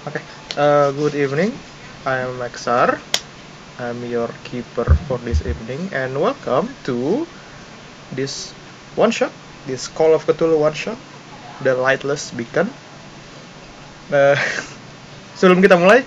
Okay. 0.00 0.24
Uh, 0.56 0.88
good 0.96 1.12
evening. 1.12 1.52
I'm 2.08 2.40
Maxar. 2.40 2.96
I'm 3.76 4.00
your 4.08 4.32
keeper 4.48 4.88
for 5.04 5.20
this 5.20 5.44
evening, 5.44 5.92
and 5.92 6.16
welcome 6.16 6.72
to 6.88 7.28
this 8.08 8.48
one 8.96 9.12
shot, 9.12 9.28
this 9.68 9.92
Call 9.92 10.16
of 10.16 10.24
Cthulhu 10.24 10.56
one 10.56 10.72
shot, 10.72 10.96
the 11.60 11.76
Lightless 11.76 12.32
Beacon. 12.32 12.72
Uh, 14.08 14.40
sebelum 15.38 15.60
kita 15.60 15.76
mulai, 15.76 16.00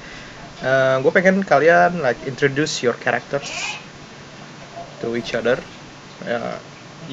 uh, 0.65 0.97
gue 0.97 1.13
pengen 1.13 1.45
kalian 1.45 2.01
like 2.01 2.17
introduce 2.25 2.81
your 2.81 2.97
characters 2.97 3.77
to 5.05 5.13
each 5.13 5.37
other, 5.37 5.61
uh, 6.25 6.57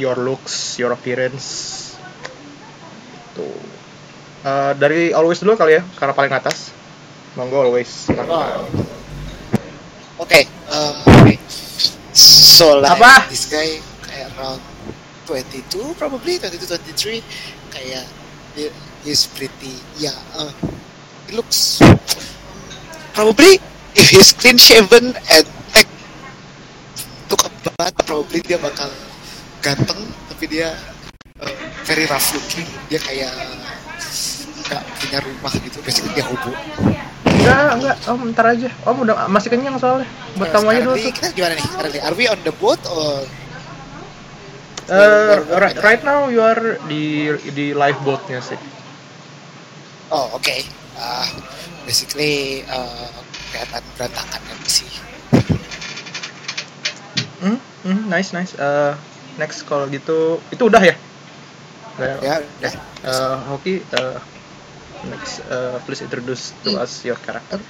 your 0.00 0.16
looks, 0.16 0.80
your 0.80 0.96
appearance. 0.96 1.76
Uh, 4.40 4.72
dari 4.80 5.12
always 5.12 5.36
dulu 5.36 5.60
kali 5.60 5.76
ya, 5.76 5.84
karena 6.00 6.16
paling 6.16 6.32
atas. 6.32 6.69
Monggo 7.38 7.70
always. 7.70 8.10
Oh. 8.10 8.66
Okay, 10.20 10.44
um, 10.68 10.94
okay. 11.22 11.38
So 12.12 12.82
like 12.82 12.98
Apa? 12.98 13.30
this 13.30 13.46
guy 13.46 13.78
kayak 14.04 14.34
around 14.36 14.60
22 15.30 15.94
probably 15.94 16.42
22 16.42 16.66
23 16.66 17.22
kayak 17.70 18.04
he, 18.58 18.66
he's 19.06 19.30
pretty 19.30 19.78
yeah 19.96 20.18
uh, 20.34 20.50
he 21.24 21.38
looks 21.38 21.78
probably 23.14 23.62
if 23.94 24.10
he's 24.10 24.34
clean 24.34 24.58
shaven 24.58 25.14
and 25.30 25.46
like 25.72 25.86
took 27.30 27.46
a 27.46 27.50
bath 27.78 27.94
probably 28.04 28.42
dia 28.42 28.58
bakal 28.58 28.90
ganteng 29.62 30.02
tapi 30.34 30.50
dia 30.50 30.74
uh, 31.38 31.54
very 31.86 32.10
rough 32.10 32.34
looking 32.34 32.66
dia 32.90 32.98
kayak 32.98 33.30
nggak 34.66 34.82
punya 34.98 35.18
rumah 35.22 35.54
gitu 35.62 35.78
basically 35.86 36.12
dia 36.18 36.26
hobo 36.26 36.50
Enggak, 37.40 37.72
enggak. 37.80 37.96
Om, 38.04 38.20
ntar 38.36 38.46
aja. 38.52 38.68
Om 38.84 38.96
udah 39.08 39.14
masih 39.32 39.48
kenyang 39.48 39.76
soalnya. 39.80 40.06
Buat 40.36 40.52
kamu 40.52 40.66
aja 40.70 40.80
dulu 40.84 40.96
nih, 41.00 41.12
kita 41.12 41.28
gimana 41.32 41.52
nih 41.56 41.64
sekarang 41.64 41.92
nih? 41.96 42.02
Are 42.04 42.14
we 42.16 42.24
on 42.28 42.40
the 42.44 42.54
boat 42.60 42.80
or 42.92 43.24
Uh, 44.90 45.38
right, 45.62 45.78
right 45.86 46.02
now 46.02 46.26
you 46.26 46.42
are 46.42 46.74
di 46.90 47.30
di 47.54 47.70
lifeboatnya 47.70 48.42
sih. 48.42 48.58
Oh, 50.10 50.34
oke. 50.34 50.56
Uh, 50.98 51.30
basically 51.86 52.66
uh, 52.66 53.06
kelihatan 53.54 53.86
berantakan 53.94 54.42
kan 54.42 54.58
sih. 54.66 54.90
Hmm, 57.38 57.62
hmm, 57.86 58.10
nice 58.10 58.34
nice. 58.34 58.58
Uh, 58.58 58.98
next 59.38 59.62
kalau 59.70 59.86
gitu 59.94 60.42
itu 60.50 60.66
udah 60.66 60.82
ya. 60.82 60.98
Udah 61.94 62.18
Ya, 62.18 62.34
udah. 62.42 62.74
Uh, 63.06 63.36
Hoki, 63.54 63.86
uh, 63.94 64.18
next 65.02 65.40
uh, 65.40 65.78
please 65.86 66.02
introduce 66.02 66.52
to 66.64 66.78
us 66.78 67.04
your 67.04 67.16
character. 67.16 67.60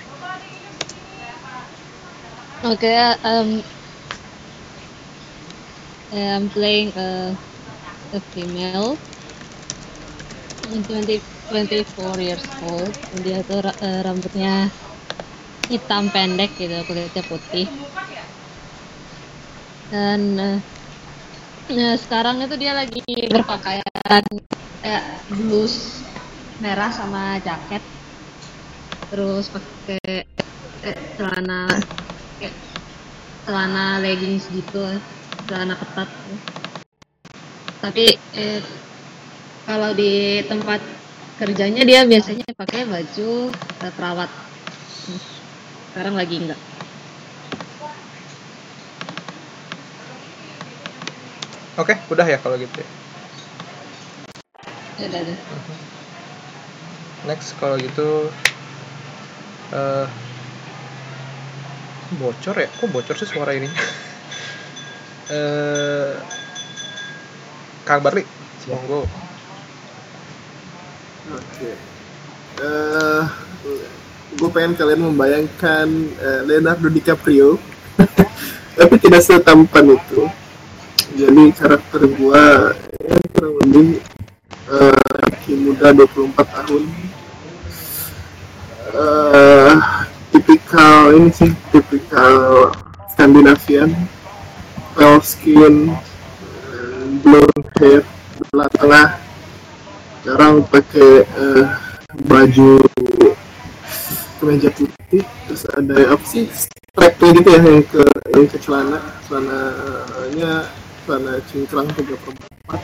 Okay, 2.62 3.14
um, 3.25 3.62
I'm 6.12 6.50
playing 6.50 6.92
a, 6.97 7.39
a 8.12 8.20
female, 8.34 8.98
20, 10.87 11.22
24 11.48 12.20
years 12.20 12.47
old. 12.61 12.95
Dia 13.25 13.41
tuh 13.48 13.61
eh, 13.65 14.00
rambutnya 14.06 14.70
hitam 15.70 16.11
pendek 16.15 16.50
gitu, 16.59 16.77
kulitnya 16.89 17.22
putih. 17.31 17.67
Dan 19.91 20.20
eh, 20.39 20.59
eh, 21.70 21.94
sekarang 21.98 22.42
itu 22.44 22.55
dia 22.61 22.72
lagi 22.75 23.00
berpakaian 23.31 24.25
eh, 24.84 25.03
blus 25.31 26.09
merah 26.62 26.91
sama 26.98 27.22
jaket, 27.47 27.83
terus 29.11 29.44
pakai 29.55 29.98
eh, 30.89 30.98
celana 31.16 31.61
celana 33.44 33.84
leggings 34.05 34.44
gitu 34.56 34.83
celana 35.47 35.75
ketat 35.81 36.08
tapi 37.82 38.04
eh, 38.37 38.60
kalau 39.69 39.91
di 39.97 40.43
tempat 40.50 40.81
kerjanya 41.41 41.82
dia 41.88 42.00
biasanya 42.04 42.44
pakai 42.53 42.81
baju 42.84 43.31
eh, 43.84 43.92
perawat 43.97 44.31
sekarang 45.91 46.15
lagi 46.16 46.34
enggak 46.41 46.60
Oke, 51.81 51.94
udah 52.12 52.27
ya 52.28 52.38
kalau 52.44 52.56
gitu. 52.60 52.77
ya. 52.82 52.87
ya 54.98 55.04
udah 55.09 55.21
deh. 55.27 55.90
Next 57.28 57.56
kalau 57.60 57.76
gitu 57.76 58.28
uh, 59.76 60.06
bocor 62.16 62.56
ya? 62.56 62.69
Kok 62.81 62.88
bocor 62.92 63.16
sih 63.16 63.28
suara 63.28 63.56
ini? 63.56 63.69
Eh 65.30 66.19
Kang 67.91 68.06
Barli, 68.06 68.22
monggo. 68.70 69.03
Oke. 71.34 71.70
Eh, 72.62 73.22
gue 74.38 74.50
pengen 74.54 74.78
kalian 74.78 75.10
membayangkan 75.10 75.88
eh, 76.22 76.41
Leonardo 76.47 76.86
DiCaprio, 76.86 77.59
tapi 78.78 78.94
tidak 79.03 79.26
setampan 79.26 79.98
itu. 79.98 80.30
Jadi 81.19 81.50
karakter 81.50 82.06
gue 82.06 82.42
ya, 83.03 83.16
kurang 83.34 83.54
lebih 83.66 83.98
eh, 84.70 85.10
laki 85.26 85.53
muda 85.59 85.91
24 85.91 86.47
tahun. 86.47 87.09
Eh, 88.91 89.73
tipikal 90.34 91.15
ini 91.15 91.31
sih, 91.31 91.55
tipikal 91.71 92.75
Skandinavian, 93.15 93.95
pale 94.99 95.23
skin, 95.23 95.95
blonde 97.23 97.71
hair, 97.78 98.03
belah 98.51 98.67
tengah, 98.75 99.09
sekarang 100.19 100.67
pakai 100.67 101.23
eh, 101.23 101.65
baju 102.27 102.83
kemeja 104.43 104.75
putih. 104.75 105.22
Terus 105.47 105.62
ada 105.71 105.97
apa 106.11 106.25
sih? 106.27 106.51
Strapnya 106.51 107.28
gitu 107.39 107.49
ya 107.55 107.61
yang 107.62 107.87
ke 107.87 108.03
yang 108.34 108.47
ke 108.51 108.59
celana. 108.59 108.99
Celananya 109.31 110.53
celana 111.07 111.39
cingkrang 111.47 111.87
tiga 111.95 112.19
per 112.19 112.34
empat. 112.34 112.83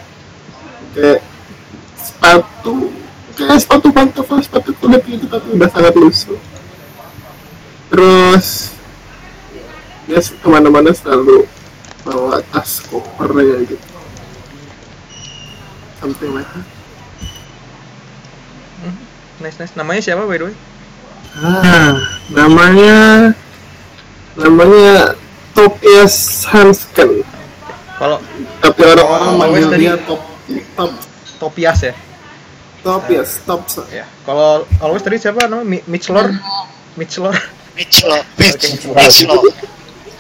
Kayak 0.95 1.21
sepatu 1.99 2.95
kayak 3.37 3.61
sepatu 3.61 3.93
pantofel 3.93 4.41
sepatu 4.41 4.73
kulit 4.77 5.05
gitu 5.05 5.29
tapi 5.29 5.53
udah 5.53 5.69
sangat 5.69 5.95
lusuh 5.95 6.41
terus 7.87 8.73
dia 10.07 10.19
ke 10.19 10.47
mana-mana 10.47 10.91
selalu 10.91 11.45
bawa 12.01 12.41
tas 12.49 12.81
kopernya 12.83 13.61
gitu 13.63 13.87
something 15.97 16.33
like 16.33 16.49
that 16.49 16.67
Nice 19.37 19.61
nice. 19.61 19.77
Namanya 19.77 20.01
siapa 20.01 20.25
by 20.25 20.41
the 20.41 20.49
way? 20.49 20.57
Ah, 21.37 21.93
namanya 22.33 22.97
namanya 24.33 25.13
Topias 25.53 26.17
Hansken. 26.49 27.21
Kalau 28.01 28.17
Tapi 28.65 28.81
orang-orang 28.81 29.29
Oh, 29.29 29.37
manggil 29.37 29.69
tadi- 29.69 29.85
dia 29.85 30.01
Top 30.01 30.25
Top 30.73 30.93
Topias 31.37 31.85
ya. 31.85 31.93
Top. 32.87 33.03
Ya. 33.91 34.07
Kalau 34.23 34.63
always 34.79 35.03
tadi 35.03 35.19
siapa 35.19 35.51
namanya? 35.51 35.67
Mi- 35.67 35.87
Mitch 35.91 36.07
Lor. 36.07 36.31
Mitch 36.95 37.19
Lor. 37.19 37.35
Mitch 37.77 37.99
Law, 38.07 38.23
Mitch, 38.41 38.65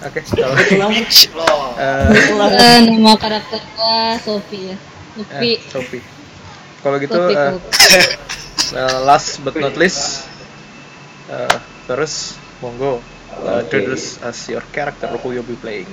Oke. 0.04 0.20
Kalau 0.28 0.90
Mitch 0.92 1.32
Law. 1.32 1.72
eh, 1.78 2.12
Eh, 2.52 2.78
nama 2.84 3.16
karakter 3.16 3.64
gua 3.72 4.20
Sophie 4.20 4.74
ya 4.74 4.76
Sophie 5.16 5.56
eh, 5.56 5.60
Sophie. 5.72 6.02
Kalau 6.84 7.00
gitu 7.00 7.16
Sophie 7.16 7.32
eh, 7.32 7.50
Cooper. 7.56 8.04
uh, 8.76 8.98
last 9.08 9.40
but 9.40 9.56
not 9.56 9.72
least 9.80 10.28
uh, 11.32 11.48
terus 11.88 12.36
monggo 12.60 13.00
uh, 13.40 13.56
Oke. 13.56 13.64
introduce 13.64 14.20
us 14.20 14.36
your 14.52 14.62
character 14.68 15.08
who 15.16 15.32
you'll 15.32 15.48
be 15.48 15.56
playing. 15.56 15.88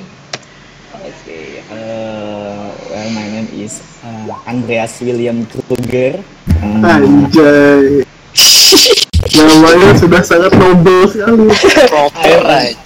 Okay, 0.94 1.66
uh, 1.74 2.70
well, 2.70 3.10
my 3.18 3.26
name 3.26 3.50
is 3.58 3.82
uh, 4.06 4.30
Andreas 4.46 5.02
William 5.02 5.42
Kruger. 5.50 6.22
Um, 6.62 6.86
Anjay. 6.86 8.06
Namanya 9.34 9.98
sudah 9.98 10.22
sangat 10.22 10.54
noble 10.54 11.10
sekali. 11.10 11.50
Proper 11.90 12.40
aja. 12.46 12.78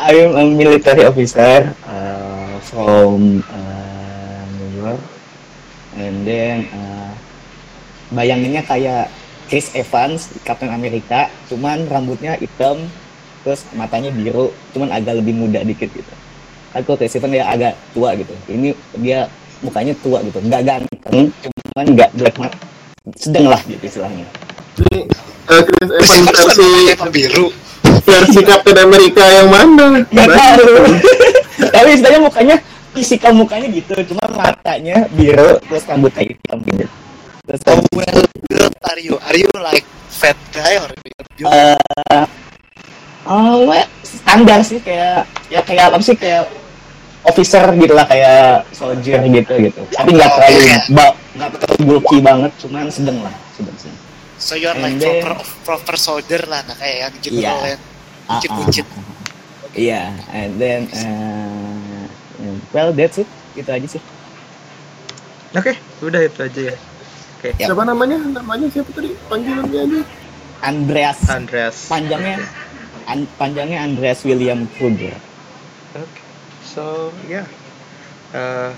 I 0.00 0.12
am 0.24 0.32
a 0.40 0.44
military 0.56 1.04
officer 1.04 1.76
uh, 1.84 2.56
from 2.72 3.44
uh, 3.44 4.40
New 4.56 4.80
York, 4.80 5.02
and 6.00 6.24
then 6.24 6.64
uh, 6.72 7.12
bayangannya 8.08 8.64
kayak 8.64 9.12
Chris 9.52 9.68
Evans, 9.76 10.32
Captain 10.48 10.72
America, 10.72 11.28
cuman 11.52 11.84
rambutnya 11.92 12.40
hitam, 12.40 12.88
terus 13.44 13.68
matanya 13.76 14.08
biru, 14.16 14.48
cuman 14.72 14.96
agak 14.96 15.20
lebih 15.20 15.36
muda 15.36 15.60
dikit 15.60 15.92
gitu. 15.92 16.14
Kalau 16.72 16.96
Chris 16.96 17.14
Evans 17.14 17.32
dia 17.36 17.44
agak 17.44 17.72
tua 17.92 18.16
gitu. 18.16 18.32
Ini 18.48 18.68
dia 18.98 19.28
mukanya 19.62 19.94
tua 20.02 20.18
gitu, 20.26 20.42
nggak 20.42 20.62
ganteng, 20.66 21.30
cuman 21.30 21.86
nggak 21.94 22.10
jelek 22.18 22.34
mat, 22.34 22.52
sedang 23.14 23.46
lah 23.46 23.60
gitu 23.62 23.78
istilahnya. 23.86 24.26
Ini 24.80 25.06
Eh, 25.42 25.62
Chris 25.66 25.90
Evans 25.90 26.26
versi 26.32 26.68
kan 26.96 27.10
biru. 27.10 27.46
versi 28.02 28.40
Captain 28.42 28.78
America 28.78 29.22
yang 29.26 29.48
mana? 29.50 30.02
Gak 30.06 30.26
Banyak. 30.26 30.38
tahu. 30.38 30.74
Tapi 31.74 31.88
istilahnya 31.94 32.20
mukanya 32.22 32.56
fisikal 32.94 33.32
mukanya 33.34 33.68
gitu, 33.70 33.94
cuma 34.12 34.24
matanya 34.32 35.06
biru 35.12 35.58
terus 35.66 35.82
rambutnya 35.86 36.22
hitam 36.24 36.58
gitu. 36.66 36.86
Terus 37.42 37.60
How 37.66 37.78
well 37.94 38.20
built 38.48 38.74
are 38.86 39.00
you? 39.02 39.14
Are 39.18 39.34
you 39.36 39.50
like 39.58 39.86
fat 40.08 40.38
guy 40.54 40.78
or 40.78 40.88
eh 41.42 41.74
oh, 43.26 43.66
well, 43.66 43.88
standar 44.06 44.62
sih 44.62 44.78
kayak 44.78 45.26
ya 45.50 45.60
kayak 45.66 45.90
apa 45.90 45.98
sih 45.98 46.14
kayak 46.14 46.46
officer 47.22 47.64
gitu 47.72 47.92
lah 47.92 48.04
kayak 48.04 48.66
soldier 48.70 49.22
gitu 49.22 49.52
gitu. 49.60 49.80
Tapi 49.88 50.10
nggak 50.12 50.26
Oh, 50.26 50.34
terlalu 50.36 50.58
ba- 50.90 51.16
nggak 51.32 51.48
terlalu 51.54 51.82
bulky 51.86 52.18
banget, 52.18 52.52
cuman 52.58 52.86
sedang 52.88 53.18
lah, 53.20 53.34
sedang 53.52 53.76
sedang. 53.76 53.98
So 54.36 54.52
you're 54.54 54.74
like 54.74 54.90
And 54.90 54.98
then- 54.98 55.22
proper 55.22 55.38
proper 55.62 55.94
soldier 55.96 56.42
lah, 56.44 56.62
nah 56.64 56.74
kayak 56.74 56.96
yang 56.98 57.14
Iya. 57.14 57.22
general 57.22 57.60
yang 57.68 57.82
Ah, 58.22 58.30
buncit-buncit. 58.34 58.86
ah, 58.86 58.98
ah. 58.98 59.70
Iya, 59.72 60.02
and 60.30 60.52
then 60.56 60.80
uh, 60.92 62.04
well 62.70 62.90
that's 62.90 63.16
it, 63.16 63.28
itu 63.54 63.66
aja 63.66 63.86
sih. 63.88 64.02
Oke, 65.52 65.72
udah 66.00 66.20
itu 66.22 66.40
aja 66.40 66.60
ya. 66.68 66.76
Oke, 67.36 67.48
Ya. 67.54 67.66
Siapa 67.68 67.82
namanya? 67.82 68.18
Namanya 68.20 68.66
siapa 68.68 68.90
tadi? 68.90 69.10
Panggilannya 69.26 69.80
aja. 69.80 70.00
Andreas 70.62 71.18
Andreas. 71.26 71.76
panjangnya 71.86 72.38
an- 73.04 73.26
panjangnya 73.34 73.78
Andreas 73.80 74.22
William 74.22 74.66
Kruger. 74.72 75.14
Oke, 75.92 76.21
so 76.72 77.12
ya, 77.28 77.44
Eh, 78.32 78.72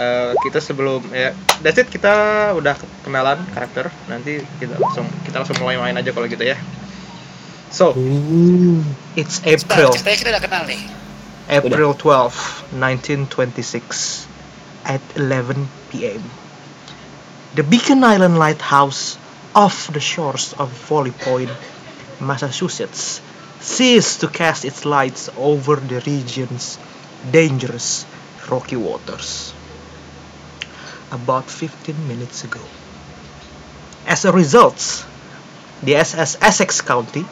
eh, 0.00 0.32
kita 0.40 0.58
sebelum 0.58 1.04
ya, 1.12 1.36
that's 1.60 1.76
it 1.76 1.92
kita 1.92 2.12
udah 2.56 2.80
kenalan 3.04 3.44
karakter. 3.52 3.92
Nanti 4.08 4.40
kita 4.56 4.80
langsung 4.80 5.04
kita 5.28 5.44
langsung 5.44 5.60
mulai 5.60 5.76
main 5.76 5.96
aja 6.00 6.10
kalau 6.16 6.24
gitu 6.24 6.48
ya. 6.48 6.56
So, 7.68 7.92
it's 9.18 9.42
Sebentar, 9.42 9.82
April, 9.82 9.90
ceritanya 9.98 10.18
kita 10.22 10.30
udah 10.32 10.42
kenal 10.46 10.62
nih. 10.64 10.82
April 11.44 11.92
12, 11.92 12.72
1926, 12.72 14.30
at 14.88 15.04
11 15.18 15.68
p.m. 15.92 16.22
The 17.52 17.66
Beacon 17.66 18.00
Island 18.00 18.40
Lighthouse 18.40 19.20
off 19.52 19.92
the 19.92 20.00
shores 20.00 20.56
of 20.56 20.72
Folly 20.72 21.12
Point, 21.12 21.52
Massachusetts, 22.22 23.20
ceased 23.64 24.20
to 24.20 24.28
cast 24.28 24.64
its 24.64 24.84
lights 24.84 25.30
over 25.38 25.76
the 25.76 26.00
region's 26.00 26.78
dangerous 27.30 28.04
rocky 28.50 28.76
waters. 28.76 29.54
About 31.10 31.48
15 31.48 32.06
minutes 32.06 32.44
ago. 32.44 32.60
As 34.06 34.26
a 34.26 34.32
result, 34.32 35.06
the 35.82 35.96
SS 35.96 36.36
Essex 36.42 36.82
County, 36.82 37.24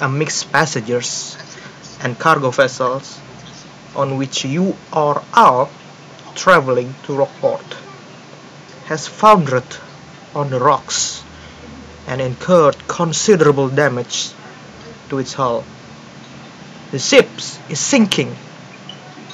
a 0.00 0.08
mixed 0.08 0.50
passengers 0.50 1.36
and 2.00 2.18
cargo 2.18 2.50
vessels 2.50 3.20
on 3.94 4.16
which 4.16 4.44
you 4.46 4.74
are 4.92 5.22
traveling 6.34 6.94
to 7.04 7.14
Rockport 7.14 7.76
has 8.86 9.06
foundered 9.06 9.76
on 10.34 10.48
the 10.48 10.58
rocks 10.58 11.22
and 12.06 12.20
incurred 12.22 12.76
considerable 12.88 13.68
damage 13.68 14.32
to 15.10 15.18
its 15.18 15.34
hull. 15.34 15.64
The 16.90 16.98
ship 16.98 17.28
is 17.68 17.78
sinking 17.78 18.34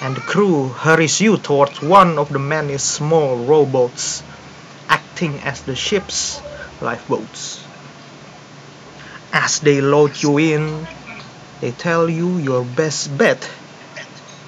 and 0.03 0.17
the 0.17 0.21
crew 0.21 0.69
hurries 0.69 1.21
you 1.21 1.37
towards 1.39 1.81
one 1.81 2.19
of 2.19 2.29
the 2.29 2.39
many 2.39 2.77
small 2.79 3.37
rowboats 3.37 4.23
acting 4.89 5.39
as 5.41 5.63
the 5.63 5.75
ship's 5.75 6.41
lifeboats. 6.81 7.65
As 9.33 9.61
they 9.61 9.81
load 9.81 10.23
you 10.23 10.39
in, 10.39 10.87
they 11.61 11.71
tell 11.71 12.11
you 12.11 12.37
your 12.39 12.63
best 12.65 13.17
bet 13.17 13.49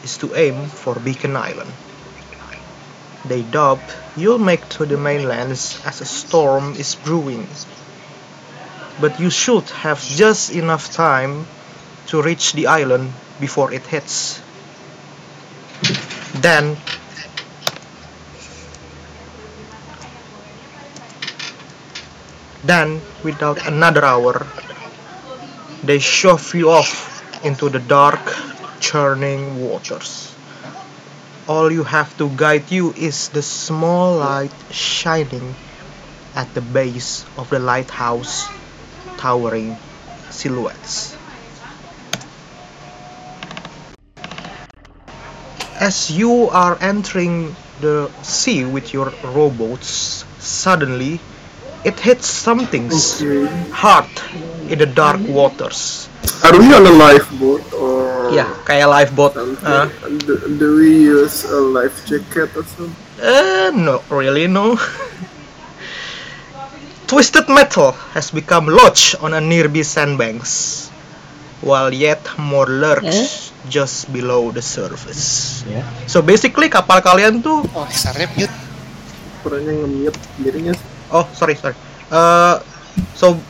is 0.03 0.19
to 0.19 0.35
aim 0.35 0.67
for 0.67 0.95
Beacon 0.97 1.37
Island. 1.37 1.73
They 3.25 3.43
dub 3.43 3.81
you'll 4.17 4.39
make 4.39 4.69
to 4.71 4.87
the 4.87 4.97
mainland 4.97 5.53
as 5.53 6.01
a 6.01 6.05
storm 6.05 6.75
is 6.75 6.95
brewing. 6.95 7.47
But 9.01 9.21
you 9.21 9.31
should 9.31 9.69
have 9.71 10.03
just 10.03 10.51
enough 10.51 10.93
time 10.93 11.47
to 12.09 12.23
reach 12.23 12.53
the 12.53 12.67
island 12.67 13.13
before 13.41 13.73
it 13.73 13.87
hits. 13.87 14.43
Then 16.35 16.77
Then, 22.65 23.01
without 23.25 23.67
another 23.67 24.05
hour, 24.05 24.47
they 25.83 26.01
shove 26.01 26.55
you 26.55 26.71
off 26.71 27.23
into 27.43 27.71
the 27.71 27.79
dark, 27.79 28.21
churning 28.81 29.63
waters. 29.63 30.35
All 31.47 31.73
you 31.73 31.85
have 31.85 32.13
to 32.19 32.29
guide 32.29 32.71
you 32.71 32.93
is 32.93 33.31
the 33.31 33.41
small 33.41 34.19
light 34.19 34.53
shining 34.71 35.55
at 36.35 36.53
the 36.53 36.61
base 36.61 37.25
of 37.39 37.49
the 37.49 37.59
lighthouse, 37.59 38.51
towering 39.19 39.77
silhouettes. 40.31 41.19
As 45.79 46.11
you 46.11 46.49
are 46.51 46.79
entering 46.81 47.55
the 47.81 48.11
sea 48.23 48.65
with 48.65 48.95
your 48.95 49.13
rowboats, 49.23 50.25
suddenly 50.39 51.21
it 51.85 51.99
hits 52.01 52.27
something 52.27 52.91
Okay. 52.91 53.47
hard 53.71 54.11
in 54.67 54.79
the 54.79 54.87
dark 54.87 55.23
waters. 55.29 56.09
Are 56.43 56.55
we 56.59 56.67
on 56.75 56.87
a 56.87 56.91
lifeboat 56.91 57.63
or 57.75 58.31
Ya, 58.35 58.45
kayak 58.69 58.89
lifeboat. 58.91 59.33
Uh, 59.65 59.89
do, 60.29 60.37
do 60.61 60.67
we 60.77 61.09
use 61.09 61.49
a 61.49 61.57
life 61.63 61.97
jacket 62.05 62.53
or 62.53 62.65
something? 62.77 62.93
Uh, 63.17 63.71
not 63.73 64.05
really, 64.11 64.47
no. 64.47 64.77
Twisted 67.09 67.49
metal 67.49 67.97
has 68.13 68.29
become 68.29 68.69
lodged 68.69 69.17
on 69.25 69.33
a 69.33 69.41
nearby 69.41 69.81
sandbanks, 69.81 70.87
while 71.65 71.89
yet 71.89 72.21
more 72.37 72.69
lurks 72.69 73.49
just 73.67 74.13
below 74.13 74.53
the 74.53 74.61
surface. 74.61 75.65
Ya. 75.65 75.81
So 76.05 76.21
basically 76.21 76.69
kapal 76.69 77.01
kalian 77.01 77.41
tuh, 77.41 77.65
Oh, 77.73 77.89
Xarnya 77.89 78.29
mute. 78.37 78.53
Suaranya 79.41 79.73
nge-mute 79.73 80.21
dirinya. 80.37 80.75
oh 81.09 81.25
sorry 81.33 81.57
sorry. 81.57 81.73
Uh, 82.13 82.61
so 83.17 83.41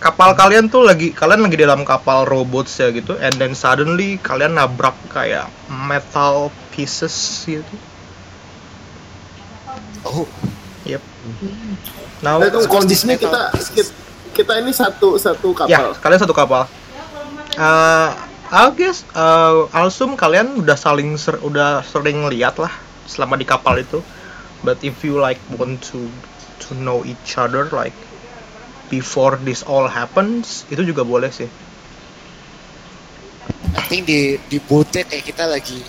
kapal 0.00 0.32
kalian 0.32 0.72
tuh 0.72 0.80
lagi 0.80 1.12
kalian 1.12 1.44
lagi 1.44 1.60
di 1.60 1.64
dalam 1.68 1.84
kapal 1.84 2.24
robots 2.24 2.72
ya 2.80 2.88
gitu, 2.88 3.20
and 3.20 3.36
then 3.36 3.52
suddenly 3.52 4.16
kalian 4.24 4.56
nabrak 4.56 4.96
kayak 5.12 5.52
metal 5.68 6.48
pieces 6.72 7.12
gitu. 7.44 7.74
Oh, 10.02 10.24
Nah, 12.22 12.38
itu 12.42 12.58
kondisinya 12.66 13.14
metal 13.14 13.30
kita, 13.30 13.42
kita 13.74 13.90
kita 14.32 14.52
ini 14.58 14.72
satu 14.74 15.14
satu 15.18 15.54
Ya, 15.70 15.78
kapal. 15.78 15.88
kalian 16.02 16.20
satu 16.20 16.34
kapal. 16.34 16.66
Eh, 17.52 18.08
I 18.52 18.68
guess 18.76 19.04
uh, 19.12 19.64
Alsum 19.72 20.12
kalian 20.12 20.60
udah 20.60 20.76
saling 20.76 21.16
ser- 21.16 21.40
udah 21.40 21.80
sering 21.84 22.26
lihat 22.28 22.60
lah 22.60 22.72
selama 23.08 23.40
di 23.40 23.46
kapal 23.48 23.80
itu. 23.80 24.00
But 24.62 24.80
if 24.84 25.02
you 25.02 25.18
like 25.18 25.40
want 25.56 25.82
to 25.90 26.06
to 26.68 26.70
know 26.78 27.02
each 27.02 27.34
other 27.34 27.66
like 27.74 27.94
before 28.88 29.40
this 29.40 29.64
all 29.64 29.88
happens, 29.88 30.68
itu 30.68 30.84
juga 30.84 31.02
boleh 31.02 31.32
sih. 31.32 31.48
I 33.72 33.82
think 33.88 34.04
di 34.06 34.36
di 34.48 34.58
bootnya 34.60 35.02
kayak 35.08 35.24
kita 35.26 35.44
lagi 35.48 35.80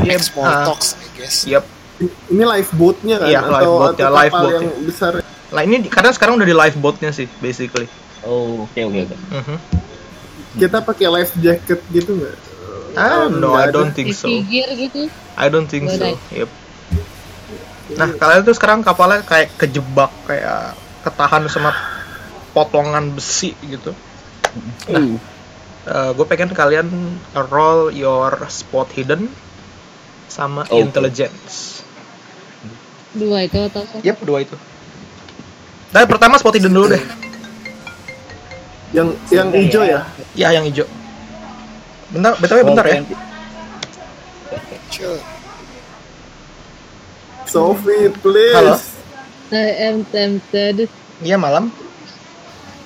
Iya, 0.00 0.16
make 0.16 0.22
small 0.22 0.46
ah. 0.46 0.64
talks, 0.66 0.94
I 0.96 1.06
guess. 1.18 1.44
Yep. 1.46 1.64
Ini 2.00 2.44
lifeboatnya 2.44 3.16
kan 3.20 3.28
Iya, 3.28 3.40
atau, 3.44 3.52
lifeboatnya, 3.52 4.08
lifeboat 4.08 4.52
yang 4.56 4.68
besar? 4.88 5.12
Nah 5.50 5.62
ini 5.62 5.76
karena 5.84 6.10
sekarang 6.10 6.40
udah 6.40 6.48
di 6.48 6.56
lifeboatnya 6.56 7.10
sih, 7.12 7.28
basically. 7.38 7.84
Oh, 8.24 8.64
oke 8.64 8.80
oke 8.80 8.98
oke. 9.04 9.16
Mhm. 9.30 9.56
Kita 10.56 10.78
pakai 10.80 11.06
life 11.12 11.32
jacket 11.36 11.80
gitu 11.92 12.16
nggak? 12.16 12.36
Ah, 12.96 13.24
Oh, 13.24 13.30
no, 13.30 13.52
nggak 13.52 13.60
I 13.60 13.68
ada. 13.68 13.74
don't 13.76 13.92
think 13.92 14.10
so. 14.10 14.26
Figure 14.26 14.70
gitu. 14.74 15.12
I 15.36 15.46
don't 15.46 15.68
think 15.68 15.86
so. 15.86 16.16
Yep. 16.32 16.50
Nah, 17.90 18.08
kalian 18.16 18.42
tuh 18.42 18.54
sekarang 18.54 18.80
kapalnya 18.80 19.20
kayak 19.22 19.54
kejebak 19.56 20.10
kayak 20.24 20.74
ketahan 21.02 21.46
sama 21.46 21.70
potongan 22.50 23.12
besi 23.12 23.52
gitu. 23.62 23.92
Uh, 24.90 26.10
gue 26.12 26.26
pengen 26.26 26.52
kalian 26.52 26.86
roll 27.48 27.88
your 27.90 28.36
spot 28.46 28.90
hidden 28.92 29.30
sama 30.26 30.62
Oke. 30.66 30.76
intelligence. 30.78 31.79
Dua 33.10 33.38
itu 33.42 33.58
atau 33.58 33.82
satu? 33.82 34.02
Yep, 34.06 34.18
dua 34.22 34.38
itu. 34.46 34.56
Nah, 35.90 36.06
pertama 36.06 36.38
spot 36.38 36.54
hidden 36.54 36.70
dulu 36.70 36.94
deh. 36.94 37.02
Yang 38.94 39.08
yang 39.34 39.48
hijau 39.50 39.82
ya? 39.82 40.00
Ya, 40.38 40.48
yang 40.54 40.64
hijau. 40.66 40.86
Bentar, 42.10 42.34
betulnya 42.38 42.64
bentar 42.66 42.84
ya. 42.86 43.02
Sophie, 47.50 48.14
please. 48.22 48.54
Halo. 48.54 48.74
I 49.50 49.90
am 49.90 50.06
tempted. 50.06 50.86
Iya 51.18 51.34
malam. 51.34 51.74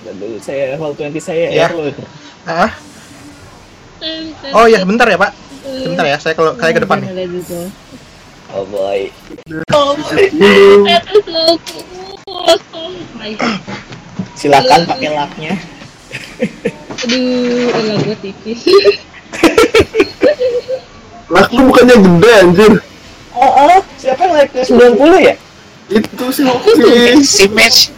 Lalu 0.08 0.40
saya 0.40 0.76
roll 0.80 0.96
20 0.96 1.20
saya 1.20 1.52
Ya. 1.52 1.68
Ah, 2.44 2.72
oh 4.52 4.68
ya, 4.68 4.84
bentar 4.84 5.08
ya 5.08 5.16
Pak. 5.16 5.32
Bentar 5.64 6.04
ya, 6.04 6.16
saya 6.20 6.36
kalau 6.36 6.52
kayak 6.56 6.76
ke 6.76 6.82
depan 6.84 7.00
nih. 7.00 7.08
Oh 8.54 8.62
boy. 8.70 9.10
Oh. 9.74 9.98
Silakan 14.38 14.86
pakai 14.86 15.10
laknya. 15.10 15.58
Aduh, 17.02 17.74
elah 17.74 17.96
gue 17.98 18.16
tipis. 18.22 18.62
Lak 21.34 21.50
lu 21.50 21.66
bukannya 21.66 21.98
gede 21.98 22.32
anjir. 22.46 22.72
Oh, 23.34 23.50
oh, 23.58 23.82
siapa 23.98 24.22
yang 24.22 24.38
like 24.38 24.54
90 24.54 25.02
ya? 25.18 25.34
Itu 25.90 26.24
sih 26.30 26.46
oke. 26.46 26.70
Si 27.26 27.50
match. 27.50 27.90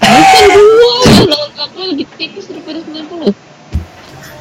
Bukan 0.00 0.48
gua, 0.56 0.92
lengkap 1.36 1.70
lu 1.76 1.84
lebih 1.92 2.08
tipis 2.16 2.48
daripada 2.48 2.80
90. 2.80 3.28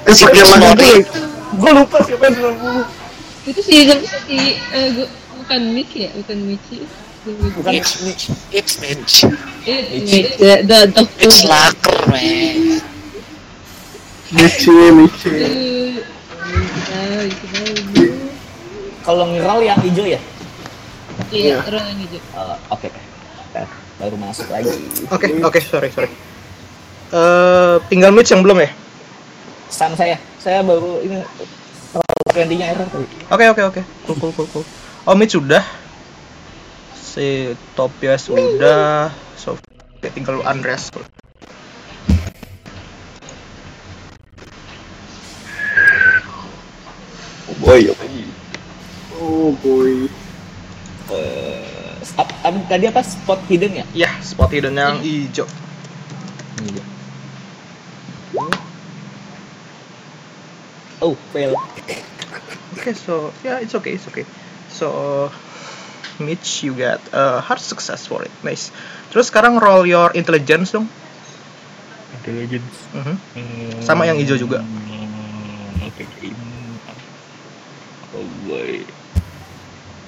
Eh 0.08 0.16
pakai 0.16 0.42
lak 0.48 0.80
itu. 0.80 1.22
Gue 1.60 1.72
lupa 1.76 1.98
siapa 2.08 2.24
yang 2.32 2.56
90. 2.56 3.52
Itu 3.52 3.60
si, 3.60 3.76
siapa 3.84 4.00
sih 4.08 4.20
si, 4.24 4.38
eh, 4.56 4.88
gua, 4.96 5.08
bukan 5.48 5.64
Mitch 5.72 5.96
ya, 5.96 6.12
bukan 6.12 6.38
Michi. 6.44 6.84
Bukan 7.24 7.72
It's, 7.72 8.28
it's 8.52 8.74
match. 8.84 9.24
Eh, 9.64 10.04
Mitch, 10.04 10.36
the, 10.36 10.54
the, 10.68 10.80
the, 10.92 11.04
It's 11.24 11.48
laker, 11.48 11.96
man. 12.12 12.84
Michi, 14.36 14.76
itu 17.32 17.46
baru. 17.48 18.04
Kalau 19.08 19.24
ngeroll 19.32 19.64
yang 19.64 19.80
hijau 19.88 20.04
ya? 20.04 20.20
Iya, 21.32 21.64
terus 21.64 21.80
yang 21.80 22.00
hijau. 22.04 22.20
Eh, 22.20 22.58
Oke. 22.68 22.88
Ntar, 23.56 23.68
Baru 24.04 24.20
masuk 24.20 24.52
lagi. 24.52 24.68
Oke, 25.08 25.32
oke, 25.48 25.60
sorry, 25.64 25.96
sorry. 25.96 26.12
Eh, 27.16 27.76
tinggal 27.88 28.12
Mitch 28.12 28.36
yang 28.36 28.44
belum 28.44 28.68
ya? 28.68 28.70
Sama 29.72 29.96
saya. 29.96 30.20
Saya 30.44 30.60
baru 30.60 31.00
ini 31.08 31.24
20-nya 32.36 32.76
error 32.76 32.88
tadi. 32.92 33.08
Oke, 33.32 33.46
oke, 33.48 33.62
oke. 33.64 33.82
Cool, 34.04 34.18
cool, 34.20 34.34
cool, 34.36 34.48
cool. 34.52 34.68
Oh, 35.08 35.16
Mitch 35.16 35.40
sudah. 35.40 35.64
Si 36.92 37.56
Topias 37.80 38.28
udah. 38.28 39.08
So, 39.40 39.56
tinggal 40.04 40.44
Andreas. 40.44 40.92
Oh 47.48 47.56
boy, 47.64 47.88
oh 47.88 47.96
boy. 47.96 48.20
Oh 49.16 49.50
boy. 49.64 49.94
Eh, 51.16 52.20
ap- 52.20 52.40
ap- 52.44 52.68
tadi 52.68 52.92
apa 52.92 53.00
spot 53.00 53.40
hidden 53.48 53.80
ya? 53.80 53.86
Ya, 53.96 54.12
spot 54.20 54.52
hidden 54.52 54.76
yang 54.76 55.00
hijau. 55.00 55.48
Iya. 56.68 56.84
Oh, 61.00 61.16
fail. 61.32 61.56
Okay, 62.76 62.92
so 62.92 63.32
yeah, 63.48 63.64
it's 63.64 63.72
okay, 63.72 63.96
it's 63.96 64.04
okay. 64.12 64.28
So, 64.78 65.32
Mitch, 66.22 66.62
you 66.62 66.78
get 66.78 67.02
a 67.10 67.42
hard 67.42 67.58
success 67.58 68.06
for 68.06 68.22
it. 68.22 68.30
Nice. 68.46 68.70
Terus 69.10 69.34
sekarang 69.34 69.58
roll 69.58 69.90
your 69.90 70.14
intelligence 70.14 70.70
dong. 70.70 70.86
Intelligence. 72.22 72.78
Mhm. 72.94 73.16
Sama 73.82 74.06
yang 74.06 74.22
hijau 74.22 74.38
juga. 74.38 74.62
Oke, 75.82 76.06
Oh 78.18 78.26
boy. 78.46 78.86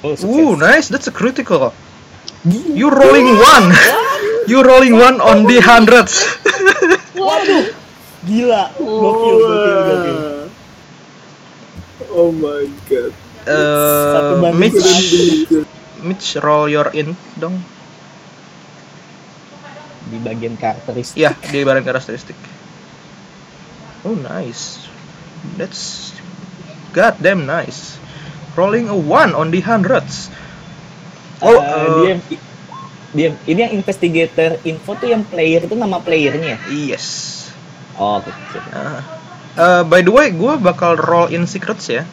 Oh, 0.06 0.16
Ooh, 0.26 0.54
nice. 0.56 0.88
That's 0.88 1.10
a 1.10 1.14
critical. 1.14 1.74
You 2.46 2.94
rolling 2.94 3.36
one. 3.36 3.68
you 4.50 4.64
rolling 4.64 4.96
one 4.96 5.20
on 5.20 5.50
the 5.50 5.60
hundreds. 5.60 6.24
Waduh. 7.18 7.74
Gila. 8.24 8.64
Gokil, 8.80 9.36
gokil, 9.44 9.78
gokil. 9.84 10.18
Oh 12.16 12.32
my 12.32 12.64
god. 12.88 13.14
Uh, 13.50 14.54
Mitch. 14.54 14.86
Mitch, 16.06 16.38
roll 16.40 16.70
your 16.70 16.94
int 16.94 17.18
dong. 17.36 17.60
Di 20.10 20.18
bagian 20.22 20.56
karakteristik. 20.56 21.20
Ya, 21.20 21.34
di 21.34 21.66
barang 21.66 21.84
karakteristik. 21.84 22.38
Oh, 24.06 24.16
nice. 24.16 24.86
That's 25.60 26.14
goddamn 26.96 27.50
nice. 27.50 28.00
Rolling 28.56 28.88
a 28.88 28.98
one 28.98 29.36
on 29.36 29.52
the 29.52 29.62
hundreds. 29.62 30.32
Oh, 31.40 31.56
Oh, 31.56 31.60
uh, 31.60 32.04
dia 32.04 32.16
dia 33.10 33.30
ini 33.48 33.60
yang 33.66 33.74
investigator 33.74 34.60
info 34.68 34.94
tuh 34.94 35.10
yang 35.10 35.24
player 35.24 35.64
itu 35.64 35.76
nama 35.76 35.98
playernya. 36.04 36.60
Yes. 36.70 37.36
Oh, 37.96 38.20
oke. 38.20 38.32
Uh, 38.72 39.00
uh, 39.56 39.82
by 39.88 40.04
the 40.04 40.12
way, 40.12 40.32
gue 40.32 40.54
bakal 40.60 40.96
roll 41.00 41.32
in 41.32 41.48
secrets 41.48 41.88
ya. 41.92 42.04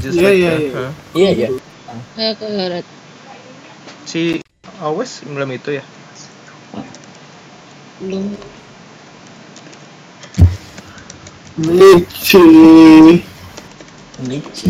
Just 0.00 0.18
Iya, 0.18 0.28
like 0.28 0.36
iya, 0.36 0.52
that. 0.52 0.60
iya. 0.60 0.86
Iya, 1.16 1.30
iya. 1.32 1.48
Eh, 2.16 2.32
ke 2.36 2.46
Si 4.06 4.40
Awes 4.80 5.24
belum 5.24 5.50
itu 5.56 5.70
ya. 5.80 5.84
belum. 8.00 8.36
Michi. 11.56 12.44
Michi. 14.28 14.68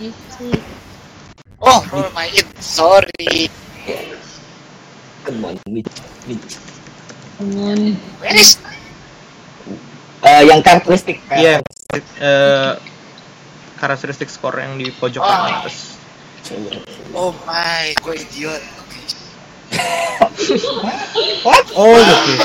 Isi. 0.00 0.48
Oh, 1.60 1.80
roll 1.92 2.08
my 2.12 2.28
it. 2.28 2.44
Sorry. 2.60 3.48
Come 5.24 5.44
on, 5.44 5.56
Michi. 5.68 6.00
Michi. 6.28 6.56
Come 7.40 7.56
on. 7.64 7.80
Where 8.20 8.36
is? 8.36 8.60
Eh, 10.20 10.42
yang 10.44 10.60
karakteristik. 10.60 11.16
Iya. 11.32 11.64
Eh, 11.96 12.72
karakteristik 13.76 14.28
skor 14.28 14.54
yang 14.56 14.78
di 14.78 14.90
pojok 14.92 15.20
Oh. 15.20 15.28
kanan 15.28 15.52
atas. 15.62 15.76
Oh 17.12 17.32
my, 17.44 17.92
gue 17.96 18.14
idiot. 18.16 18.62
What? 21.46 21.64
Oh, 21.78 21.94
okay. 21.94 22.36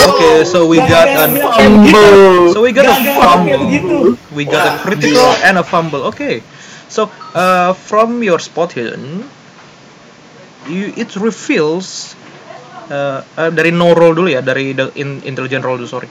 Okay, 0.00 0.36
so 0.44 0.64
we 0.66 0.78
got 0.78 1.08
an 1.08 1.36
Fumble. 1.36 2.52
so 2.52 2.62
we 2.62 2.72
got 2.72 2.88
a 2.88 2.94
Gak, 2.94 3.00
gak, 3.04 3.16
fumble. 3.20 3.46
kayak 3.46 3.60
begitu. 3.68 3.96
We 4.32 4.42
got 4.48 4.64
a 4.64 4.72
critical 4.80 5.28
and 5.44 5.60
a 5.60 5.64
fumble. 5.64 6.02
Okay. 6.14 6.40
So, 6.90 7.06
uh, 7.36 7.72
from 7.76 8.24
your 8.24 8.40
spot 8.42 8.74
hidden, 8.74 9.28
you 10.66 10.90
it 10.98 11.14
reveals 11.14 12.18
uh, 12.90 13.22
uh, 13.38 13.50
dari 13.54 13.70
no 13.70 13.94
roll 13.94 14.16
dulu 14.16 14.26
ya, 14.32 14.42
dari 14.42 14.74
the 14.74 14.90
in, 14.98 15.22
intelligent 15.22 15.62
roll 15.62 15.78
dulu, 15.78 15.86
sorry. 15.86 16.10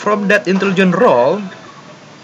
From 0.00 0.26
that 0.32 0.48
intelligent 0.50 0.96
roll, 0.96 1.38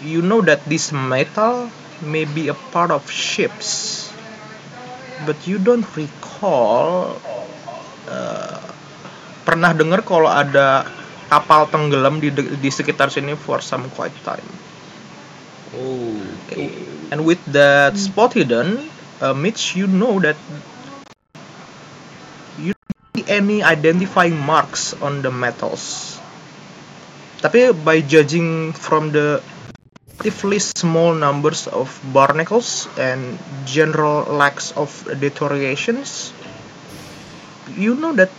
you 0.01 0.21
know 0.21 0.41
that 0.41 0.65
this 0.65 0.91
metal 0.91 1.69
may 2.01 2.25
be 2.25 2.47
a 2.49 2.57
part 2.69 2.91
of 2.91 3.09
ships, 3.09 4.11
but 5.25 5.35
you 5.49 5.57
don't 5.57 5.85
recall 5.97 7.17
uh, 8.05 8.61
pernah 9.41 9.73
dengar 9.73 10.05
kalau 10.05 10.29
ada 10.29 10.85
kapal 11.27 11.65
tenggelam 11.67 12.21
di 12.21 12.29
di 12.33 12.69
sekitar 12.69 13.09
sini 13.09 13.33
for 13.33 13.59
some 13.59 13.89
quite 13.97 14.13
time. 14.21 14.45
Oh, 15.75 16.15
oke. 16.47 16.63
And 17.11 17.23
with 17.27 17.41
that 17.51 17.97
spot 17.99 18.35
hidden, 18.35 18.87
uh, 19.19 19.33
Mitch, 19.35 19.75
you 19.75 19.87
know 19.87 20.19
that 20.23 20.39
you 22.59 22.71
don't 22.71 23.03
see 23.15 23.25
any 23.27 23.59
identifying 23.63 24.37
marks 24.37 24.95
on 25.03 25.25
the 25.25 25.31
metals. 25.31 26.15
Tapi 27.43 27.75
by 27.85 28.01
judging 28.01 28.73
from 28.73 29.11
the 29.13 29.43
relatively 30.17 30.57
small 30.57 31.13
numbers 31.13 31.69
of 31.69 31.93
barnacles 32.09 32.89
and 32.97 33.37
general 33.69 34.25
lacks 34.33 34.73
of 34.73 34.89
deteriorations, 35.21 36.33
you 37.77 37.93
know 37.93 38.17
that 38.17 38.33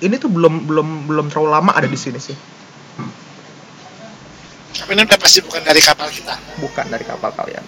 ini 0.00 0.16
tuh 0.16 0.32
belum 0.32 0.64
belum 0.64 1.04
belum 1.04 1.28
terlalu 1.28 1.52
lama 1.52 1.76
ada 1.76 1.84
di 1.84 2.00
sini 2.00 2.16
sih, 2.16 2.32
Tapi 4.80 4.96
ini 4.96 5.04
udah 5.04 5.20
pasti 5.20 5.44
bukan 5.44 5.60
dari 5.60 5.80
kapal 5.84 6.08
kita. 6.08 6.34
bukan 6.56 6.86
dari 6.88 7.04
kapal 7.04 7.30
kalian. 7.36 7.64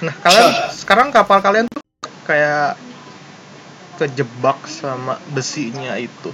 Nah, 0.00 0.14
kalian 0.24 0.48
sekarang 0.72 1.08
kapal 1.12 1.44
kalian 1.44 1.68
tuh 1.68 1.84
kayak 2.24 2.80
kejebak 4.00 4.64
sama 4.64 5.20
besinya 5.32 5.96
itu. 6.00 6.32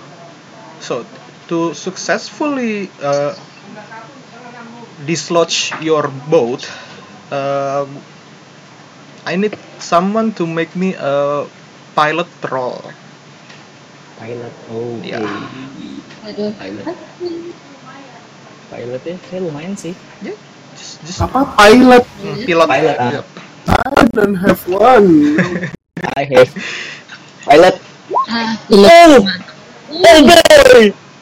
So, 0.79 1.03
to 1.51 1.75
successfully 1.75 2.89
uh, 3.03 3.35
dislodge 5.07 5.73
your 5.81 6.09
boat, 6.29 6.69
uh, 7.33 7.87
I 9.25 9.37
need 9.37 9.57
someone 9.79 10.33
to 10.41 10.47
make 10.47 10.75
me 10.77 10.95
a 10.95 11.47
pilot 11.95 12.29
roll. 12.51 12.81
Pilot. 14.21 14.53
Oh, 14.69 15.01
oke. 15.01 15.05
Ya. 15.05 15.21
Aduh. 16.29 16.53
Pilot. 16.57 16.97
Pilot 18.71 19.03
ya, 19.03 19.17
saya 19.27 19.41
lumayan 19.43 19.75
sih. 19.75 19.97
Yeah, 20.23 20.37
just, 20.79 21.03
just 21.03 21.19
Apa 21.25 21.43
pilot? 21.59 22.05
hmm, 22.23 22.45
pilot. 22.47 22.69
Pilot, 22.69 22.97
ah. 23.01 23.13
Yep. 23.19 23.27
I 23.71 24.03
don't 24.15 24.39
have 24.39 24.61
one. 24.69 25.37
I 26.17 26.25
have 26.33 26.51
pilot 27.45 27.77
Ah, 28.31 28.59
Oh, 28.71 28.75
oh 28.75 29.23
boy. 29.23 29.31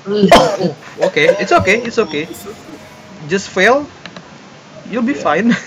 Okay, 1.09 1.27
it's 1.39 1.53
okay, 1.53 1.85
it's 1.85 1.99
okay. 2.01 2.25
Just 3.29 3.53
fail, 3.53 3.85
you'll 4.89 5.05
be 5.05 5.13
fine. 5.13 5.53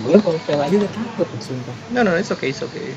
Gue 0.00 0.16
kalau 0.16 0.40
fail 0.48 0.64
aja 0.64 0.74
udah 0.80 0.88
takut, 0.88 1.28
sumpah. 1.44 1.76
no, 1.92 2.00
no, 2.00 2.16
it's 2.16 2.32
okay, 2.32 2.48
it's 2.48 2.64
okay. 2.64 2.96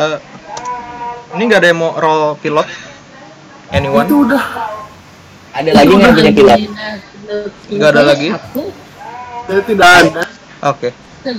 Eh, 0.00 0.18
ini 1.36 1.42
nggak 1.52 1.60
ada 1.60 1.68
yang 1.68 1.84
mau 1.84 1.92
roll 2.00 2.40
pilot? 2.40 2.64
Anyone? 3.76 4.08
Itu 4.08 4.24
udah 4.24 4.44
Ada 5.54 5.70
lagi 5.70 5.92
yang 5.94 6.12
punya 6.12 6.32
pilot. 6.34 6.60
Nggak 7.70 7.90
ada 7.94 8.02
lagi? 8.02 8.28
Tidak 9.46 9.90
ada. 10.02 10.22
Oke. 10.68 10.88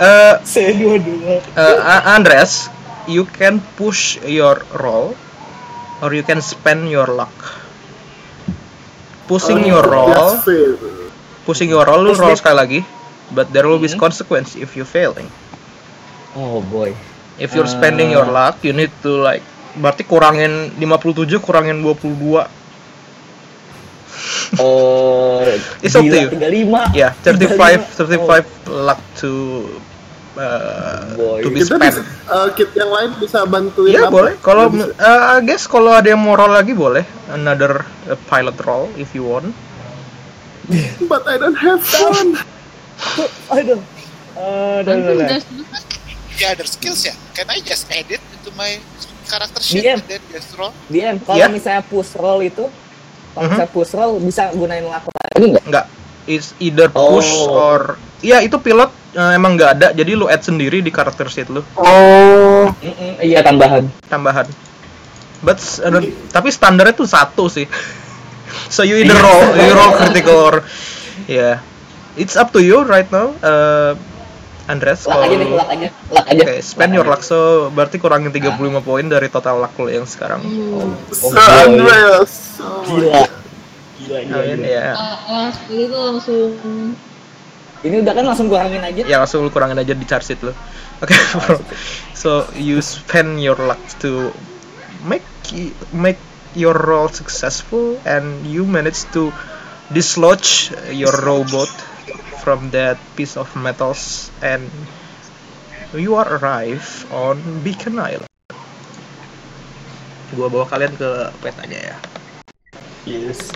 Eh, 0.00 0.72
dua-dua. 0.76 1.40
uh, 1.56 1.76
A- 1.80 2.04
Andreas, 2.16 2.68
you 3.04 3.24
can 3.24 3.60
push 3.76 4.20
your 4.24 4.60
roll 4.76 5.16
or 6.00 6.12
you 6.12 6.20
can 6.20 6.40
spend 6.40 6.88
your 6.88 7.08
luck. 7.08 7.32
Pushing 9.24 9.62
your 9.62 9.84
roll, 9.84 10.10
Just 10.10 10.44
fail. 10.44 10.74
pushing 11.46 11.70
your 11.70 11.84
roll, 11.86 12.02
lu 12.02 12.12
roll 12.12 12.34
sekali 12.34 12.56
lagi, 12.56 12.80
but 13.30 13.48
there 13.54 13.64
will 13.64 13.78
be 13.78 13.88
Hmm. 13.88 14.00
consequence 14.00 14.52
if 14.58 14.74
you 14.74 14.82
failing. 14.82 15.28
Oh 16.34 16.60
boy. 16.60 16.92
If 17.36 17.56
you're 17.56 17.70
spending 17.70 18.12
your 18.12 18.28
luck, 18.28 18.60
you 18.60 18.76
need 18.76 18.92
to 19.00 19.16
like, 19.16 19.44
berarti 19.76 20.02
kurangin 20.02 20.74
57, 20.74 21.38
kurangin 21.38 21.78
22. 21.82 22.46
Oh, 24.58 25.46
It's 25.80 25.94
up 25.94 26.02
to 26.02 26.10
you. 26.10 26.28
35. 26.28 26.92
Yeah, 26.92 27.14
35, 27.22 27.86
35. 27.94 28.66
35 28.66 28.82
luck 28.82 29.00
to 29.22 29.30
uh, 30.34 31.14
Boy. 31.14 31.40
to 31.40 31.48
be 31.48 31.62
Kita 31.62 31.78
spent. 31.78 31.82
bisa, 31.86 32.02
eh, 32.02 32.48
kit 32.58 32.70
yang 32.74 32.90
lain 32.90 33.10
bisa 33.16 33.46
bantuin 33.46 33.94
Iya 33.94 34.10
apa? 34.10 34.12
boleh. 34.12 34.32
Kalau 34.42 34.64
uh, 34.74 35.38
I 35.38 35.46
guess 35.46 35.70
kalau 35.70 35.94
ada 35.94 36.10
yang 36.10 36.20
mau 36.20 36.34
roll 36.34 36.50
lagi 36.50 36.74
boleh. 36.74 37.06
Another 37.30 37.86
uh, 38.10 38.18
pilot 38.26 38.58
roll 38.66 38.90
if 38.98 39.14
you 39.14 39.22
want. 39.24 39.54
But 41.10 41.30
I 41.30 41.38
don't 41.38 41.56
have 41.56 41.80
fun. 41.80 42.34
Aduh. 43.54 43.78
Aduh, 44.34 44.82
aduh, 44.82 44.84
Langsung 44.84 45.14
aduh. 45.14 45.26
udah 45.26 45.40
The 46.40 46.46
other 46.48 46.66
skills 46.66 47.04
ya. 47.04 47.14
Can 47.36 47.46
I 47.52 47.60
just 47.60 47.84
edit 47.92 48.18
into 48.32 48.50
my 48.56 48.80
character 49.30 49.62
sheet 49.62 49.82
DM. 49.86 49.98
just 50.28 50.50
roll? 50.54 50.74
DM, 50.86 51.16
kalau 51.20 51.38
Iya. 51.38 51.46
misalnya 51.46 51.82
push 51.82 52.12
roll 52.14 52.40
itu, 52.40 52.66
kalau 53.30 53.40
Mhm. 53.40 53.50
misalnya 53.52 53.70
push 53.70 53.92
roll 53.92 54.12
bisa 54.18 54.42
gunain 54.50 54.82
laku 54.82 55.08
lagi 55.14 55.46
nggak? 55.48 55.64
Enggak. 55.64 55.86
It's 56.26 56.52
either 56.58 56.86
push 56.86 57.30
Oh. 57.46 57.54
or 57.56 57.80
Iya 58.20 58.44
itu 58.44 58.52
pilot 58.58 58.92
uh, 59.14 59.32
emang 59.32 59.56
nggak 59.56 59.70
ada 59.72 59.88
jadi 59.90 60.12
lu 60.12 60.28
add 60.28 60.44
sendiri 60.44 60.84
di 60.84 60.92
karakter 60.92 61.24
sheet 61.26 61.48
lu 61.48 61.64
Oh, 61.74 62.68
iya 63.18 63.40
tambahan. 63.40 63.88
tambahan. 64.04 64.44
But 65.40 65.56
uh, 65.80 66.04
tapi 66.28 66.52
standarnya 66.52 66.92
tuh 66.92 67.08
satu 67.08 67.48
sih. 67.48 67.64
so 68.68 68.84
you 68.84 69.00
either 69.00 69.16
Iya. 69.16 69.24
roll 69.24 69.42
you 69.56 69.72
roll 69.72 69.92
critical 69.96 70.36
or 70.36 70.56
yeah. 71.24 71.64
It's 72.12 72.34
up 72.34 72.52
to 72.52 72.60
you 72.60 72.82
right 72.82 73.08
now. 73.08 73.32
Uh, 73.40 73.96
Andres 74.70 75.02
Lak 75.10 75.26
aja 75.26 75.34
kalau 75.34 75.56
lak 75.58 75.68
aja, 75.74 75.88
lak 76.14 76.26
aja. 76.30 76.42
Oke, 76.46 76.54
spend 76.62 76.92
your 76.94 77.06
luck 77.06 77.26
so 77.26 77.68
berarti 77.74 77.98
kurangin 77.98 78.30
35 78.30 78.54
poin 78.86 79.04
dari 79.04 79.26
total 79.26 79.58
luck 79.66 79.74
lu 79.82 79.90
yang 79.90 80.06
sekarang. 80.06 80.40
Oh, 80.46 80.86
boy. 80.94 81.34
Andreas. 81.36 82.62
Oh 82.62 82.86
my 82.86 83.10
Gila. 83.10 83.22
Gila, 84.00 84.18
gila, 84.24 84.38
Amin 84.40 84.60
gila. 84.62 84.70
ya. 84.70 84.88
Ah, 84.94 85.50
itu 85.68 85.96
langsung 85.98 86.42
Ini 87.80 87.96
udah 88.04 88.12
kan 88.12 88.24
langsung 88.28 88.46
kurangin 88.52 88.84
aja. 88.84 89.02
Ya 89.08 89.16
langsung 89.18 89.40
lu 89.42 89.50
kurangin 89.50 89.80
aja 89.80 89.96
di 89.96 90.04
charge 90.04 90.28
sheet 90.28 90.40
lu. 90.44 90.52
Oke, 91.00 91.16
bro. 91.16 91.56
So 92.12 92.44
you 92.52 92.84
spend 92.84 93.40
your 93.40 93.56
luck 93.56 93.80
to 94.04 94.36
make 95.00 95.24
make 95.96 96.20
your 96.52 96.76
roll 96.76 97.08
successful 97.08 97.96
and 98.04 98.44
you 98.44 98.68
manage 98.68 99.08
to 99.16 99.32
dislodge 99.90 100.70
your 100.92 101.14
robot 101.24 101.70
from 102.40 102.72
that 102.72 102.96
piece 103.14 103.36
of 103.36 103.48
metals 103.56 104.32
and 104.40 104.66
you 105.92 106.16
are 106.16 106.26
arrive 106.40 106.82
on 107.12 107.36
Beacon 107.60 108.00
Island. 108.00 108.28
Gua 110.32 110.46
bawa 110.46 110.64
kalian 110.64 110.94
ke 110.94 111.10
petanya 111.42 111.94
ya. 111.94 111.96
Yes. 113.04 113.50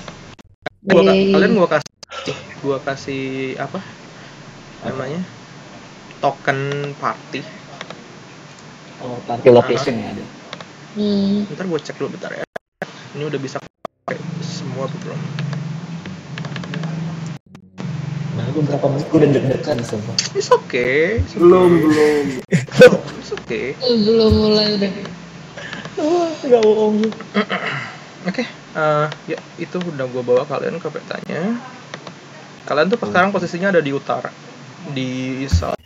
Gua 0.83 1.01
ka- 1.07 1.14
kalian 1.33 1.53
gua 1.55 1.68
kasih 1.70 2.37
gua 2.61 2.77
kasih 2.83 3.23
apa? 3.57 3.79
Namanya? 4.85 5.23
Token 6.20 6.59
party. 6.99 7.40
Oh, 9.01 9.20
party 9.29 9.49
location 9.53 9.94
ya 10.01 10.09
ada. 10.12 10.25
hmm, 10.97 11.53
Ntar 11.53 11.66
gue 11.68 11.81
cek 11.81 11.97
dulu 12.01 12.16
bentar 12.16 12.33
ya. 12.33 12.44
Ini 13.12 13.29
udah 13.29 13.40
bisa 13.40 13.61
pakai 13.61 14.16
semua 14.40 14.88
belum? 14.88 15.20
Nah, 18.35 18.44
gue 18.51 18.62
berapa 18.66 18.87
menit 18.90 19.07
gue 19.07 19.18
udah 19.23 19.31
deg-degan 19.31 19.79
sumpah. 19.87 20.16
It's 20.35 20.51
okay. 20.51 21.23
It's 21.23 21.38
okay. 21.38 21.40
Belum, 21.40 21.70
belum. 21.87 22.25
It's 23.23 23.31
okay. 23.31 23.66
belum 23.79 24.33
mulai 24.35 24.75
udah 24.75 24.90
Wah, 25.94 26.31
gak 26.42 26.62
bohong. 26.66 26.99
Oke. 28.29 28.42
eh, 28.75 29.07
ya 29.31 29.38
itu 29.62 29.77
udah 29.79 30.07
gue 30.11 30.23
bawa 30.27 30.42
kalian 30.42 30.83
ke 30.83 30.90
petanya. 30.90 31.62
Kalian 32.66 32.90
tuh 32.90 32.99
sekarang 32.99 33.31
posisinya 33.31 33.70
ada 33.70 33.79
di 33.79 33.94
utara, 33.94 34.33
di 34.90 35.44
south 35.47 35.79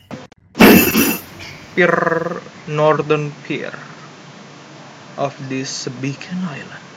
pier 1.77 1.95
northern 2.67 3.31
pier 3.45 3.75
of 5.21 5.37
this 5.53 5.87
Beacon 6.01 6.41
Island. 6.49 6.88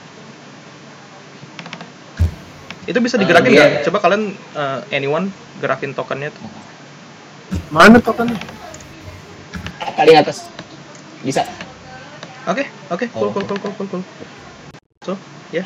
Itu 2.84 2.98
bisa 2.98 3.16
digerakin 3.16 3.48
Eh, 3.48 3.56
nggak? 3.56 3.70
dia- 3.72 3.84
Coba 3.86 3.98
kalian 4.00 4.24
eh, 4.34 4.80
anyone 4.92 5.30
gerakin 5.62 5.94
tokennya 5.94 6.30
tuh. 6.30 6.44
Mana 7.70 7.98
tokennya? 7.98 8.38
Paling 9.94 10.18
atas. 10.18 10.50
Bisa. 11.22 11.46
Oke, 12.44 12.66
oke, 12.90 13.06
cool, 13.12 13.30
Oh. 13.30 13.32
cool, 13.32 13.46
cool, 13.46 13.60
cool, 13.62 13.74
cool, 13.78 13.88
cool. 13.92 14.04
So, 15.02 15.14
ya, 15.52 15.66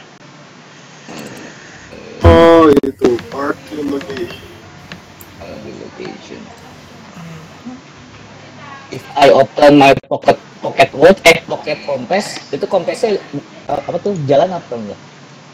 Oh, 2.22 2.68
itu 2.74 3.10
party 3.30 3.78
location. 3.82 4.42
Party 5.38 5.72
location. 5.78 6.42
If 8.90 9.04
I 9.14 9.30
open 9.30 9.78
my 9.78 9.92
pocket 10.04 10.36
pocket 10.60 10.90
watch, 10.92 11.20
eh 11.24 11.44
pocket 11.44 11.78
compass, 11.84 12.40
itu 12.50 12.66
compassnya 12.66 13.16
eh, 13.16 13.22
apa 13.68 13.98
tuh 13.98 14.16
jalan 14.26 14.50
apa 14.50 14.74
enggak? 14.74 15.00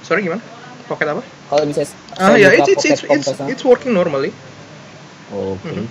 sorry 0.02 0.24
gimana? 0.24 0.42
Pocket 0.86 1.06
apa? 1.08 1.22
Kalau 1.52 1.68
misalnya 1.68 1.92
Ah 2.16 2.32
saya 2.32 2.48
ya, 2.48 2.50
buka 2.56 2.72
it's 2.72 2.86
it's 2.88 3.04
it's 3.04 3.28
it's, 3.28 3.42
it's 3.60 3.64
working 3.68 3.92
normally. 3.92 4.32
Oke. 5.36 5.68
Mhm. 5.68 5.84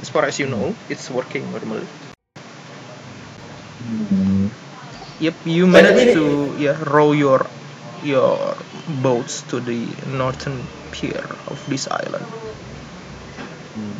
As 0.00 0.08
far 0.08 0.24
as 0.24 0.40
you 0.40 0.48
know, 0.48 0.72
it's 0.88 1.12
working 1.12 1.44
normally. 1.52 1.84
Hmm. 3.84 4.48
Yep, 5.20 5.36
you 5.44 5.68
But 5.68 5.84
managed 5.84 6.16
to 6.16 6.56
yeah 6.56 6.80
row 6.88 7.12
your 7.12 7.44
your 8.00 8.56
boats 9.04 9.44
to 9.52 9.60
the 9.60 9.84
northern 10.08 10.64
pier 10.96 11.28
of 11.44 11.60
this 11.68 11.84
island. 11.92 12.24
Hmm. 13.76 13.94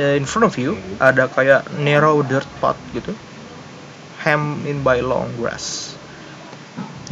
Uh, 0.00 0.16
in 0.16 0.24
front 0.24 0.48
of 0.48 0.56
you 0.56 0.80
ada 0.96 1.28
kayak 1.28 1.68
narrow 1.76 2.24
dirt 2.24 2.48
path 2.64 2.80
gitu, 2.96 3.12
hemmed 4.24 4.64
in 4.64 4.80
by 4.80 5.04
long 5.04 5.28
grass. 5.36 5.92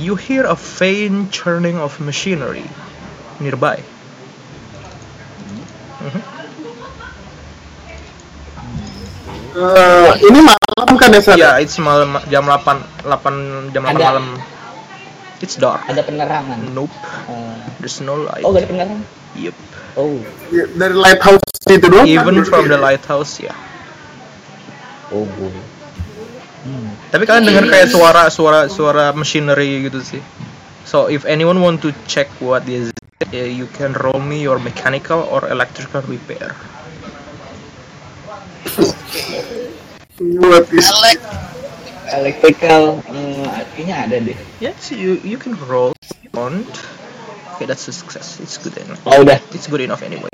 You 0.01 0.17
hear 0.17 0.49
a 0.49 0.57
faint 0.57 1.37
churning 1.37 1.77
of 1.77 2.01
machinery 2.01 2.65
nearby. 3.39 3.79
Mhm. 5.99 6.21
Eh, 9.57 10.11
ini 10.29 10.41
malam 10.45 10.95
kan 10.95 11.09
ya, 11.11 11.21
Sar? 11.25 11.37
Ya, 11.37 11.57
it's 11.57 11.81
malam 11.81 12.21
jam 12.29 12.45
8 12.45 12.77
8 13.03 13.73
jam 13.73 13.83
8 13.83 13.97
Ada. 13.97 14.05
malam. 14.13 14.27
It's 15.41 15.57
dark. 15.57 15.85
Ada 15.85 16.01
penerangan. 16.01 16.59
Nope, 16.73 16.93
Eh, 17.29 17.57
there's 17.81 18.01
no 18.01 18.17
light. 18.19 18.45
oh, 18.45 18.53
gak 18.53 18.65
ada 18.65 18.69
penerangan. 18.69 18.99
Yep. 19.37 19.57
Oh. 19.97 20.21
Ya, 20.49 20.65
Dari 20.71 20.93
lighthouse 20.93 21.45
itu 21.67 21.87
doang. 21.89 22.05
kan? 22.05 22.09
Even 22.09 22.37
from 22.45 22.69
the 22.69 22.77
lighthouse 22.77 23.41
ya. 23.41 23.53
Oh, 25.09 25.25
boy. 25.27 25.53
Hmm. 26.67 26.93
Tapi 27.09 27.23
kalian 27.25 27.45
dengar 27.47 27.65
kayak 27.71 27.89
suara 27.89 28.27
suara 28.27 28.67
suara 28.67 29.15
machinery 29.15 29.87
gitu 29.87 30.03
sih. 30.03 30.21
So 30.85 31.07
if 31.07 31.23
anyone 31.25 31.63
want 31.63 31.79
to 31.81 31.95
check 32.05 32.29
what 32.43 32.67
is 32.67 32.91
eh, 33.33 33.47
you 33.47 33.67
can 33.67 33.93
roll 33.93 34.21
me 34.21 34.43
your 34.43 34.59
mechanical 34.59 35.21
or 35.21 35.49
electrical 35.49 36.03
repair. 36.03 36.55
What 40.19 40.73
is. 40.73 40.91
Electrical, 42.07 43.03
eh, 43.11 43.43
artinya 43.43 44.07
ada 44.07 44.17
deh. 44.23 44.39
Yes, 44.63 44.95
you 44.95 45.19
you 45.27 45.37
can 45.43 45.59
roll 45.67 45.91
on. 46.39 46.63
Okay, 47.57 47.67
that's 47.67 47.89
a 47.89 47.95
success. 47.97 48.39
It's 48.39 48.61
good 48.63 48.79
enough. 48.79 49.03
Oh 49.09 49.25
udah. 49.27 49.43
It's 49.57 49.67
good 49.67 49.83
enough 49.83 50.07
anyway. 50.07 50.31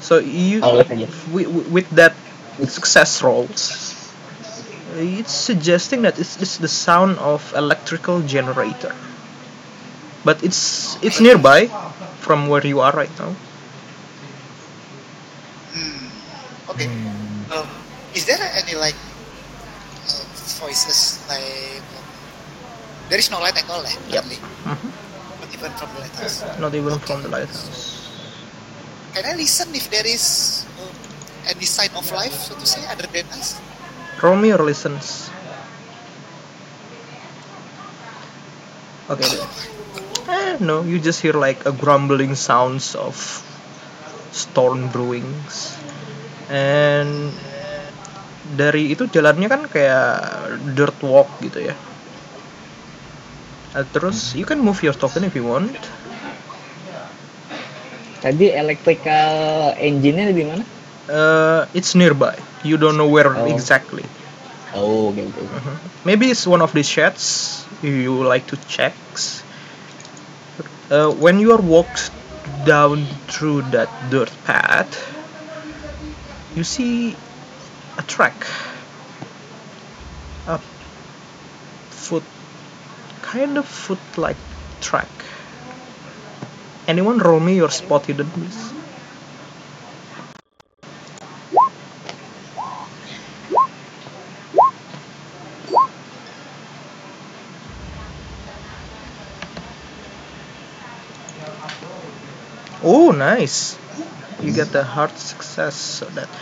So 0.00 0.16
you 0.18 0.64
Oh, 0.64 0.80
with, 1.34 1.50
with 1.68 1.88
that 1.92 2.16
success 2.64 3.20
rolls, 3.20 3.92
it's 4.96 5.32
suggesting 5.32 6.02
that 6.08 6.18
it's, 6.18 6.40
it's 6.40 6.56
the 6.56 6.68
sound 6.72 7.18
of 7.20 7.52
electrical 7.52 8.22
generator. 8.24 8.96
But 10.24 10.40
it's 10.44 10.96
it's 11.04 11.20
nearby 11.20 11.68
from 12.20 12.48
where 12.48 12.64
you 12.66 12.80
are 12.80 12.92
right 12.92 13.12
now. 13.18 13.32
Hmm. 15.72 16.70
Okay. 16.70 16.86
Um, 17.50 17.66
is 18.14 18.24
there 18.26 18.38
any 18.38 18.74
like 18.76 18.98
uh, 20.06 20.24
voices 20.62 21.18
like 21.28 21.82
um, 21.96 22.04
there 23.08 23.18
is 23.18 23.30
no 23.30 23.40
light 23.40 23.56
at 23.56 23.68
all, 23.68 23.82
eh? 23.82 23.96
Yep. 24.08 24.24
currently? 24.24 24.38
Mhm. 24.68 24.90
Not 25.40 25.50
even 25.54 25.70
from 25.74 25.88
the 25.94 26.00
lighthouse. 26.00 26.36
Not 26.60 26.74
even 26.74 26.98
from 27.00 27.18
the 27.22 27.28
lighthouse. 27.28 28.00
Can 29.14 29.24
I 29.26 29.34
listen 29.34 29.74
if 29.74 29.90
there 29.90 30.06
is 30.06 30.64
um, 30.78 30.94
any 31.50 31.66
sign 31.66 31.90
of 31.98 32.06
life, 32.12 32.34
so 32.46 32.54
to 32.54 32.66
say, 32.66 32.86
other 32.86 33.08
than 33.10 33.26
us? 33.34 33.58
Romeo 34.22 34.62
listens. 34.62 35.30
Okay. 39.10 39.26
Eh, 40.28 40.56
no, 40.68 40.82
you 40.84 40.98
just 40.98 41.20
hear 41.22 41.32
like 41.32 41.64
a 41.66 41.72
grumbling 41.72 42.34
sounds 42.34 42.94
of 42.94 43.16
storm 44.32 44.88
brewings. 44.90 45.76
And 46.50 47.32
dari 48.58 48.90
itu 48.92 49.06
jalannya 49.06 49.48
kan 49.48 49.62
kayak 49.70 50.04
dirt 50.74 50.98
walk 51.06 51.30
gitu 51.40 51.70
ya. 51.70 51.74
Uh, 53.70 53.86
terus 53.94 54.34
you 54.34 54.42
can 54.42 54.58
move 54.58 54.82
your 54.82 54.96
token 54.96 55.22
if 55.22 55.38
you 55.38 55.46
want. 55.46 55.70
Tadi 58.20 58.52
electrical 58.52 59.72
engine-nya 59.80 60.34
di 60.34 60.44
mana? 60.44 60.64
Uh, 61.08 61.64
it's 61.72 61.94
nearby. 61.94 62.34
You 62.66 62.76
don't 62.76 62.98
know 62.98 63.08
where 63.08 63.30
Oh. 63.32 63.46
exactly. 63.46 64.04
Oh, 64.74 65.10
oke 65.10 65.22
oke. 65.22 65.42
Mhm. 65.42 65.76
Maybe 66.04 66.30
it's 66.30 66.46
one 66.46 66.62
of 66.62 66.74
these 66.74 66.86
sheds 66.90 67.64
you 67.82 68.22
like 68.22 68.46
to 68.50 68.58
check. 68.68 68.94
Uh, 70.90 71.08
when 71.22 71.38
you 71.38 71.52
are 71.52 71.62
walked 71.62 72.10
down 72.66 73.06
through 73.28 73.62
that 73.70 73.88
dirt 74.10 74.32
path, 74.42 74.90
you 76.56 76.64
see 76.64 77.14
a 77.96 78.02
track, 78.02 78.34
a 80.48 80.58
foot, 81.90 82.24
kind 83.22 83.56
of 83.56 83.66
foot-like 83.66 84.36
track. 84.80 85.06
Anyone 86.88 87.18
roll 87.18 87.38
me 87.38 87.54
your 87.54 87.70
spot 87.70 88.06
hidden, 88.06 88.28
please? 88.30 88.79
Nice. 103.20 103.76
You 104.40 104.56
get 104.56 104.72
the 104.72 104.80
hard 104.80 105.12
success 105.20 105.76
so 105.76 106.08
that 106.16 106.32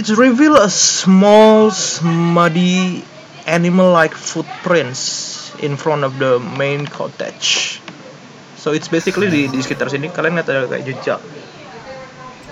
it 0.00 0.08
reveal 0.16 0.56
a 0.56 0.72
small, 0.72 1.68
muddy, 2.00 3.04
animal-like 3.44 4.16
footprints 4.16 5.52
in 5.60 5.76
front 5.76 6.08
of 6.08 6.16
the 6.16 6.40
main 6.40 6.88
cottage. 6.88 7.80
So 8.56 8.72
it's 8.72 8.88
basically 8.88 9.28
di, 9.28 9.52
di 9.52 9.60
sekitar 9.60 9.92
sini 9.92 10.08
kalian 10.08 10.40
lihat 10.40 10.48
ada 10.48 10.64
kayak 10.66 10.82
jejak 10.88 11.20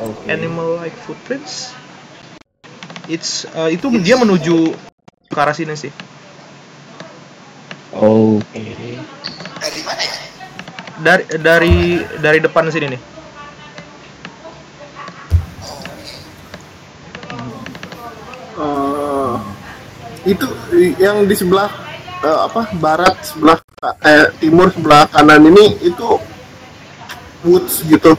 Oke. 0.04 0.28
animal-like 0.28 0.94
footprints. 0.94 1.72
It's 3.08 3.48
uh, 3.56 3.72
itu 3.72 3.88
dia 4.04 4.20
menuju 4.20 4.76
ke 5.32 5.38
arah 5.40 5.56
sini 5.56 5.72
sih. 5.78 5.90
Oke. 7.96 8.60
Ya? 8.60 9.15
Dari 10.96 11.24
dari 11.36 12.00
dari 12.20 12.38
depan 12.40 12.72
sini 12.72 12.86
nih. 12.96 13.00
Eh, 18.56 19.34
itu 20.32 20.48
yang 20.96 21.28
di 21.28 21.36
sebelah 21.36 21.68
eh, 22.24 22.40
apa 22.48 22.72
barat 22.80 23.14
sebelah 23.20 23.60
eh, 24.00 24.32
timur 24.40 24.72
sebelah 24.72 25.04
kanan 25.12 25.44
ini 25.52 25.76
itu 25.84 26.16
woods 27.44 27.84
gitu 27.84 28.16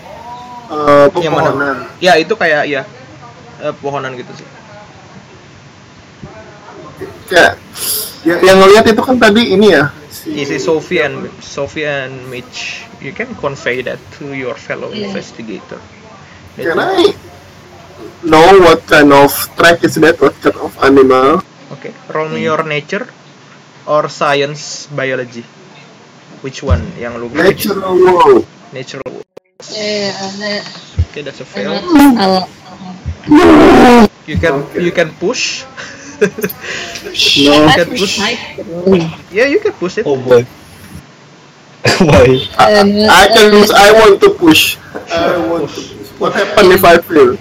mana? 0.70 1.10
pepohonan 1.10 1.78
Ya 1.98 2.14
itu 2.22 2.38
kayak 2.38 2.70
ya 2.70 2.82
eh, 3.66 3.74
pohonan 3.82 4.14
gitu 4.14 4.30
sih. 4.38 4.48
kayak 7.28 7.60
ya, 8.24 8.36
yang 8.40 8.58
ngelihat 8.64 8.86
itu 8.88 9.02
kan 9.04 9.20
tadi 9.20 9.52
ini 9.52 9.76
ya 9.76 9.92
Is 10.26 10.50
it 10.50 10.62
Sophie 10.62 11.00
and 11.00 11.30
Sophie 11.44 11.86
and 11.86 12.30
Mitch? 12.32 12.84
You 13.02 13.14
can 13.14 13.36
convey 13.36 13.82
that 13.84 14.00
to 14.18 14.34
your 14.34 14.56
fellow 14.56 14.90
Yeah. 14.90 15.08
investigator. 15.08 15.80
can 16.58 16.80
I 16.80 17.14
know 18.26 18.58
what 18.66 18.82
kind 18.90 19.14
of 19.14 19.30
track 19.56 19.84
is 19.86 19.94
that 20.02 20.18
what 20.18 20.34
kind 20.42 20.58
of 20.58 20.74
animal 20.82 21.44
Okay, 21.78 21.94
roll 22.10 22.30
me 22.34 22.42
your 22.42 22.64
nature 22.66 23.06
or 23.86 24.10
science 24.10 24.88
biology. 24.90 25.46
Which 26.42 26.64
one 26.66 26.82
yang 26.98 27.18
lu 27.22 27.30
natural 27.30 27.94
world 27.94 28.46
Natural. 28.74 29.22
Eh, 29.74 30.10
ada 30.12 30.62
Okay, 31.10 31.22
that's 31.22 31.42
a 31.42 31.48
fail. 31.48 31.72
You 34.28 34.38
can 34.38 34.66
Okay. 34.66 34.82
you 34.84 34.92
can 34.92 35.10
push. 35.18 35.64
No 36.22 37.54
you 37.66 37.72
can 37.74 37.90
push. 37.96 38.18
Yeah, 39.32 39.46
you 39.46 39.60
can 39.60 39.74
push 39.74 39.98
it. 39.98 40.06
Oh 40.06 40.18
boy. 40.18 40.44
boy. 42.00 42.30
I, 42.58 42.82
I 43.10 43.28
can 43.34 43.54
use 43.54 43.72
I 43.72 43.92
want 43.94 44.22
to 44.22 44.30
push 44.32 44.78
I 45.12 45.38
want 45.48 45.70
to 45.70 45.82
push 45.82 46.10
what 46.20 46.34
happen 46.34 46.72
if 46.72 46.84
I 46.84 46.98
fail 46.98 47.38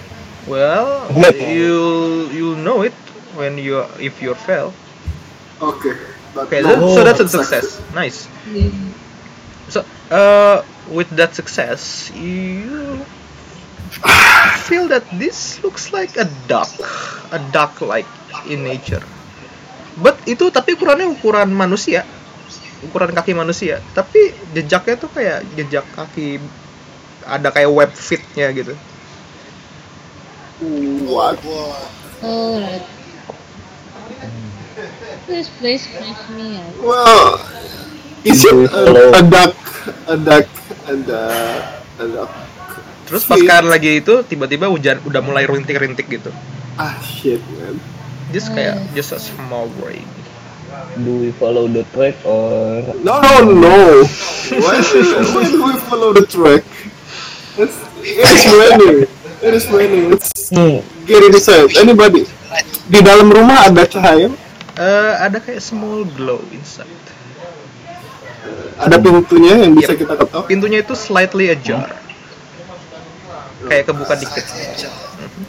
Well, 0.47 1.09
What? 1.13 1.35
you 1.41 2.29
you 2.31 2.57
know 2.57 2.83
it 2.83 2.95
when 3.35 3.59
you 3.59 3.83
if 3.99 4.23
you 4.23 4.35
fail. 4.35 4.73
okay 5.61 5.97
Okay, 6.37 6.61
no. 6.61 6.95
so 6.95 7.03
that's 7.03 7.21
a 7.21 7.29
success. 7.29 7.81
Nice. 7.95 8.29
So, 9.69 9.85
uh, 10.11 10.63
with 10.91 11.09
that 11.17 11.35
success, 11.35 12.11
you 12.15 13.05
feel 14.67 14.89
that 14.89 15.05
this 15.19 15.63
looks 15.63 15.93
like 15.93 16.17
a 16.17 16.25
duck, 16.49 16.69
a 17.33 17.39
duck-like 17.53 18.07
in 18.49 18.63
nature. 18.67 19.03
But 19.97 20.21
itu 20.29 20.53
tapi 20.53 20.77
ukurannya 20.77 21.09
ukuran 21.09 21.49
manusia, 21.51 22.05
ukuran 22.85 23.17
kaki 23.17 23.33
manusia. 23.33 23.81
Tapi 23.97 24.35
jejaknya 24.53 24.97
tuh 25.01 25.11
kayak 25.11 25.45
jejak 25.57 25.87
kaki, 25.97 26.37
ada 27.25 27.49
kayak 27.49 27.73
web 27.73 27.91
fitnya 27.97 28.53
gitu. 28.53 28.77
what 31.05 31.37
Wah, 31.45 31.77
Oh, 32.25 32.57
right. 32.57 32.85
This 35.29 35.53
place 35.61 35.85
creeps 35.85 36.25
me 36.33 36.57
out. 36.57 36.73
Well, 36.81 37.41
is 38.25 38.41
it 38.45 38.57
a, 38.73 39.21
a 39.21 39.23
duck, 39.25 39.53
a 40.09 40.17
duck, 40.17 40.49
and 40.89 41.05
a, 41.13 41.25
a 42.01 42.07
duck? 42.09 42.33
Terus 43.07 43.23
pas 43.23 43.39
kalian 43.39 43.71
lagi 43.71 44.03
itu 44.03 44.25
tiba-tiba 44.27 44.67
hujan 44.67 44.99
udah 45.05 45.21
mulai 45.23 45.47
rintik-rintik 45.47 46.09
gitu. 46.09 46.33
Ah 46.75 46.97
shit, 47.05 47.41
man. 47.55 47.79
Just 48.31 48.51
kayak 48.53 48.83
just 48.93 49.15
a 49.15 49.21
small 49.21 49.71
rain. 49.79 50.07
Do 50.99 51.23
we 51.23 51.31
follow 51.33 51.71
the 51.71 51.87
track 51.95 52.19
or 52.27 52.83
No, 53.01 53.23
no, 53.23 53.55
no. 53.55 54.03
Why, 54.51 54.77
why 55.33 55.45
do 55.47 55.59
we 55.63 55.75
follow 55.87 56.11
the 56.13 56.27
track? 56.27 56.67
It's, 57.57 57.77
it's 58.03 58.45
raining. 58.51 59.07
It 59.41 59.53
is 59.55 59.65
raining. 59.71 60.11
Let's 60.13 60.31
Hmm. 60.47 60.79
get 61.07 61.23
inside. 61.27 61.75
Anybody? 61.75 62.27
Di 62.87 63.01
dalam 63.03 63.31
rumah 63.31 63.67
ada 63.67 63.83
cahaya? 63.83 64.31
Eh, 64.77 65.13
ada 65.17 65.39
kayak 65.41 65.59
small 65.59 66.05
glow 66.15 66.39
inside. 66.53 66.87
Ada 68.77 69.01
pintunya 69.01 69.67
yang 69.67 69.73
bisa 69.75 69.97
Yep. 69.97 70.01
kita 70.05 70.15
ketok? 70.21 70.43
Pintunya 70.47 70.79
itu 70.85 70.95
slightly 70.95 71.49
ajar. 71.49 71.97
Kayak 73.67 73.85
kebuka 73.91 74.15
dikit. 74.15 74.45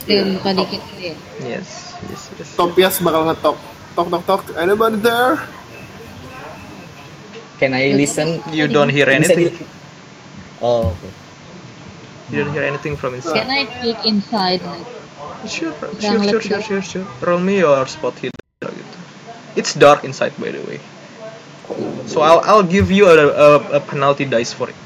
Dia 0.08 0.24
buka 0.26 0.50
dikit 0.56 0.82
ya. 0.98 1.14
Yes, 1.44 1.87
yes, 2.06 2.22
yes. 2.38 2.48
Topias 2.54 2.96
bakal 3.02 3.26
ngetok. 3.32 3.58
Tok, 3.98 4.08
tok, 4.14 4.24
tok. 4.30 4.42
Anybody 4.56 5.02
there? 5.02 5.42
can 7.58 7.74
I 7.74 7.90
listen? 7.98 8.42
You 8.54 8.70
don't 8.70 8.90
hear 8.90 9.10
anything. 9.10 9.50
Oh, 10.62 10.94
oke. 10.94 11.10
You 12.30 12.44
don't 12.44 12.54
hear 12.54 12.64
anything 12.64 12.96
from 12.98 13.16
inside. 13.16 13.34
Can 13.34 13.50
I 13.50 13.66
peek 13.82 13.98
inside? 14.06 14.62
Sure, 15.48 15.74
sure, 16.00 16.22
sure, 16.24 16.42
sure, 16.42 16.62
sure, 16.62 16.82
sure. 16.82 17.08
Roll 17.22 17.40
me 17.40 17.60
your 17.66 17.86
spot 17.88 18.14
hidden 18.20 18.38
gitu. 18.62 18.98
It's 19.56 19.74
dark 19.74 20.04
inside, 20.06 20.34
by 20.38 20.54
the 20.54 20.62
way. 20.66 20.78
So 22.06 22.22
I'll 22.22 22.42
I'll 22.46 22.66
give 22.68 22.94
you 22.94 23.10
a, 23.10 23.16
a, 23.28 23.50
a 23.78 23.82
penalty 23.82 24.26
dice 24.26 24.54
for 24.54 24.70
it. 24.70 24.78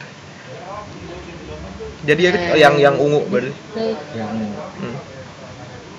Jadi 2.01 2.33
Eh. 2.33 2.57
yang 2.57 2.79
yang 2.81 2.95
ungu 2.97 3.25
berarti. 3.29 3.53
Yang 4.17 4.33
Hmm. 4.81 4.90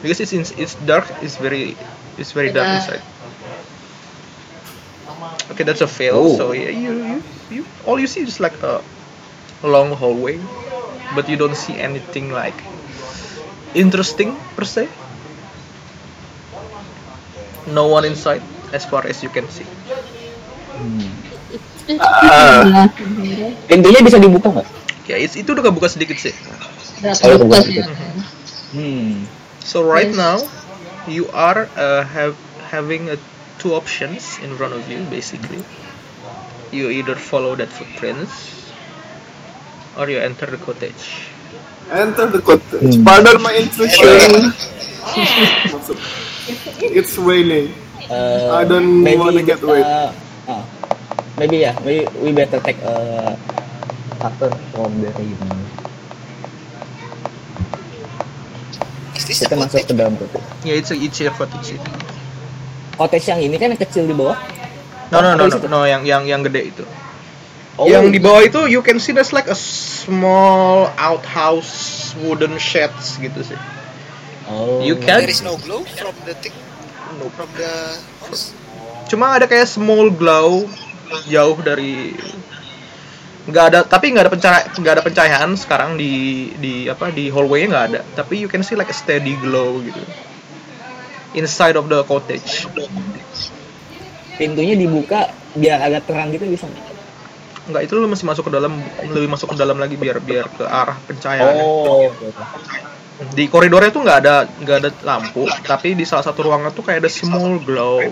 Because 0.03 0.19
it's 0.21 0.33
in, 0.35 0.43
it's 0.59 0.75
dark, 0.83 1.07
it's 1.23 1.39
very 1.39 1.79
it's 2.19 2.33
very 2.33 2.51
dark 2.51 2.67
inside. 2.67 3.03
Okay, 5.51 5.65
that's 5.65 5.81
a 5.81 5.87
fail. 5.87 6.19
Oh. 6.19 6.37
So 6.37 6.53
yeah, 6.53 6.75
you, 6.75 6.93
you 7.03 7.17
you 7.51 7.63
all 7.87 7.99
you 7.99 8.07
see 8.07 8.27
is 8.27 8.41
like 8.41 8.59
a 8.63 8.83
long 9.63 9.95
hallway, 9.95 10.43
but 11.15 11.29
you 11.29 11.39
don't 11.39 11.57
see 11.57 11.79
anything 11.79 12.35
like 12.35 12.59
interesting 13.75 14.35
per 14.59 14.67
se. 14.67 14.91
No 17.71 17.87
one 17.87 18.05
inside, 18.05 18.43
as 18.75 18.83
far 18.83 19.07
as 19.07 19.23
you 19.23 19.31
can 19.31 19.47
see. 19.47 19.67
hmm. 20.83 21.07
kiri. 21.87 23.55
pintunya 23.71 24.01
bisa 24.03 24.19
dibuka 24.19 24.51
nggak 24.51 24.69
Ya, 25.03 25.19
it's, 25.19 25.35
itu 25.35 25.51
udah 25.51 25.67
kebuka 25.67 25.91
sedikit 25.91 26.15
sih. 26.15 26.31
Oh, 27.27 27.43
bukan. 27.43 27.59
sih. 27.59 27.83
hmm. 28.73 29.27
So 29.65 29.85
right 29.85 30.09
Yes. 30.09 30.17
now, 30.17 30.39
you 31.07 31.29
are 31.31 31.69
uh, 31.77 32.05
have 32.05 32.37
having 32.71 33.11
uh, 33.11 33.17
two 33.59 33.75
options 33.75 34.39
in 34.43 34.57
front 34.57 34.75
of 34.75 34.89
you. 34.91 35.05
Basically, 35.07 35.63
you 36.73 36.91
either 36.91 37.15
follow 37.17 37.55
that 37.57 37.71
footprints, 37.71 38.73
or 39.97 40.09
you 40.11 40.19
enter 40.19 40.47
the 40.47 40.59
cottage. 40.59 41.31
Enter 41.91 42.27
the 42.27 42.41
cottage. 42.43 42.97
Hmm. 42.97 43.05
Pardon 43.05 43.43
my 43.43 43.53
intrusion. 43.55 44.53
it's 46.93 47.19
raining. 47.19 47.75
Uh, 48.11 48.51
I 48.53 48.65
don't 48.65 49.03
maybe 49.03 49.19
wanna 49.21 49.43
get 49.43 49.63
uh, 49.63 49.69
wet. 49.69 49.89
ah, 50.49 50.65
maybe 51.39 51.59
yeah 51.59 51.79
maybe 51.85 52.07
we 52.21 52.33
better 52.33 52.61
take 52.61 52.79
a 52.83 53.39
cover 54.21 54.51
from 54.73 55.01
the 55.03 55.11
rain. 55.13 55.39
Is 59.13 59.25
this 59.29 59.45
Kita 59.45 59.55
masuk 59.61 59.85
ke 59.85 59.93
dalam 59.93 60.17
cottage. 60.17 60.47
Yeah, 60.65 60.81
it's 60.81 60.91
a 60.91 60.97
it's 60.97 61.21
a 61.21 61.29
cottage. 61.33 61.77
itu. 61.77 61.91
Cottage 62.97 63.27
yang 63.29 63.41
ini 63.45 63.57
kan 63.61 63.73
yang 63.73 63.81
kecil 63.81 64.09
di 64.09 64.15
bawah. 64.17 64.37
No 65.13 65.21
no 65.21 65.37
no 65.37 65.45
no, 65.45 65.57
no 65.69 65.81
yang 65.85 66.09
yang 66.09 66.25
yang 66.25 66.41
gede 66.41 66.73
itu. 66.73 66.85
Oh, 67.77 67.89
yang 67.89 68.09
di 68.13 68.21
bawah 68.21 68.45
itu 68.45 68.69
you 68.69 68.85
can 68.85 69.01
see 69.01 69.13
there's 69.17 69.33
like 69.33 69.49
a 69.49 69.57
small 69.57 70.93
outhouse 70.97 72.13
wooden 72.21 72.57
sheds 72.61 73.17
gitu 73.21 73.41
sih. 73.45 73.61
Oh. 74.49 74.81
You 74.85 75.01
can- 75.01 75.25
There 75.25 75.33
is 75.33 75.41
no 75.41 75.57
glow 75.61 75.85
from 75.85 76.17
the 76.29 76.37
thing 76.37 76.53
from 77.37 77.49
the 77.57 77.73
house. 78.25 78.53
Cuma 79.09 79.37
ada 79.37 79.45
kayak 79.49 79.69
small 79.69 80.09
glow 80.13 80.65
jauh 81.29 81.57
dari 81.61 82.17
nggak 83.43 83.65
ada 83.75 83.79
tapi 83.83 84.15
nggak 84.15 84.25
ada 84.29 84.33
pencahayaan 84.33 84.71
nggak 84.79 84.93
ada 84.95 85.03
pencahayaan 85.03 85.51
sekarang 85.59 85.91
di 85.99 86.13
di 86.63 86.87
apa 86.87 87.11
di 87.11 87.27
hallway 87.27 87.67
nggak 87.67 87.85
ada 87.91 88.01
tapi 88.15 88.39
you 88.39 88.47
can 88.47 88.63
see 88.63 88.79
like 88.79 88.87
a 88.87 88.95
steady 88.95 89.35
glow 89.43 89.83
gitu 89.83 89.99
inside 91.35 91.75
of 91.75 91.91
the 91.91 91.99
cottage 92.07 92.71
Pintunya 94.33 94.75
dibuka 94.79 95.29
biar 95.53 95.83
agak 95.83 96.09
terang 96.09 96.33
gitu 96.33 96.49
bisa 96.49 96.65
nggak? 97.69 97.83
itu 97.87 97.95
lu 97.95 98.11
masih 98.11 98.27
masuk 98.27 98.51
ke 98.51 98.53
dalam 98.59 98.75
lebih 99.11 99.31
masuk 99.31 99.55
ke 99.55 99.57
dalam 99.59 99.79
lagi 99.79 99.95
biar 99.95 100.19
biar 100.19 100.47
ke 100.51 100.67
arah 100.67 100.99
pencahayaan 101.07 101.63
Oh. 101.63 102.11
di 103.39 103.47
koridornya 103.47 103.95
tuh 103.95 104.03
nggak 104.03 104.19
ada 104.19 104.35
nggak 104.51 104.77
ada 104.83 104.91
lampu 105.07 105.47
tapi 105.63 105.95
di 105.95 106.03
salah 106.03 106.27
satu 106.27 106.43
ruangan 106.43 106.75
tuh 106.75 106.83
kayak 106.83 107.07
ada 107.07 107.11
small 107.11 107.59
glow 107.63 108.03
I, 108.03 108.11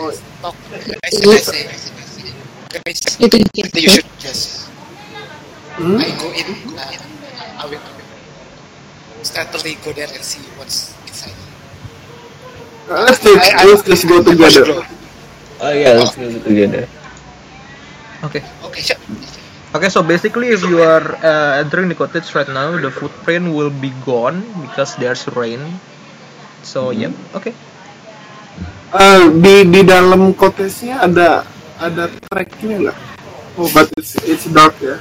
Oh. 0.00 0.10
I. 0.42 0.50
I 1.02 1.10
I 1.10 1.99
guys, 2.70 3.00
Itu 3.18 3.36
dikit. 3.36 3.74
you 3.76 3.90
should 3.90 4.10
just. 4.22 4.70
Hmm? 5.76 5.98
I 5.98 6.10
go 6.14 6.28
in. 6.30 6.48
Uh, 6.72 7.60
I 7.60 7.64
will 7.66 7.82
stealthily 9.22 9.76
go 9.82 9.92
there 9.92 10.08
and 10.08 10.22
see 10.22 10.40
what's 10.56 10.94
inside. 11.04 11.36
Uh, 12.88 13.04
let's 13.06 13.20
take, 13.20 13.36
I- 13.36 13.64
I- 13.64 13.68
let's 13.68 13.84
just 13.84 14.04
go 14.06 14.22
together. 14.22 14.86
Oh 15.60 15.72
iya, 15.72 15.98
let's 16.00 16.16
go 16.16 16.26
together. 16.40 16.88
oke 18.24 18.40
Okay, 18.70 18.82
sure. 18.84 19.00
Okay, 19.70 19.86
so 19.86 20.02
basically, 20.02 20.50
if 20.50 20.66
you 20.66 20.82
are 20.82 21.14
uh, 21.22 21.62
entering 21.62 21.86
the 21.86 21.94
cottage 21.94 22.26
right 22.34 22.48
now, 22.50 22.74
the 22.74 22.90
footprint 22.90 23.54
will 23.54 23.70
be 23.70 23.94
gone 24.02 24.42
because 24.66 24.98
there's 24.98 25.22
rain. 25.38 25.62
So, 26.66 26.90
yep, 26.90 27.14
okay. 27.32 27.54
Uh, 28.90 29.30
di 29.38 29.62
di 29.70 29.86
dalam 29.86 30.34
cottage-nya 30.34 31.06
ada 31.06 31.46
ada 31.80 32.12
tracknya 32.28 32.76
nggak? 32.88 32.98
Oh, 33.58 33.68
but 33.72 33.88
it's 33.96 34.14
it's 34.28 34.46
dark 34.52 34.76
ya. 34.78 35.00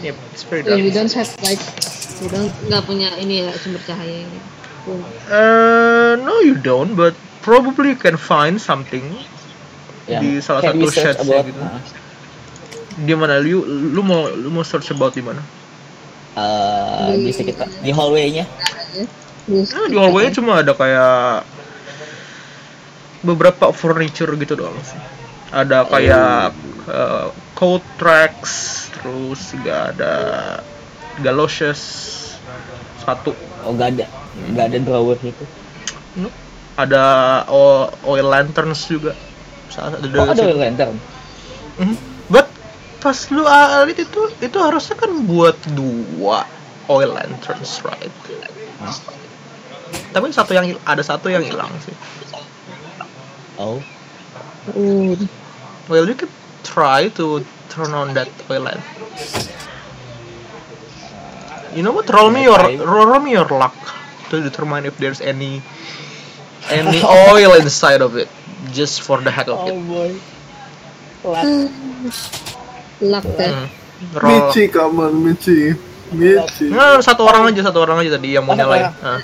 Yep, 0.00 0.16
it's 0.32 0.46
very 0.46 0.62
Yeah, 0.62 0.78
we 0.78 0.88
dark. 0.94 1.02
don't 1.04 1.12
have 1.18 1.30
like 1.42 1.60
we 2.22 2.26
don't 2.30 2.54
nggak 2.70 2.82
punya 2.86 3.10
ini 3.18 3.44
ya 3.44 3.50
sumber 3.58 3.82
cahaya 3.84 4.24
ini. 4.24 4.38
Uh, 5.26 6.14
no, 6.22 6.38
you 6.46 6.54
don't, 6.54 6.94
but 6.94 7.18
probably 7.42 7.92
you 7.92 7.98
can 7.98 8.14
find 8.14 8.62
something. 8.62 9.02
Yang 10.06 10.22
Di 10.22 10.30
salah 10.38 10.62
can 10.62 10.78
satu 10.86 11.26
about, 11.26 11.42
gitu. 11.50 11.58
uh, 11.58 11.82
Di 13.02 13.12
mana? 13.18 13.42
Lu, 13.42 13.66
lu 13.66 14.00
mau 14.06 14.30
lu 14.30 14.48
mau 14.54 14.62
search 14.62 14.94
about 14.94 15.18
di 15.18 15.26
mana? 15.26 15.42
uh, 16.36 17.10
di 17.16 17.32
sekitar 17.32 17.66
di 17.82 17.90
hallway-nya. 17.90 18.44
Nah, 19.50 19.86
di 19.90 19.96
hallway 19.96 20.30
cuma 20.30 20.62
ada 20.62 20.76
kayak 20.76 21.42
beberapa 23.24 23.72
furniture 23.74 24.36
gitu 24.38 24.54
doang 24.54 24.76
sih. 24.86 25.00
Ada 25.56 25.88
kayak 25.88 26.52
uh, 26.84 27.26
coat 27.52 27.80
racks, 27.98 28.52
terus 28.92 29.40
juga 29.50 29.90
ada 29.90 30.12
galoshes 31.18 31.80
satu 33.00 33.32
Oh, 33.64 33.72
gak 33.72 33.96
ada. 33.96 34.06
Gak 34.52 34.66
ada 34.68 34.78
drawer 34.78 35.16
gitu. 35.18 35.44
Nope. 36.14 36.36
ada 36.76 37.04
o- 37.48 37.88
oil 38.04 38.28
lanterns 38.28 38.84
juga 38.84 39.16
salah 39.66 39.96
ada 39.96 40.06
Oh, 40.14 40.28
ada 40.28 40.44
situ. 40.44 40.54
lantern. 40.54 40.92
Mhm. 41.76 41.96
but 42.28 42.44
pas 42.98 43.16
lu 43.28 43.44
alit 43.44 43.96
itu 43.96 44.20
itu 44.38 44.58
harusnya 44.60 44.92
kan 44.94 45.24
buat 45.24 45.56
dua 45.72 46.44
oil 46.86 47.10
lanterns 47.10 47.80
right 47.80 48.12
tapi 50.10 50.32
satu 50.32 50.52
yang 50.52 50.68
ada 50.84 51.00
satu 51.00 51.28
yang 51.28 51.40
hilang 51.40 51.72
sih 51.80 51.96
Oh. 53.56 53.80
uh, 54.68 55.16
well 55.88 56.06
you 56.08 56.14
can 56.14 56.28
try 56.62 57.08
to 57.08 57.44
turn 57.68 57.92
on 57.94 58.14
that 58.14 58.28
oil 58.50 58.62
lamp 58.66 58.82
you 61.74 61.82
know 61.82 61.92
what 61.92 62.08
roll 62.10 62.30
me 62.30 62.44
your 62.44 62.58
roll 62.84 63.20
me 63.20 63.32
your 63.32 63.46
luck 63.46 63.74
to 64.30 64.42
determine 64.42 64.84
if 64.86 64.96
there's 64.98 65.20
any 65.20 65.62
any 66.70 67.02
oil 67.30 67.54
inside 67.54 68.00
of 68.02 68.16
it 68.16 68.28
just 68.72 69.02
for 69.02 69.20
the 69.20 69.30
heck 69.30 69.48
of 69.48 69.68
it 69.68 69.74
boy. 69.86 70.18
luck. 71.22 71.44
Hmm. 73.26 73.66
roll 74.14 74.52
Michi, 74.52 74.70
come 74.72 75.00
on, 75.00 75.12
Michi. 75.24 75.72
Michi. 76.12 76.68
Nggak, 76.70 77.00
satu 77.02 77.24
orang 77.26 77.48
aja, 77.50 77.64
satu 77.66 77.80
orang 77.82 78.04
aja 78.04 78.20
tadi 78.20 78.36
yang 78.36 78.44
mau 78.44 78.52
Oh, 78.54 78.58
nyalain. 78.58 78.92
Ah. 79.02 79.20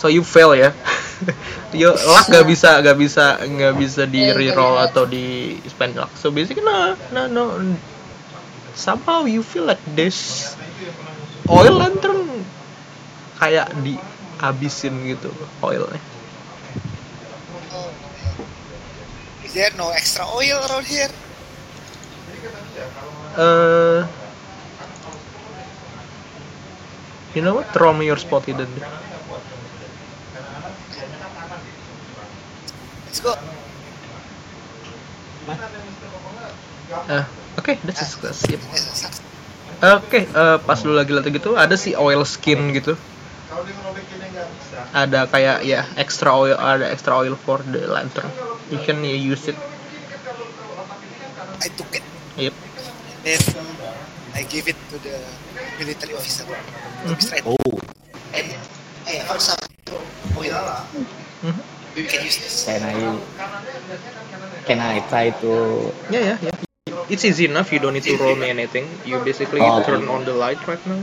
So 0.00 0.08
you 0.08 0.24
fail 0.24 0.56
ya. 0.56 0.72
you 1.78 1.88
luck 1.92 2.26
gak 2.28 2.44
bisa, 2.44 2.80
gak 2.84 2.96
bisa, 2.98 3.40
gak 3.40 3.74
bisa 3.76 4.02
di 4.04 4.28
reroll 4.32 4.76
atau 4.80 5.08
di 5.08 5.56
spend 5.64 5.96
luck. 5.96 6.12
So 6.16 6.28
basically 6.30 6.64
no, 6.64 6.96
no, 7.12 7.28
no. 7.28 7.44
Somehow 8.76 9.24
you 9.24 9.40
feel 9.40 9.64
like 9.64 9.80
this 9.96 10.52
oil 11.48 11.80
lantern 11.80 12.44
kayak 13.40 13.72
dihabisin 13.80 14.94
gitu 15.08 15.32
oilnya. 15.64 16.00
Is 19.44 19.52
there 19.56 19.72
no 19.78 19.88
extra 19.94 20.28
oil 20.28 20.60
around 20.68 20.84
here? 20.84 21.08
Uh, 23.36 24.04
you 27.32 27.40
know 27.40 27.54
what? 27.56 27.68
Throw 27.72 27.92
me 27.92 28.04
your 28.04 28.16
spot 28.16 28.44
hidden. 28.44 28.68
Let's 28.76 29.15
go. 33.26 33.34
Uh, 37.10 37.24
Oke, 37.58 37.78
that's 37.82 38.02
a 38.02 38.06
success. 38.06 38.46
Yep. 38.46 38.60
Eh, 38.62 38.82
sak- 38.94 39.18
Oke, 40.00 40.24
eh, 40.24 40.56
pas 40.64 40.78
lu 40.86 40.96
lagi 40.96 41.12
lihat 41.12 41.28
gitu 41.28 41.52
ada 41.58 41.74
si 41.76 41.92
oil 41.92 42.24
skin 42.24 42.72
gitu. 42.72 42.94
Ada 44.96 45.28
kayak 45.28 45.64
ya 45.66 45.84
extra 46.00 46.32
oil, 46.32 46.56
ada 46.56 46.88
extra 46.88 47.12
oil 47.16 47.36
for 47.36 47.60
the 47.66 47.84
lantern. 47.84 48.28
You 48.72 48.80
can 48.80 49.02
uh, 49.04 49.08
use 49.12 49.48
it. 49.52 49.58
I 51.60 51.68
took 51.76 51.90
it. 51.92 52.04
Yep. 52.40 52.54
Then 53.24 53.40
I 54.36 54.42
give 54.46 54.68
it 54.68 54.78
to 54.92 54.96
the 55.00 55.16
military 55.80 56.14
officer 56.14 56.44
be 56.46 57.20
straight. 57.20 57.44
Oh, 57.46 57.56
And 58.32 58.52
hey, 59.04 59.20
for 59.24 59.38
some 59.40 59.60
oil, 60.36 60.56
we 60.94 61.02
can 62.04 62.20
use 62.20 62.36
this. 62.36 62.68
can 62.68 62.82
I 62.84 62.94
can 64.68 64.78
I 64.80 65.00
try 65.08 65.30
to 65.40 65.50
Yeah, 66.12 66.36
yeah, 66.36 66.38
yeah. 66.52 66.56
It's 67.08 67.24
easy 67.24 67.46
enough. 67.46 67.72
You 67.72 67.78
don't 67.78 67.94
need 67.94 68.04
to 68.04 68.16
roll 68.18 68.34
me 68.36 68.50
anything. 68.50 68.84
You 69.06 69.22
basically 69.24 69.62
Oh, 69.62 69.80
okay. 69.80 69.94
turn 69.96 70.04
on 70.10 70.26
the 70.28 70.34
light 70.34 70.60
right 70.66 70.82
now. 70.84 71.00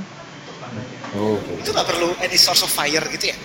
Oh, 1.16 1.40
okay. 1.40 1.64
Itu 1.64 1.72
nggak 1.72 1.88
perlu 1.88 2.12
any 2.20 2.36
source 2.36 2.62
of 2.62 2.70
fire 2.70 3.02
gitu 3.10 3.32
ya? 3.32 3.38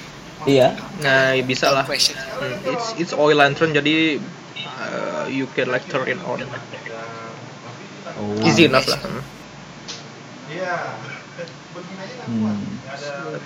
Iya. 0.45 0.69
Nah, 1.01 1.33
ya 1.39 1.43
bisa 1.47 1.71
lah. 1.71 1.87
Hmm, 1.87 2.73
It's 2.75 2.89
it's 2.99 3.13
oil 3.15 3.39
lantern 3.39 3.71
jadi 3.73 4.19
uh, 4.59 5.25
you 5.31 5.47
can 5.55 5.71
like 5.71 5.87
turn 5.87 6.05
it 6.11 6.19
on. 6.27 6.43
Oh. 8.19 8.43
Easy 8.43 8.67
enough 8.67 8.91
lah. 8.91 8.99
Hmm. 8.99 9.23
Hmm. 12.27 12.59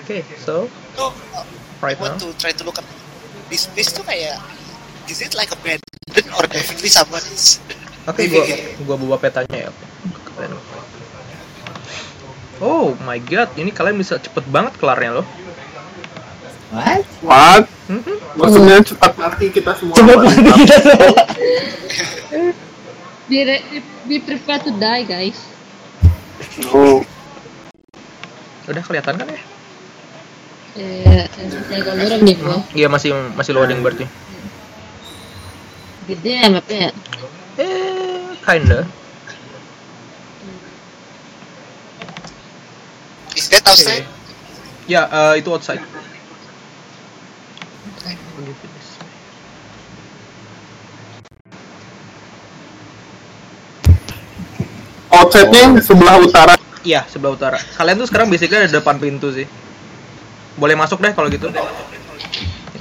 Okay, 0.07 0.25
so 0.41 0.69
So, 0.97 1.12
uh, 1.37 1.45
right 1.85 1.99
I 1.99 2.01
want 2.01 2.17
now. 2.21 2.31
to 2.31 2.38
try 2.41 2.53
to 2.57 2.62
look 2.65 2.79
at 2.81 2.87
this 3.53 3.69
place 3.69 3.93
tuh 3.93 4.01
kayak 4.01 4.41
is 5.12 5.21
it 5.21 5.37
like 5.37 5.53
abandoned 5.53 6.29
or 6.33 6.45
definitely 6.49 6.88
someone 6.88 7.21
is 7.29 7.61
Oke, 8.09 8.25
living 8.25 8.49
gua 8.88 8.97
gua 8.97 8.97
bawa 8.97 9.17
petanya 9.21 9.69
ya. 9.69 9.71
Oh 12.59 12.97
my 13.05 13.21
god, 13.21 13.53
ini 13.61 13.69
kalian 13.71 14.01
bisa 14.01 14.17
cepet 14.17 14.43
banget 14.49 14.75
kelarnya 14.81 15.21
loh. 15.21 15.27
What? 16.73 17.05
What? 17.21 17.65
Mhm. 17.93 18.15
Maksudnya 18.41 18.81
cepat 18.81 19.12
mati 19.21 19.47
kita 19.53 19.77
semua. 19.77 19.95
Pak. 20.01 20.09
mati 20.09 20.41
kita 20.41 20.77
semua. 20.81 21.15
Be, 23.33 23.49
re- 23.49 23.65
be 24.05 24.21
prepared 24.21 24.61
to 24.67 24.73
die, 24.77 25.09
guys. 25.09 25.38
Oh, 26.69 27.01
Udah 28.69 28.83
kelihatan 28.85 29.15
kan 29.17 29.27
ya? 29.27 29.41
Eh. 30.72 31.28
Iya 32.72 32.88
masih 32.88 33.12
masih 33.37 33.52
loading 33.52 33.85
berarti. 33.85 34.08
Gede 36.08 36.32
ya 36.40 36.48
mapnya 36.48 36.78
ya? 36.88 36.90
Eh, 37.61 38.32
kinda. 38.40 38.80
Is 43.37 43.48
that 43.52 43.64
outside? 43.68 44.08
Ya, 44.88 45.08
eh, 45.08 45.44
itu 45.44 45.48
outside. 45.52 45.85
outside-nya 55.12 55.78
sebelah 55.80 56.16
utara. 56.18 56.54
Iya, 56.82 57.06
sebelah 57.06 57.32
utara. 57.38 57.58
Kalian 57.78 57.96
tuh 58.00 58.08
sekarang 58.11 58.28
basically 58.32 58.58
ada 58.58 58.68
depan 58.68 58.98
pintu 58.98 59.30
sih. 59.30 59.46
Boleh 60.62 60.79
masuk 60.79 61.03
deh 61.03 61.11
kalau 61.11 61.27
gitu. 61.27 61.51
Ya, 61.51 61.59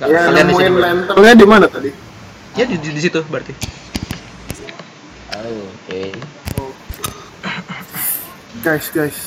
Ya, 0.01 0.29
kalian 0.29 0.49
di 0.49 0.53
sini. 0.53 0.69
nemuin 0.69 0.73
lanternnya 0.81 1.33
di 1.33 1.47
mana 1.49 1.65
tadi? 1.65 1.89
Ya 2.53 2.65
di, 2.69 2.77
di, 2.77 2.89
di 2.93 3.01
situ 3.01 3.21
berarti. 3.25 3.53
Oh, 5.33 5.65
okay. 5.65 6.13
Guys, 8.65 8.85
guys, 8.93 9.17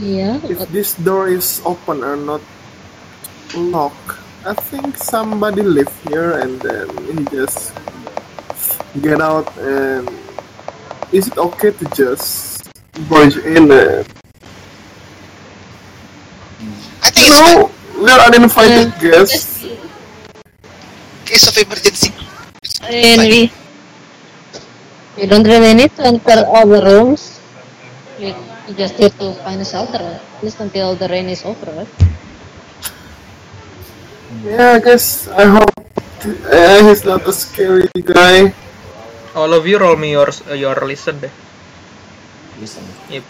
Iya. 0.00 0.40
if 0.48 0.64
this 0.72 0.96
door 0.96 1.28
is 1.28 1.60
open 1.68 2.00
or 2.00 2.16
not 2.16 2.40
locked, 3.52 4.16
I 4.46 4.54
think 4.56 4.96
somebody 4.96 5.60
live 5.60 5.90
here 6.08 6.38
and 6.40 6.56
then 6.64 6.88
he 7.04 7.24
just 7.28 7.76
get 9.04 9.20
out 9.20 9.50
and 9.60 10.08
is 11.12 11.28
it 11.28 11.36
okay 11.36 11.74
to 11.76 11.84
just 11.92 12.64
barge 13.10 13.36
in? 13.42 13.68
And, 13.68 14.06
You 17.18 17.26
know, 17.34 17.70
we're 17.98 18.22
uninvited 18.30 18.94
guests. 19.02 19.66
Case 21.26 21.50
of 21.50 21.58
emergency. 21.58 22.14
And 22.86 23.26
we, 23.26 23.50
we 25.18 25.26
don't 25.26 25.42
really 25.42 25.74
need 25.74 25.90
to 25.98 26.06
enter 26.06 26.46
all 26.46 26.62
the 26.66 26.78
rooms. 26.78 27.40
We, 28.22 28.30
we 28.68 28.74
just 28.78 28.98
need 29.02 29.10
to 29.18 29.34
find 29.42 29.60
a 29.60 29.64
shelter, 29.64 29.98
at 29.98 30.42
least 30.44 30.60
until 30.60 30.94
the 30.94 31.08
rain 31.08 31.26
is 31.28 31.44
over, 31.44 31.66
right? 31.74 31.90
Yeah, 34.44 34.78
I 34.78 34.80
guess 34.80 35.26
I 35.26 35.44
hope 35.50 35.74
uh, 36.22 36.86
he's 36.86 37.04
not 37.04 37.26
a 37.26 37.32
scary 37.32 37.90
guy. 37.98 38.54
All 39.34 39.52
of 39.52 39.66
you 39.66 39.78
roll 39.78 39.96
me 39.96 40.12
your 40.12 40.30
your 40.54 40.78
listen 40.86 41.18
deh. 41.18 41.30
Listen. 42.60 42.84
Yep. 43.10 43.24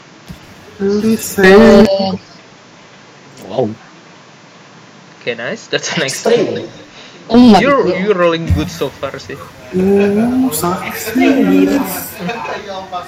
Listen. 0.80 1.86
Uh, 1.88 2.16
Wow. 3.48 3.72
Okay, 5.20 5.34
nice. 5.34 5.66
That's 5.72 5.88
the 5.94 6.04
next 6.04 6.24
Extreme. 6.26 6.68
oh 7.32 7.36
my 7.40 7.60
You're 7.60 7.84
God. 7.84 7.96
you're 8.00 8.14
rolling 8.16 8.46
good 8.52 8.68
so 8.68 8.88
far 8.92 9.16
sih. 9.16 9.36
Oh, 9.76 10.52
sucks. 10.52 11.16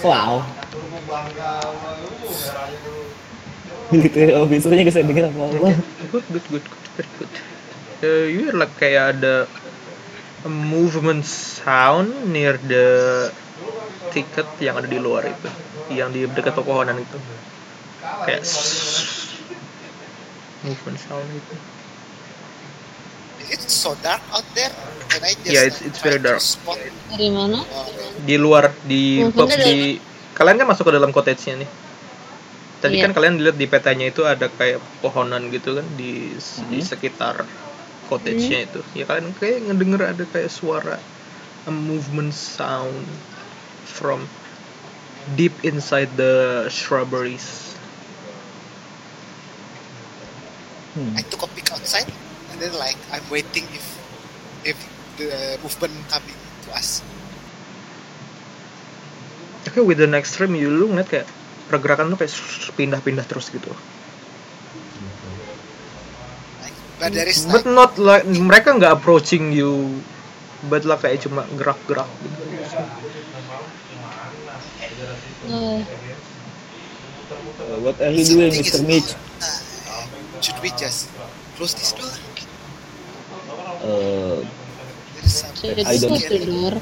Wow. 0.00 0.44
Military 3.90 4.33
officernya 4.33 4.85
bisa 4.87 5.03
dengar 5.03 5.29
apa 5.29 5.40
apa. 5.50 5.68
Good, 6.09 6.24
good, 6.31 6.44
good, 6.48 6.64
good, 6.64 6.87
very 6.96 7.11
good. 7.18 7.33
Uh, 8.00 8.24
you're 8.33 8.57
like 8.57 8.72
kayak 8.81 9.18
ada 9.20 9.44
a 10.46 10.48
movement 10.48 11.26
sound 11.29 12.33
near 12.33 12.57
the 12.57 13.29
ticket 14.09 14.48
yang 14.62 14.81
ada 14.81 14.88
di 14.88 14.96
luar 14.96 15.29
itu, 15.29 15.48
yang 15.92 16.09
di 16.14 16.24
dekat 16.24 16.57
pepohonan 16.57 16.96
itu. 16.96 17.18
Kayak 18.24 18.46
movement 20.62 20.98
sound 21.00 21.28
itu. 21.30 21.54
Is 23.40 23.48
it 23.56 23.62
so 23.66 23.96
dark 23.98 24.20
out 24.30 24.44
there? 24.52 24.70
Can 25.10 25.22
I 25.24 25.34
just 25.34 25.50
Yeah, 25.50 25.64
it's- 25.66 25.82
it's 25.82 25.98
very 25.98 26.20
dark. 26.22 26.38
spot? 26.38 26.78
Dari 27.10 27.28
mana? 27.32 27.64
Oh, 27.64 27.88
Di 28.20 28.36
luar 28.36 28.70
di 28.84 29.24
pub 29.32 29.48
di 29.48 29.96
kalian 30.36 30.56
kan 30.60 30.68
masuk 30.68 30.86
ke 30.86 30.92
dalam 30.94 31.10
cottage-nya 31.10 31.64
nih. 31.64 31.70
Tadi 32.80 32.96
Iya. 32.96 33.02
kan 33.08 33.12
kalian 33.12 33.34
lihat 33.40 33.56
di 33.60 33.66
petanya 33.68 34.08
itu 34.08 34.24
ada 34.24 34.48
kayak 34.48 34.80
pohonan 35.00 35.52
gitu 35.52 35.76
kan 35.76 35.86
di 35.96 36.32
di 36.70 36.78
Mhm. 36.80 36.86
sekitar 36.86 37.44
cottage-nya 38.08 38.68
itu. 38.68 38.80
Ya 38.94 39.04
kalian 39.04 39.32
kayak 39.36 39.68
ngedenger 39.68 40.02
ada 40.16 40.24
kayak 40.24 40.48
suara 40.48 40.96
a 41.66 41.72
movement 41.72 42.32
sound 42.32 43.04
from 43.84 44.24
deep 45.36 45.52
inside 45.60 46.08
the 46.16 46.64
shrubberies. 46.72 47.69
Hmm. 50.94 51.14
I 51.14 51.22
took 51.22 51.46
a 51.46 51.48
peek 51.55 51.70
outside 51.70 52.11
and 52.50 52.59
then 52.59 52.74
like 52.74 52.98
I'm 53.14 53.22
waiting 53.31 53.64
if 53.70 53.87
if 54.66 54.79
the 55.16 55.59
movement 55.62 55.94
coming 56.11 56.38
to 56.66 56.68
us. 56.74 57.03
Oke, 59.70 59.87
with 59.87 60.03
the 60.03 60.11
next 60.11 60.35
stream 60.35 60.59
you 60.59 60.66
lu 60.66 60.90
ngeliat 60.90 61.09
kayak 61.09 61.26
pergerakan 61.70 62.11
tuh 62.11 62.18
kayak 62.18 62.35
pindah-pindah 62.74 63.22
terus 63.29 63.55
gitu. 63.55 63.70
Like, 66.59 66.76
but 66.98 67.11
there 67.14 67.29
is 67.31 67.46
But 67.46 67.62
like 67.62 67.70
not 67.70 67.92
like 68.00 68.24
mereka 68.26 68.74
nggak 68.74 68.90
approaching 68.98 69.55
you, 69.55 70.03
but 70.66 70.83
lah 70.83 70.98
kayak 70.98 71.22
cuma 71.22 71.46
gerak-gerak 71.55 72.09
gitu. 72.24 72.40
Uh, 75.50 75.83
Uh, 77.61 77.79
what 77.85 78.00
are 78.00 78.11
you 78.11 78.24
doing, 78.24 78.50
Mr. 78.50 78.83
Mitch? 78.83 79.14
Should 80.40 80.59
we 80.61 80.72
just 80.74 81.12
close 81.57 81.76
this 81.76 81.92
door? 81.92 82.09
Uh, 83.85 84.40
There 85.61 85.76
is 85.76 85.87
I 85.87 85.96
don't- 86.00 86.16
close 86.16 86.26
the 86.26 86.40
door? 86.42 86.74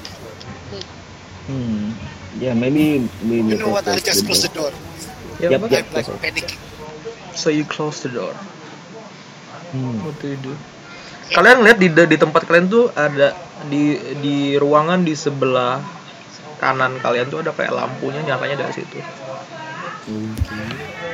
hmm. 1.46 1.90
Yeah, 2.38 2.54
maybe 2.54 3.02
we 3.26 3.42
You 3.42 3.42
need 3.42 3.58
know 3.58 3.74
to 3.74 3.82
what? 3.82 3.84
I'll 3.90 3.98
just 3.98 4.22
close 4.22 4.46
the 4.46 4.52
door. 4.54 4.70
Yeah, 5.42 5.58
Yep, 5.58 5.70
yep. 5.70 5.86
I'm 5.90 5.94
like 5.98 6.06
it. 6.06 6.18
panicking. 6.22 6.60
So 7.34 7.50
you 7.50 7.66
close 7.66 8.02
the 8.02 8.14
door. 8.14 8.34
Hmm. 9.74 10.06
What 10.06 10.22
do 10.22 10.30
you 10.30 10.38
do? 10.38 10.54
Kalian 11.28 11.60
lihat 11.66 11.76
di 11.82 11.90
di 11.90 12.16
tempat 12.16 12.46
kalian 12.46 12.70
tuh 12.70 12.88
ada 12.94 13.34
di 13.68 13.98
di 14.22 14.36
ruangan 14.56 15.02
di 15.02 15.12
sebelah 15.12 15.82
kanan 16.56 16.96
kalian 16.98 17.28
tuh 17.28 17.42
ada 17.42 17.52
kayak 17.52 17.74
lampunya 17.74 18.22
nyalanya 18.24 18.64
dari 18.64 18.72
situ. 18.72 18.98
Okay. 20.08 21.07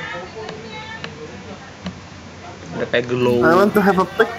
Ada 2.74 2.86
kayak 2.90 3.06
glow. 3.06 3.42
I 3.46 3.54
want 3.54 3.72
to 3.78 3.82
have 3.82 3.98
a 4.02 4.08
pick. 4.18 4.34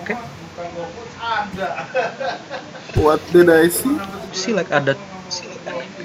Oke. 0.00 0.14
What 2.96 3.20
did 3.30 3.52
I 3.52 3.68
see? 3.68 3.96
See 4.32 4.56
like 4.56 4.72
ada 4.72 4.96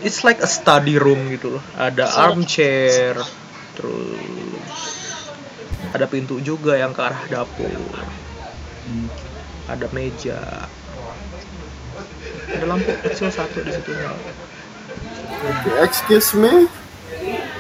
It's 0.02 0.26
like 0.26 0.42
a 0.42 0.50
study 0.50 0.98
room 0.98 1.30
gitu 1.30 1.58
loh. 1.58 1.64
Ada 1.78 2.10
armchair, 2.26 3.14
terus 3.78 4.18
ada 5.94 6.10
pintu 6.10 6.42
juga 6.42 6.74
yang 6.74 6.90
ke 6.92 7.02
arah 7.06 7.22
dapur. 7.30 7.70
Hmm. 8.90 9.08
Ada 9.70 9.86
meja. 9.94 10.66
Ada 12.52 12.66
lampu 12.66 12.92
kecil 13.06 13.30
satu 13.30 13.62
di 13.62 13.72
situ. 13.72 13.94
Oke, 15.42 15.72
excuse 15.86 16.34
me. 16.34 16.66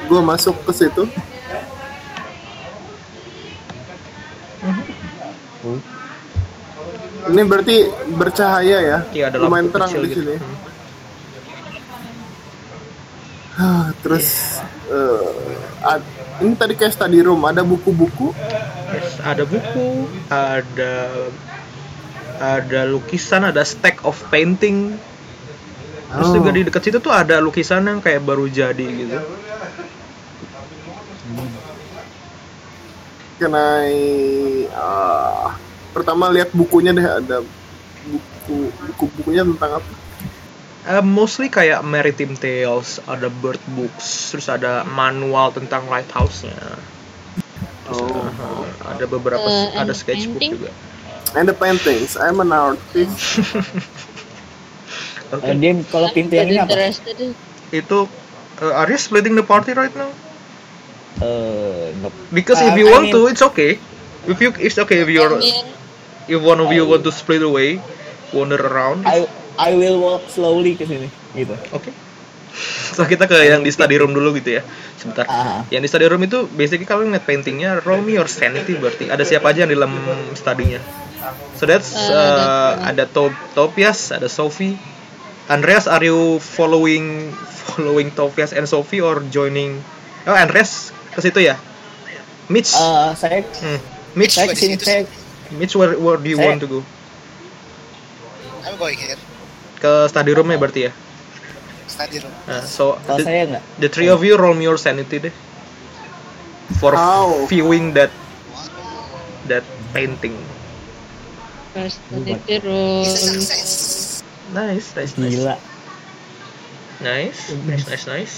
Gue 0.09 0.21
masuk 0.25 0.57
ke 0.65 0.73
situ. 0.73 1.05
Ini 7.21 7.41
berarti 7.45 7.75
bercahaya 8.11 8.77
ya? 8.81 8.99
Iya, 9.13 9.29
ada 9.29 9.37
Lumayan 9.37 9.69
terang 9.69 9.91
di 9.93 10.09
gitu. 10.09 10.25
sini. 10.25 10.35
Hmm. 10.37 10.57
Ah, 13.53 13.87
Terus 14.01 14.57
eh, 14.89 15.27
ad- 15.85 16.09
ini 16.41 16.57
tadi 16.57 16.73
kayak 16.73 16.97
study 16.97 17.21
room, 17.21 17.45
ada 17.45 17.61
buku-buku. 17.61 18.33
Yes, 18.91 19.21
ada 19.21 19.45
buku, 19.45 20.09
ada 20.27 20.93
ada 22.41 22.81
lukisan, 22.89 23.45
ada 23.45 23.61
stack 23.61 24.01
of 24.01 24.17
painting. 24.33 24.97
Terus 26.11 26.27
Oh. 26.27 26.35
juga 26.35 26.49
di 26.51 26.65
dekat 26.65 26.81
situ 26.83 26.97
tuh 26.97 27.13
ada 27.13 27.37
lukisan 27.37 27.85
yang 27.85 28.01
kayak 28.01 28.25
baru 28.25 28.49
jadi 28.49 28.81
gitu. 28.83 29.15
Can 33.41 33.57
I 33.57 33.89
ah, 34.69 35.57
pertama 35.97 36.29
lihat 36.29 36.53
bukunya 36.53 36.93
deh 36.93 37.01
ada 37.01 37.41
buku 38.05 38.69
buku 38.69 39.03
bukunya 39.17 39.41
tentang 39.41 39.81
apa? 39.81 39.91
Eh, 40.81 41.01
mostly 41.01 41.49
kayak 41.49 41.81
maritime 41.81 42.37
tales, 42.37 43.01
ada 43.09 43.33
bird 43.33 43.61
books, 43.73 44.33
terus 44.33 44.45
ada 44.45 44.85
manual 44.85 45.49
tentang 45.53 45.89
lighthouse-nya. 45.89 46.53
Terus, 47.89 48.01
Oh. 48.01 48.29
uh, 48.29 48.65
ada 48.89 49.05
beberapa 49.09 49.45
Eh, 49.45 49.73
ada 49.77 49.93
sketchbook 49.93 50.37
painting? 50.37 50.61
juga. 50.61 50.69
And 51.33 51.49
the 51.49 51.57
paintings. 51.57 52.17
I'm 52.21 52.41
an 52.41 52.53
artist. 52.53 53.41
Oke. 55.33 55.49
Eh, 55.49 55.55
dia 55.57 55.81
kalau 55.89 56.13
pintu 56.13 56.37
yang 56.37 56.49
ini 56.49 56.61
apa? 56.61 56.93
Itu 57.73 58.05
uh, 58.61 58.73
are 58.77 58.89
you 58.89 59.01
splitting 59.01 59.33
the 59.33 59.45
party 59.45 59.73
right 59.73 59.93
now? 59.97 60.13
Eh, 61.19 61.91
nope. 61.99 62.15
Because 62.31 62.61
Uh, 62.61 62.71
if 62.71 62.75
you 62.79 62.87
I 62.87 62.91
want 62.95 63.05
mean- 63.11 63.15
to, 63.15 63.27
it's 63.27 63.43
okay. 63.43 63.75
If 64.23 64.37
you 64.37 64.53
it's 64.55 64.77
okay 64.77 65.01
if 65.01 65.09
you're 65.09 65.33
I 65.33 65.41
mean, 65.41 65.65
if 66.29 66.39
one 66.39 66.61
of 66.61 66.69
you 66.69 66.85
want 66.85 67.01
to 67.03 67.11
split 67.11 67.41
away, 67.41 67.81
wander 68.31 68.61
around. 68.61 69.03
I 69.03 69.25
I 69.57 69.75
will 69.75 69.97
walk 69.99 70.29
slowly 70.29 70.77
ke 70.77 70.85
sini 70.85 71.09
gitu. 71.33 71.57
Oke. 71.73 71.89
So 72.91 73.07
kita 73.07 73.25
ke 73.25 73.37
yang 73.47 73.63
di 73.63 73.71
study 73.73 73.97
room 73.97 74.13
dulu 74.13 74.37
gitu 74.37 74.59
ya. 74.59 74.63
Sebentar. 74.95 75.25
Ah. 75.25 75.65
Yang 75.73 75.81
di 75.83 75.89
study 75.89 76.05
room 76.05 76.21
itu 76.21 76.45
basically 76.51 76.85
kalau 76.85 77.01
ngeliat 77.03 77.25
paintingnya 77.25 77.81
roll 77.81 77.99
me 77.99 78.13
your 78.15 78.29
sanity 78.29 78.77
berarti 78.77 79.09
ada 79.09 79.25
siapa 79.25 79.49
aja 79.49 79.65
yang 79.65 79.71
di 79.73 79.77
dalam 79.77 79.93
studinya. 80.37 80.77
So 81.57 81.65
that's 81.65 81.89
uh, 81.93 82.77
ada- 82.85 82.93
ada 82.93 83.03
Top 83.09 83.33
Topias, 83.53 84.13
ada 84.13 84.29
Sophie. 84.29 84.77
Andreas, 85.49 85.89
are 85.89 86.01
you 86.01 86.37
following 86.37 87.33
following 87.73 88.13
Topias 88.13 88.53
and 88.53 88.69
Sophie 88.69 89.01
or 89.01 89.25
joining? 89.33 89.81
Oh, 90.23 90.37
Andreas 90.37 90.93
ke 91.11 91.19
situ 91.19 91.39
ya. 91.43 91.55
Mitch, 92.47 92.71
Eh, 92.73 93.09
saya 93.15 93.39
hmm. 93.43 93.79
Mitch, 94.15 94.35
saya 94.35 94.51
ke 94.51 94.55
sini 94.55 94.75
saya 94.75 95.07
Mitch, 95.55 95.75
where, 95.75 95.95
where 95.99 96.15
do 96.19 96.27
you 96.27 96.39
Saya- 96.39 96.47
want 96.51 96.59
to 96.59 96.67
go? 96.67 96.79
I'm 98.63 98.75
going 98.77 98.95
here. 98.95 99.19
Ke 99.79 100.07
study 100.07 100.31
roomnya 100.31 100.55
berarti 100.55 100.87
ya. 100.87 100.91
Study 101.91 102.23
room. 102.23 102.31
Nah, 102.47 102.63
so 102.63 102.95
kalau 103.03 103.19
the, 103.19 103.25
saya 103.27 103.41
enggak. 103.47 103.63
the 103.83 103.89
three 103.91 104.07
of 104.07 104.23
you 104.23 104.39
roll 104.39 104.55
me 104.55 104.63
your 104.63 104.79
sanity 104.79 105.19
deh. 105.19 105.35
For 106.79 106.95
How? 106.95 107.45
viewing 107.51 107.91
that 107.99 108.11
that 109.51 109.67
painting. 109.91 110.39
first 111.71 111.99
study 112.07 112.35
room. 112.63 113.03
Nice, 114.51 114.87
nice, 114.95 115.13
nice. 115.15 115.35
Gila. 115.35 115.55
Nice, 117.01 117.41
nice, 117.67 117.85
nice, 117.87 118.05
nice. 118.07 118.33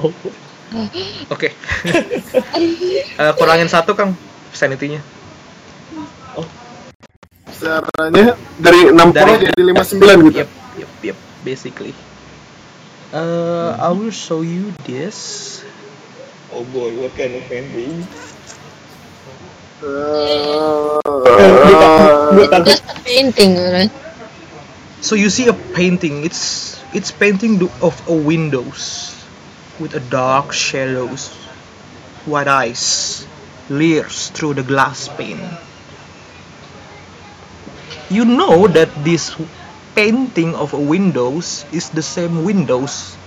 Oh. 0.00 0.12
Oke. 1.32 1.48
Eh, 3.12 3.32
kurangin 3.36 3.68
satu 3.68 3.92
Kang 3.92 4.16
sanity-nya. 4.52 5.00
Caranya 7.62 8.34
dari 8.58 8.90
60 8.90 9.14
Dari- 9.14 9.38
jadi 9.54 9.62
59 9.70 10.18
gitu. 10.32 10.38
Yep, 10.42 10.50
yep, 10.82 10.90
yep. 11.14 11.18
Basically. 11.46 11.94
Uh, 13.12 13.76
I 13.78 13.92
will 13.92 14.10
show 14.10 14.40
you 14.40 14.72
this. 14.88 15.60
Oh 16.50 16.64
boy, 16.72 16.90
what 16.98 17.12
kind 17.14 17.36
of 17.36 17.44
painting? 17.46 18.02
Eh, 19.82 20.98
Just 22.64 22.84
a 22.88 22.94
painting, 23.04 23.52
right? 23.58 23.92
So 25.02 25.14
you 25.14 25.28
see 25.28 25.48
a 25.48 25.56
painting. 25.74 26.24
It's 26.24 26.78
it's 26.94 27.10
painting 27.10 27.60
of 27.82 27.94
a 28.08 28.14
windows 28.14 29.11
with 29.82 29.98
a 29.98 30.04
dark 30.06 30.54
shadows, 30.54 31.34
white 32.22 32.46
eyes, 32.46 33.26
leers 33.66 34.30
through 34.30 34.54
the 34.54 34.62
glass 34.62 35.10
pane. 35.10 35.42
You 38.06 38.22
know 38.22 38.70
that 38.70 38.94
this 39.02 39.34
painting 39.98 40.54
of 40.54 40.70
a 40.70 40.78
windows 40.78 41.66
is 41.74 41.90
the 41.90 42.06
same 42.06 42.46
windows 42.46 43.18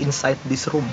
inside 0.00 0.40
this 0.48 0.64
room. 0.72 0.88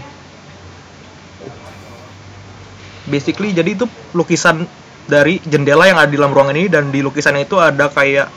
Basically 3.08 3.56
jadi 3.56 3.80
itu 3.80 3.88
lukisan 4.12 4.68
dari 5.08 5.39
jendela 5.48 5.88
yang 5.88 5.98
ada 5.98 6.12
di 6.12 6.20
dalam 6.20 6.36
ruangan 6.36 6.60
ini 6.60 6.68
dan 6.68 6.92
di 6.92 7.00
lukisannya 7.00 7.48
itu 7.48 7.58
ada 7.58 7.88
kayak 7.88 8.28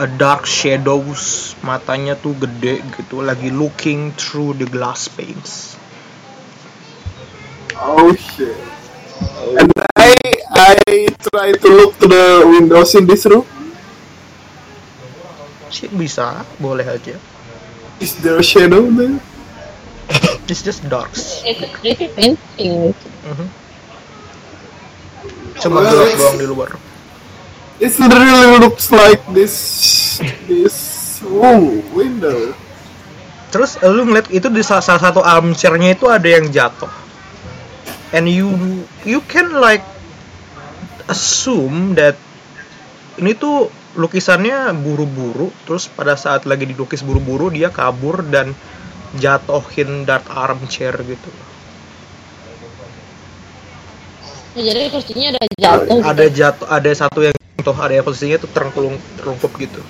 a 0.00 0.06
dark 0.08 0.48
shadows 0.48 1.54
matanya 1.60 2.16
tuh 2.16 2.32
gede 2.38 2.80
gitu 2.96 3.20
lagi 3.20 3.52
looking 3.52 4.10
through 4.16 4.56
the 4.56 4.66
glass 4.66 5.06
panes 5.06 5.81
oh 7.82 8.14
shit. 8.14 8.56
And 9.58 9.70
I 9.96 10.14
I 10.50 10.74
try 11.18 11.52
to 11.52 11.68
look 11.68 11.98
to 11.98 12.06
the 12.06 12.24
windows 12.46 12.94
in 12.94 13.06
this 13.06 13.26
room. 13.26 13.46
sih 15.72 15.88
bisa 15.88 16.44
boleh 16.60 16.84
aja 16.84 17.16
Is 17.96 18.20
there 18.20 18.36
a 18.36 18.44
shadow 18.44 18.92
there? 18.92 19.16
it's 20.44 20.60
just 20.60 20.84
darks 20.84 21.40
It's 21.48 21.64
a 21.64 21.70
pretty 21.80 22.12
painting. 22.12 22.92
Mhm. 23.24 23.46
cuma 25.56 25.80
gelap 25.80 26.12
doang 26.12 26.36
di 26.36 26.44
luar 26.44 26.70
It 27.80 27.96
really 27.96 28.60
looks 28.60 28.92
like 28.92 29.24
this 29.32 29.54
this 30.44 30.76
room 31.24 31.80
window. 31.96 32.52
terus 33.48 33.80
lu 33.80 34.04
ngeliat 34.04 34.28
itu 34.28 34.52
di 34.52 34.60
salah, 34.60 34.84
salah 34.84 35.00
satu 35.08 35.24
armchairnya 35.24 35.96
itu 35.96 36.04
ada 36.04 36.28
yang 36.28 36.52
jatuh 36.52 36.92
and 38.12 38.28
you 38.28 38.48
you 39.02 39.20
can 39.24 39.56
like 39.56 39.82
assume 41.08 41.96
that 41.96 42.14
ini 43.18 43.32
tuh 43.34 43.68
lukisannya 43.92 44.72
buru-buru 44.80 45.52
terus 45.68 45.88
pada 45.88 46.16
saat 46.16 46.48
lagi 46.48 46.64
dilukis 46.64 47.04
buru-buru 47.04 47.52
dia 47.52 47.68
kabur 47.68 48.24
dan 48.24 48.56
jatohin 49.16 50.08
that 50.08 50.24
armchair 50.28 50.96
gitu 51.04 51.32
Ya, 54.52 54.68
jadi 54.68 54.92
kursinya 54.92 55.32
ada 55.32 55.40
jatuh. 55.56 55.96
gitu. 55.96 56.04
ada 56.04 56.24
jatuh 56.28 56.66
ada 56.68 56.90
satu 56.92 57.18
yang 57.24 57.32
jatuh 57.56 57.72
ada 57.72 57.92
yang 57.96 58.04
posisinya 58.04 58.36
tuh 58.36 58.50
terengkulung 58.52 58.96
terungkup 59.16 59.48
gitu 59.56 59.80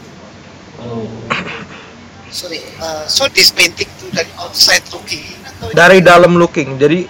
Sorry. 2.32 2.62
Uh, 2.80 3.04
so 3.04 3.26
this 3.28 3.50
painting 3.52 3.90
tuh 4.00 4.08
dari 4.08 4.30
outside 4.38 4.80
looking 4.88 5.20
atau 5.44 5.66
dari 5.74 5.98
dalam 5.98 6.38
looking 6.38 6.78
jadi 6.78 7.04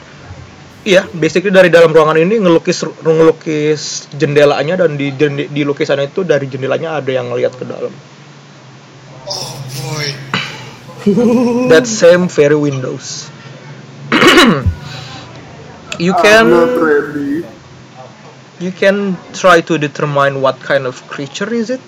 iya 0.82 1.06
basically 1.14 1.54
dari 1.54 1.70
dalam 1.70 1.94
ruangan 1.94 2.18
ini 2.18 2.42
ngelukis 2.42 2.82
ngelukis 3.02 4.10
jendelanya 4.14 4.82
dan 4.86 4.98
di 4.98 5.14
jende- 5.14 5.50
di 5.50 5.62
lukisan 5.62 6.02
itu 6.02 6.26
dari 6.26 6.50
jendelanya 6.50 6.98
ada 6.98 7.10
yang 7.10 7.30
ngeliat 7.30 7.54
ke 7.54 7.64
dalam. 7.66 7.94
Oh 9.30 9.54
boy. 9.78 10.08
that 11.72 11.86
same 11.86 12.26
very 12.30 12.58
windows. 12.58 13.30
You 16.00 16.16
can 16.18 16.48
you 18.58 18.72
can 18.72 19.14
try 19.36 19.60
to 19.60 19.78
determine 19.78 20.40
what 20.40 20.58
kind 20.58 20.88
of 20.88 20.98
creature 21.06 21.52
is 21.52 21.70
it. 21.70 21.84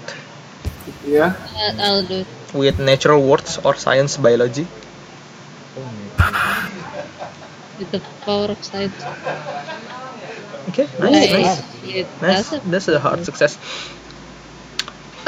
Yeah. 1.02 1.34
Uh, 1.56 1.82
I'll 1.82 2.04
do 2.06 2.22
with 2.52 2.78
natural 2.78 3.26
words 3.26 3.58
or 3.58 3.74
science 3.74 4.16
biology 4.16 4.68
with 7.78 7.90
the 7.90 8.00
power 8.24 8.50
of 8.50 8.58
science. 8.62 8.96
okay 10.70 10.86
nice 11.00 11.30
nice 11.32 11.56
Nice, 11.84 12.48
doesn't. 12.48 12.64
that's 12.72 12.88
a 12.88 12.96
hard 12.96 13.20
success. 13.22 13.60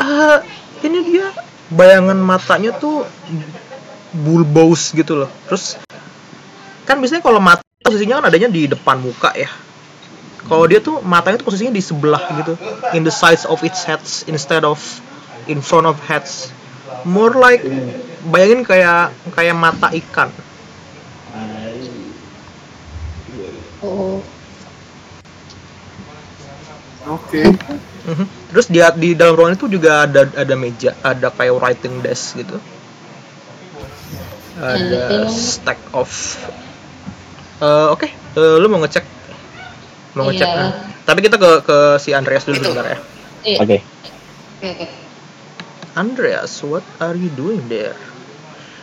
Eh, 0.01 0.38
ini 0.84 0.99
dia 1.05 1.28
bayangan 1.68 2.16
matanya 2.16 2.72
tuh 2.72 3.05
bulbous 4.16 4.97
gitu 4.97 5.24
loh. 5.24 5.30
Terus 5.49 5.76
kan 6.88 6.97
biasanya 6.97 7.20
kalau 7.20 7.40
mata 7.44 7.61
posisinya 7.84 8.24
kan 8.24 8.32
adanya 8.32 8.49
di 8.49 8.64
depan 8.64 8.97
muka 9.05 9.36
ya. 9.36 9.53
Kalau 10.49 10.64
dia 10.64 10.80
tuh 10.80 11.05
matanya 11.05 11.42
tuh 11.42 11.53
posisinya 11.53 11.74
di 11.76 11.82
sebelah 11.84 12.22
gitu, 12.40 12.55
in 12.97 13.05
the 13.05 13.12
sides 13.12 13.44
of 13.44 13.61
its 13.61 13.84
heads 13.84 14.24
instead 14.30 14.64
of 14.64 14.80
in 15.44 15.61
front 15.61 15.84
of 15.84 16.01
heads. 16.09 16.49
More 17.05 17.36
like 17.36 17.61
bayangin 18.26 18.64
kayak 18.64 19.12
kayak 19.36 19.55
mata 19.55 19.92
ikan. 19.92 20.32
Oke. 27.07 27.43
Okay. 27.43 27.47
Mm 28.07 28.14
-hmm. 28.14 28.26
Terus 28.51 28.66
di 28.70 28.78
di 28.99 29.09
dalam 29.18 29.34
ruangan 29.34 29.59
itu 29.59 29.66
juga 29.70 30.07
ada 30.07 30.26
ada 30.30 30.55
meja, 30.55 30.95
ada 31.03 31.30
kayak 31.30 31.55
writing 31.59 32.03
desk 32.03 32.39
gitu. 32.39 32.59
Ada 34.57 35.26
iya, 35.26 35.28
stack 35.28 35.78
of. 35.93 36.11
Uh, 37.61 37.93
Oke, 37.93 38.09
okay. 38.09 38.41
uh, 38.41 38.57
lu 38.57 38.68
mau 38.72 38.80
ngecek, 38.80 39.05
mau 40.16 40.28
iya. 40.28 40.28
ngecek. 40.32 40.49
Yeah. 40.49 40.70
Tapi 41.07 41.18
kita 41.22 41.37
ke 41.37 41.51
ke 41.62 41.78
si 42.01 42.11
Andreas 42.16 42.45
dulu 42.49 42.59
sebentar 42.59 42.87
ya. 42.89 42.99
Iya. 43.45 43.59
Oke. 43.62 43.66
Okay. 43.68 43.80
Okay. 44.64 44.89
Andreas, 45.97 46.53
what 46.64 46.84
are 47.01 47.16
you 47.16 47.28
doing 47.32 47.64
there? 47.68 47.97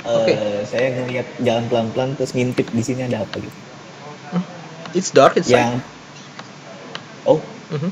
Uh, 0.05 0.21
Oke. 0.21 0.33
Okay. 0.33 0.65
Saya 0.69 0.87
ngeliat 0.93 1.27
jalan 1.41 1.65
pelan-pelan 1.69 2.09
terus 2.17 2.31
ngintip 2.37 2.69
di 2.69 2.81
sini 2.85 3.05
ada 3.09 3.25
apa 3.25 3.41
gitu. 3.41 3.57
It's 4.93 5.09
dark 5.09 5.37
inside. 5.37 5.57
Yang 5.57 5.81
Oh, 7.23 7.39
Mhm. 7.71 7.91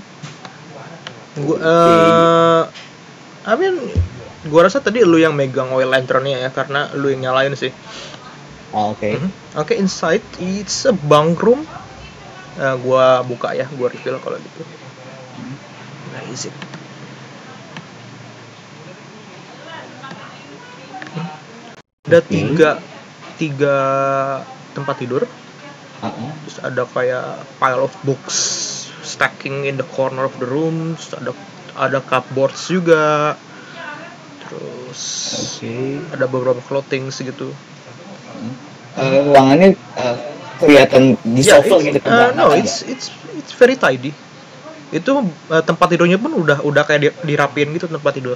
Gua, 1.40 1.56
eh, 1.64 2.64
I 3.48 3.54
mean, 3.56 3.76
gua 4.52 4.68
rasa 4.68 4.84
tadi 4.84 5.00
lu 5.08 5.16
yang 5.16 5.32
megang 5.32 5.72
oil 5.72 5.88
lanternnya 5.88 6.44
ya, 6.44 6.50
karena 6.52 6.92
lu 7.00 7.08
yang 7.10 7.32
nyalain 7.32 7.56
sih. 7.56 7.72
oh, 8.76 8.92
oke. 8.92 9.08
Mhm. 9.08 9.30
Oke, 9.56 9.74
inside 9.80 10.24
it's 10.44 10.84
a 10.84 10.92
bunk 10.92 11.40
room. 11.40 11.64
Eh, 12.60 12.76
gua 12.84 13.24
buka 13.24 13.56
ya, 13.56 13.66
gua 13.72 13.88
reveal 13.88 14.20
kalau 14.20 14.36
gitu. 14.36 14.62
Nah, 16.12 16.24
is 16.28 16.52
it? 16.52 16.56
Hmm. 21.16 21.28
Ada 22.12 22.20
tiga 22.28 22.70
tiga 23.40 23.76
tempat 24.76 24.96
tidur. 25.00 25.24
Uh-uh. 26.02 26.30
Terus 26.46 26.58
ada 26.66 26.84
kayak 26.90 27.26
pile 27.62 27.82
of 27.86 27.94
books 28.02 28.38
stacking 29.06 29.70
in 29.70 29.78
the 29.78 29.88
corner 29.94 30.26
of 30.26 30.34
the 30.42 30.48
room. 30.50 30.98
Terus 30.98 31.12
ada 31.18 31.32
ada 31.78 32.00
cupboards 32.02 32.68
juga. 32.68 33.38
Terus 34.46 35.02
Oke. 35.62 36.02
ada 36.12 36.26
beberapa 36.28 36.60
clothing 36.66 37.14
gitu. 37.14 37.54
Eh, 39.00 39.24
ruangannya 39.24 39.78
eh, 39.78 40.16
kelihatan 40.60 41.16
di 41.24 41.42
shuffle 41.42 41.80
it's- 41.80 41.96
gitu 41.96 41.98
uh, 42.12 42.36
no, 42.36 42.52
it's 42.52 42.84
it's 42.84 43.08
it's 43.40 43.54
very 43.56 43.80
tidy. 43.80 44.12
Itu 44.92 45.24
uh, 45.48 45.64
tempat 45.64 45.96
tidurnya 45.96 46.20
pun 46.20 46.36
udah 46.36 46.60
udah 46.60 46.84
kayak 46.84 47.00
di- 47.00 47.18
dirapiin 47.32 47.72
gitu 47.78 47.88
tempat 47.88 48.20
tidur. 48.20 48.36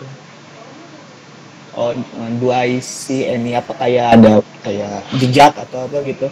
Oh, 1.76 1.91
do 2.39 2.55
I 2.55 2.80
see 2.80 3.28
any 3.28 3.51
apa 3.51 3.76
kayak 3.76 4.16
ada 4.16 4.39
kayak 4.63 5.03
jejak 5.20 5.59
atau 5.59 5.91
apa 5.91 5.99
gitu? 6.07 6.32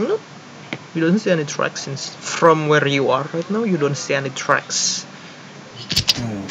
No, 0.00 0.16
you 0.96 1.04
don't 1.04 1.20
see 1.20 1.30
any 1.30 1.44
tracks 1.44 1.84
since 1.84 2.08
from 2.16 2.68
where 2.72 2.88
you 2.88 3.12
are 3.12 3.28
right 3.36 3.48
now. 3.52 3.64
You 3.68 3.76
don't 3.76 3.94
see 3.94 4.14
any 4.16 4.30
tracks. 4.32 5.04
Hmm. 6.16 6.48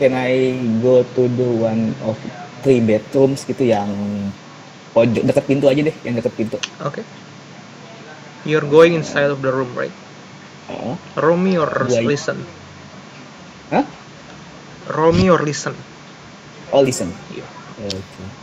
Can 0.00 0.16
I 0.16 0.56
go 0.80 1.04
to 1.04 1.22
the 1.28 1.44
one 1.44 1.92
of 2.08 2.16
three 2.64 2.80
bedrooms 2.80 3.44
gitu 3.44 3.68
yang 3.68 3.92
pojok 4.96 5.28
dekat 5.28 5.44
pintu 5.44 5.68
aja 5.68 5.92
deh, 5.92 5.96
yang 6.08 6.16
dekat 6.16 6.32
pintu. 6.40 6.56
Okay. 6.80 7.04
You're 8.48 8.64
going 8.64 8.96
inside 8.96 9.28
of 9.28 9.44
the 9.44 9.52
room, 9.52 9.76
right? 9.76 9.92
Oh, 10.72 10.96
Roll 11.20 11.36
me 11.36 11.60
or 11.60 11.68
Right. 11.68 12.08
listen. 12.08 12.40
Hah? 13.68 13.84
Roll 14.88 15.12
me 15.12 15.28
or 15.28 15.44
listen. 15.44 15.76
oh 16.72 16.80
listen. 16.80 17.12
Iya. 17.36 17.44
Oke. 17.84 18.39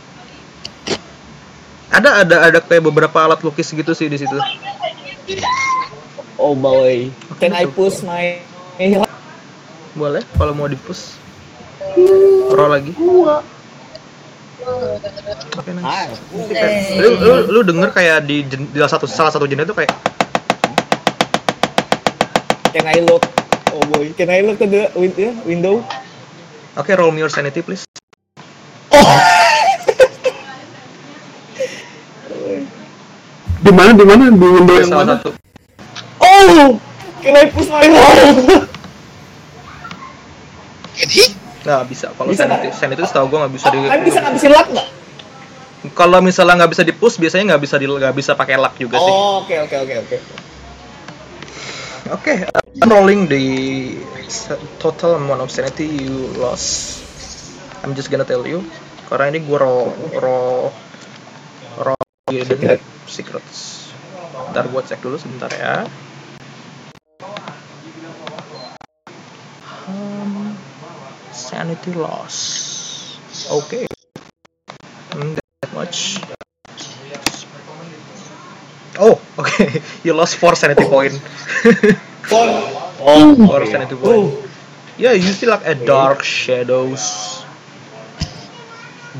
Ada 1.88 2.24
ada 2.24 2.36
ada 2.52 2.58
kayak 2.60 2.84
beberapa 2.84 3.16
alat 3.16 3.40
lukis 3.40 3.72
gitu 3.72 3.92
sih 3.96 4.12
di 4.12 4.20
situ. 4.20 4.36
Oh 6.38 6.54
boy, 6.54 7.10
can 7.40 7.56
I 7.56 7.64
push 7.66 8.04
my 8.04 8.38
Boleh 9.98 10.22
kalau 10.38 10.54
mau 10.54 10.68
dipus. 10.70 11.18
Roll 12.52 12.70
lagi. 12.70 12.92
Oke, 15.58 15.70
nice. 15.72 15.82
Ah, 15.82 16.06
Lu, 17.00 17.10
lu, 17.16 17.34
lu 17.48 17.60
denger 17.64 17.88
kayak 17.90 18.28
di, 18.28 18.44
di 18.44 18.56
salah 18.76 18.92
satu 18.92 19.06
salah 19.08 19.32
satu 19.32 19.48
jendela 19.48 19.64
itu 19.64 19.74
kayak 19.74 19.92
Can 22.76 22.84
I 22.84 23.00
look? 23.00 23.24
Oh 23.72 23.82
boy, 23.88 24.12
can 24.12 24.28
I 24.28 24.44
look 24.44 24.60
to 24.60 24.68
the 24.68 24.92
yeah, 25.16 25.32
window? 25.48 25.80
Oke, 26.76 26.92
roll 26.94 27.10
me 27.10 27.24
your 27.24 27.32
sanity 27.32 27.64
please. 27.64 27.88
Di 33.68 33.74
mana 33.76 33.92
di 33.92 34.04
mana 34.08 34.32
di 34.32 34.48
window 34.48 34.80
yang 34.80 34.88
salah 34.88 35.04
mana? 35.04 35.14
satu. 35.20 35.30
Oh, 36.24 36.80
I 37.20 37.44
push 37.52 37.68
roll? 37.68 37.84
Jadi, 40.96 41.22
Nggak 41.68 41.84
bisa. 41.92 42.06
Kalau 42.16 42.32
Bisa 42.32 42.48
sanity, 42.48 42.68
sanity 42.72 43.00
itu 43.04 43.04
setahu 43.12 43.26
gue 43.28 43.38
nggak 43.44 43.52
bisa 43.52 43.66
di. 43.68 43.78
Kan 43.84 44.00
bisa 44.00 44.18
ngabisin 44.24 44.52
luck 44.56 44.68
nggak? 44.72 44.88
Kalau 45.92 46.18
misalnya 46.24 46.54
nggak 46.64 46.72
bisa 46.72 46.82
di 46.88 46.94
push, 46.96 47.20
biasanya 47.20 47.44
nggak 47.54 47.62
bisa 47.68 47.76
di 47.76 47.84
nggak 47.84 48.14
bisa 48.16 48.32
pakai 48.32 48.56
luck 48.56 48.74
juga 48.80 48.96
sih. 48.96 49.12
Oh, 49.12 49.44
oke 49.44 49.54
oke 49.68 49.76
oke 49.84 49.94
oke. 50.00 50.16
Oke, 52.08 52.34
I'm 52.80 52.88
rolling 52.88 53.28
the 53.28 53.44
total 54.80 55.20
amount 55.20 55.44
of 55.44 55.52
sanity 55.52 55.84
you 55.84 56.32
lost. 56.40 57.04
I'm 57.84 57.92
just 57.92 58.08
gonna 58.08 58.24
tell 58.24 58.48
you. 58.48 58.64
Karena 59.12 59.28
ini 59.36 59.44
gue 59.44 59.58
roll 59.60 59.92
roll 60.16 60.72
roll 61.84 62.07
hidden 62.30 62.58
Secret. 62.60 62.80
secrets. 63.08 63.58
Ntar 64.52 64.64
gue 64.68 64.82
cek 64.84 65.00
dulu 65.00 65.16
sebentar 65.16 65.50
ya. 65.52 65.84
Um, 69.88 70.56
sanity 71.32 71.92
loss. 71.96 72.36
Oke. 73.50 73.88
Hmm, 75.12 75.34
that 75.36 75.70
much. 75.72 76.20
Oh, 78.98 79.20
okay. 79.38 79.80
You 80.04 80.12
lost 80.12 80.36
4 80.36 80.56
sanity 80.60 80.84
point. 80.84 81.14
Oh, 83.00 83.48
Or 83.48 83.66
sanity 83.66 83.94
point. 83.96 84.34
Yeah, 84.98 85.12
you 85.12 85.30
see 85.30 85.46
like 85.46 85.62
a 85.64 85.74
dark 85.78 86.24
shadows, 86.26 87.44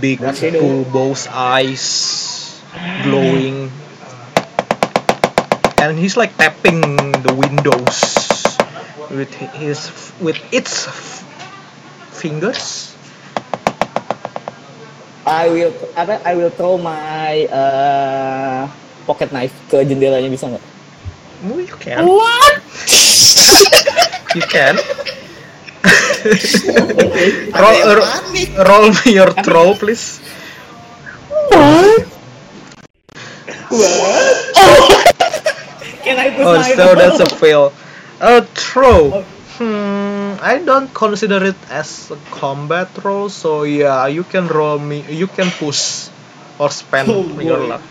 big 0.01 0.19
bulbous 0.19 1.29
eyes, 1.31 1.87
glowing, 3.03 3.71
and 5.79 5.99
he's 5.99 6.17
like 6.17 6.37
tapping 6.37 6.81
the 7.23 7.35
windows 7.35 7.99
with 9.11 9.33
his 9.57 9.91
with 10.21 10.39
its 10.53 10.87
fingers. 12.13 12.95
I 15.29 15.49
will 15.53 15.73
apa? 15.93 16.21
I 16.25 16.33
will 16.35 16.51
throw 16.51 16.81
my 16.81 17.45
uh, 17.53 18.65
pocket 19.05 19.29
knife 19.33 19.53
ke 19.69 19.85
jendelanya 19.85 20.29
bisa 20.33 20.49
nggak? 20.49 20.65
Oh, 21.47 21.61
you 21.63 21.77
can. 21.79 22.03
you 24.35 24.43
can. 24.51 24.75
roll, 27.55 27.55
ada 27.55 27.71
yang 27.79 27.95
ro- 27.95 28.09
panik. 28.11 28.51
roll 28.67 28.87
me 28.91 29.09
your 29.15 29.31
throw, 29.47 29.79
please. 29.79 30.19
Can 36.03 36.19
I 36.19 36.31
push 36.31 36.45
Oh, 36.47 36.55
my 36.57 36.75
so 36.75 36.95
that's 36.95 37.21
a 37.21 37.27
fail. 37.41 37.73
A 38.21 38.43
throw. 38.43 39.11
Hmm, 39.59 40.35
I 40.41 40.59
don't 40.65 40.93
consider 40.95 41.45
it 41.45 41.57
as 41.71 42.11
a 42.11 42.17
combat 42.31 42.89
roll, 43.05 43.29
so 43.29 43.65
yeah, 43.65 44.07
you 44.07 44.25
can 44.25 44.47
roll 44.49 44.79
me. 44.79 45.03
You 45.09 45.27
can 45.27 45.51
push 45.51 46.09
or 46.59 46.71
spend 46.71 47.09
Oh, 47.11 47.23
your 47.41 47.59
boy. 47.59 47.67
luck. 47.67 47.83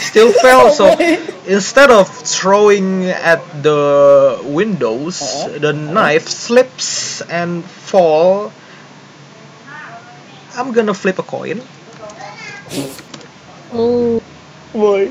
Still 0.00 0.32
fail, 0.42 0.70
so 0.70 0.96
instead 1.46 1.90
of 1.90 2.08
throwing 2.08 3.06
at 3.06 3.42
the 3.62 4.40
windows, 4.44 5.20
Uh-huh. 5.22 5.58
the 5.58 5.72
knife 5.72 6.28
slips 6.28 7.20
and 7.22 7.64
fall. 7.64 8.52
I'm 10.56 10.72
gonna 10.72 10.94
flip 10.94 11.18
a 11.18 11.22
coin. 11.22 11.62
Oh, 13.74 14.22
boy. 14.70 15.10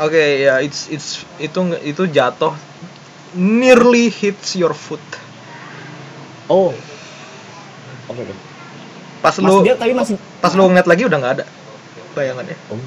Oke, 0.00 0.46
ya 0.46 0.62
it's 0.62 0.86
it's 0.88 1.22
itu 1.36 1.60
itu 1.84 2.02
jatuh 2.08 2.54
nearly 3.34 4.08
hits 4.08 4.56
your 4.56 4.72
foot. 4.72 5.02
Oh. 6.50 6.72
Oke 8.10 8.20
oke. 8.26 8.34
Pas 9.20 9.34
Mas 9.36 9.44
lu 9.44 9.60
dia 9.62 9.76
tadi 9.76 9.92
masih 9.92 10.16
pas 10.40 10.50
lu 10.56 10.64
ngeliat 10.66 10.88
lagi 10.88 11.04
udah 11.04 11.18
nggak 11.20 11.34
ada 11.42 11.44
bayangannya. 12.16 12.56
Oh. 12.72 12.80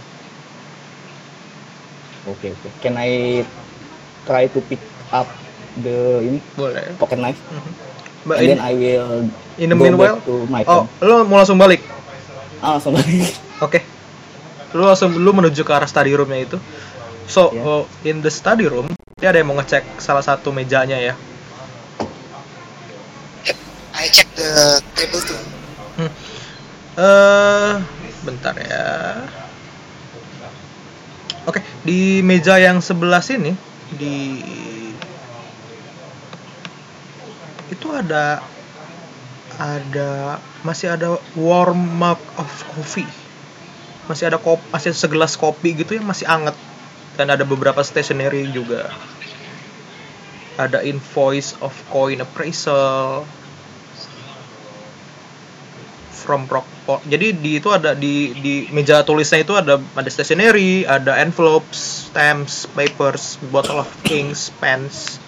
Oke 2.33 2.51
oke. 2.51 2.67
Can 2.81 2.95
I 2.99 3.43
try 4.27 4.47
to 4.51 4.59
pick 4.65 4.79
up 5.11 5.27
the 5.79 6.23
ini 6.23 6.39
Boleh. 6.55 6.95
pocket 6.99 7.19
knife 7.19 7.39
Mhm. 7.51 7.71
But 8.23 8.39
and 8.39 8.47
in, 8.47 8.49
then 8.55 8.61
I 8.63 8.71
will 8.79 9.27
in 9.59 9.67
the 9.67 9.75
go 9.75 9.83
meanwhile, 9.83 10.15
back 10.15 10.27
to 10.31 10.35
my 10.47 10.63
oh, 10.63 10.87
phone. 10.87 10.87
lu 11.03 11.15
mau 11.27 11.43
langsung 11.43 11.59
balik. 11.59 11.83
Ah, 12.63 12.79
langsung 12.79 12.95
lagi. 12.95 13.27
Oke. 13.59 13.83
Lu 14.73 14.83
langsung 14.85 15.13
lu 15.13 15.31
menuju 15.33 15.61
ke 15.61 15.71
arah 15.73 15.87
study 15.87 16.13
roomnya 16.13 16.43
itu. 16.49 16.57
So 17.29 17.53
Ya. 17.55 17.61
uh, 17.63 17.83
in 18.03 18.19
the 18.19 18.33
study 18.33 18.67
room, 18.67 18.91
dia 19.15 19.31
ada 19.31 19.39
yang 19.39 19.53
mau 19.53 19.57
ngecek 19.61 20.01
salah 20.01 20.25
satu 20.25 20.51
mejanya 20.51 20.99
ya. 20.99 21.15
I 23.93 24.11
check 24.11 24.27
the 24.35 24.81
table 24.97 25.21
too. 25.23 25.39
Eh, 26.93 27.73
bentar 28.21 28.53
ya. 28.59 28.85
Oke, 31.49 31.59
di 31.81 32.21
meja 32.21 32.61
yang 32.61 32.79
sebelah 32.79 33.23
sini 33.23 33.55
di 33.93 34.39
itu 37.73 37.87
ada 37.89 38.45
ada 39.57 40.37
masih 40.61 40.93
ada 40.93 41.17
warm 41.33 41.97
mug 41.97 42.19
of 42.37 42.51
coffee. 42.77 43.09
Masih 44.05 44.27
ada 44.27 44.39
kop, 44.39 44.59
masih 44.69 44.91
segelas 44.91 45.39
kopi 45.39 45.77
gitu 45.77 45.95
yang 45.95 46.07
masih 46.07 46.27
anget 46.27 46.55
dan 47.15 47.31
ada 47.31 47.47
beberapa 47.47 47.79
stationery 47.79 48.49
juga. 48.51 48.91
Ada 50.59 50.85
invoice 50.85 51.57
of 51.63 51.73
coin 51.89 52.21
appraisal, 52.21 53.25
from 56.23 56.47
Rockport. 56.47 57.03
Jadi 57.03 57.35
di 57.35 57.59
itu 57.59 57.67
ada 57.67 57.91
di 57.91 58.31
di 58.39 58.71
meja 58.71 59.03
tulisnya 59.03 59.43
itu 59.43 59.51
ada 59.59 59.75
ada 59.75 60.07
stationery, 60.09 60.87
ada 60.87 61.19
envelopes, 61.19 62.07
stamps, 62.07 62.63
papers, 62.71 63.35
bottle 63.51 63.83
of 63.83 63.91
inks, 64.07 64.47
pens. 64.63 65.19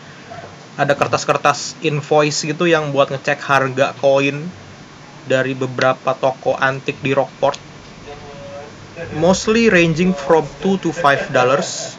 Ada 0.79 0.95
kertas-kertas 0.95 1.75
invoice 1.83 2.47
gitu 2.47 2.67
yang 2.67 2.95
buat 2.95 3.11
ngecek 3.11 3.43
harga 3.43 3.91
koin 3.99 4.47
dari 5.27 5.51
beberapa 5.51 6.15
toko 6.15 6.55
antik 6.55 7.03
di 7.03 7.11
Rockport. 7.11 7.74
Mostly 9.15 9.67
ranging 9.69 10.13
from 10.15 10.47
2 10.63 10.77
to 10.79 10.91
5 10.95 11.27
dollars. 11.35 11.95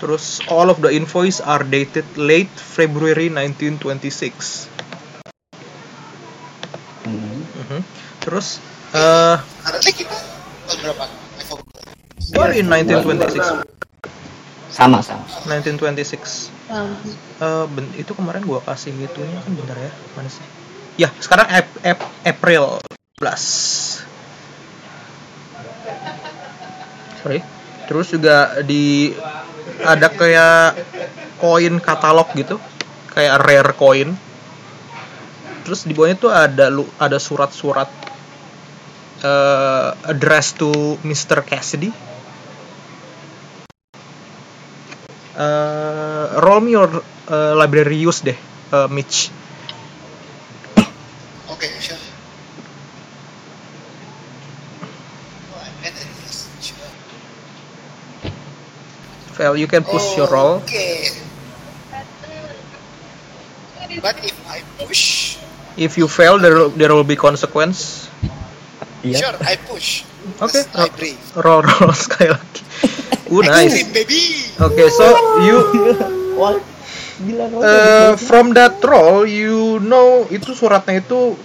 Terus 0.00 0.40
all 0.48 0.68
of 0.72 0.80
the 0.80 0.88
invoice 0.92 1.40
are 1.40 1.60
dated 1.64 2.04
late 2.16 2.50
February 2.56 3.28
1926. 3.28 4.68
Mhm. 7.04 7.38
Mhm. 7.64 7.80
Terus 8.24 8.58
eh 8.96 9.36
Currently 9.64 9.92
kita 9.92 10.16
tahun 10.64 10.78
berapa? 10.80 11.04
I 11.40 11.44
forgot. 11.44 11.66
We're 12.32 12.56
in 12.56 12.66
1926. 12.72 13.44
Sama 14.72 15.04
sama. 15.04 15.24
1926. 15.46 16.48
Um, 16.66 16.96
Eh, 17.34 17.66
ben- 17.66 17.90
itu 17.98 18.14
kemarin 18.14 18.46
gua 18.46 18.62
kasih 18.62 18.94
itunya 18.94 19.36
kan 19.42 19.52
bentar 19.58 19.74
ya. 19.76 19.90
Mana 20.14 20.30
sih? 20.30 20.46
Ya, 20.96 21.10
sekarang 21.18 21.50
Ap- 21.50 21.82
Ap- 21.82 22.12
April 22.22 22.78
11. 23.18 23.93
Sorry. 27.24 27.40
Terus 27.88 28.06
juga 28.12 28.60
di 28.60 29.12
ada 29.80 30.08
kayak 30.12 30.76
koin 31.40 31.80
katalog 31.80 32.28
gitu. 32.36 32.60
Kayak 33.16 33.40
rare 33.42 33.72
coin. 33.74 34.08
Terus 35.64 35.88
di 35.88 35.96
bawahnya 35.96 36.16
tuh 36.20 36.32
ada 36.32 36.68
lu 36.68 36.84
ada 37.00 37.16
surat-surat 37.16 37.88
eh 39.24 39.88
address 40.12 40.52
to 40.60 41.00
Mr. 41.00 41.40
Cassidy. 41.40 41.88
eh 45.34 46.26
roll 46.38 46.60
me 46.62 46.70
your 46.78 46.90
eh, 47.26 47.52
library 47.58 47.98
use 47.98 48.20
deh, 48.22 48.38
eh, 48.38 48.88
Mitch. 48.90 49.30
Okay, 51.50 51.70
sure. 51.80 51.98
Oh, 55.54 55.58
I 55.58 55.70
bet 55.82 55.94
it 55.94 56.10
is. 56.26 56.46
Sure. 56.60 56.90
Val, 59.44 59.60
you 59.60 59.68
can 59.68 59.84
push 59.84 60.16
your 60.16 60.24
roll. 60.32 60.64
Okay. 60.64 61.12
But 64.00 64.16
if 64.24 64.36
I 64.48 64.64
push, 64.80 65.36
If 65.76 65.98
you 65.98 66.06
fail, 66.08 66.38
there 66.38 66.54
will- 66.54 66.72
there 66.72 66.90
will 66.94 67.04
be 67.04 67.18
consequence. 67.18 68.08
Iya. 69.04 69.20
sure, 69.20 69.36
I 69.44 69.54
push. 69.60 70.06
Because 70.32 70.64
I 70.72 70.88
brave. 70.88 71.20
roll 71.36 71.60
roll 71.60 71.92
sekali 72.04 72.32
lagi. 72.32 72.60
I 73.28 73.68
nice. 73.68 73.84
baby. 73.92 74.48
Okay, 74.56 74.88
so 74.88 75.04
you 75.44 75.58
gila 77.26 77.44
kau. 77.52 77.58
uh, 77.60 78.12
from 78.16 78.54
that 78.56 78.78
roll, 78.80 79.26
you 79.28 79.82
know 79.82 80.24
itu 80.30 80.54
suratnya 80.56 81.02
itu 81.02 81.36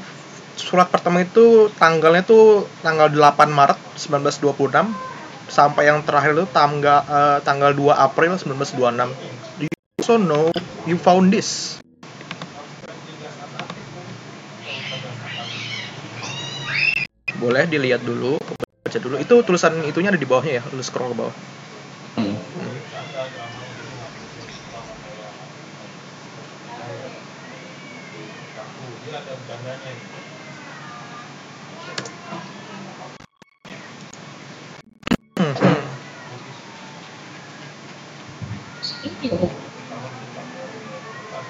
surat 0.56 0.88
pertama 0.94 1.26
itu 1.26 1.68
tanggalnya 1.76 2.22
tuh 2.24 2.70
tanggal 2.86 3.10
8 3.12 3.50
Maret 3.50 3.80
1926 3.98 5.09
sampai 5.50 5.90
yang 5.90 6.06
terakhir 6.06 6.38
itu 6.38 6.46
tanggal 6.54 7.02
eh, 7.10 7.38
tanggal 7.44 7.74
2 7.74 7.92
April 7.92 8.38
1926. 8.38 9.60
Do 9.60 9.64
you 9.66 9.76
also 10.00 10.16
know 10.16 10.54
you 10.86 10.96
found 10.96 11.34
this? 11.34 11.82
Boleh 17.40 17.66
dilihat 17.66 18.04
dulu, 18.04 18.36
baca 18.84 19.00
dulu. 19.00 19.16
Itu 19.18 19.42
tulisan 19.48 19.80
itunya 19.88 20.12
ada 20.12 20.20
di 20.20 20.28
bawahnya 20.28 20.60
ya, 20.60 20.64
lu 20.76 20.84
scroll 20.84 21.16
ke 21.16 21.18
bawah. 21.18 21.36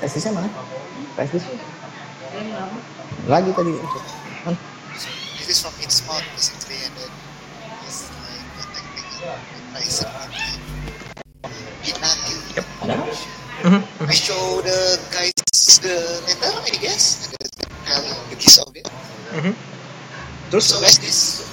Testisnya 0.02 0.34
mana? 0.34 0.50
Testis. 1.14 1.44
Lagi 3.30 3.52
tadi. 3.54 3.74
Kan? 4.42 4.56
This 5.38 5.48
is 5.54 5.60
from 5.62 5.74
Insmart 5.84 6.26
basically, 6.34 6.82
and 6.82 6.94
then 6.98 7.12
it's 7.86 8.10
like 8.10 8.46
protecting 8.58 9.08
the 9.22 9.62
price 9.70 10.02
of 10.02 10.10
Vietnam. 11.86 12.18
Yep. 12.58 12.66
I 14.10 14.16
show 14.18 14.62
the 14.66 14.98
guys 15.14 15.34
the 15.80 15.96
letter, 16.28 16.54
I 16.66 16.74
guess, 16.82 17.30
and 17.38 17.50
tell 17.86 18.02
the 18.02 18.36
gist 18.36 18.60
of 18.66 18.74
it. 18.74 18.88
mhm. 19.38 19.54
So 20.58 20.82
guys, 20.82 20.98
this 20.98 21.46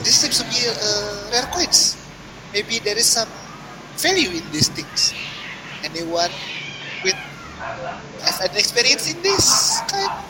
this 0.00 0.16
seems 0.16 0.40
to 0.40 0.46
be 0.48 0.64
uh, 0.64 1.28
rare 1.28 1.44
coins. 1.52 2.00
Maybe 2.56 2.80
there 2.80 2.96
is 2.96 3.04
some 3.04 3.28
value 4.00 4.32
in 4.32 4.44
these 4.48 4.72
things. 4.72 5.12
Anyone 5.84 6.30
with 7.04 7.18
have 8.22 8.38
an 8.42 8.56
experience 8.56 9.06
in 9.06 9.18
this 9.22 9.78
kind 9.86 10.10
of 10.10 10.24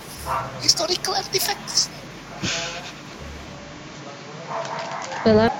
historical 0.60 1.14
artifacts? 1.14 1.88
well, 5.24 5.50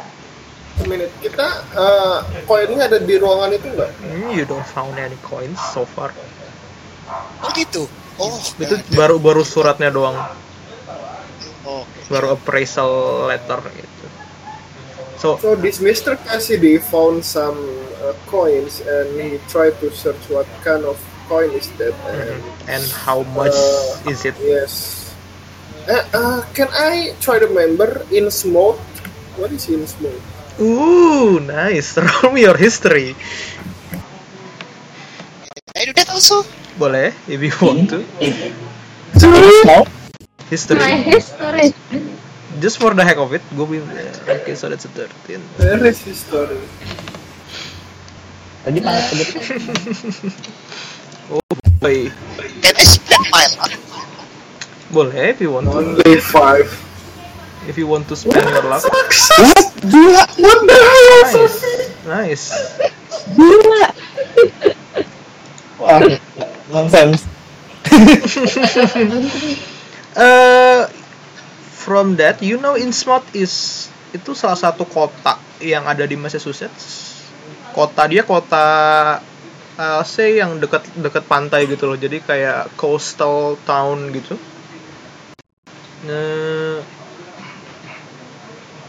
A 0.78 0.84
minute. 0.86 1.10
Kita 1.18 1.46
eh, 1.74 2.16
koinnya 2.46 2.86
ada 2.86 3.02
di 3.02 3.18
ruangan 3.18 3.50
itu 3.50 3.66
nggak? 3.66 3.90
Hmm, 3.98 4.30
You 4.30 4.44
don't 4.46 4.66
found 4.70 4.94
any 4.94 5.18
coins 5.26 5.58
so 5.74 5.82
far. 5.82 6.14
Oh 7.42 7.50
gitu. 7.56 7.88
Oh, 8.18 8.34
Itu 8.58 8.78
baru 8.94 9.18
baru 9.18 9.42
suratnya 9.42 9.90
doang, 9.90 10.18
Oh, 11.62 11.82
oke. 11.82 11.98
baru 12.10 12.34
appraisal 12.34 12.90
letter 13.26 13.62
gitu. 13.74 14.06
So 15.18 15.28
So 15.38 15.54
this 15.54 15.78
Mr. 15.78 16.14
Cassidy 16.18 16.78
found 16.78 17.22
some 17.22 17.58
uh, 18.02 18.12
coins 18.26 18.80
and 18.80 19.06
he 19.20 19.38
tried 19.48 19.74
to 19.80 19.90
search 19.90 20.20
what 20.30 20.46
kind 20.62 20.84
of 20.84 20.96
coin 21.28 21.50
is 21.52 21.68
that 21.76 21.92
and 22.08 22.40
and 22.68 22.84
how 23.04 23.22
much 23.36 23.52
Uh, 23.54 24.10
is 24.10 24.24
it? 24.24 24.34
yes. 24.40 25.04
Uh, 25.88 26.04
uh, 26.12 26.40
can 26.52 26.68
I 26.72 27.16
try 27.20 27.38
to 27.40 27.46
remember 27.48 28.04
in 28.12 28.28
smoke? 28.30 28.76
What 29.36 29.52
is 29.52 29.68
in 29.68 29.86
smoke? 29.86 30.20
Ooh, 30.60 31.38
nice. 31.40 31.96
Roll 32.22 32.32
me 32.32 32.42
your 32.44 32.56
history. 32.58 33.14
I 35.76 35.84
do 35.86 35.92
that 35.94 36.10
also. 36.10 36.42
Boleh, 36.76 37.14
if 37.30 37.38
you 37.40 37.54
want 37.62 37.88
to. 37.90 38.02
Mau? 39.64 39.84
my 39.84 39.86
History. 40.50 40.80
history. 41.04 41.74
Just 42.60 42.78
for 42.82 42.94
the 42.94 43.04
heck 43.04 43.18
of 43.18 43.30
it, 43.32 43.42
gue 43.54 43.66
bin. 43.66 43.86
Okay, 44.26 44.54
so 44.54 44.68
that's 44.68 44.84
a 44.84 44.88
13. 44.90 45.38
Where 45.62 45.84
is 45.86 46.02
his 46.02 46.18
story? 46.18 46.58
Tadi 48.64 48.78
panas 48.82 49.04
tadi. 49.12 49.24
Oh 51.28 51.44
boy. 51.84 52.08
Can 52.64 52.74
I 52.74 52.84
split? 52.88 53.78
Boleh, 54.88 55.36
if 55.36 55.38
you 55.44 55.52
want 55.52 55.68
to. 55.68 55.76
Only 55.76 56.16
five. 56.24 56.64
If 57.68 57.76
you 57.76 57.84
want 57.84 58.08
to 58.08 58.16
spend 58.16 58.48
your 58.48 58.64
luck. 58.64 58.80
What? 58.88 59.68
Gila. 59.84 60.24
What 60.40 60.58
the 60.64 60.76
hell? 60.80 61.20
Nice. 61.28 61.60
Nice. 62.08 62.44
Gila. 63.36 63.84
Wah, 65.76 66.00
nonsense. 66.72 67.28
uh, 70.16 70.88
from 71.84 72.16
that, 72.16 72.42
you 72.42 72.56
know 72.56 72.74
Innsmouth 72.74 73.28
is 73.36 73.86
itu 74.16 74.32
salah 74.32 74.56
satu 74.56 74.88
kota 74.88 75.36
yang 75.60 75.84
ada 75.84 76.08
di 76.08 76.16
Massachusetts. 76.16 77.07
Kota 77.78 78.10
dia 78.10 78.26
kota 78.26 78.66
uh, 79.78 80.02
say 80.02 80.42
yang 80.42 80.58
dekat 80.58 80.82
dekat 80.98 81.22
pantai 81.30 81.70
gitu 81.70 81.86
loh. 81.86 81.94
Jadi 81.94 82.18
kayak 82.18 82.74
coastal 82.74 83.54
town 83.62 84.10
gitu. 84.10 84.34
Nah 86.10 86.82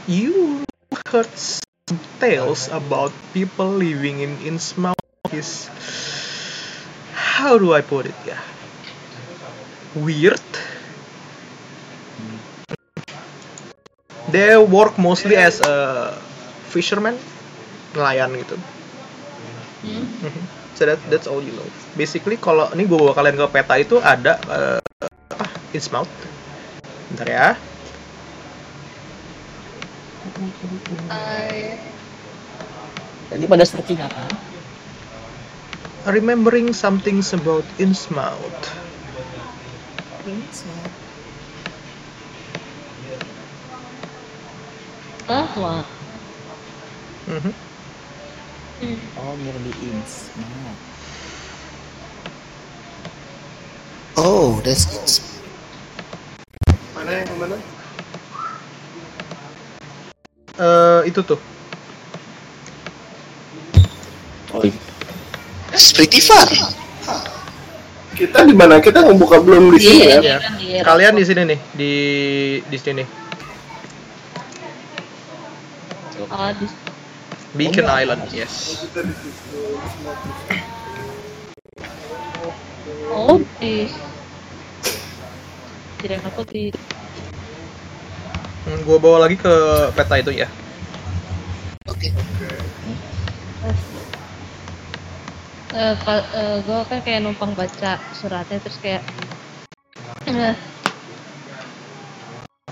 you 0.10 0.66
heard 1.06 1.30
some 1.38 2.02
tales 2.18 2.66
about 2.74 3.14
people 3.30 3.70
living 3.70 4.26
in 4.26 4.34
Innsmouth 4.42 4.98
is 5.30 5.70
how 7.14 7.62
do 7.62 7.78
I 7.78 7.86
put 7.86 8.10
it 8.10 8.18
ya? 8.26 8.42
Weird. 9.94 10.42
They 14.30 14.58
work 14.58 14.98
mostly 15.02 15.38
as 15.38 15.62
a 15.62 16.14
fisherman 16.70 17.18
nelayan 17.94 18.34
gitu 18.38 18.58
Hmm. 19.82 20.04
So 20.76 20.86
that, 20.86 21.00
that's 21.10 21.28
all 21.28 21.44
you 21.44 21.56
know 21.56 21.68
basically 21.96 22.36
kalau 22.40 22.72
ini 22.76 22.88
gue 22.88 22.96
bawa 23.00 23.16
kalian 23.16 23.36
ke 23.40 23.46
peta 23.52 23.76
itu 23.80 24.00
ada 24.00 24.40
eh, 24.48 24.80
apa 25.32 25.48
Innsmouth 25.76 26.12
bentar 27.12 27.28
ya 27.28 27.48
I 30.24 31.90
Tadi 33.30 33.46
pada 33.46 33.66
searching 33.66 34.02
apa? 34.02 34.26
remembering 36.06 36.74
some 36.74 37.00
things 37.00 37.34
about 37.34 37.66
Innsmouth 37.78 38.64
bahwa 45.28 45.86
Mhm. 47.28 47.38
hmm. 47.38 47.69
Oh, 48.80 49.36
nearly 49.36 49.76
inch. 49.92 50.32
Nah. 50.40 50.72
Oh, 54.16 54.64
that's 54.64 54.88
it. 54.88 55.20
Mana 56.96 57.24
yang 57.24 57.36
mana? 57.40 57.56
Eh, 60.60 61.02
itu 61.12 61.20
tuh 61.24 61.40
Oh, 64.52 64.64
iya. 64.66 64.74
Pretty 65.96 66.20
far. 66.24 66.48
Kita 68.16 68.44
di 68.44 68.52
mana? 68.52 68.80
Kita 68.84 69.04
ngebuka 69.06 69.40
belum 69.40 69.72
di 69.76 69.80
sini 69.80 70.08
Iya, 70.08 70.20
ya? 70.20 70.20
ya 70.20 70.36
kan 70.44 70.54
di 70.60 70.68
kalian 70.84 71.14
di 71.16 71.24
sini 71.24 71.42
nih 71.48 71.60
di 71.76 71.92
di 72.68 72.78
sini 72.80 73.04
Ah, 76.28 76.52
di 76.52 76.68
Beacon 77.56 77.86
Island 77.90 78.32
yes. 78.34 78.54
Oh 83.14 83.38
di 83.60 83.90
tidak 86.00 86.22
aku 86.30 86.42
di 86.48 86.64
Hmm, 88.70 88.86
bawa 88.86 89.26
lagi 89.26 89.36
ke 89.40 89.54
peta 89.98 90.16
itu 90.22 90.32
ya. 90.36 90.48
Oke. 91.90 92.08
eh 95.70 95.94
pa- 96.06 96.28
eh, 96.34 96.58
gue 96.66 96.80
kan 96.90 97.00
kayak 97.06 97.22
numpang 97.24 97.54
baca 97.54 98.02
suratnya 98.18 98.58
terus 98.58 98.78
kayak 98.82 99.04
eh 100.28 100.56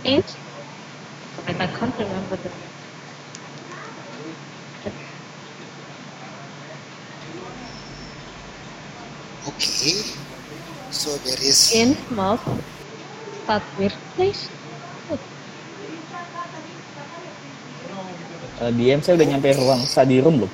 it's 0.03 0.33
I 1.47 1.67
can't 1.77 1.95
remember 1.97 2.35
the 2.41 2.66
Okay. 9.47 9.95
So 10.89 11.15
there 11.21 11.39
is 11.39 11.71
in 11.71 11.95
mouth 12.09 12.43
that 13.45 13.63
weird 13.75 13.95
place 14.15 14.47
Eh, 18.57 18.73
DM 18.73 18.99
saya 18.99 19.13
udah 19.13 19.27
nyampe 19.29 19.53
ruang 19.53 19.85
study 19.85 20.17
room 20.17 20.41
belum? 20.41 20.51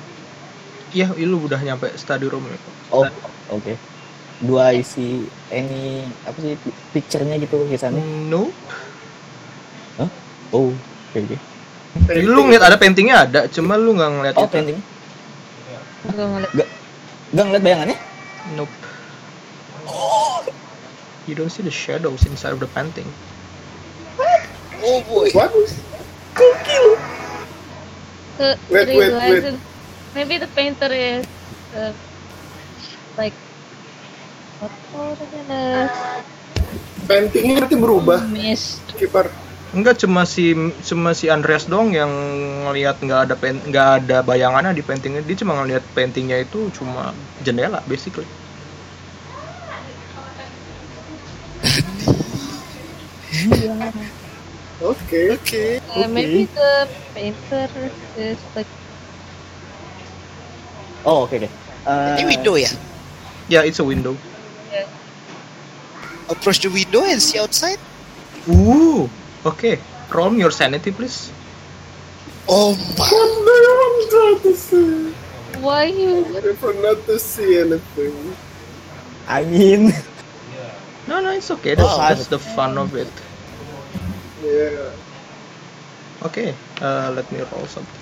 iya 0.92 1.08
lu 1.16 1.40
udah 1.42 1.56
nyampe 1.58 1.88
study 1.96 2.28
room 2.28 2.44
ya 2.44 2.54
Oh, 2.92 3.08
oke. 3.50 3.74
Dua 4.38 4.70
isi 4.70 5.24
any 5.48 6.04
apa 6.22 6.36
sih 6.36 6.52
pi- 6.54 6.76
picture-nya 6.92 7.40
gitu 7.40 7.56
lukisannya? 7.56 8.04
no 8.28 8.52
Oh, 10.52 10.68
oke 10.70 11.18
oke. 11.18 11.36
lu 12.20 12.44
ngeliat 12.44 12.68
ada 12.68 12.76
paintingnya 12.76 13.24
ada 13.24 13.40
cuma 13.48 13.74
lu 13.74 13.96
nggak 13.96 14.10
ngeliat 14.12 14.34
Oh, 14.36 14.44
itu 14.44 14.52
painting. 14.52 14.78
gue 16.06 16.26
ngeliat 16.28 16.52
Gak 17.32 17.42
ngeliat 17.42 17.62
bayangannya? 17.64 17.96
Nope. 18.52 18.68
You 21.26 21.34
don't 21.34 21.50
see 21.50 21.62
the 21.62 21.70
shadows 21.72 22.26
inside 22.26 22.52
of 22.52 22.60
the 22.60 22.68
painting. 22.68 23.08
Oh 24.82 25.02
boy. 25.04 25.30
What? 25.32 25.52
the 28.38 28.58
Wait, 28.70 28.88
the 29.06 29.20
wait, 29.28 29.44
reason- 29.44 29.62
maybe 30.14 30.38
the 30.38 30.48
painter 30.48 30.90
is 30.92 31.26
uh, 31.74 31.94
like 33.16 33.36
what 34.58 34.72
oh 34.94 35.90
Paintingnya 37.08 37.64
nanti 37.64 37.76
berubah, 37.76 38.22
mist. 38.24 38.84
Kiper. 38.98 39.28
Enggak 39.74 39.98
cuma 40.06 40.22
si 40.22 40.54
cuma 40.86 41.10
si 41.18 41.26
Andreas 41.26 41.66
dong 41.66 41.90
yang 41.90 42.06
ngelihat 42.62 43.02
nggak 43.02 43.20
ada 43.26 43.34
pen 43.34 43.58
nggak 43.58 43.88
ada 44.06 44.22
bayangannya 44.22 44.70
di 44.70 44.86
paintingnya 44.86 45.26
dia 45.26 45.34
cuma 45.34 45.58
ngelihat 45.58 45.82
paintingnya 45.98 46.46
itu 46.46 46.70
cuma 46.70 47.10
jendela 47.42 47.82
basically 47.90 48.22
Oke. 54.84 55.38
Okay. 55.42 55.82
Uh, 55.90 56.06
maybe 56.06 56.46
the 56.54 56.86
painter 57.10 57.66
is 58.14 58.38
like 58.54 58.70
Oh, 61.02 61.26
oke 61.26 61.34
oke. 61.34 61.50
Eh, 61.50 62.14
Ini 62.22 62.24
window 62.30 62.54
ya? 62.54 62.70
ya 63.50 63.60
it's 63.66 63.82
a 63.82 63.84
window 63.84 64.14
Approach 66.30 66.64
the 66.64 66.72
window 66.72 67.04
and 67.04 67.20
see 67.20 67.36
outside. 67.42 67.76
Ooh 68.48 69.10
oke 69.44 69.78
roll 70.10 70.34
your 70.34 70.50
sanity 70.50 70.90
please 70.90 71.30
Oh 72.48 72.76
my. 72.98 73.08
What 73.08 73.30
do 73.46 73.52
you 73.64 73.74
want 74.12 74.42
to 74.42 74.54
see? 74.56 75.14
why 75.64 75.84
you 75.84 76.24
If 76.44 76.62
I'm 76.62 76.82
not 76.82 76.98
to 77.06 77.18
see 77.18 77.58
anything. 77.60 78.36
I 79.28 79.44
mean, 79.44 79.92
no 81.08 81.20
no 81.20 81.30
it's 81.32 81.50
okay 81.50 81.74
that's, 81.74 81.96
Wow. 81.96 82.08
that's 82.08 82.26
the 82.28 82.38
fun 82.38 82.76
of 82.78 82.94
it 82.94 83.08
Yeah. 84.44 84.92
okay 86.24 86.54
uh, 86.80 87.12
let 87.16 87.24
me 87.32 87.40
roll 87.52 87.66
something 87.66 88.00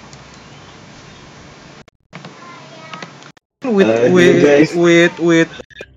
with 3.65 3.87
Uh, 3.89 4.13
with 4.13 4.43
guys. 4.43 4.75
with 4.75 5.15
with 5.19 5.51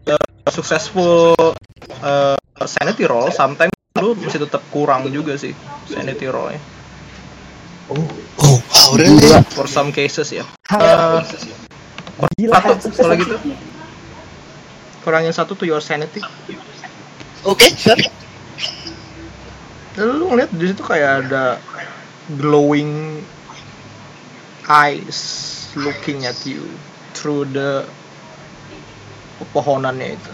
uh, 0.07 0.17
successful 0.49 1.33
uh, 2.01 2.37
sanity 2.65 3.05
roll 3.05 3.31
sometimes 3.31 3.74
lu 3.95 4.11
masih 4.13 4.43
tetap 4.43 4.59
kurang 4.69 5.07
juga 5.09 5.35
sih 5.35 5.55
sanity 5.85 6.27
rollnya 6.27 6.59
Oh 7.85 8.01
wow, 8.41 8.97
really? 8.97 9.21
gila. 9.21 9.45
for 9.47 9.65
some 9.65 9.89
cases 9.89 10.29
ya 10.29 10.43
Uh, 10.67 11.21
Gila, 12.35 12.57
satu 12.57 12.79
sukses 12.81 12.97
kalau 12.97 13.13
lagi. 13.13 13.23
gitu 13.23 13.35
kurangin 15.01 15.29
satu 15.29 15.53
tuh 15.53 15.65
your 15.65 15.79
sanity 15.79 16.19
Okay, 17.45 17.69
sure. 17.71 17.93
Dan 19.93 20.17
lu 20.17 20.25
ngeliat 20.27 20.49
di 20.49 20.65
situ 20.65 20.81
kayak 20.81 21.29
ada 21.29 21.61
glowing 22.33 23.21
eyes 24.65 25.21
looking 25.77 26.25
at 26.25 26.33
you 26.41 26.65
through 27.13 27.45
the 27.45 27.85
pepohonannya 29.37 30.17
itu. 30.17 30.33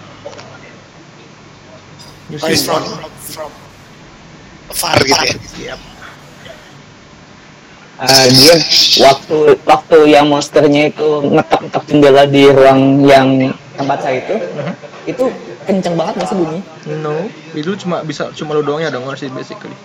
See 2.32 2.48
Eyes 2.48 2.64
from 2.64 2.80
from 3.28 3.52
far 4.72 4.96
gitu 5.04 5.36
ya. 5.60 5.76
Eh, 8.02 8.28
dia 8.32 8.56
waktu 9.04 9.60
waktu 9.68 9.98
yang 10.10 10.32
monsternya 10.32 10.96
itu 10.96 11.28
ngetok-ngetok 11.28 11.84
jendela 11.92 12.24
di 12.24 12.48
ruang 12.48 13.04
yang 13.04 13.52
tempat 13.76 14.00
saya 14.00 14.24
itu, 14.24 14.36
Mhm. 14.40 14.74
itu 15.12 15.24
kenceng 15.68 15.96
banget 16.00 16.24
nggak 16.24 16.30
sih 16.32 16.38
bunyi? 16.40 16.60
No, 17.04 17.14
itu 17.52 17.72
cuma 17.84 18.02
bisa 18.08 18.32
cuma 18.32 18.56
lu 18.56 18.64
doang 18.64 18.80
yang 18.80 18.96
denger 18.96 19.14
sih 19.20 19.30
basically. 19.30 19.76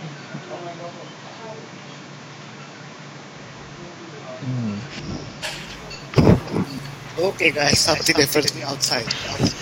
Hmm. 4.46 4.78
Okay 7.34 7.50
guys, 7.50 7.82
something 7.82 8.14
definitely 8.14 8.62
outside. 8.62 9.04
it 9.42 9.55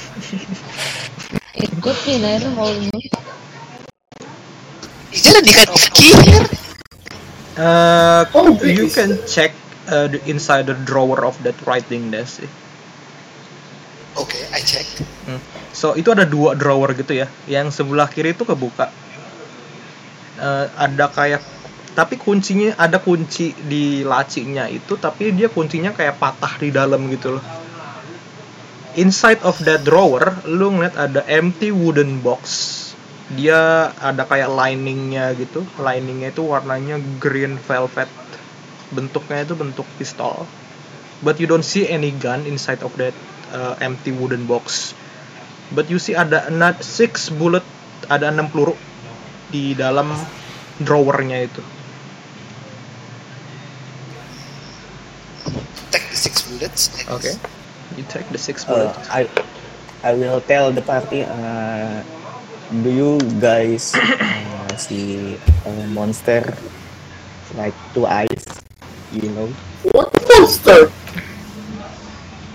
don't 1.85 2.57
know 2.57 2.73
Is 5.13 5.29
of 5.69 5.85
key 5.93 6.17
here? 6.25 6.49
Uh, 7.61 8.25
Oh, 8.35 8.57
you 8.65 8.89
can 8.89 9.21
check 9.29 9.53
uh, 9.87 10.09
the 10.09 10.19
inside 10.25 10.67
the 10.67 10.75
drawer 10.75 11.25
of 11.25 11.37
that 11.45 11.55
writing 11.69 12.11
desk. 12.11 12.43
Oke, 14.17 14.41
I 14.51 14.65
check. 14.65 14.89
So 15.77 15.93
itu 15.93 16.09
ada 16.11 16.25
dua 16.25 16.57
drawer 16.57 16.97
gitu 16.97 17.15
ya. 17.15 17.29
Yang 17.47 17.79
sebelah 17.83 18.09
kiri 18.09 18.33
itu 18.33 18.49
kebuka. 18.49 18.89
Eh, 20.35 20.67
ada 20.75 21.07
kayak 21.13 21.43
tapi 21.95 22.19
kuncinya 22.19 22.75
ada 22.75 22.99
kunci 22.99 23.55
di 23.55 24.03
lacinya 24.03 24.67
itu 24.67 24.99
tapi 24.99 25.31
dia 25.31 25.47
kuncinya 25.47 25.95
kayak 25.95 26.19
patah 26.19 26.59
di 26.59 26.75
dalam 26.75 27.07
gitu 27.07 27.39
loh. 27.39 27.64
Inside 28.95 29.43
of 29.43 29.59
that 29.67 29.83
drawer 29.83 30.39
lu 30.47 30.71
ngeliat 30.71 30.95
ada 30.95 31.27
empty 31.27 31.75
wooden 31.75 32.23
box. 32.23 32.71
Dia 33.35 33.91
ada 33.99 34.23
kayak 34.23 34.55
liningnya 34.55 35.35
gitu. 35.35 35.67
Liningnya 35.83 36.31
itu 36.31 36.47
warnanya 36.47 37.03
green 37.19 37.59
velvet. 37.59 38.07
Bentuknya 38.95 39.43
itu 39.43 39.59
bentuk 39.59 39.89
pistol. 39.99 40.47
But 41.27 41.43
you 41.43 41.51
don't 41.51 41.67
see 41.67 41.91
any 41.91 42.15
gun 42.15 42.47
inside 42.47 42.87
of 42.87 42.95
that 43.03 43.17
uh, 43.51 43.75
empty 43.83 44.15
wooden 44.15 44.47
box. 44.47 44.95
But 45.75 45.91
you 45.91 45.99
see 45.99 46.15
ada 46.15 46.47
not 46.55 46.87
six 46.87 47.35
bullet, 47.35 47.67
ada 48.07 48.31
enam 48.31 48.47
peluru 48.47 48.79
di 49.51 49.75
dalam 49.75 50.15
drawernya 50.79 51.51
itu. 51.51 51.63
Take 55.91 56.07
the 56.11 56.19
six 56.19 56.47
bullets. 56.47 56.95
I 57.11 57.19
guess. 57.19 57.54
Oke. 57.93 57.99
You 57.99 58.05
take 58.09 58.29
the 58.31 58.39
six 58.39 58.65
Uh. 58.69 58.93
I 59.11 59.29
I 60.05 60.13
will 60.15 60.41
tell 60.41 60.73
the 60.73 60.83
party. 60.83 61.25
Uh, 61.25 62.03
do 62.83 62.91
you 62.91 63.21
guys 63.41 63.93
uh, 63.95 64.77
see 64.77 65.37
a 65.67 65.73
monster 65.93 66.43
like 67.57 67.75
two 67.93 68.07
eyes? 68.07 68.45
You 69.13 69.31
know. 69.33 69.49
What 69.93 70.11
monster? 70.29 70.91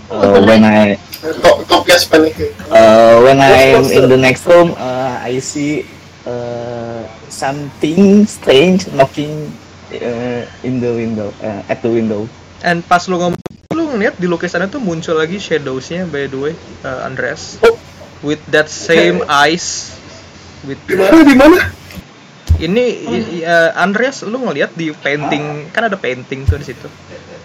Uh, 0.09 0.41
when 0.41 0.65
I 0.65 0.97
Top, 1.45 1.61
Topia 1.69 1.99
Spanish. 2.01 2.33
uh, 2.73 3.21
when 3.21 3.37
I'm 3.37 3.85
monster? 3.85 4.01
in 4.01 4.09
the 4.09 4.17
next 4.17 4.45
room, 4.49 4.73
uh, 4.73 5.21
I 5.21 5.37
see 5.37 5.85
uh, 6.25 7.05
something 7.29 8.25
strange 8.25 8.87
knocking 8.89 9.53
uh, 9.93 10.43
in 10.63 10.79
the 10.81 10.91
window 10.95 11.29
uh, 11.43 11.61
at 11.69 11.81
the 11.85 11.89
window. 11.93 12.25
And 12.65 12.81
pas 12.87 13.05
lu 13.07 13.21
ngomong 13.21 13.37
lu 13.37 13.48
ngeliat 13.99 14.15
di 14.15 14.31
lukisannya 14.31 14.71
tuh 14.71 14.79
muncul 14.79 15.19
lagi 15.19 15.35
shadows-nya 15.35 16.07
by 16.07 16.31
the 16.31 16.39
way, 16.39 16.53
uh, 16.87 17.03
Andreas. 17.03 17.59
Oh. 17.59 17.75
With 18.23 18.39
that 18.55 18.71
same 18.71 19.27
eyes 19.27 19.91
with 20.63 20.79
Di 20.87 20.95
mana? 20.95 21.19
Di 21.27 21.35
mana? 21.35 21.59
ini 22.59 22.85
uh, 23.43 23.71
Andreas 23.79 24.27
lu 24.27 24.35
ngeliat 24.35 24.75
di 24.75 24.91
painting 24.91 25.71
kan 25.71 25.87
ada 25.87 25.95
painting 25.95 26.43
tuh 26.43 26.59
di 26.59 26.67
situ. 26.67 26.87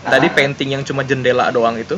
Tadi 0.05 0.27
Ah. 0.27 0.35
painting 0.35 0.75
yang 0.75 0.83
cuma 0.83 1.07
jendela 1.07 1.49
doang 1.55 1.79
itu. 1.79 1.97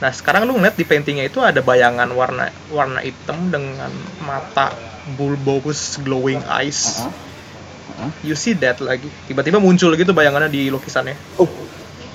Nah, 0.00 0.08
sekarang 0.14 0.48
lu 0.48 0.56
ngeliat 0.56 0.78
di 0.78 0.86
paintingnya 0.86 1.28
itu 1.28 1.44
ada 1.44 1.60
bayangan 1.60 2.08
warna 2.14 2.48
warna 2.72 3.04
hitam 3.04 3.52
dengan 3.52 3.92
mata 4.24 4.72
bulbous 5.18 6.00
glowing 6.00 6.40
eyes. 6.48 7.02
Uh-huh. 7.02 7.10
Uh-huh. 7.10 8.10
You 8.24 8.38
see 8.38 8.56
that 8.62 8.80
lagi. 8.80 9.10
Tiba-tiba 9.28 9.60
muncul 9.60 9.92
gitu 9.98 10.16
bayangannya 10.16 10.48
di 10.48 10.72
lukisannya. 10.72 11.18
Oh, 11.36 11.50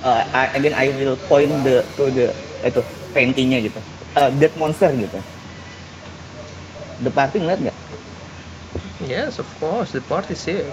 uh, 0.06 0.22
I- 0.32 0.52
and 0.54 0.62
then 0.62 0.78
I 0.78 0.94
will 0.94 1.18
point 1.26 1.50
the 1.66 1.82
to 1.98 2.08
the 2.14 2.30
itu 2.62 2.82
paintingnya 3.12 3.66
gitu. 3.66 3.82
Uh, 4.16 4.30
that 4.40 4.54
monster 4.56 4.94
gitu. 4.94 5.20
The 7.04 7.12
party 7.12 7.44
ngeliat 7.44 7.60
nggak? 7.60 7.78
Yes, 9.04 9.42
of 9.44 9.50
course, 9.60 9.92
the 9.92 10.00
part 10.08 10.30
is 10.32 10.40
here. 10.46 10.64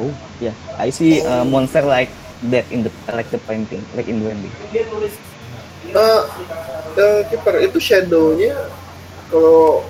Oh, 0.00 0.10
yeah. 0.42 0.56
I 0.74 0.90
see 0.90 1.22
a 1.22 1.46
monster 1.46 1.84
like 1.86 2.10
that 2.50 2.66
in 2.74 2.82
the 2.82 2.90
like 3.12 3.30
the 3.30 3.38
painting, 3.46 3.84
like 3.94 4.10
in 4.10 4.18
the 4.18 4.32
painting. 4.32 4.54
Uh, 5.92 6.24
uh, 6.98 7.20
Keeper, 7.30 7.60
itu 7.62 7.78
shadow-nya 7.78 8.56
kalau 9.30 9.84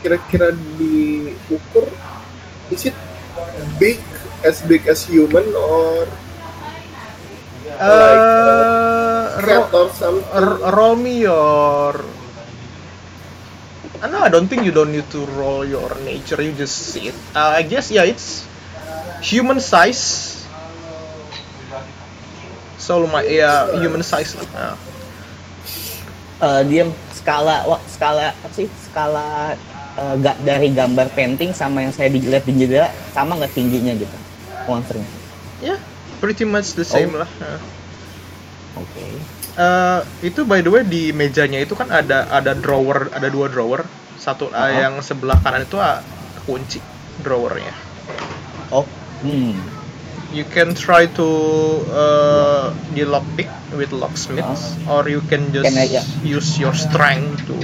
kira-kira 0.00 0.54
diukur 0.78 1.90
is 2.70 2.86
it 2.88 2.96
big 3.76 3.98
as 4.46 4.62
big 4.64 4.86
as 4.86 5.02
human 5.04 5.44
or 5.58 6.06
Uh, 7.78 9.38
or 9.72 9.90
something? 9.92 10.24
r- 10.32 10.74
roll 10.74 10.96
me 10.96 11.20
your. 11.20 11.94
Uh, 14.02 14.06
no, 14.06 14.18
I 14.22 14.28
don't 14.28 14.48
think 14.48 14.64
you 14.64 14.72
don't 14.72 14.92
need 14.92 15.10
to 15.10 15.24
roll 15.26 15.64
your 15.64 15.90
nature. 16.04 16.40
You 16.42 16.52
just 16.52 16.74
see 16.92 17.08
it. 17.08 17.14
Uh, 17.34 17.54
I 17.58 17.62
guess 17.62 17.90
yeah, 17.90 18.04
it's 18.04 18.46
human 19.22 19.60
size. 19.60 20.46
So 22.78 23.06
my 23.06 23.22
yeah, 23.24 23.70
human 23.78 24.02
size. 24.02 24.34
Uh, 24.54 24.76
Uh, 26.38 26.62
dia 26.62 26.86
skala, 27.10 27.66
wah, 27.66 27.82
skala 27.90 28.30
apa 28.30 28.46
sih? 28.54 28.70
Skala 28.70 29.58
uh, 29.98 30.14
ga- 30.22 30.38
dari 30.46 30.70
gambar 30.70 31.10
painting 31.10 31.50
sama 31.50 31.82
yang 31.82 31.90
saya 31.90 32.14
dilihat 32.14 32.46
di 32.46 32.54
jendela 32.54 32.94
sama 33.10 33.34
nggak 33.42 33.50
tingginya 33.58 33.90
gitu 33.98 34.16
monsternya. 34.70 35.08
yeah, 35.58 35.78
pretty 36.18 36.44
much 36.44 36.74
the 36.74 36.84
same 36.84 37.14
Oh. 37.14 37.22
lah. 37.22 37.30
Uh. 37.40 37.60
Oke. 38.78 39.04
Eh, 39.58 40.00
itu 40.22 40.46
by 40.46 40.62
the 40.62 40.70
way 40.70 40.86
di 40.86 41.10
mejanya 41.10 41.58
itu 41.58 41.74
kan 41.74 41.90
ada 41.90 42.30
ada 42.30 42.54
drawer 42.54 43.10
ada 43.10 43.26
dua 43.26 43.50
drawer 43.50 43.82
satu 44.14 44.46
eh, 44.50 44.54
Uh-huh. 44.54 44.70
yang 44.70 44.94
sebelah 45.02 45.34
kanan 45.42 45.66
itu 45.66 45.74
ah, 45.78 45.98
kunci 46.46 46.78
drawernya 47.18 47.74
Oh, 48.70 48.86
hmm. 49.26 49.58
you 50.30 50.46
can 50.46 50.78
try 50.78 51.10
to 51.10 51.26
uh, 51.90 52.70
di 52.94 53.02
lockpick 53.02 53.48
with 53.74 53.90
locksmiths 53.90 54.78
or 54.86 55.08
you 55.10 55.18
can 55.26 55.50
just 55.50 55.66
Can 55.66 55.74
I, 55.74 55.90
yeah. 55.90 56.06
use 56.22 56.54
your 56.60 56.76
strength 56.76 57.42
to 57.50 57.58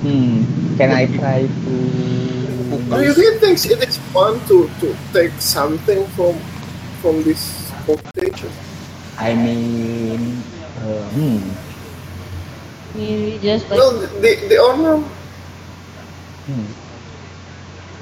Hmm. 0.00 0.46
Can 0.78 0.94
I 0.94 1.10
try 1.10 1.50
to? 1.50 1.74
Do 2.86 3.02
you 3.02 3.10
really 3.10 3.38
think 3.42 3.58
it 3.58 3.82
is 3.82 3.98
fun 4.14 4.38
to, 4.46 4.70
to 4.78 4.94
take 5.10 5.34
something 5.42 6.06
from 6.14 6.38
from 7.06 7.22
this 7.22 7.70
footage? 7.86 8.42
I 9.14 9.30
mean, 9.38 10.42
uh, 10.82 11.06
hmm. 11.14 11.38
Maybe 12.98 13.38
just 13.38 13.70
like 13.70 13.78
Well, 13.78 13.94
the 14.18 14.32
the 14.50 14.58
owner. 14.58 14.98
hmm. 16.50 16.66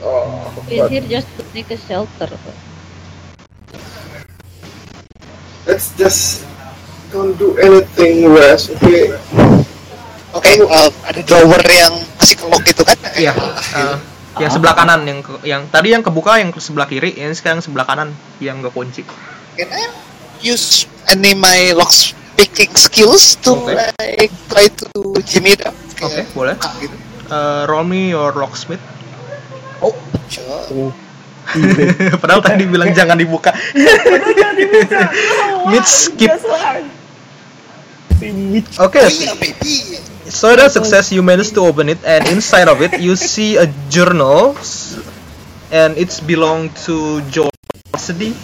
Oh, 0.00 0.48
we're 0.64 0.88
but 0.88 0.90
here 0.92 1.04
just 1.04 1.28
to 1.36 1.44
make 1.52 1.68
a 1.68 1.76
shelter. 1.76 2.32
let's 5.68 5.92
just 5.96 6.44
don't 7.12 7.36
do 7.36 7.56
anything 7.60 8.28
rash, 8.32 8.68
okay? 8.72 9.16
Oke, 10.32 10.52
uh, 10.64 10.88
ada 11.08 11.20
drawer 11.24 11.60
yang 11.68 11.92
masih 12.20 12.36
kelok 12.36 12.60
gitu 12.68 12.84
kan? 12.84 12.96
Iya, 13.16 13.32
uh, 13.80 13.96
yang 14.36 14.50
sebelah 14.50 14.74
kanan 14.74 15.00
yang 15.02 15.20
ke- 15.20 15.42
yang 15.42 15.62
tadi 15.68 15.90
yang 15.90 16.02
kebuka 16.02 16.36
yang 16.36 16.50
sebelah 16.52 16.84
kiri 16.84 17.14
yang 17.14 17.30
sekarang 17.32 17.58
sebelah 17.58 17.84
kanan 17.84 18.10
yang 18.38 18.58
gak 18.58 18.70
kunci 18.70 19.06
Can 19.54 19.70
I 19.70 19.86
use 20.40 20.84
any 21.06 21.32
my 21.32 21.70
lock 21.72 21.94
picking 22.34 22.74
skills 22.74 23.38
to 23.40 23.54
Okay. 23.54 23.78
like 24.18 24.34
try 24.48 24.66
to 24.66 24.88
jam 25.22 25.46
it 25.46 25.62
up? 25.62 25.70
oke 25.94 26.10
Kayak 26.10 26.26
boleh 26.32 26.54
buka 26.54 26.70
gitu. 26.78 26.96
Uh, 27.24 27.62
roll 27.64 27.82
me 27.82 28.10
your 28.10 28.34
locksmith 28.34 28.82
Oh, 29.78 29.94
sure. 30.26 30.66
Oh. 30.72 30.92
padahal 32.20 32.40
tadi 32.40 32.64
bilang 32.64 32.88
jangan 32.90 33.14
dibuka 33.14 33.52
Mitch 35.68 35.84
skip 36.08 36.30
Si 38.14 38.26
Mitch. 38.30 38.78
oke 38.78 38.96
Oh 38.96 39.10
iya, 39.10 39.32
baby. 39.36 39.74
So 40.34 40.50
that 40.58 40.74
success, 40.74 41.14
you 41.14 41.22
managed 41.22 41.54
to 41.54 41.62
open 41.62 41.86
it, 41.88 42.02
and 42.02 42.26
inside 42.26 42.66
of 42.66 42.82
it, 42.82 42.98
you 42.98 43.14
see 43.30 43.54
a 43.54 43.70
journal, 43.86 44.58
and 45.70 45.94
it's 45.94 46.18
belong 46.18 46.74
to 46.90 47.22
George 47.30 47.54
Cassidy. 47.94 48.34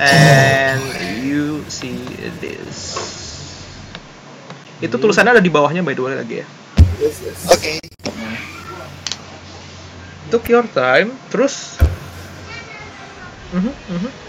And 0.00 0.80
you 1.20 1.68
see 1.68 2.00
this. 2.40 3.04
Itu 4.80 4.96
tulisannya 4.96 5.36
ada 5.36 5.44
di 5.44 5.52
bawahnya 5.52 5.84
by 5.84 5.92
the 5.92 6.00
way 6.00 6.16
lagi 6.16 6.36
ya. 6.40 6.46
yes, 6.96 7.16
yes. 7.20 7.38
Oke. 7.52 7.76
Took 10.32 10.48
your 10.48 10.64
time, 10.72 11.12
terus. 11.28 11.76
Mhm, 13.52 13.72
mhm. 13.72 14.25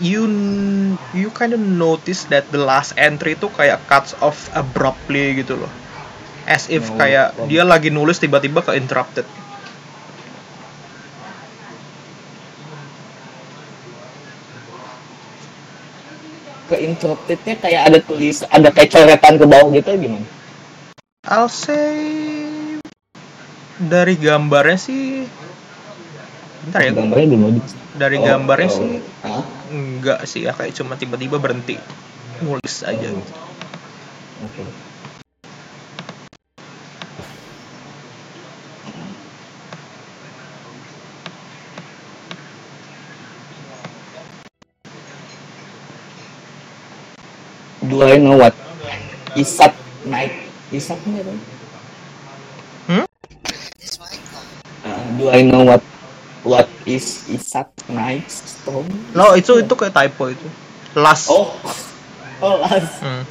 You 0.00 0.22
you 1.16 1.28
kind 1.32 1.52
of 1.56 1.60
notice 1.60 2.28
that 2.28 2.44
the 2.52 2.60
last 2.60 2.92
entry 3.00 3.32
tuh 3.36 3.48
kayak 3.52 3.80
cuts 3.88 4.12
off 4.20 4.48
abruptly 4.52 5.40
gitu 5.40 5.56
loh 5.56 5.72
as 6.46 6.68
if 6.68 6.92
No 6.92 6.96
kayak 7.00 7.32
problem. 7.34 7.48
dia 7.48 7.62
lagi 7.64 7.88
nulis 7.90 8.20
tiba-tiba 8.20 8.60
ke 8.62 8.76
interrupted 8.76 9.26
Ke 16.66 16.82
interruptednya 16.82 17.54
kayak 17.62 17.82
ada 17.86 17.98
tulis, 18.02 18.42
ada 18.42 18.74
kayak 18.74 18.90
coretan 18.90 19.34
ke 19.38 19.46
bawah 19.46 19.70
gitu 19.70 19.90
gimana? 19.94 20.26
I'll 21.26 21.46
say 21.50 21.94
Dari 23.76 24.14
gambarnya 24.18 24.78
sih 24.80 25.28
Bentar 26.66 26.80
ya, 26.82 26.90
Gambarnya 26.90 27.26
ada. 27.38 27.60
dari 27.94 28.16
Oh, 28.18 28.24
gambarnya 28.26 28.66
oh. 28.66 28.74
sih 28.74 28.90
Hah? 29.22 29.55
Enggak 29.70 30.24
sih 30.24 30.46
ya 30.46 30.52
kayak 30.54 30.74
cuma 30.78 30.94
tiba-tiba 30.94 31.38
berhenti 31.42 31.78
nulis 32.42 32.84
aja 32.84 33.08
gitu. 33.10 33.34
I 48.16 48.18
know 48.24 48.40
what 48.40 48.56
Isat 49.36 49.76
night 50.08 50.32
Isat 50.72 50.96
nggak 51.04 51.28
tahu. 51.28 51.36
It's 53.76 54.00
Michael. 54.00 54.44
Uh, 54.80 55.04
do 55.20 55.28
I 55.28 55.44
know 55.44 55.68
what 55.68 55.84
what 56.40 56.64
is 56.88 57.28
Isat 57.28 57.68
night 57.92 58.24
storm? 58.66 58.86
No, 59.14 59.38
itu 59.38 59.62
itu 59.62 59.74
kayak 59.78 59.94
typo 59.94 60.34
itu. 60.34 60.46
Last. 60.98 61.30
Oh, 61.30 61.54
oh 62.42 62.54
last. 62.58 62.98
Hmm. 62.98 63.22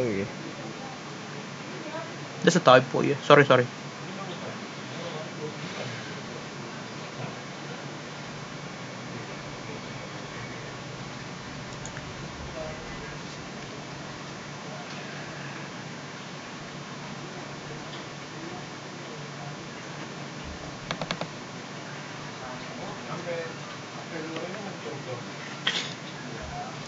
Oh 0.00 0.04
iya. 0.08 0.24
That's 2.40 2.56
a 2.56 2.64
typo 2.64 3.04
ya. 3.04 3.20
Sorry, 3.20 3.44
sorry. 3.44 3.68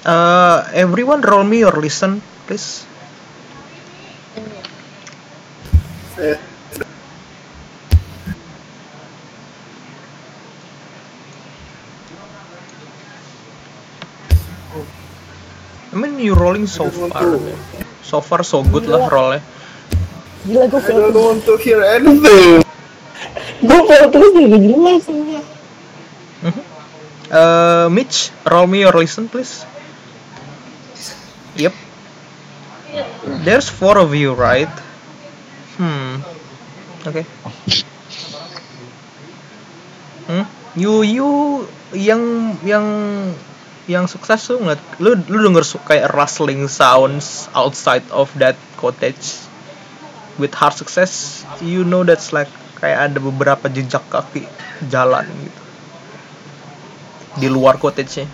Uh, 0.08 0.64
everyone 0.72 1.20
roll 1.20 1.44
me 1.44 1.68
or 1.68 1.76
listen, 1.76 2.24
please. 2.48 2.88
I 15.92 15.96
mean 16.00 16.16
you 16.16 16.32
rolling 16.32 16.64
so 16.64 16.88
far. 16.88 17.36
So 18.00 18.24
far 18.24 18.40
so 18.40 18.64
good 18.64 18.88
lah 18.88 19.12
rollnya. 19.12 19.44
Gila 20.48 20.72
gue 20.72 20.80
I 20.80 20.88
fail 20.88 21.12
don't 21.12 21.12
terus. 21.12 21.20
want 21.20 21.40
to 21.44 21.54
hear 21.60 21.84
anything. 21.84 22.64
Gue 23.60 23.80
fail 23.84 24.06
terus 24.08 24.30
nih, 24.32 24.44
gak 24.48 24.60
jelas 24.64 25.00
semua. 25.04 25.40
Uh, 27.28 27.86
Mitch, 27.92 28.32
roll 28.48 28.64
me 28.64 28.88
or 28.88 28.96
listen, 28.96 29.28
please. 29.28 29.68
Yep. 31.58 31.74
There's 33.44 33.68
four 33.68 33.98
of 33.98 34.14
you, 34.14 34.32
right? 34.32 34.70
Hmm. 35.76 36.22
Okay. 37.04 37.26
Hmm. 40.26 40.44
You 40.78 41.02
you 41.02 41.28
yang 41.98 42.54
yang 42.62 42.86
yang 43.88 44.04
sukses 44.04 44.44
tuh 44.44 44.60
nggak 44.60 45.00
lu 45.00 45.16
lu 45.32 45.38
denger 45.48 45.64
kayak 45.88 46.12
rustling 46.12 46.68
sounds 46.68 47.48
outside 47.56 48.04
of 48.12 48.28
that 48.36 48.54
cottage 48.76 49.40
with 50.36 50.52
hard 50.52 50.76
success 50.76 51.42
you 51.64 51.88
know 51.88 52.04
that's 52.04 52.36
like 52.36 52.52
kayak 52.76 53.08
ada 53.10 53.18
beberapa 53.18 53.72
jejak 53.72 54.04
kaki 54.12 54.44
jalan 54.92 55.24
gitu 55.24 55.62
di 57.38 57.48
luar 57.48 57.78
cottage-nya. 57.78 58.26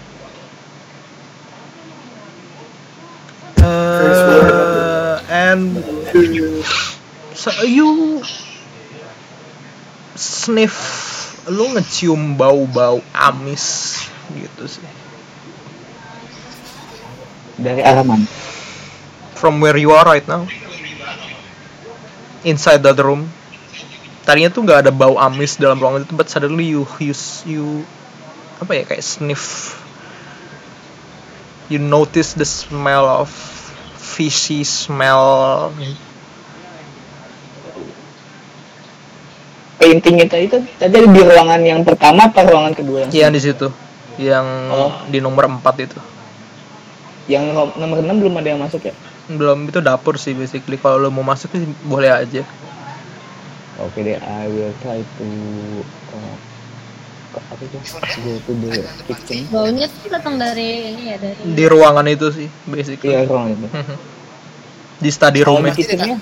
Uh, 3.64 5.24
and 5.32 5.80
so 7.32 7.48
you 7.64 8.20
sniff 10.14 10.76
lu 11.48 11.72
ngecium 11.72 12.36
bau-bau 12.36 13.00
amis 13.16 13.96
gitu 14.36 14.68
sih. 14.68 14.84
Dari 17.56 17.80
arah 17.80 18.04
mana? 18.04 18.28
from 19.44 19.60
where 19.60 19.76
you 19.76 19.92
are 19.92 20.08
right 20.08 20.24
now. 20.24 20.48
Inside 22.48 22.80
that 22.88 22.96
room. 22.96 23.28
Tadinya 24.24 24.48
tuh 24.48 24.64
nggak 24.64 24.88
ada 24.88 24.92
bau 24.94 25.20
amis 25.20 25.60
dalam 25.60 25.76
ruangan 25.76 26.08
itu 26.08 26.16
but 26.16 26.32
suddenly 26.32 26.64
you 26.64 26.88
you 26.96 27.12
you 27.44 27.84
apa 28.56 28.72
ya 28.72 28.82
kayak 28.88 29.04
sniff. 29.04 29.76
You 31.68 31.76
notice 31.76 32.32
the 32.32 32.48
smell 32.48 33.04
of 33.04 33.28
fishy 34.14 34.62
smell 34.62 35.74
Painting 39.74 40.16
itu 40.22 40.36
itu 40.38 40.56
tadi 40.78 40.96
di 41.02 41.20
ruangan 41.20 41.60
yang 41.60 41.82
pertama 41.82 42.30
apa 42.30 42.46
ruangan 42.46 42.72
kedua? 42.72 43.10
yang 43.10 43.34
di 43.34 43.42
situ 43.42 43.68
yang 44.16 44.46
Oh. 44.70 44.90
di 45.10 45.18
nomor 45.18 45.50
4 45.50 45.60
itu 45.82 45.98
Yang 47.26 47.44
nomor 47.74 47.98
6 47.98 48.20
belum 48.22 48.34
ada 48.38 48.48
yang 48.54 48.60
masuk 48.62 48.86
ya? 48.86 48.94
belum 49.26 49.68
itu 49.68 49.80
dapur 49.82 50.14
sih 50.20 50.36
basically 50.36 50.76
kalau 50.78 51.00
lo 51.00 51.08
mau 51.10 51.26
masuk 51.26 51.50
sih 51.52 51.66
boleh 51.82 52.12
aja 52.12 52.46
Oke 53.74 54.06
deh, 54.06 54.14
I 54.22 54.46
will 54.46 54.70
try 54.86 55.02
to 55.02 55.26
uh, 56.14 56.36
apa 57.41 57.62
itu? 57.62 57.76
To 57.78 58.53
the 58.53 58.82
kitchen. 59.07 59.49
Baunya 59.51 59.87
tuh 59.89 60.09
datang 60.11 60.35
dari 60.37 60.95
ini 60.95 61.03
ya 61.11 61.16
dari 61.18 61.37
di 61.43 61.64
ruangan 61.66 62.07
itu 62.07 62.26
sih 62.30 62.49
basically 62.66 63.12
Iya 63.14 63.26
ruangan 63.26 63.51
itu. 63.57 63.66
di 65.05 65.11
study 65.11 65.41
room 65.43 65.66
di 65.66 65.74
kitchennya, 65.74 66.16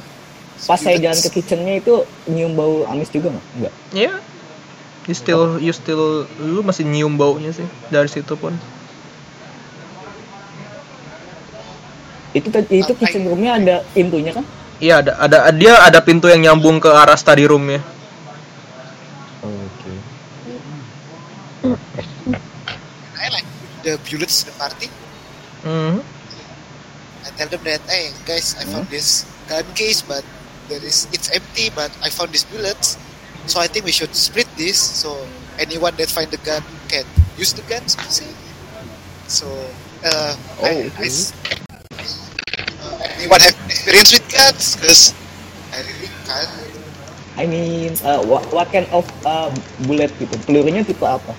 pas 0.65 0.81
saya 0.81 0.97
jalan 0.99 1.19
ke 1.21 1.29
kitchennya 1.31 1.75
itu 1.79 2.03
nyium 2.27 2.57
bau 2.57 2.83
amis 2.89 3.13
juga 3.13 3.31
nggak? 3.31 3.45
Enggak. 3.61 3.73
ya 3.93 4.13
you 5.05 5.15
still 5.15 5.59
you 5.59 5.71
still 5.71 6.25
lu 6.39 6.63
masih 6.63 6.83
nyium 6.89 7.15
baunya 7.15 7.53
sih 7.53 7.67
dari 7.91 8.07
situ 8.07 8.35
pun 8.35 8.55
Itu 12.33 12.49
itu 12.49 12.93
kitchen 12.97 13.29
roomnya 13.29 13.61
ada 13.61 13.77
pintunya 13.93 14.33
kan? 14.33 14.41
iya 14.81 15.05
ada 15.05 15.21
ada 15.21 15.53
dia 15.53 15.77
ada 15.85 16.01
pintu 16.01 16.27
yang 16.27 16.41
nyambung 16.43 16.81
ke 16.81 16.89
arah 16.89 17.15
study 17.15 17.45
roomnya. 17.45 17.85
I 21.63 23.29
like 23.31 23.47
the 23.83 23.99
bullets 24.07 24.43
the 24.43 24.53
party. 24.55 24.89
Mhm. 25.62 26.03
I 27.22 27.30
tell 27.39 27.49
them 27.49 27.62
that, 27.64 27.83
hey 27.87 28.11
guys, 28.26 28.55
I 28.59 28.64
found 28.66 28.91
this 28.91 29.24
gun 29.47 29.64
case, 29.74 30.03
but 30.03 30.24
there 30.66 30.83
is 30.83 31.07
it's 31.12 31.30
empty, 31.30 31.70
but 31.70 31.91
I 32.03 32.11
found 32.11 32.33
these 32.33 32.45
bullets. 32.45 32.99
So 33.47 33.59
I 33.61 33.66
think 33.66 33.85
we 33.85 33.93
should 33.95 34.14
split 34.14 34.47
this. 34.57 34.78
So 34.78 35.14
anyone 35.59 35.95
that 35.99 36.11
find 36.11 36.30
the 36.30 36.39
gun 36.43 36.62
can 36.89 37.07
use 37.39 37.53
the 37.55 37.62
gun. 37.62 37.87
So, 37.87 37.99
say. 38.09 38.30
so 39.28 39.47
uh, 40.03 40.35
I, 40.62 40.91
I 40.99 41.07
s- 41.07 41.33
uh, 42.83 42.97
anyone 43.18 43.41
have 43.41 43.55
experience 43.70 44.11
with 44.12 44.26
guns? 44.30 44.76
Because 44.76 45.14
I 45.72 45.78
really 45.87 46.11
can't. 46.26 46.51
I 47.39 47.47
mean, 47.47 47.97
uh, 48.05 48.20
what, 48.26 48.45
what 48.53 48.68
kind 48.70 48.87
of 48.93 49.09
uh, 49.24 49.49
bullet 49.89 50.12
gitu? 50.20 50.37
Pelurunya 50.45 50.85
tipe 50.85 51.01
apa? 51.07 51.33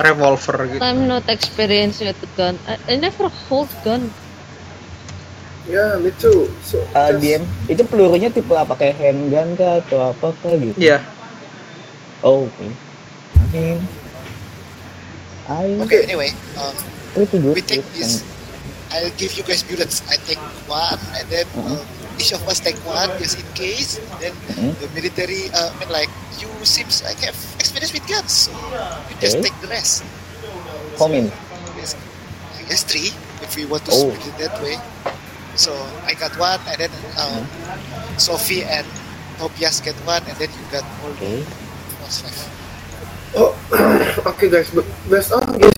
Revolver 0.00 0.56
gitu 0.66 0.80
I'm 0.80 1.04
not 1.04 1.28
experienced 1.28 2.00
with 2.00 2.16
the 2.18 2.30
gun. 2.34 2.56
I, 2.64 2.80
I 2.88 2.94
never 2.96 3.28
hold 3.46 3.68
gun. 3.84 4.08
Yeah, 5.68 6.00
me 6.00 6.10
too. 6.16 6.50
So 6.64 6.82
Uh, 6.92 7.14
just- 7.14 7.22
DM, 7.22 7.42
itu 7.68 7.82
pelurunya 7.84 8.32
tipe 8.32 8.50
apa? 8.50 8.74
Kayak 8.74 8.96
handgun 8.98 9.54
kah 9.54 9.78
atau 9.78 10.10
apa 10.10 10.32
kah 10.34 10.54
gitu? 10.56 10.74
Iya. 10.74 10.98
Oh, 12.20 12.48
oke. 12.48 12.66
I 12.66 13.44
mean, 13.52 13.78
I 15.46 15.78
Okay, 15.84 16.04
anyway, 16.04 16.30
um, 16.56 16.74
pretty 17.12 17.38
good. 17.38 17.54
we 17.54 17.62
take 17.62 17.84
this. 17.94 18.24
I'll 18.90 19.12
give 19.14 19.36
you 19.38 19.46
guys 19.46 19.62
bullets. 19.62 20.02
I 20.10 20.18
take 20.26 20.40
one, 20.66 20.98
and 21.14 21.26
then 21.30 21.46
uh, 21.54 21.78
each 22.20 22.32
of 22.36 22.44
us 22.46 22.60
take 22.60 22.76
one 22.84 23.08
just 23.16 23.40
in 23.40 23.48
case. 23.56 23.96
Then 24.20 24.36
Mhm. 24.52 24.76
the 24.76 24.88
military, 24.92 25.48
uh, 25.56 25.72
I 25.72 25.74
mean, 25.80 25.88
like 25.88 26.12
you 26.36 26.48
seems 26.68 27.00
like 27.02 27.16
have 27.24 27.36
experience 27.58 27.92
with 27.96 28.04
guns, 28.06 28.32
so 28.46 28.52
you 29.08 29.16
just 29.24 29.40
Okay. 29.40 29.48
take 29.48 29.56
the 29.64 29.68
rest. 29.72 30.04
How 31.00 31.08
many? 31.08 31.32
Yes, 31.80 31.96
I 32.60 32.62
guess 32.68 32.84
three 32.84 33.08
if 33.40 33.56
we 33.56 33.64
want 33.64 33.84
to 33.88 33.92
Oh. 33.92 34.12
split 34.12 34.28
it 34.28 34.36
that 34.36 34.54
way. 34.60 34.76
So 35.56 35.72
I 36.04 36.12
got 36.14 36.36
one, 36.36 36.60
and 36.68 36.76
then 36.78 36.92
um, 37.16 37.44
Sophie 38.20 38.64
and 38.64 38.86
Tobias 39.40 39.80
get 39.80 39.96
one, 40.04 40.22
and 40.28 40.36
then 40.36 40.50
you 40.52 40.64
got 40.68 40.84
all 41.00 41.16
Okay. 41.16 41.40
what's 42.04 42.20
five. 42.20 42.36
Oh, 43.34 43.56
okay, 44.36 44.48
guys, 44.52 44.68
but 44.74 44.84
based 45.08 45.32
on 45.32 45.40
this, 45.56 45.72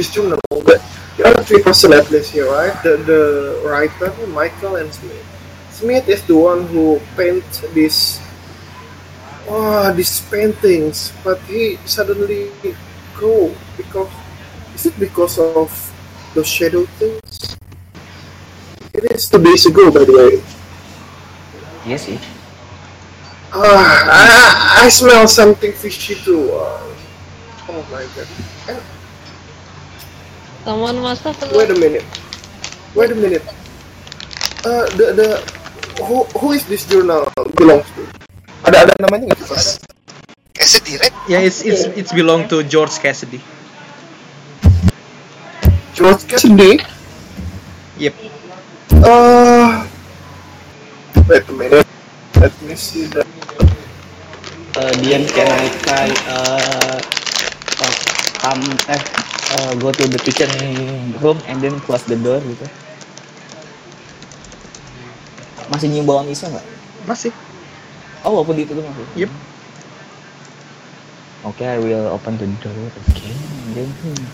this, 0.00 0.08
this 0.08 0.16
you 0.16 0.30
know 0.30 0.60
that 0.64 0.80
there 1.16 1.28
are 1.28 1.44
three 1.44 1.62
person 1.62 1.92
at 1.92 2.10
least 2.10 2.32
here, 2.32 2.48
right? 2.48 2.72
The 2.82 2.96
the 3.04 3.22
writer, 3.68 4.08
Michael 4.32 4.76
and 4.76 4.88
Smith. 4.88 5.26
Smith 5.70 6.08
is 6.08 6.24
the 6.24 6.36
one 6.36 6.66
who 6.72 7.00
paints 7.16 7.60
this 7.76 8.20
oh, 9.48 9.92
these 9.92 10.24
paintings, 10.32 11.12
but 11.20 11.36
he 11.44 11.76
suddenly 11.84 12.48
go 13.20 13.52
because 13.76 14.08
is 14.72 14.86
it 14.88 14.96
because 14.96 15.36
of 15.36 15.68
the 16.32 16.44
shadow 16.44 16.88
things? 16.96 17.56
It 18.96 19.04
is 19.12 19.28
two 19.28 19.42
days 19.44 19.66
ago, 19.68 19.92
by 19.92 20.08
the 20.08 20.16
way. 20.16 20.32
Iya 21.84 21.96
sih. 22.00 22.18
Ah, 23.52 23.92
I, 24.08 24.24
I 24.84 24.88
smell 24.88 25.28
something 25.28 25.72
fishy 25.76 26.16
too. 26.16 26.48
Uh, 26.56 26.80
oh 27.68 27.82
my 27.92 28.04
god. 28.16 28.28
Someone 30.64 31.00
must 31.00 31.24
have 31.24 31.40
Wait 31.52 31.70
a 31.70 31.78
minute. 31.78 32.04
Wait 32.94 33.10
a 33.10 33.14
minute. 33.14 33.42
Uh, 34.60 34.84
the 34.92 35.06
the 35.16 35.28
who 36.04 36.24
who 36.36 36.52
is 36.52 36.68
this 36.68 36.84
journal 36.84 37.32
belongs 37.56 37.88
to? 37.96 38.04
Ada 38.68 38.84
ada 38.84 38.92
namanya 39.00 39.32
nggak 39.32 39.40
sih? 39.40 39.80
Cassidy, 40.52 41.00
right? 41.00 41.16
Yeah, 41.24 41.40
it's 41.40 41.64
it's 41.64 41.88
it's 41.96 42.12
belong 42.12 42.44
to 42.52 42.60
George 42.60 42.92
Cassidy. 43.00 43.40
George 45.96 46.28
Cassidy. 46.28 46.84
Yep. 47.96 48.14
Uh, 49.00 49.88
wait 51.24 51.48
a 51.48 51.54
minute. 51.56 51.88
Let 52.36 52.52
me 52.60 52.76
see 52.76 53.08
that. 53.16 53.24
Uh, 54.76 54.92
Dian 55.00 55.24
can 55.24 55.48
I 55.48 55.66
try 55.80 56.08
uh, 56.28 57.00
uh, 57.80 57.94
come 58.44 58.64
eh 58.92 59.29
uh, 59.58 59.72
go 59.78 59.90
to 59.90 60.04
the 60.06 60.18
kitchen 60.18 60.50
room 61.18 61.38
and 61.46 61.58
then 61.58 61.78
close 61.82 62.04
the 62.06 62.18
door 62.18 62.38
gitu. 62.42 62.66
Masih 65.70 65.86
nyium 65.86 66.06
bawang 66.06 66.26
iso 66.30 66.50
nggak? 66.50 66.66
Masih. 67.06 67.32
Oh, 68.26 68.36
walaupun 68.36 68.58
di 68.58 68.66
itu 68.66 68.74
tuh 68.74 68.84
masih. 68.84 69.06
Yep. 69.26 69.30
Okay, 71.40 71.66
I 71.72 71.78
will 71.80 72.12
open 72.12 72.36
the 72.36 72.44
door 72.60 72.76
again 73.08 73.32
and 73.32 73.72
then 73.72 73.88
hmm. 74.04 74.24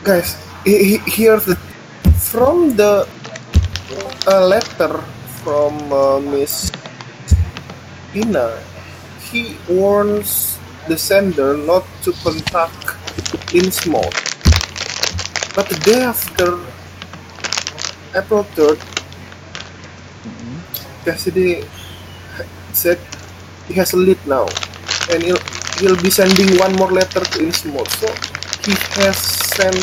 Guys, 0.00 0.40
he, 0.64 0.96
he, 0.96 0.96
here's 1.04 1.44
the 1.44 1.52
from 2.16 2.72
the 2.80 3.04
uh, 4.24 4.46
letter 4.48 5.04
from 5.44 5.76
uh, 5.92 6.16
Miss 6.20 6.72
Ina. 8.16 8.56
He 9.28 9.60
warns 9.68 10.56
the 10.88 10.96
sender 10.96 11.60
not 11.60 11.84
to 12.08 12.16
contact 12.24 12.96
Innsmouth. 13.52 14.29
But 15.54 15.68
the 15.68 15.78
day 15.82 16.02
after 16.02 16.58
April 18.14 18.44
3rd, 18.54 18.78
Cassidy 21.04 21.64
said 22.72 22.98
he 23.66 23.74
has 23.74 23.92
a 23.92 23.96
lead 23.96 24.18
now, 24.26 24.46
and 25.10 25.22
he'll 25.22 25.42
he'll 25.80 26.00
be 26.00 26.10
sending 26.10 26.56
one 26.58 26.74
more 26.76 26.90
letter 26.92 27.20
to 27.20 27.38
Innsmouth. 27.42 27.88
So 27.98 28.06
he 28.62 28.72
has 29.02 29.16
sent 29.18 29.74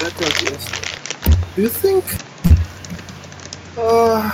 that 0.00 0.14
letter 0.20 0.30
to 0.38 0.44
Innsmouth. 0.54 1.56
Do 1.56 1.62
you 1.62 1.68
think? 1.68 2.04
Uh, 3.76 4.30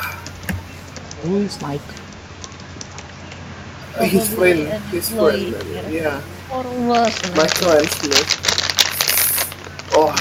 Who 1.23 1.39
is 1.39 1.61
Mike? 1.63 1.81
his 3.99 4.29
friend, 4.35 4.69
his 4.95 5.11
friend, 5.11 5.51
lawyer. 5.59 5.89
yeah, 5.91 6.23
Or 6.53 6.63
was 6.87 7.15
my 7.35 7.47
friend 7.59 7.83
Smith. 7.99 8.31
Oh, 9.93 10.15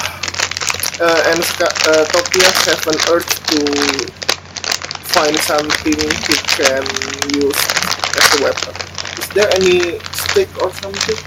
uh, 1.00 1.32
and 1.32 1.44
uh, 1.62 2.04
Topias 2.10 2.58
have 2.66 2.84
an 2.88 3.00
urge 3.14 3.34
to 3.54 3.60
find 5.14 5.38
something 5.40 5.98
he 5.98 6.36
can 6.58 6.84
use 7.34 7.62
as 8.18 8.28
a 8.38 8.44
weapon. 8.44 8.74
Is 9.18 9.28
there 9.34 9.50
any 9.58 10.00
stick 10.14 10.50
or 10.62 10.72
something 10.82 11.20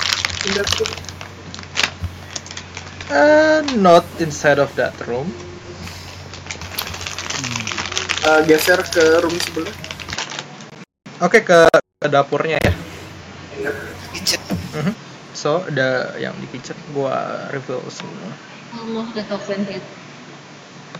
in 0.46 0.50
that 0.58 0.70
room? 0.78 0.94
Uh, 3.10 3.62
not 3.76 4.06
inside 4.20 4.58
of 4.58 4.74
that 4.76 4.94
room. 5.06 5.26
Uh, 8.22 8.44
geser 8.46 8.78
ke 8.84 9.02
room 9.24 9.34
sebelah. 9.42 9.74
Oke 11.24 11.42
ke, 11.42 11.66
ke 11.72 12.06
dapurnya 12.06 12.60
ya. 12.62 12.72
Kitchen. 14.14 14.40
Mhm. 14.76 15.09
So 15.41 15.64
ada 15.64 16.20
yang 16.20 16.36
di 16.36 16.45
kitchen 16.53 16.76
gua 16.93 17.49
reveal 17.49 17.80
semua. 17.88 18.36
the 19.16 19.24
token 19.24 19.64
hit. 19.64 19.80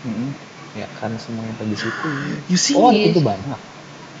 Hmm. 0.01 0.33
Ya 0.73 0.89
kan 0.97 1.13
semua 1.21 1.45
yang 1.45 1.69
di 1.69 1.77
situ. 1.77 2.09
You 2.49 2.57
see 2.57 2.73
Oh, 2.73 2.89
itu 2.89 3.21
banyak. 3.21 3.59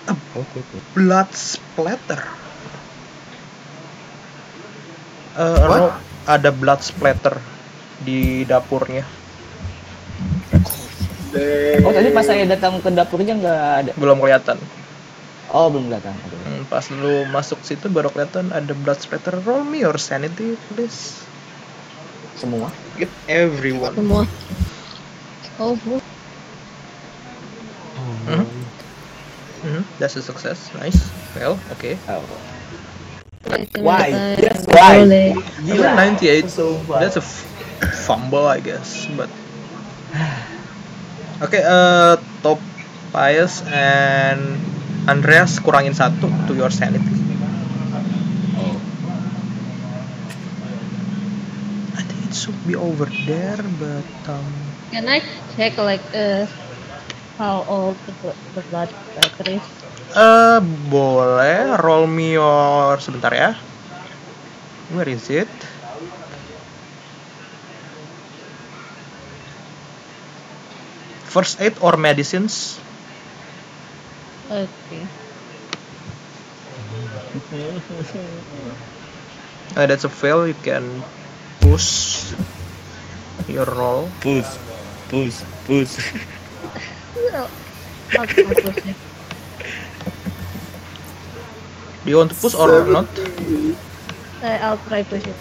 A 0.05 0.13
Oke, 0.37 0.61
oke. 0.61 0.77
blood 0.93 1.25
splatter. 1.33 2.21
Uh? 5.33 5.57
Ro, 5.65 5.89
ada 6.29 6.49
blood 6.53 6.85
splatter 6.85 7.41
di 8.05 8.45
dapurnya. 8.45 9.01
Oh, 11.81 11.89
tadi 11.89 12.13
pas 12.13 12.27
saya 12.29 12.45
datang 12.45 12.77
ke 12.77 12.93
dapurnya 12.93 13.33
nggak 13.41 13.61
ada. 13.81 13.91
Belum 13.97 14.21
kelihatan. 14.21 14.61
Oh, 15.49 15.65
belum 15.73 15.89
datang. 15.89 16.13
Oke. 16.13 16.40
Hmm, 16.61 16.69
pas 16.69 16.85
lu 16.93 17.25
masuk 17.33 17.57
situ 17.65 17.89
baru 17.89 18.13
kelihatan 18.13 18.53
ada 18.53 18.77
blood 18.77 19.01
splatter. 19.01 19.41
Roll 19.41 19.65
me 19.65 19.81
your 19.81 19.97
sanity, 19.97 20.53
please. 20.69 21.25
Semua. 22.37 22.69
Get 23.01 23.09
everyone. 23.25 23.97
Semua. 23.97 24.29
Oh, 25.57 25.73
bu. 25.81 25.97
Mhm. 28.29 28.45
Mhm, 29.65 29.81
That's 29.97 30.13
a 30.17 30.21
success. 30.21 30.69
Nice. 30.77 31.01
Well, 31.33 31.57
okay. 31.73 31.97
Oh. 32.05 32.21
Why? 33.81 34.37
Yes, 34.37 34.61
why? 34.69 35.01
Mean, 35.65 35.81
98. 35.81 36.45
Sumpah. 36.45 37.01
That's 37.01 37.17
a 37.17 37.25
fumble, 38.05 38.45
I 38.45 38.61
guess. 38.61 39.09
But 39.17 39.33
okay, 41.49 41.65
uh, 41.65 42.21
top 42.45 42.61
Pius 43.09 43.65
and 43.65 44.70
Andreas 45.09 45.57
kurangin 45.57 45.97
satu 45.97 46.29
to 46.45 46.53
your 46.53 46.69
sanity. 46.69 47.09
Oh. 48.61 48.77
I 51.97 52.01
think 52.05 52.19
it 52.29 52.33
should 52.37 52.57
be 52.67 52.75
over 52.77 53.09
there, 53.25 53.61
but 53.81 54.05
um, 54.29 54.45
Can 54.91 55.07
I 55.07 55.19
check 55.55 55.77
like 55.79 56.03
uh 56.13 56.45
how 57.39 57.63
old 57.65 57.97
the, 58.05 58.35
the 58.53 58.61
blood 58.61 58.89
splatter 59.09 59.47
is? 59.57 59.65
uh, 60.15 60.59
boleh 60.61 61.75
roll 61.81 62.05
me 62.05 62.37
your 62.37 62.99
sebentar 63.01 63.33
ya. 63.33 63.55
Where 64.93 65.07
is 65.09 65.29
it? 65.31 65.49
First 71.25 71.61
aid 71.61 71.73
or 71.81 71.97
medicines? 71.97 72.77
Okay. 74.51 75.07
Uh, 79.77 79.87
that's 79.87 80.03
a 80.03 80.09
fail. 80.09 80.45
You 80.45 80.55
can 80.59 81.03
push 81.61 82.33
your 83.47 83.63
roll. 83.63 84.11
Push, 84.19 84.43
push, 85.07 85.39
push. 85.63 86.11
Do 92.03 92.11
you 92.11 92.17
want 92.17 92.31
to 92.31 92.37
push 92.37 92.53
or 92.55 92.83
not? 92.91 93.07
Uh, 94.43 94.57
I'll 94.59 94.77
try 94.91 95.03
push 95.03 95.23
it. 95.23 95.35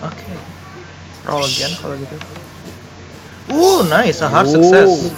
Okay. 0.00 0.36
Roll 1.28 1.44
again 1.44 1.76
kalau 1.76 2.00
gitu. 2.00 2.16
Ooh, 3.52 3.84
nice, 3.92 4.24
a 4.24 4.32
hard 4.32 4.48
success. 4.48 5.12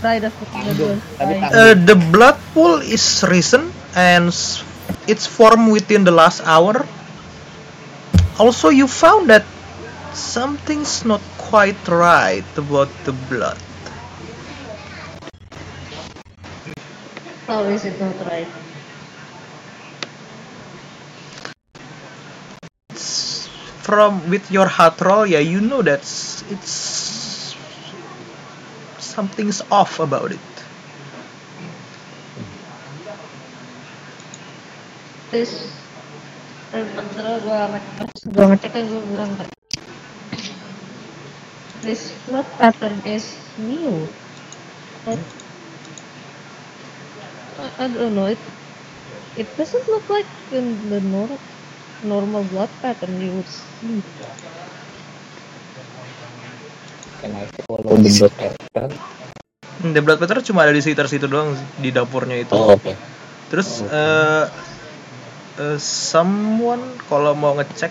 Try 0.00 0.18
the 0.18 0.30
the 0.30 0.74
blood. 0.74 0.98
Tapi 1.18 1.32
Try. 1.34 1.40
tak- 1.42 1.52
Uh, 1.54 1.74
the 1.88 1.96
blood 2.14 2.36
pool 2.54 2.78
is 2.82 3.02
recent 3.26 3.70
and 3.94 4.30
it's 5.06 5.26
formed 5.26 5.70
within 5.72 6.04
the 6.04 6.14
last 6.14 6.40
hour. 6.46 6.86
Also, 8.38 8.68
you 8.70 8.86
found 8.88 9.28
that 9.30 9.44
something's 10.12 11.04
not 11.04 11.20
quite 11.38 11.76
right 11.88 12.44
about 12.56 12.88
the 13.04 13.12
blood. 13.12 13.58
How 17.46 17.62
is 17.64 17.84
it 17.84 17.98
not 18.00 18.14
right? 18.26 18.46
It's 22.90 23.48
from 23.82 24.28
with 24.30 24.50
your 24.50 24.66
heart 24.66 25.00
roll, 25.00 25.26
yeah, 25.26 25.38
you 25.38 25.60
know 25.60 25.82
that 25.82 26.00
it's 26.00 26.72
something's 29.18 29.60
off 29.70 29.98
about 30.00 30.32
it. 30.32 30.40
This 35.30 35.74
uh, 36.72 36.84
Pak. 37.98 39.50
This 41.82 42.12
blood 42.26 42.46
pattern 42.58 43.00
is 43.06 43.54
new. 43.58 44.14
I 47.58 47.88
don't 47.88 48.14
know. 48.14 48.26
It 48.26 48.40
it 49.36 49.56
doesn't 49.56 49.88
look 49.88 50.08
like 50.10 50.30
in 50.50 50.88
the 50.90 51.00
nor- 51.00 51.40
normal 52.02 52.44
blood 52.44 52.70
pattern 52.82 53.20
you 53.20 53.34
would 53.36 53.48
see. 53.48 54.02
Can 57.18 57.34
I 57.34 57.44
follow 57.66 57.96
the 57.96 58.10
blood 58.10 58.34
pattern? 58.34 58.90
Hmm, 59.78 59.90
The 59.90 60.02
blood 60.02 60.18
pattern 60.18 60.42
cuma 60.42 60.62
ada 60.62 60.72
di 60.72 60.82
sekitar 60.82 61.06
situ 61.06 61.26
doang 61.26 61.54
di 61.78 61.90
dapurnya 61.90 62.38
itu. 62.38 62.54
Oh, 62.54 62.74
oke. 62.74 62.92
Terus 63.48 63.82
eh 63.82 64.44
eh, 65.58 65.78
someone 65.78 66.82
kalau 67.06 67.34
mau 67.34 67.54
ngecek, 67.54 67.90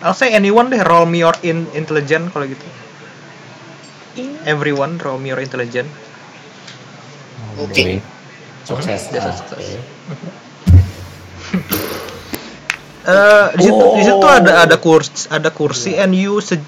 I'll 0.00 0.16
say 0.16 0.32
anyone 0.32 0.68
deh 0.68 0.80
roll 0.80 1.04
me 1.04 1.20
your 1.20 1.36
in 1.42 1.68
intelligent 1.72 2.32
kalau 2.32 2.48
gitu. 2.48 2.64
Everyone 4.46 4.96
roll 5.00 5.18
me 5.18 5.32
your 5.32 5.40
intelligent. 5.40 5.88
Oke. 7.56 8.00
Sukses. 8.64 9.12
Biasa 9.12 9.28
Ah, 9.28 9.34
sukses. 9.36 9.58
oke. 9.60 9.76
Eh 13.04 13.46
di 13.52 13.62
situ 13.68 13.84
di 13.96 14.02
situ 14.02 14.16
Oh. 14.16 14.24
ada 14.24 14.64
ada 14.64 14.76
kursi 14.80 15.28
ada 15.28 15.52
kursi 15.52 15.92
and 16.00 16.16
you 16.16 16.40
se- 16.40 16.62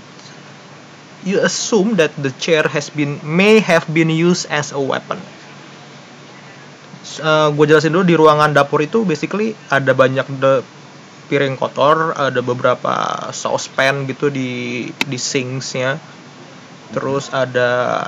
you 1.26 1.42
assume 1.42 1.98
that 1.98 2.14
the 2.14 2.30
chair 2.38 2.62
has 2.70 2.88
been 2.88 3.18
may 3.26 3.58
have 3.58 3.84
been 3.90 4.08
used 4.08 4.46
as 4.48 4.70
a 4.70 4.78
weapon. 4.78 5.18
gue 7.26 7.64
jelasin 7.66 7.94
dulu 7.94 8.04
di 8.06 8.16
ruangan 8.18 8.54
dapur 8.54 8.82
itu 8.84 9.02
basically 9.02 9.58
ada 9.72 9.90
banyak 9.96 10.26
de 10.38 10.62
piring 11.26 11.58
kotor, 11.58 12.14
ada 12.14 12.38
beberapa 12.38 13.28
saucepan 13.34 14.06
gitu 14.06 14.30
di 14.30 14.86
di 14.90 15.18
sinksnya. 15.18 15.98
Terus 16.94 17.34
ada 17.34 18.06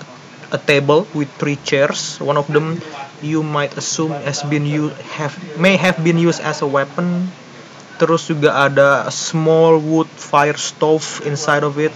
a 0.54 0.58
table 0.60 1.02
with 1.12 1.26
three 1.42 1.58
chairs. 1.66 2.22
One 2.22 2.38
of 2.38 2.46
them 2.46 2.78
you 3.18 3.42
might 3.42 3.74
assume 3.74 4.14
has 4.22 4.46
been 4.46 4.62
you 4.62 4.94
have 5.18 5.34
may 5.58 5.74
have 5.74 5.98
been 6.06 6.20
used 6.20 6.38
as 6.38 6.62
a 6.62 6.68
weapon. 6.68 7.26
Terus 7.98 8.30
juga 8.30 8.54
ada 8.54 9.10
a 9.10 9.12
small 9.12 9.82
wood 9.82 10.06
fire 10.06 10.54
stove 10.54 11.02
inside 11.26 11.66
of 11.66 11.74
it. 11.82 11.90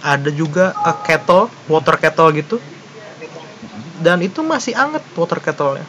Ada 0.00 0.32
juga 0.32 0.72
a 0.80 0.96
kettle, 1.04 1.52
water 1.68 1.96
kettle 2.00 2.32
gitu. 2.36 2.56
Dan 4.00 4.24
itu 4.24 4.40
masih 4.40 4.72
anget 4.72 5.04
water 5.12 5.40
kettle-nya. 5.44 5.84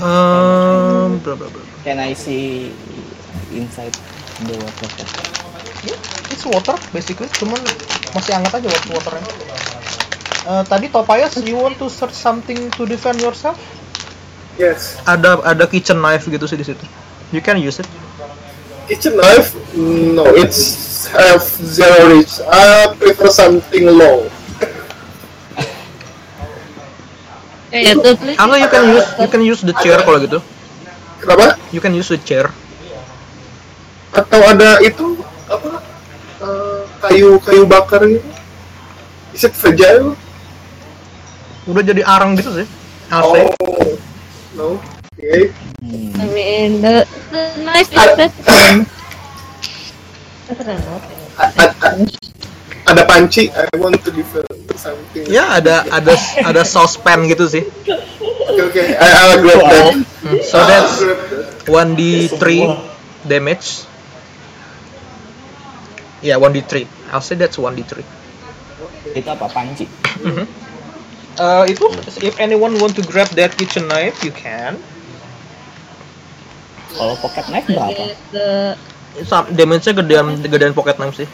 Um. 0.00 1.20
Can 1.84 1.98
I 1.98 2.14
see 2.14 2.72
inside 3.52 3.92
the 4.46 4.54
water 4.54 4.88
kettle? 4.96 5.26
It's 6.30 6.46
water 6.46 6.78
basically, 6.94 7.28
cuman 7.36 7.58
masih 8.14 8.32
hangat 8.38 8.62
aja 8.62 8.68
water 8.70 8.90
waternya. 8.96 9.28
Eh, 10.40 10.64
tadi 10.64 10.88
Tobias, 10.88 11.36
you 11.44 11.60
want 11.60 11.76
to 11.76 11.92
search 11.92 12.16
something 12.16 12.72
to 12.72 12.88
defend 12.88 13.20
yourself? 13.20 13.60
Yes. 14.56 14.96
Ada 15.04 15.36
ada 15.44 15.64
kitchen 15.68 16.00
knife 16.00 16.32
gitu 16.32 16.48
sih 16.48 16.56
di 16.56 16.64
situ. 16.64 16.84
You 17.28 17.44
can 17.44 17.60
use 17.60 17.76
it. 17.84 17.88
Kitchen 18.88 19.20
knife? 19.20 19.52
No, 19.74 20.26
it's 20.34 21.06
have 21.14 21.42
zero 21.46 22.10
reach. 22.10 22.42
I 22.42 22.90
prefer 22.98 23.30
something 23.30 23.86
yeah, 27.70 27.94
please. 28.18 28.34
Atau 28.34 28.58
you 28.58 28.66
can 28.66 28.84
use 28.90 29.06
you 29.14 29.28
can 29.30 29.42
use 29.46 29.60
the 29.62 29.74
chair 29.78 30.02
kalau 30.02 30.18
gitu. 30.18 30.42
Kenapa? 31.22 31.54
You 31.70 31.78
can 31.78 31.94
use 31.94 32.10
the 32.10 32.18
chair. 32.18 32.50
Atau 34.10 34.42
ada 34.42 34.82
itu 34.82 35.22
apa? 35.46 35.78
eh, 36.42 36.82
kayu 37.06 37.38
kayu 37.38 37.62
bakar 37.62 38.02
gitu? 38.10 38.26
Is 39.30 39.46
it 39.46 39.54
fragile? 39.54 40.18
Udah 41.70 41.86
jadi 41.86 42.02
arang 42.02 42.34
gitu 42.34 42.50
sih. 42.50 42.66
AC. 43.14 43.54
Oh, 43.62 43.86
no. 44.58 44.68
Okay. 45.14 45.54
Hmm. 45.78 46.10
I 46.18 46.24
mean, 46.34 46.70
the, 46.82 47.06
the 47.30 47.42
knife 47.62 47.92
is 47.94 48.90
ada 52.90 53.02
panci. 53.06 53.46
I 53.54 53.70
want 53.78 54.02
to 54.02 54.10
defend 54.10 54.46
something. 54.74 55.24
Ya 55.30 55.58
ada 55.62 55.86
ada 55.88 56.14
ada 56.42 56.62
saucepan 56.66 57.30
gitu 57.30 57.46
sih. 57.46 57.64
Okay, 57.86 58.62
okay. 58.66 58.86
I, 58.98 59.06
I'll 59.30 59.38
grab 59.38 59.62
that. 59.62 59.94
Hmm, 59.94 60.38
So 60.42 60.58
that's 60.66 60.98
grab 60.98 61.20
that. 61.30 61.70
1d3 61.70 62.44
damage. 63.30 63.86
Yeah, 66.20 66.36
1d3. 66.42 66.84
I'll 67.14 67.22
say 67.24 67.38
that's 67.38 67.56
1d3. 67.56 68.02
Itu 69.14 69.28
apa 69.30 69.46
panci? 69.48 69.86
Mhm. 70.20 70.44
Uh, 71.40 71.64
itu 71.70 71.86
if 72.20 72.36
anyone 72.42 72.76
want 72.82 72.92
to 72.98 73.02
grab 73.06 73.30
that 73.38 73.54
kitchen 73.54 73.86
knife, 73.86 74.20
you 74.26 74.34
can. 74.34 74.76
Kalau 76.90 77.14
pocket 77.22 77.46
knife 77.48 77.70
berapa? 77.70 78.04
Damage-nya 79.50 79.92
gedean 79.98 80.26
gedean 80.46 80.72
pocket 80.72 80.96
knife 80.96 81.26
sih. 81.26 81.28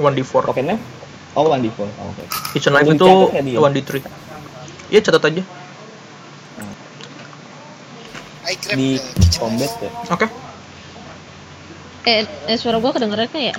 1d4. 0.00 0.48
Pocket 0.48 0.64
knife? 0.64 0.82
Oh, 1.36 1.48
one 1.48 1.64
d4. 1.64 1.80
Oh, 1.84 2.12
oke. 2.12 2.24
Kitchen 2.56 2.72
knife 2.72 2.88
itu 2.92 3.04
dicatat 3.04 3.32
nggak 3.32 3.44
dia? 3.44 3.58
1d3. 3.60 3.92
Iya, 4.92 5.00
catat 5.00 5.24
aja. 5.32 5.42
I 8.42 8.54
grab 8.58 8.74
Di 8.74 8.88
combat 9.38 9.72
ya? 9.78 9.90
Oke. 10.10 10.26
eh, 12.02 12.26
eh 12.50 12.56
suara 12.58 12.82
gua 12.82 12.90
kedengeran 12.90 13.30
kan 13.30 13.40
ya? 13.40 13.54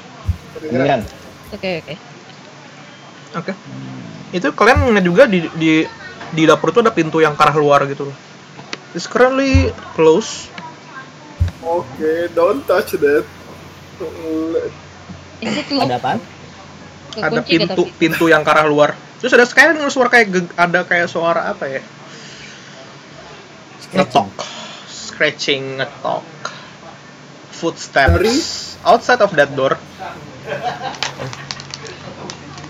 Kedengeran? 0.59 1.01
Oke 1.55 1.69
oke. 1.79 1.95
Oke. 3.39 3.51
Itu 4.35 4.51
kalian 4.51 4.83
ngeliat 4.83 5.05
juga 5.05 5.23
di 5.25 5.47
di 5.55 5.87
di 6.33 6.43
dapur 6.43 6.75
itu 6.75 6.83
ada 6.83 6.91
pintu 6.91 7.23
yang 7.23 7.37
ke 7.39 7.41
arah 7.41 7.55
luar 7.55 7.87
gitu 7.87 8.11
loh. 8.11 8.17
It's 8.93 9.07
currently 9.07 9.71
closed. 9.95 10.51
Okay, 11.63 12.27
don't 12.35 12.67
touch 12.67 12.93
that. 12.99 13.23
Ada 15.75 15.95
apaan? 15.97 16.19
Ada 17.13 17.29
Kekunci 17.29 17.29
nggak 17.29 17.45
pintu 17.45 17.83
tapi? 17.83 17.99
pintu 17.99 18.25
yang 18.25 18.41
ke 18.41 18.49
arah 18.49 18.65
luar. 18.65 18.89
Terus 19.17 19.31
ada 19.31 19.45
sekali 19.45 19.77
dengar 19.77 19.89
suara 19.89 20.09
kayak 20.09 20.27
geg- 20.29 20.55
ada 20.55 20.79
kayak 20.83 21.07
suara 21.07 21.41
apa 21.47 21.65
ya? 21.69 21.81
Ngetok. 23.93 24.33
Scratching, 24.89 25.77
ngetok. 25.77 26.25
Footsteps. 27.53 28.11
Dari? 28.11 28.35
Outside 28.83 29.21
of 29.21 29.31
that 29.33 29.53
door. 29.53 29.77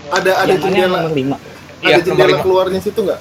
Ada 0.06 0.30
ada 0.36 0.46
Yang 0.46 0.62
yang 0.62 0.62
jendela. 0.62 0.98
nomor 1.00 1.12
5? 1.12 1.16
Iya, 1.16 1.34
Ada 1.34 1.34
nomor 1.82 2.04
jendela 2.04 2.28
lima. 2.30 2.42
keluarnya 2.44 2.80
situ 2.80 3.00
nggak? 3.00 3.20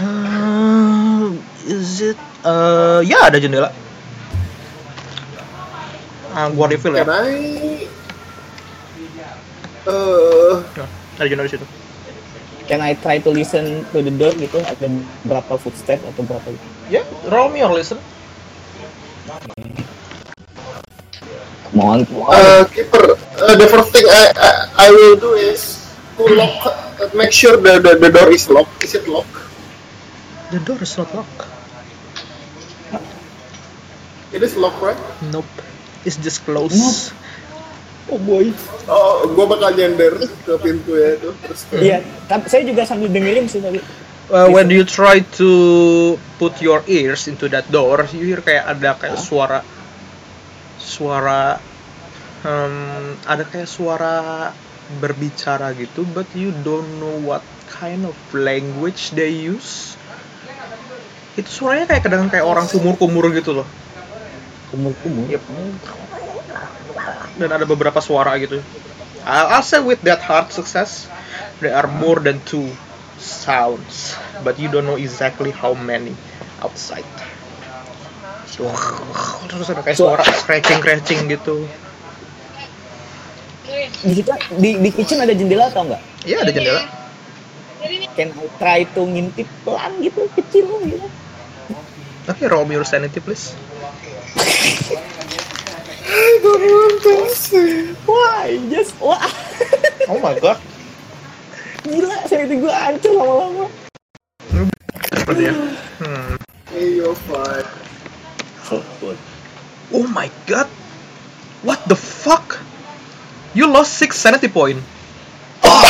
Uh, 0.00 1.28
is 1.66 2.14
it? 2.14 2.20
Uh, 2.40 3.04
ya 3.04 3.26
ada 3.26 3.36
jendela. 3.36 3.68
Ah, 6.30 6.46
gua 6.50 6.70
reveal 6.70 6.94
ya. 6.94 7.04
Can 7.04 7.12
I? 7.12 7.34
Eh, 9.90 10.56
Nah, 11.20 11.46
situ. 11.46 11.66
Can 12.70 12.80
I 12.80 12.94
try 12.94 13.18
to 13.18 13.30
listen 13.34 13.82
to 13.90 13.98
the 13.98 14.14
door 14.14 14.30
gitu? 14.38 14.62
Ada 14.62 14.86
berapa 15.26 15.58
footstep 15.58 15.98
atau 16.06 16.22
berapa? 16.22 16.54
Ya, 16.86 17.02
roll 17.26 17.50
me 17.50 17.66
or 17.66 17.74
listen. 17.74 17.98
Mohon, 21.74 22.06
mohon. 22.10 22.34
uh, 22.34 22.62
keeper. 22.70 23.14
Uh, 23.38 23.54
the 23.58 23.66
first 23.66 23.90
thing 23.94 24.06
I, 24.06 24.24
I 24.34 24.50
I 24.74 24.88
will 24.90 25.18
do 25.18 25.34
is 25.34 25.82
to 26.18 26.24
lock. 26.34 26.66
Uh, 26.98 27.10
make 27.14 27.34
sure 27.34 27.58
the, 27.58 27.78
the 27.82 27.98
the 27.98 28.10
door 28.10 28.30
is 28.30 28.46
locked. 28.50 28.82
Is 28.86 28.94
it 28.94 29.06
locked? 29.10 29.34
The 30.50 30.58
door 30.62 30.78
is 30.82 30.94
not 30.98 31.10
locked. 31.14 31.46
It 34.30 34.42
is 34.46 34.54
locked, 34.54 34.78
right? 34.82 34.98
Nope. 35.30 35.46
It's 36.04 36.16
just 36.16 36.44
closed. 36.48 37.12
Oh 38.10 38.18
boy. 38.18 38.50
Oh, 38.90 39.28
gua 39.36 39.46
bakal 39.46 39.76
nyender 39.76 40.18
ke 40.18 40.52
pintu 40.58 40.98
ya 40.98 41.14
itu. 41.14 41.30
Terus 41.46 41.60
Iya, 41.78 41.98
tapi 42.26 42.46
saya 42.50 42.66
juga 42.66 42.82
sambil 42.82 43.12
dengerin 43.12 43.46
sih 43.46 43.62
tadi. 43.62 43.78
Uh, 44.30 44.46
when 44.50 44.70
you 44.70 44.86
try 44.86 45.18
to 45.34 45.50
put 46.38 46.54
your 46.62 46.86
ears 46.86 47.26
into 47.26 47.50
that 47.50 47.66
door, 47.70 48.06
you 48.14 48.30
hear 48.30 48.42
kayak 48.42 48.62
ada 48.66 48.94
kayak 48.94 49.18
suara 49.18 49.58
suara 50.78 51.58
um, 52.46 53.18
ada 53.26 53.42
kayak 53.42 53.66
suara 53.66 54.50
berbicara 54.98 55.70
gitu, 55.78 56.02
but 56.14 56.26
you 56.34 56.50
don't 56.66 56.86
know 57.02 57.14
what 57.22 57.42
kind 57.70 58.06
of 58.06 58.14
language 58.34 59.14
they 59.14 59.30
use. 59.30 59.94
Itu 61.38 61.46
suaranya 61.46 61.90
kayak 61.90 62.02
kadang 62.06 62.26
kayak 62.30 62.46
orang 62.46 62.66
kumur-kumur 62.66 63.30
gitu 63.30 63.62
loh. 63.62 63.66
Kumur-kumur. 64.70 65.26
Yep. 65.30 65.42
Dan 67.38 67.50
ada 67.50 67.66
beberapa 67.66 67.98
suara 67.98 68.34
gitu. 68.38 68.62
I'll, 69.26 69.60
I'll 69.60 69.66
say 69.66 69.82
with 69.82 70.00
that 70.08 70.22
hard 70.24 70.54
success, 70.54 71.10
there 71.60 71.76
are 71.76 71.86
more 71.86 72.22
than 72.22 72.40
two 72.48 72.70
sounds, 73.20 74.16
but 74.46 74.56
you 74.56 74.72
don't 74.72 74.88
know 74.88 74.96
exactly 74.96 75.52
how 75.52 75.76
many 75.76 76.16
outside. 76.64 77.06
Terus 79.48 79.66
ada 79.72 79.80
kayak 79.80 79.96
suara 79.96 80.24
scratching-scratching 80.24 81.32
gitu. 81.32 81.64
Di 84.00 84.12
situ 84.16 84.32
di, 84.56 84.70
di 84.80 84.90
kitchen 84.92 85.20
ada 85.20 85.32
jendela 85.32 85.72
atau 85.72 85.86
enggak? 85.88 86.02
Iya 86.28 86.44
ada 86.44 86.52
jendela. 86.52 86.82
can 88.12 88.36
I 88.36 88.46
try 88.60 88.80
to 88.84 89.00
ngintip 89.08 89.48
pelan 89.64 89.92
gitu 90.04 90.28
kecil 90.36 90.66
gitu 90.84 91.08
Okay, 92.28 92.46
roll 92.46 92.68
your 92.68 92.86
sanity, 92.86 93.18
please. 93.18 93.56
I 96.10 96.38
don't 96.42 96.62
want 96.62 97.02
to 97.02 97.14
say. 97.34 97.94
why 98.06 98.58
just 98.70 98.94
wah 99.00 99.22
Oh 100.10 100.18
my 100.18 100.34
god. 100.38 100.58
gila 101.86 102.28
sanity 102.28 102.60
gue 102.60 102.70
hancur 102.70 103.12
lama-lama 103.16 103.66
Seperti 105.10 105.42
ya. 105.46 105.54
Hmm. 106.02 106.34
Hey, 106.70 106.98
you're 106.98 107.14
fine. 107.14 107.66
Oh 109.90 110.06
my 110.06 110.30
god. 110.46 110.66
What 111.66 111.82
the 111.86 111.98
fuck? 111.98 112.58
You 113.54 113.66
lost 113.66 113.98
six 113.98 114.18
sanity 114.18 114.46
point. 114.46 114.78
Oh 115.66 115.82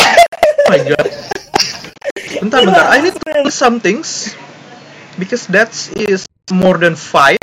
my 0.69 0.81
god. 0.85 1.09
Bentar, 2.41 2.65
bentar. 2.65 2.85
I 2.89 3.05
need 3.05 3.13
to 3.17 3.45
do 3.45 3.53
some 3.53 3.81
things 3.81 4.33
because 5.21 5.45
that 5.53 5.73
is 5.97 6.25
more 6.49 6.81
than 6.81 6.97
five. 6.97 7.41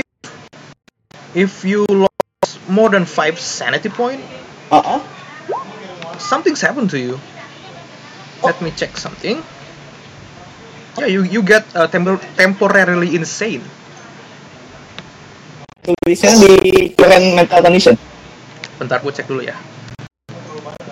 If 1.37 1.61
you 1.61 1.85
lost 1.85 2.57
more 2.65 2.89
than 2.89 3.05
five 3.05 3.37
sanity 3.37 3.93
point, 3.93 4.25
uh 4.73 4.97
something's 6.17 6.65
happened 6.65 6.89
to 6.89 6.97
you. 6.97 7.21
Let 8.41 8.57
me 8.57 8.73
check 8.73 8.97
something. 8.97 9.45
Yeah, 10.97 11.05
you 11.05 11.21
you 11.21 11.45
get 11.45 11.69
uh, 11.77 11.85
tempor- 11.93 12.25
temporarily 12.33 13.13
insane. 13.13 13.61
tulisannya 15.87 16.57
di 16.59 16.91
current 16.97 17.37
mental 17.37 17.63
condition 17.63 17.95
Bentar, 18.75 18.99
gue 19.01 19.09
cek 19.09 19.25
dulu 19.25 19.41
ya. 19.41 19.55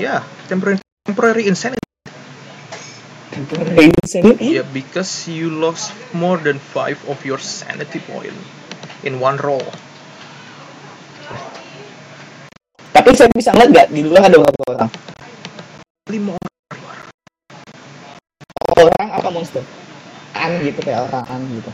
Ya, 0.02 0.22
temporary 0.50 0.82
temporary 1.06 1.46
insanity. 1.46 1.84
insanity 3.36 4.58
Yeah, 4.58 4.66
because 4.66 5.28
you 5.30 5.54
lost 5.54 5.94
more 6.16 6.38
than 6.42 6.58
five 6.58 6.98
of 7.06 7.22
your 7.28 7.38
sanity 7.38 8.02
point 8.02 8.34
in 9.06 9.22
one 9.22 9.38
roll. 9.38 9.66
Tapi 13.06 13.22
saya 13.22 13.30
bisa 13.38 13.54
ngeliat 13.54 13.70
gak 13.70 13.88
di 13.94 14.02
luar 14.02 14.26
ada 14.26 14.42
berapa 14.42 14.62
orang? 14.66 14.90
Lima 16.10 16.34
orang. 16.34 16.50
orang 18.82 19.08
apa 19.14 19.30
monster? 19.30 19.62
An 20.34 20.58
gitu 20.66 20.82
kayak 20.82 21.06
orang 21.14 21.22
an 21.30 21.42
gitu. 21.54 21.72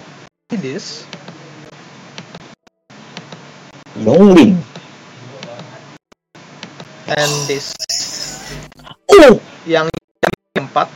This 0.59 1.07
Youngling 3.95 4.59
and 7.07 7.33
this. 7.47 7.71
Oh 9.07 9.39
yang 9.63 9.87
empat 10.59 10.91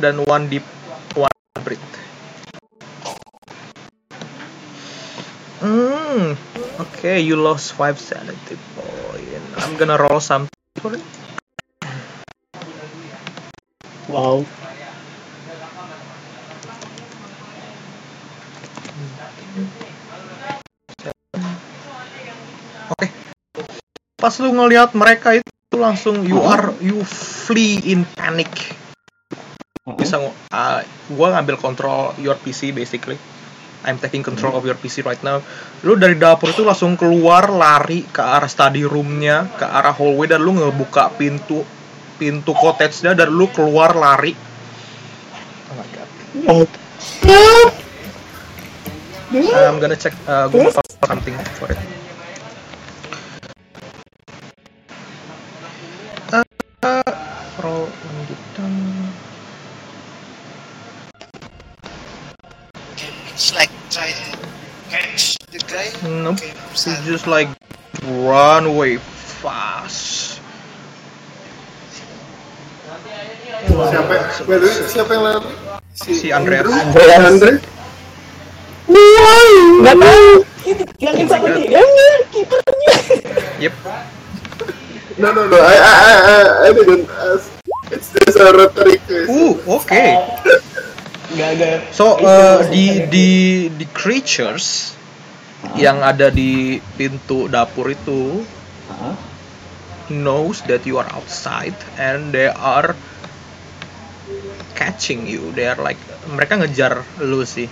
dan 0.00 0.16
one 0.24 0.48
deep 0.48 0.64
one 1.12 1.36
breath. 1.60 1.84
Hmm. 5.60 6.32
Okay, 6.78 7.18
you 7.18 7.34
lost 7.34 7.74
five 7.74 7.98
sanity 7.98 8.54
point. 8.78 9.44
I'm 9.58 9.74
gonna 9.74 9.98
roll 9.98 10.22
something 10.22 10.54
for 10.78 10.94
it. 10.94 11.02
wow 14.08 14.40
Oke. 22.88 23.06
Pas 24.16 24.34
lu 24.40 24.50
ngelihat 24.56 24.96
mereka 24.96 25.36
itu 25.36 25.76
langsung 25.76 26.24
you 26.24 26.40
are 26.40 26.72
you 26.80 27.04
flee 27.04 27.84
in 27.84 28.08
panic. 28.16 28.48
Bisa 29.84 30.18
uh, 30.24 30.80
gua 31.12 31.36
ngambil 31.36 31.60
control 31.60 32.16
your 32.16 32.40
PC 32.40 32.72
basically. 32.72 33.20
I'm 33.86 33.98
taking 34.02 34.26
control 34.26 34.58
of 34.58 34.66
your 34.66 34.74
PC 34.74 35.06
right 35.06 35.20
now. 35.22 35.38
Lu 35.86 35.94
dari 35.94 36.18
dapur 36.18 36.50
itu 36.50 36.66
langsung 36.66 36.98
keluar 36.98 37.46
lari 37.46 38.02
ke 38.02 38.18
arah 38.18 38.50
study 38.50 38.82
roomnya, 38.82 39.46
ke 39.54 39.62
arah 39.62 39.94
hallway 39.94 40.26
dan 40.26 40.42
lu 40.42 40.58
ngebuka 40.58 41.14
pintu 41.14 41.62
pintu 42.18 42.50
cottage-nya 42.50 43.14
dan 43.14 43.30
lu 43.30 43.46
keluar 43.54 43.94
lari. 43.94 44.34
Oh 45.70 45.74
my 45.78 45.86
god. 45.94 46.08
I'm 49.30 49.78
gonna 49.78 49.94
check 49.94 50.16
uh, 50.26 50.50
tahu 50.50 50.82
something 51.06 51.36
for 51.60 51.70
it. 51.70 51.97
Sam. 66.96 67.04
just 67.04 67.26
like 67.26 67.48
run 68.24 68.66
away 68.66 68.96
fast. 69.42 70.40
Siapa? 73.68 74.14
siapa 74.94 75.12
yang? 75.12 75.44
Si 75.92 76.32
Andreas. 76.32 76.68
Andreas. 76.68 77.60
Tahu 78.88 80.40
sama 81.28 81.48
dia 81.60 81.82
kipernya 82.32 82.94
Yep. 83.60 83.74
No, 85.18 85.34
no, 85.34 85.50
no. 85.50 85.58
I, 85.58 85.74
I, 85.74 85.76
I, 85.82 86.14
I- 86.70 86.72
didn't 86.72 87.10
ask. 87.10 87.50
It's 87.90 88.14
just 88.14 88.38
a 88.38 88.54
rhetoric. 88.54 89.02
Ooh, 89.26 89.58
okay. 89.82 90.14
nggak 91.28 91.48
ada 91.60 91.84
So 91.92 92.16
uh, 92.16 92.64
di 92.72 93.04
di 93.12 93.28
di 93.68 93.84
creatures 93.92 94.96
yang 95.74 96.02
ada 96.02 96.30
di 96.30 96.78
pintu 96.94 97.50
dapur 97.50 97.90
itu 97.90 98.42
Hah? 98.90 99.14
knows 100.08 100.64
that 100.64 100.86
you 100.88 100.96
are 100.96 101.08
outside 101.12 101.76
and 102.00 102.32
they 102.32 102.48
are 102.48 102.96
catching 104.74 105.26
you. 105.26 105.52
They 105.52 105.68
are 105.68 105.78
like 105.80 106.00
mereka 106.28 106.60
ngejar 106.60 107.04
lu 107.20 107.44
sih. 107.44 107.68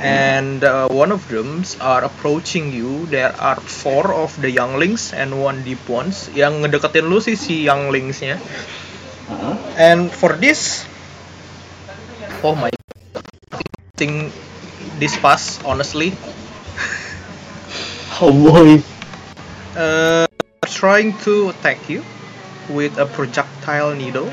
And 0.00 0.64
uh, 0.64 0.88
one 0.88 1.12
of 1.12 1.28
them 1.28 1.60
are 1.80 2.04
approaching 2.04 2.72
you. 2.72 3.04
There 3.12 3.32
are 3.36 3.60
four 3.60 4.12
of 4.12 4.32
the 4.40 4.48
younglings 4.48 5.12
and 5.12 5.36
one 5.36 5.60
deep 5.64 5.80
ones. 5.88 6.32
Yang 6.32 6.64
ngedeketin 6.64 7.04
lu 7.08 7.20
sih 7.20 7.36
si 7.36 7.68
younglingsnya. 7.68 8.40
Hah? 9.28 9.56
And 9.76 10.08
for 10.08 10.36
this, 10.36 10.88
oh 12.44 12.56
my, 12.56 12.72
think 13.96 14.32
this 14.96 15.16
pass 15.20 15.60
honestly. 15.64 16.16
Oh 18.20 18.32
boy 18.32 18.82
Uh, 19.76 20.26
trying 20.70 21.10
to 21.18 21.48
attack 21.50 21.88
you 21.90 22.04
with 22.70 22.96
a 22.96 23.06
projectile 23.06 23.92
needle. 23.94 24.30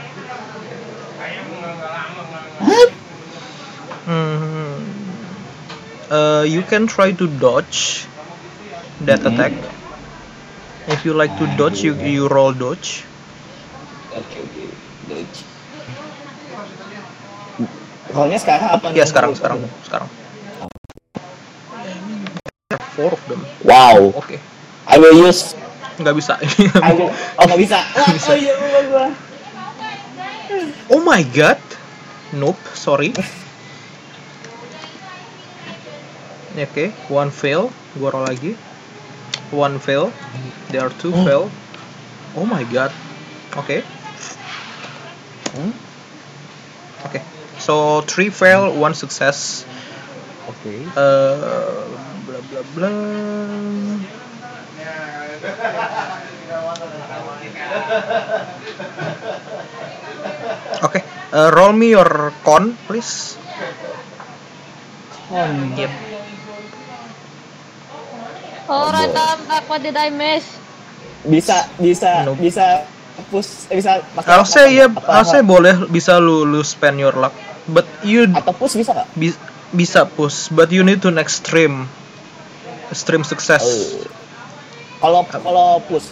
Hmm. 4.06 4.82
Uh, 6.10 6.44
you 6.48 6.62
can 6.64 6.88
try 6.88 7.12
to 7.12 7.28
dodge 7.40 8.06
that 9.02 9.22
Mhm. 9.22 9.34
attack. 9.34 9.54
If 10.88 11.06
you 11.06 11.14
like 11.14 11.34
to 11.38 11.48
dodge, 11.58 11.82
you 11.84 11.94
you 11.96 12.28
roll 12.28 12.54
dodge. 12.54 13.04
oke 14.12 14.38
oke 14.44 14.64
Dodge. 15.10 15.40
Rollnya 18.12 18.40
sekarang 18.42 18.70
apa 18.76 18.86
Ya 18.92 19.06
nih? 19.06 19.08
sekarang 19.08 19.32
sekarang 19.88 20.10
Four 22.96 23.12
of 23.14 23.22
them. 23.28 23.42
wow 23.64 24.12
Oke. 24.16 24.40
I 24.88 24.98
will 24.98 25.16
use 25.18 25.56
Nggak 26.02 26.16
bisa. 26.18 26.34
I 26.88 26.92
will 26.98 27.12
oh 27.12 27.44
nggak 27.46 27.60
bisa 27.62 27.78
Wah, 28.00 28.08
Bisa. 28.10 28.32
oh 28.34 28.38
iya 28.38 28.54
lupa 28.58 28.80
gua 28.90 29.06
oh 30.92 31.02
my 31.02 31.24
god. 31.32 31.60
Nope. 32.32 32.60
Sorry. 32.76 33.12
Oke, 36.52 36.92
one 37.08 37.32
fail. 37.32 37.72
Gua 37.96 38.12
roll 38.12 38.28
lagi. 38.28 38.56
One 39.52 39.80
fail. 39.80 40.12
There 40.72 40.84
are 40.84 40.92
two 41.00 41.12
Oh. 41.16 41.24
fail. 41.24 41.44
Oh 42.36 42.44
my 42.48 42.64
god. 42.68 42.92
Oke. 43.56 43.84
Hmm? 45.56 45.72
Oke. 47.08 47.20
So 47.60 48.02
three 48.04 48.32
fail, 48.32 48.72
one 48.76 48.96
success. 48.96 49.64
oke 50.50 50.74
Uh, 50.98 51.86
bla 52.32 52.40
bla 52.48 52.62
bla. 52.76 52.92
Okay, 60.82 61.02
uh, 61.32 61.50
roll 61.54 61.74
me 61.74 61.94
your 61.94 62.34
con, 62.42 62.74
please. 62.90 63.38
Con. 65.30 65.78
Yep. 65.78 65.92
Alright, 68.72 69.12
um, 69.12 69.40
what 69.68 69.82
did 69.84 69.98
I 69.98 70.10
miss? 70.10 70.46
bisa 71.22 71.70
bisa 71.78 72.26
Nope. 72.26 72.42
bisa 72.42 72.82
push 73.30 73.70
eh, 73.70 73.78
bisa 73.78 74.02
ya, 74.66 74.90
apa- 74.90 75.06
I'll 75.22 75.28
say 75.30 75.46
boleh 75.46 75.86
bisa 75.86 76.18
lu 76.18 76.50
lu 76.50 76.66
spend 76.66 76.98
your 76.98 77.14
luck, 77.14 77.30
but 77.70 77.86
you 78.02 78.26
atau 78.26 78.58
push 78.58 78.74
bisa 78.74 78.90
nggak? 78.90 79.06
bi- 79.14 79.38
bisa 79.70 80.10
push, 80.10 80.50
but 80.50 80.74
you 80.74 80.82
need 80.82 80.98
to 80.98 81.14
an 81.14 81.22
extreme, 81.22 81.86
extreme 82.92 83.24
success. 83.24 83.64
Oh. 83.64 84.06
Kalau 85.02 85.22
kalau 85.26 85.70
push 85.88 86.06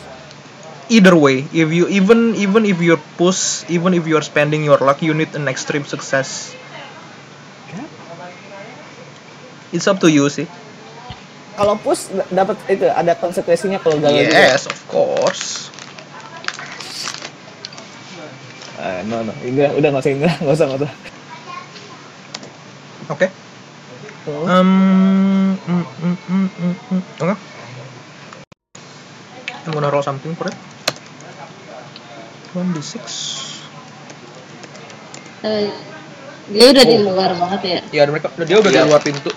Either 0.89 1.13
way, 1.13 1.45
if 1.53 1.69
you 1.69 1.85
even 1.85 2.33
even 2.33 2.65
if 2.65 2.81
you're 2.81 2.97
push, 3.13 3.61
even 3.69 3.93
if 3.93 4.09
you're 4.09 4.25
spending 4.25 4.65
your 4.65 4.81
luck, 4.81 5.05
you 5.05 5.13
need 5.13 5.29
an 5.37 5.45
extreme 5.45 5.85
success. 5.85 6.57
It's 9.69 9.85
up 9.85 10.01
to 10.01 10.09
you 10.09 10.33
sih. 10.33 10.49
kalau 11.59 11.75
push 11.75 12.07
dapat 12.31 12.55
itu 12.71 12.87
ada 12.87 13.19
konsekuensinya 13.19 13.83
kalau 13.83 13.99
gagal 13.99 14.31
juga. 14.31 14.39
Yes, 14.39 14.63
of 14.71 14.79
course. 14.87 15.67
Eh, 18.79 19.03
no 19.11 19.27
no, 19.27 19.35
Indra 19.43 19.75
udah 19.75 19.91
nggak 19.91 20.03
usah 20.07 20.11
Indra, 20.15 20.31
nggak 20.39 20.55
usah 20.55 20.65
nggak 20.71 20.79
usah. 20.79 20.93
Oke. 23.11 23.27
Um, 24.29 24.71
mm, 25.57 25.85
mm, 26.03 26.17
mm, 26.29 26.47
mm, 26.49 26.75
mm. 26.93 27.01
Okay. 27.17 27.37
I'm 29.65 29.71
gonna 29.73 29.89
roll 29.89 30.05
something 30.05 30.33
for 30.37 30.49
it. 30.49 30.57
1d6. 32.53 32.97
Eh, 35.45 35.69
dia 36.49 36.65
udah 36.73 36.85
di 36.85 36.97
luar 37.05 37.31
banget 37.37 37.61
ya. 37.61 37.79
Ya, 37.93 38.01
mereka 38.09 38.33
dia 38.41 38.57
udah 38.57 38.71
di 38.73 38.79
Iya. 38.81 38.89
luar 38.89 39.01
pintu. 39.05 39.29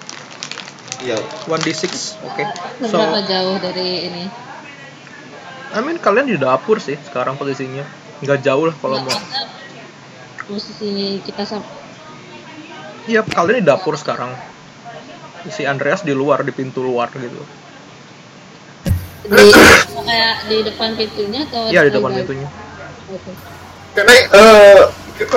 Iya. 1.04 1.16
1d6. 1.44 2.16
Oke. 2.24 2.42
So, 2.80 2.96
Seberapa 2.96 3.20
jauh 3.28 3.56
dari 3.60 3.88
ini? 4.08 4.24
I 5.72 5.80
mean 5.80 5.96
kalian 5.96 6.28
di 6.28 6.36
dapur 6.36 6.80
sih 6.80 6.96
sekarang 7.04 7.36
posisinya. 7.40 7.84
Nggak 8.24 8.44
jauh 8.44 8.68
lah 8.68 8.76
kalau 8.76 9.00
mau. 9.04 9.18
Posisinya 10.48 11.20
kita 11.24 11.42
sama 11.48 11.64
Iya, 13.02 13.26
kalian 13.26 13.60
di 13.60 13.66
dapur 13.66 13.98
sekarang. 13.98 14.30
Si 15.50 15.62
Andreas 15.66 16.06
di 16.06 16.14
luar 16.14 16.46
di 16.46 16.52
pintu 16.54 16.84
luar 16.84 17.10
gitu. 17.16 17.42
di 19.22 19.50
kayak 20.02 20.34
di 20.50 20.56
depan 20.66 20.88
pintunya 20.98 21.40
atau 21.46 21.70
Iya, 21.70 21.80
di 21.86 21.90
depan 21.94 22.10
pintunya. 22.10 22.48
Oke. 23.10 23.32
Can 23.92 24.08
I, 24.08 24.18
uh, 24.32 24.82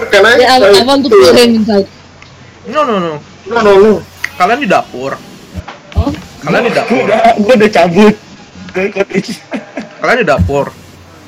can 0.10 0.24
I? 0.26 0.34
Ya, 0.40 0.58
I, 0.58 0.80
I 0.80 0.84
want 0.88 1.04
to 1.06 1.12
him 1.12 1.60
inside. 1.62 1.90
No, 2.66 2.88
no, 2.88 2.98
no. 2.98 3.14
No, 3.46 3.58
no, 3.62 3.72
no. 3.78 3.94
Kalian 4.40 4.60
di 4.64 4.70
dapur. 4.70 5.14
Oh, 5.96 6.12
Kalian 6.42 6.64
di 6.66 6.74
dapur. 6.74 7.04
Udah, 7.04 7.36
gua 7.40 7.54
udah 7.56 7.72
cabut 7.72 8.16
cottage. 8.74 9.32
Kalian 10.02 10.18
di 10.24 10.28
dapur. 10.28 10.66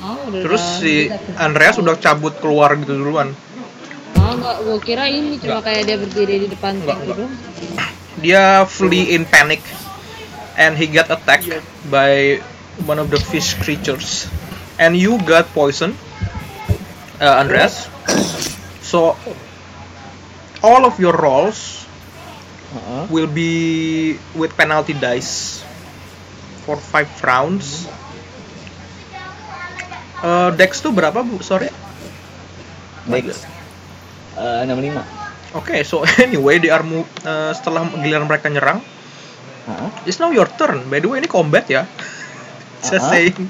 oh 0.04 0.18
udah. 0.32 0.42
Terus 0.44 0.64
si 0.82 1.08
Andreas 1.38 1.78
udah 1.78 1.96
cabut 2.00 2.36
keluar 2.42 2.74
gitu 2.80 2.96
duluan. 2.96 3.32
Oh, 4.18 4.32
enggak, 4.34 4.56
gua 4.66 4.78
kira 4.82 5.06
ini 5.08 5.40
cuma 5.40 5.62
kayak 5.62 5.88
dia 5.88 5.98
berdiri 6.00 6.36
di 6.44 6.48
depan 6.52 6.80
Enggak, 6.80 7.00
pintu 7.00 7.14
enggak. 7.16 7.97
Dia 8.18 8.66
flee 8.66 9.14
in 9.14 9.26
panic 9.26 9.62
and 10.58 10.74
he 10.74 10.90
got 10.90 11.10
attacked 11.14 11.62
by 11.90 12.42
one 12.86 12.98
of 12.98 13.10
the 13.14 13.22
fish 13.22 13.54
creatures. 13.62 14.26
And 14.82 14.98
you 14.98 15.18
got 15.22 15.50
poison, 15.54 15.98
uh, 17.22 17.42
Andreas. 17.42 17.90
So 18.82 19.18
all 20.62 20.86
of 20.86 20.98
your 21.00 21.14
rolls 21.14 21.86
Heeh. 22.74 23.10
will 23.10 23.30
be 23.30 24.18
with 24.34 24.54
penalty 24.58 24.94
dice 24.94 25.62
for 26.66 26.78
five 26.78 27.10
rounds. 27.24 27.88
Uh, 30.22 30.50
Dex 30.58 30.82
tuh 30.82 30.90
berapa 30.90 31.22
bu? 31.22 31.38
Sorry. 31.46 31.70
Dex. 33.06 33.46
Eh, 34.38 34.64
65. 34.66 35.17
Oke, 35.58 35.82
so 35.82 36.06
anyway, 36.26 36.62
they 36.62 36.70
are 36.70 36.86
move, 36.86 37.10
uh, 37.26 37.50
setelah 37.58 37.90
giliran 37.98 38.30
mereka 38.30 38.46
nyerang, 38.54 38.80
Heeh. 39.66 39.90
it's 40.06 40.22
now 40.22 40.30
your 40.30 40.46
turn. 40.46 40.86
By 40.86 41.02
the 41.02 41.10
way, 41.10 41.18
ini 41.18 41.26
combat 41.26 41.66
ya. 41.66 41.90
Just 42.86 43.02
Uh-huh. 43.02 43.10
saying. 43.10 43.50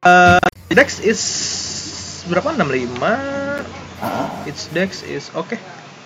Uh, 0.00 0.40
Dex 0.72 1.04
is 1.04 1.20
berapa? 2.32 2.56
65. 2.56 2.96
Heeh. 2.96 4.28
Its 4.48 4.72
Dex 4.72 5.04
is 5.04 5.28
okay. 5.36 5.60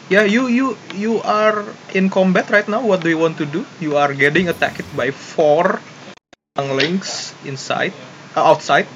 Yeah, 0.09 0.25
you 0.25 0.49
you 0.49 0.75
you 0.97 1.21
are 1.21 1.69
in 1.93 2.09
combat 2.09 2.49
right 2.51 2.65
now. 2.67 2.81
What 2.81 3.05
do 3.05 3.13
you 3.13 3.21
want 3.21 3.37
to 3.39 3.47
do? 3.47 3.63
You 3.79 3.95
are 4.01 4.11
getting 4.17 4.49
attacked 4.49 4.89
by 4.97 5.13
four 5.13 5.79
links 6.59 7.37
inside, 7.45 7.93
uh, 8.35 8.43
outside. 8.43 8.89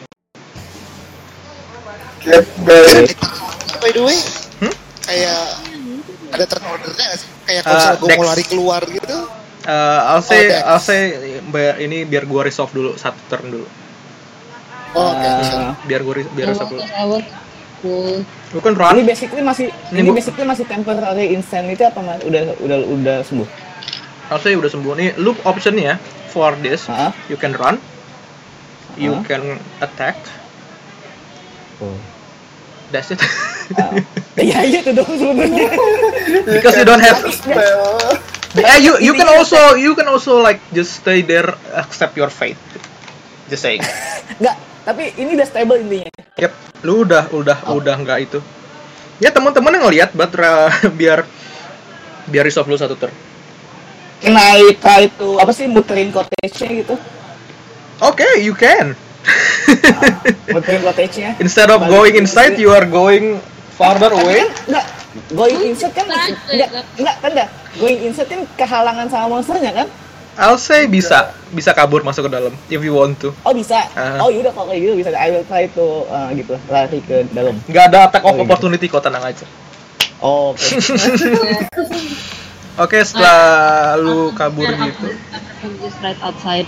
Get 2.25 2.49
back. 2.65 3.13
By 3.79 3.91
the 3.93 4.03
way? 4.03 4.42
Kayak 5.13 5.43
ada 6.33 6.45
turn 6.49 6.65
ordernya 6.65 7.05
nggak 7.05 7.21
sih? 7.21 7.29
Kayak 7.45 7.63
kalau 7.63 7.73
Uh, 7.73 7.79
misalnya 7.79 8.01
gue 8.01 8.17
mau 8.17 8.27
lari 8.27 8.45
keluar 8.49 8.83
gitu. 8.83 9.17
Uh, 9.63 10.01
I'll 10.11 10.25
say 10.25 10.49
Dex. 10.49 10.65
I'll 10.65 10.83
say 10.83 11.01
biar- 11.47 11.79
ini 11.79 12.03
biar 12.03 12.25
gua 12.25 12.43
resolve 12.43 12.73
dulu 12.73 12.97
satu 12.97 13.21
turn 13.29 13.47
dulu. 13.47 13.67
Oh, 14.93 15.13
oke. 15.13 15.23
Eh. 15.23 15.73
Biar 15.87 16.01
gua 16.03 16.15
re- 16.17 16.33
biar 16.33 16.51
resolve 16.51 16.73
dulu. 16.73 16.81
to, 16.81 16.91
I 16.91 17.05
want 17.07 17.23
to 17.23 17.37
pull. 17.79 18.13
Lu 18.51 18.59
kan 18.59 18.73
ini 18.73 18.81
run. 18.81 19.07
basically 19.07 19.41
masih 19.41 19.69
Ini 19.89 20.03
ini, 20.03 20.11
basically 20.11 20.45
masih 20.45 20.65
temporary 20.67 21.31
insanity 21.31 21.81
apa 21.81 22.01
mas 22.01 22.21
udah 22.21 22.43
udah 22.59 22.79
udah 22.85 23.17
sembuh 23.23 23.49
I'll 24.29 24.41
say 24.41 24.53
udah 24.53 24.69
sembuh 24.69 24.93
nih. 24.93 25.09
Loop 25.17 25.39
optionnya 25.43 25.97
for 26.29 26.57
this, 26.59 26.89
Heeh. 26.89 27.13
you 27.29 27.37
can 27.37 27.53
run, 27.53 27.77
you 28.97 29.13
Uh-huh. 29.13 29.23
can 29.23 29.43
attack. 29.79 30.17
oh. 31.79 31.93
That's 32.93 33.11
it. 33.11 33.21
Ah. 33.73 33.97
ya 34.37 34.61
iya 34.69 34.85
itu 34.85 34.93
dong 34.93 35.09
sebenarnya 35.09 35.73
Because 36.45 36.77
you 36.77 36.85
don't 36.85 37.01
have. 37.01 37.25
Yeah, 38.53 38.77
you 38.77 39.01
you 39.01 39.17
can 39.17 39.25
also 39.33 39.57
you 39.81 39.97
can 39.97 40.13
also 40.13 40.45
like 40.45 40.61
just 40.77 41.01
stay 41.01 41.25
there, 41.25 41.57
accept 41.73 42.13
your 42.21 42.29
fate. 42.29 42.61
Just 43.49 43.65
saying. 43.65 43.81
nggak 44.41 44.57
tapi 44.85 45.15
ini 45.17 45.39
udah 45.39 45.47
stable 45.49 45.79
intinya 45.81 46.11
Yep, 46.37 46.53
lu 46.85 47.09
udah 47.09 47.33
udah 47.33 47.59
udah 47.73 47.95
nggak 48.05 48.19
itu. 48.29 48.39
Ya 49.25 49.33
teman-teman 49.33 49.73
yang 49.73 49.85
ngeliat, 49.89 50.11
but 50.13 50.37
uh, 50.37 50.69
biar 51.01 51.25
biar 52.29 52.45
resolve 52.45 52.69
lu 52.69 52.77
satu 52.77 52.95
turn. 53.01 53.15
can 54.23 54.39
I 54.39 54.79
try 54.79 55.11
to 55.19 55.43
apa 55.43 55.51
sih 55.51 55.67
muterin 55.67 56.15
cottage-nya 56.15 56.71
gitu 56.87 56.95
Oke, 58.03 58.27
you 58.43 58.51
can. 58.59 58.99
Cottage-nya 60.83 61.31
Instead 61.39 61.69
of 61.69 61.81
Balik 61.81 61.91
going 61.91 62.15
inside, 62.17 62.55
you 62.57 62.71
are 62.71 62.85
going 62.85 63.39
farther 63.73 64.13
away. 64.13 64.43
kan 64.43 64.51
nggak 64.69 64.85
going 65.33 65.61
inside 65.65 65.93
kan 65.93 66.05
Bisa 66.05 66.19
aja, 66.19 66.35
nggak 66.53 66.69
kan? 66.69 66.85
nggak 66.97 67.17
kan 67.19 67.31
nggak 67.33 67.49
going 67.77 68.01
inside 68.03 68.29
kan 68.29 68.41
kehalangan 68.55 69.07
sama 69.07 69.27
monsternya 69.31 69.73
kan 69.75 69.89
I'll 70.33 70.57
say 70.57 70.89
bisa 70.89 71.29
bisa 71.51 71.71
kabur 71.71 72.01
masuk 72.01 72.25
ke 72.25 72.33
dalam 72.33 72.57
if 72.67 72.81
you 72.81 72.97
want 72.97 73.21
to. 73.21 73.37
oh 73.39 73.53
bisa 73.53 73.85
Ah. 73.93 74.17
oh 74.19 74.29
yaudah 74.29 74.49
kalau 74.51 74.67
kayak 74.67 74.81
gitu 74.83 74.95
bisa 74.97 75.13
I 75.13 75.29
will 75.29 75.45
try 75.45 75.69
to 75.69 75.85
uh, 76.07 76.33
gitu 76.33 76.57
lari 76.67 76.99
ke 77.01 77.29
dalam 77.31 77.53
Nggak 77.67 77.85
ada 77.87 77.99
attack 78.07 78.23
of 78.23 78.31
Oh, 78.31 78.35
iya. 78.35 78.43
opportunity 78.43 78.87
kok 78.87 79.05
tenang 79.05 79.21
aja. 79.23 79.45
oh, 80.19 80.53
oke 80.53 80.67
Oke, 82.75 82.97
setelah 82.99 83.37
lu 83.95 84.33
kabur 84.33 84.65
gitu, 84.65 85.13
I'm 85.61 85.77
just 85.77 86.01
right 86.01 86.17
outside. 86.19 86.65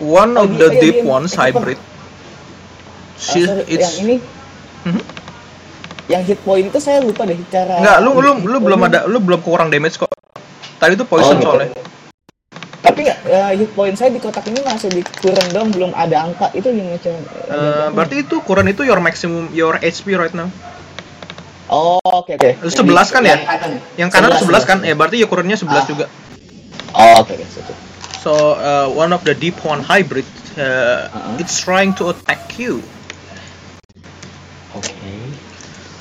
One 0.00 0.32
Oh, 0.34 0.42
of 0.42 0.56
the 0.56 0.66
oh, 0.66 0.72
iya, 0.72 0.80
deep 0.80 0.98
ones 1.04 1.32
hybrid. 1.32 1.76
She, 3.14 3.44
Ah, 3.44 3.52
sorry, 3.52 3.64
it's 3.68 3.84
yang 3.94 3.96
ini 4.02 4.16
yang 6.08 6.22
hit 6.24 6.40
point 6.40 6.66
itu 6.66 6.80
saya 6.80 6.98
lupa 6.98 7.22
deh 7.22 7.38
cara 7.46 7.78
Enggak, 7.78 7.98
lu 8.00 8.10
lu 8.16 8.32
lu 8.42 8.58
belum 8.58 8.80
ada 8.82 9.06
lu 9.06 9.20
belum 9.20 9.40
kurang 9.40 9.68
damage 9.68 9.94
kok. 9.96 10.10
Tadi 10.76 10.96
itu 10.96 11.04
poison 11.04 11.30
Oh, 11.30 11.38
gitu. 11.38 11.46
soalnya. 11.46 11.68
tapi 12.80 13.04
nggak 13.04 13.18
eh, 13.22 13.52
hit 13.54 13.70
point 13.70 13.92
saya 13.92 14.08
di 14.08 14.16
kotak 14.16 14.42
ini 14.46 14.64
masih 14.64 14.88
dikurang 14.88 15.52
dong 15.52 15.68
belum 15.68 15.92
ada 15.92 16.24
angka 16.24 16.48
itu 16.50 16.64
gimana 16.66 16.96
cara 16.96 17.20
Eh, 17.46 17.86
berarti 17.92 18.24
itu 18.24 18.40
kurang 18.40 18.66
itu 18.66 18.82
your 18.82 18.98
maximum 18.98 19.52
your 19.52 19.76
HP 19.76 20.16
right 20.16 20.32
now. 20.32 20.48
oh 21.68 22.00
oke 22.02 22.34
oke 22.34 22.50
Itu 22.58 22.82
11 22.82 23.14
kan 23.14 23.22
ya? 23.22 23.36
Yang 23.36 23.44
kanan. 23.46 23.70
Yang 23.94 24.10
kanan 24.10 24.30
11, 24.34 24.64
kan? 24.64 24.78
Ya 24.80 24.94
berarti 24.96 25.16
ya 25.20 25.28
kurangnya 25.28 25.54
11 25.54 25.70
Ah. 25.70 25.84
juga. 25.84 26.04
oh 26.90 27.20
oke 27.20 27.36
oke. 27.36 27.72
So 28.22 28.32
uh, 28.52 28.88
one 28.92 29.12
of 29.12 29.24
the 29.24 29.34
deep 29.34 29.64
one 29.64 29.80
hybrid 29.82 30.26
uh, 30.58 31.08
Uh-huh. 31.12 31.36
it's 31.40 31.60
trying 31.60 31.94
to 31.94 32.10
attack 32.10 32.58
you. 32.58 32.82
Okay. 34.76 35.20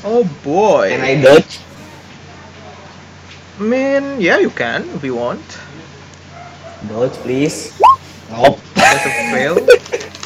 Oh 0.04 0.24
boy. 0.44 0.90
can 0.90 1.02
I 1.02 1.16
dodge 1.22 1.60
I 3.60 3.64
mean, 3.64 4.22
yeah, 4.22 4.40
you 4.40 4.50
can 4.50 4.84
if 4.96 5.04
you 5.04 5.16
want. 5.16 5.44
dodge 6.88 7.14
please 7.24 7.74
nope 8.32 8.60
That's 8.76 9.06
a 9.06 9.12
fail. 9.32 9.58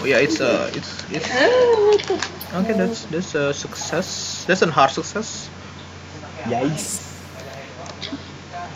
Oh 0.01 0.05
yeah, 0.05 0.17
it's 0.19 0.39
a 0.39 0.69
it's 0.77 0.91
it's 1.11 1.29
okay. 2.53 2.73
That's 2.73 3.05
that's 3.05 3.35
a 3.35 3.53
success. 3.53 4.45
That's 4.47 4.61
a 4.61 4.71
hard 4.71 4.91
success. 4.91 5.49
yikes 6.45 7.01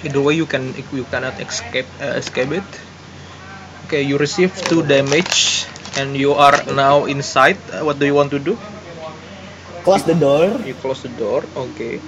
Either 0.03 0.21
way, 0.21 0.33
you 0.35 0.45
can 0.45 0.73
you 0.93 1.03
cannot 1.05 1.39
escape 1.41 1.87
uh, 2.01 2.13
escape 2.21 2.51
it. 2.51 2.69
Okay, 3.87 4.03
you 4.03 4.19
receive 4.19 4.51
two 4.67 4.83
damage 4.83 5.63
and 5.95 6.11
you 6.11 6.35
are 6.35 6.59
now 6.75 7.07
inside. 7.07 7.55
Uh, 7.71 7.87
What 7.87 7.95
do 7.95 8.03
you 8.03 8.11
want 8.11 8.35
to 8.35 8.39
do? 8.43 8.59
Close 9.87 10.03
the 10.03 10.11
door. 10.11 10.59
You 10.67 10.75
close 10.83 11.07
the 11.07 11.13
door. 11.15 11.47
Okay. 11.55 12.03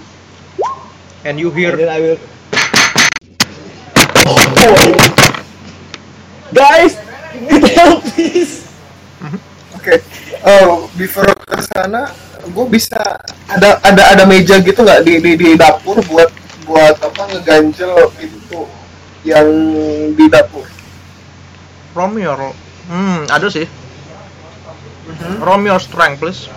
And 1.24 1.40
you 1.40 1.56
hear 1.56 1.72
And 1.72 1.80
then 1.80 1.88
I 1.88 2.04
will. 2.04 2.20
Guys, 6.52 7.00
need 7.48 7.64
help 7.72 8.04
please. 8.12 8.68
Oke. 9.80 10.04
Oh, 10.44 10.92
before 11.00 11.32
ke 11.32 11.64
sana, 11.64 12.12
gue 12.44 12.66
bisa 12.68 13.00
ada 13.48 13.80
ada 13.88 14.04
ada 14.20 14.24
meja 14.28 14.60
gitu 14.60 14.84
nggak 14.84 15.08
di, 15.08 15.24
di 15.24 15.32
di 15.40 15.50
dapur 15.56 15.96
buat 16.12 16.28
buat 16.68 17.00
apa 17.00 17.40
ngeganjel 17.40 18.12
pintu 18.20 18.68
yang 19.24 19.48
di 20.20 20.28
dapur. 20.28 20.79
Me 22.08 22.24
your 22.24 22.40
Hmm, 22.88 23.28
ada 23.28 23.52
sih. 23.52 23.68
Roll 25.44 25.60
me 25.60 25.68
your 25.68 25.84
strength, 25.84 26.24
please. 26.24 26.48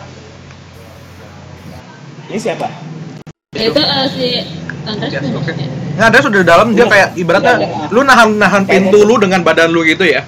Ini 2.31 2.39
siapa? 2.39 2.69
itu 3.52 3.77
eh, 3.78 4.06
si 4.09 4.27
Andres 4.89 5.12
Yes, 5.12 5.23
ya? 5.28 5.66
Nah, 6.01 6.06
ada 6.09 6.19
sudah 6.24 6.40
di 6.40 6.48
dalam 6.48 6.73
dia 6.73 6.89
kayak 6.89 7.14
ibaratnya 7.20 7.60
Iya, 7.60 7.69
iya. 7.69 7.86
lu 7.93 8.01
nahan 8.01 8.40
nahan 8.40 8.64
pintu 8.64 9.05
lu 9.05 9.20
dengan 9.20 9.44
badan 9.44 9.69
lu 9.69 9.85
gitu 9.85 10.09
ya. 10.09 10.24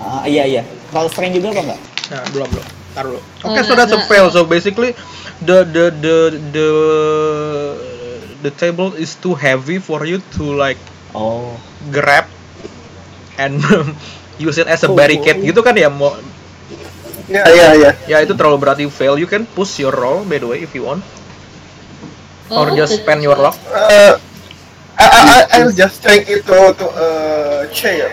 Ah 0.00 0.24
iya 0.24 0.48
iya. 0.48 0.62
Roll 0.88 1.06
strength 1.12 1.36
juga 1.36 1.52
apa 1.52 1.60
enggak? 1.68 1.80
Nah, 2.10 2.22
belum 2.32 2.48
belum. 2.48 2.66
Taruh 2.96 3.10
dulu. 3.12 3.20
Oke, 3.44 3.60
Oh, 3.60 3.62
so 3.62 3.72
that's 3.76 3.92
a 3.92 4.00
fail. 4.08 4.32
So 4.32 4.48
basically 4.48 4.96
the 5.44 5.68
the 5.68 5.84
the 5.92 6.16
the 6.50 6.68
the 8.40 8.50
table 8.56 8.96
is 8.96 9.20
too 9.20 9.36
heavy 9.36 9.76
for 9.76 10.08
you 10.08 10.24
to 10.40 10.44
like 10.48 10.80
Oh. 11.12 11.60
grab 11.92 12.24
and 13.36 13.60
use 14.38 14.56
it 14.56 14.68
as 14.68 14.80
a 14.82 14.88
Oh, 14.88 14.94
barricade 14.94 15.40
oh. 15.40 15.44
gitu 15.44 15.60
kan 15.60 15.74
ya 15.74 15.88
mau 15.88 16.14
Ya 17.30 17.48
ya 17.48 17.68
ya. 17.78 17.90
ya 18.04 18.16
itu 18.20 18.36
terlalu 18.36 18.58
berarti 18.60 18.84
fail 18.88 19.16
you 19.16 19.24
can 19.24 19.48
push 19.48 19.80
your 19.80 19.92
roll 19.92 20.20
by 20.22 20.36
the 20.36 20.44
way 20.44 20.60
if 20.60 20.72
you 20.72 20.84
want 20.84 21.00
or 22.52 22.68
Oh, 22.68 22.76
just 22.76 22.96
the- 22.96 23.00
spend 23.00 23.24
your 23.24 23.36
luck 23.36 23.56
Uh, 23.68 24.16
I, 24.92 25.06
I, 25.08 25.38
I'll 25.64 25.72
just 25.72 26.04
take 26.04 26.28
it 26.28 26.44
to 26.44 26.56
to 26.76 26.86
uh, 26.86 27.60
chair. 27.72 28.12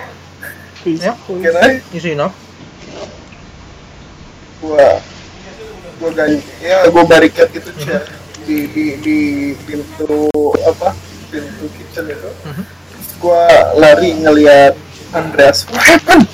ya 0.82 1.12
Can 1.28 1.54
I? 1.60 1.84
easy 1.92 2.16
enough 2.16 2.32
Gua 4.60 4.96
gua 6.00 6.10
ganti 6.12 6.40
ya 6.60 6.88
gua 6.88 7.04
barricade 7.04 7.52
itu 7.52 7.70
chair 7.80 8.04
di 8.48 8.64
di 8.72 8.84
di 9.04 9.18
pintu 9.62 10.28
apa 10.64 10.96
pintu 11.28 11.68
kitchen 11.76 12.08
itu. 12.08 12.30
Mhm. 12.48 12.64
Terus 12.64 13.08
Gua 13.20 13.44
lari 13.76 14.16
ngelihat 14.16 14.72
Andreas. 15.12 15.66
What 15.66 15.82
happened? 15.82 16.28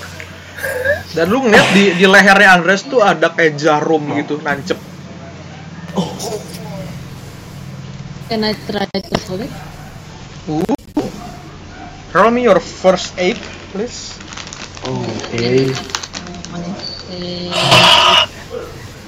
dan 1.17 1.33
lu 1.33 1.41
ngeliat 1.41 1.73
di 1.73 1.97
di 1.97 2.05
lehernya 2.05 2.61
Andres 2.61 2.85
tuh 2.85 3.01
ada 3.01 3.33
kayak 3.33 3.57
jarum 3.57 4.05
gitu 4.21 4.37
nancep 4.45 4.77
Can 8.29 8.45
I 8.45 8.53
try 8.69 8.85
to 8.85 9.17
hold 9.25 9.41
it? 9.41 9.53
roll 12.13 12.29
me 12.29 12.45
your 12.45 12.61
first 12.61 13.17
aid 13.17 13.41
please 13.73 14.13
Oke. 14.85 15.33
Eh, 15.33 15.73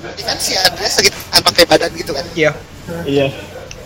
Ini 0.00 0.22
kan 0.24 0.36
si 0.40 0.56
Andres 0.56 0.96
lagi 0.96 1.10
pakai 1.44 1.64
badan 1.68 1.92
gitu 1.92 2.16
kan. 2.16 2.24
ya 2.32 2.56
Iya. 3.04 3.28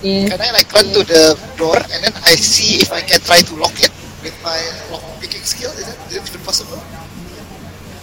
yeah. 0.03 0.31
Can 0.31 0.39
I 0.39 0.51
like 0.55 0.71
run 0.71 0.87
to 0.95 1.03
the 1.03 1.35
door 1.59 1.79
and 1.79 2.07
then 2.07 2.15
I 2.23 2.39
see 2.39 2.79
if 2.79 2.95
I 2.95 3.03
can 3.03 3.19
try 3.19 3.43
to 3.43 3.55
lock 3.59 3.75
it 3.83 3.91
with 4.23 4.37
my 4.43 4.59
lock 4.91 5.03
picking 5.21 5.43
skill? 5.43 5.71
Is 5.75 5.87
it, 5.87 5.99
is 6.11 6.17
it 6.17 6.23
even 6.31 6.43
possible? 6.47 6.79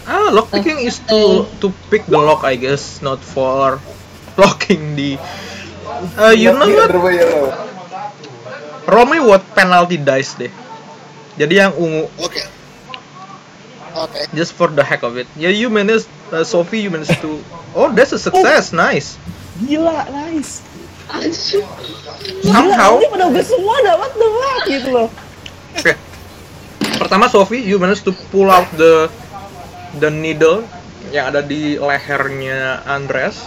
ah 0.09 0.33
lock 0.33 0.49
picking 0.49 0.81
is 0.81 0.97
to 1.05 1.45
to 1.61 1.69
pick 1.93 2.01
the 2.09 2.17
lock 2.17 2.41
I 2.41 2.57
guess 2.57 2.97
not 3.05 3.21
for 3.21 3.77
locking 4.41 4.97
the 4.97 5.21
uh, 6.17 6.33
you 6.33 6.49
know 6.49 6.65
what 8.89 9.05
me 9.05 9.21
what 9.21 9.45
penalty 9.53 10.01
dice 10.01 10.33
deh 10.33 10.49
jadi 11.37 11.69
yang 11.69 11.73
ungu 11.77 12.09
Okay. 12.17 12.45
Okay. 13.89 14.25
just 14.33 14.57
for 14.57 14.69
the 14.73 14.81
heck 14.81 15.05
of 15.05 15.13
it 15.13 15.29
yeah 15.37 15.53
you 15.53 15.69
managed 15.69 16.09
uh, 16.33 16.41
Sophie 16.41 16.81
you 16.81 16.89
managed 16.89 17.21
to 17.21 17.37
oh 17.77 17.93
that's 17.93 18.09
a 18.09 18.21
success 18.21 18.73
nice 18.73 19.13
Gila, 19.59 20.07
nice. 20.07 20.63
Somehow- 22.47 22.95
Gila, 22.95 23.03
ini 23.03 23.11
pada 23.11 23.25
udah 23.27 23.43
semua 23.43 23.75
the 23.83 23.91
fuck 24.39 24.63
gitu 24.71 24.87
loh. 24.95 25.07
Pertama 26.99 27.31
Sophie, 27.31 27.63
you 27.63 27.79
managed 27.79 28.03
to 28.03 28.11
pull 28.27 28.51
out 28.51 28.67
the 28.75 29.07
the 30.03 30.11
needle 30.11 30.67
yang 31.15 31.31
ada 31.31 31.39
di 31.39 31.79
lehernya 31.79 32.83
Andres. 32.83 33.39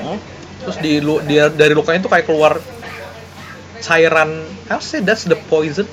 Hah? 0.00 0.16
Terus 0.64 0.76
di 0.80 0.98
lu 1.04 1.20
dia 1.22 1.52
dari 1.52 1.76
lukanya 1.76 2.00
itu 2.00 2.10
kayak 2.10 2.24
keluar 2.24 2.58
cairan. 3.84 4.42
I'll 4.72 4.80
say 4.80 5.04
that's 5.04 5.28
the 5.28 5.36
poison. 5.52 5.84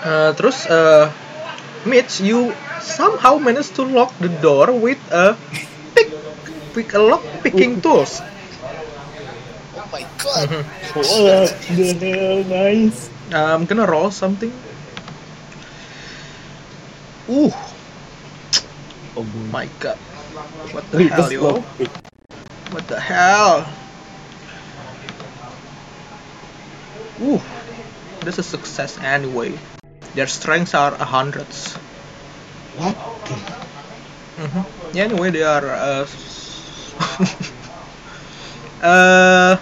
Uh, 0.00 0.34
terus 0.34 0.66
uh, 0.66 1.12
Mitch, 1.86 2.18
you 2.20 2.52
somehow 2.82 3.38
managed 3.38 3.78
to 3.78 3.84
lock 3.86 4.12
the 4.18 4.32
door 4.42 4.72
with 4.72 5.00
a 5.12 5.36
pick, 5.94 6.10
pick 6.74 6.88
a 6.96 7.00
lock 7.00 7.22
picking 7.46 7.78
tools. 7.80 8.20
Oh 9.78 9.86
my 9.92 10.04
god. 10.18 10.44
Mhm. 10.50 10.62
What 10.98 11.52
the 11.62 12.10
hell, 12.10 12.40
nice. 12.48 13.19
Uh, 13.32 13.54
I'm 13.54 13.64
gonna 13.66 13.86
roll 13.86 14.10
something. 14.10 14.52
Uh, 17.28 17.50
Oh 19.16 19.24
my 19.50 19.66
god. 19.80 19.96
What 20.72 20.90
the 20.90 21.02
hell, 21.02 21.32
yo? 21.32 21.64
What 22.70 22.86
the 22.88 23.00
hell? 23.00 23.66
Uh, 27.20 27.38
this 28.20 28.38
is 28.38 28.46
success 28.46 28.98
anyway. 28.98 29.58
Their 30.14 30.26
strengths 30.26 30.74
are 30.74 30.94
a 30.94 31.04
hundreds. 31.04 31.74
What? 32.76 32.96
Mhm. 34.38 34.64
Yeah, 34.94 35.04
anyway, 35.04 35.30
they 35.30 35.42
are. 35.42 35.66
Uh, 35.66 36.06
uh, 38.82 39.56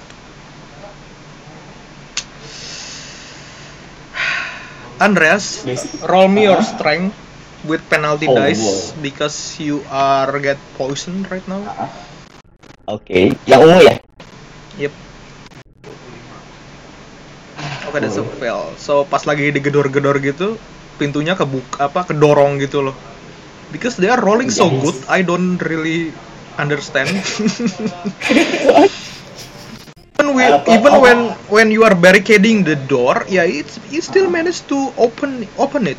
Andreas, 5.01 5.65
roll 6.03 6.29
me 6.29 6.43
your 6.45 6.59
Uh-huh. 6.59 6.75
strength 6.75 7.15
with 7.65 7.83
penalty 7.91 8.27
Oh, 8.27 8.35
dice 8.35 8.93
wow. 8.93 9.03
because 9.03 9.59
you 9.61 9.83
are 9.91 10.39
get 10.41 10.59
poisoned 10.77 11.31
right 11.31 11.47
now. 11.49 11.63
Oke, 12.89 13.37
yang 13.47 13.61
ungu 13.63 13.81
ya? 13.85 13.95
Yep. 14.79 14.93
Oke, 17.89 17.99
that's 18.01 18.17
a 18.21 18.25
fail. 18.41 18.75
So 18.77 19.05
pas 19.09 19.25
lagi 19.25 19.51
digedor-gedor 19.55 20.21
gitu, 20.21 20.59
pintunya 21.01 21.35
kebuka 21.39 21.89
apa 21.89 22.05
kedorong 22.13 22.61
gitu 22.61 22.85
loh. 22.91 22.97
Because 23.73 23.97
they 24.01 24.09
are 24.09 24.21
rolling 24.21 24.51
so 24.51 24.69
good, 24.71 24.97
I 25.09 25.23
don't 25.25 25.61
really 25.61 26.13
understand. 26.59 27.11
even 30.19 30.53
Apa- 30.53 30.71
even 30.73 30.95
when 31.01 31.19
when 31.59 31.75
you 31.75 31.83
are 31.83 31.95
barricading 32.07 32.63
the 32.63 32.79
door, 32.87 33.27
yeah, 33.27 33.43
it's 33.43 33.83
you 33.91 33.99
still 33.99 34.31
manage 34.31 34.63
to 34.71 34.79
open 34.95 35.43
open 35.59 35.91
it. 35.91 35.99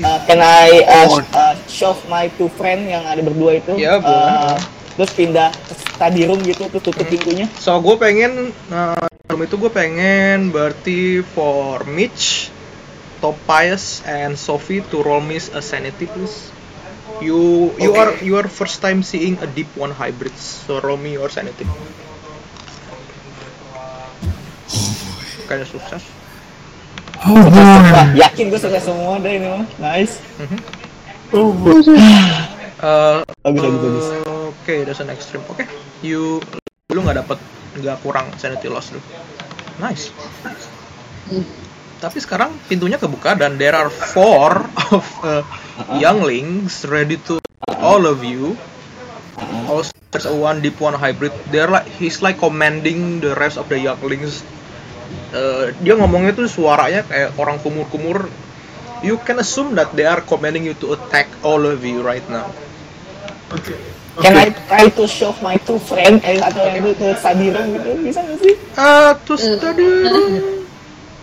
Uh, 0.00 0.16
can 0.30 0.38
I 0.38 0.80
uh, 0.86 1.10
uh, 1.34 1.54
shove 1.66 1.98
my 2.08 2.30
two 2.38 2.48
friend 2.54 2.86
yang 2.86 3.02
ada 3.04 3.20
berdua 3.20 3.58
itu? 3.58 3.74
Ya, 3.76 3.98
boleh. 3.98 4.30
uh, 4.32 4.56
terus 4.94 5.10
pindah 5.18 5.50
ke 5.50 5.74
study 5.74 6.22
room 6.30 6.40
gitu, 6.46 6.70
terus 6.70 6.82
tutup 6.86 7.04
pintunya. 7.10 7.50
So 7.58 7.82
gue 7.82 7.98
pengen 7.98 8.54
uh, 8.70 9.04
room 9.28 9.42
itu 9.42 9.58
gue 9.58 9.72
pengen 9.74 10.54
berarti 10.54 11.20
for 11.34 11.82
Mitch, 11.90 12.48
Tobias, 13.18 14.06
and 14.06 14.38
Sophie 14.38 14.86
to 14.94 15.02
roll 15.02 15.20
me 15.20 15.36
a 15.36 15.60
sanity 15.60 16.06
please. 16.06 16.48
You 17.20 17.68
you 17.76 17.92
Okay. 17.92 18.00
are 18.00 18.12
you 18.24 18.32
are 18.40 18.48
first 18.48 18.80
time 18.80 19.04
seeing 19.04 19.36
a 19.44 19.48
deep 19.50 19.68
one 19.76 19.92
hybrid, 19.92 20.32
so 20.40 20.80
roll 20.80 20.96
me 20.96 21.12
your 21.20 21.28
sanity. 21.28 21.68
Kayaknya 25.50 25.66
sukses. 25.66 26.02
Wah, 27.26 28.06
yakin 28.14 28.54
gue 28.54 28.60
sukses 28.62 28.86
semua 28.86 29.18
deh 29.18 29.34
ini 29.34 29.50
mah. 29.50 29.66
Nice. 29.82 30.22
Uh, 31.34 33.26
Bagus, 33.42 33.60
bagus, 33.60 33.82
bagus. 33.82 34.06
Oke, 34.54 34.74
that's 34.86 35.02
an 35.02 35.10
extreme. 35.10 35.42
Oke, 35.50 35.66
you 36.06 36.38
lu 36.94 37.02
nggak 37.02 37.26
dapat 37.26 37.38
nggak 37.82 37.98
kurang 38.06 38.30
sanity 38.38 38.70
loss 38.70 38.94
lu. 38.94 39.02
Nice. 39.82 40.14
Tapi 41.98 42.18
sekarang 42.22 42.54
pintunya 42.70 42.96
kebuka 42.96 43.34
dan 43.34 43.58
there 43.58 43.74
are 43.74 43.90
four 43.90 44.54
of 44.94 45.02
uh, 45.26 45.42
younglings 45.98 46.86
ready 46.86 47.18
to 47.26 47.42
all 47.82 48.06
of 48.06 48.22
you. 48.22 48.54
Also, 49.66 49.90
there's 50.14 50.30
a 50.30 50.32
one 50.32 50.62
deep 50.62 50.78
one 50.78 50.94
hybrid. 50.94 51.34
They're 51.50 51.68
like 51.68 51.90
he's 51.98 52.22
like 52.22 52.38
commanding 52.38 53.18
the 53.18 53.34
rest 53.34 53.58
of 53.58 53.66
the 53.66 53.82
younglings. 53.82 54.46
Uh, 55.30 55.70
dia 55.78 55.94
ngomongnya 55.94 56.34
tuh 56.34 56.50
suaranya 56.50 57.06
kayak 57.06 57.38
orang 57.38 57.62
kumur-kumur 57.62 58.26
you 59.00 59.16
can 59.22 59.38
assume 59.38 59.78
that 59.78 59.94
they 59.94 60.04
are 60.04 60.20
commanding 60.26 60.66
you 60.66 60.74
to 60.74 60.92
attack 60.92 61.30
all 61.46 61.62
of 61.62 61.80
you 61.84 62.02
right 62.02 62.24
now. 62.28 62.50
Oke. 63.54 63.74
Can 64.20 64.36
I 64.36 64.50
try 64.68 64.90
to 64.90 65.04
shove 65.06 65.38
my 65.40 65.56
two 65.62 65.78
friend 65.80 66.20
eh, 66.26 66.42
atau 66.42 66.66
itu 66.76 66.92
ke 66.98 67.14
Sadiran 67.16 67.72
gitu 67.72 67.88
bisa 68.02 68.20
nggak 68.20 68.38
sih? 68.42 68.54
Ah, 68.76 69.16
terus 69.22 69.42
tadi 69.62 69.86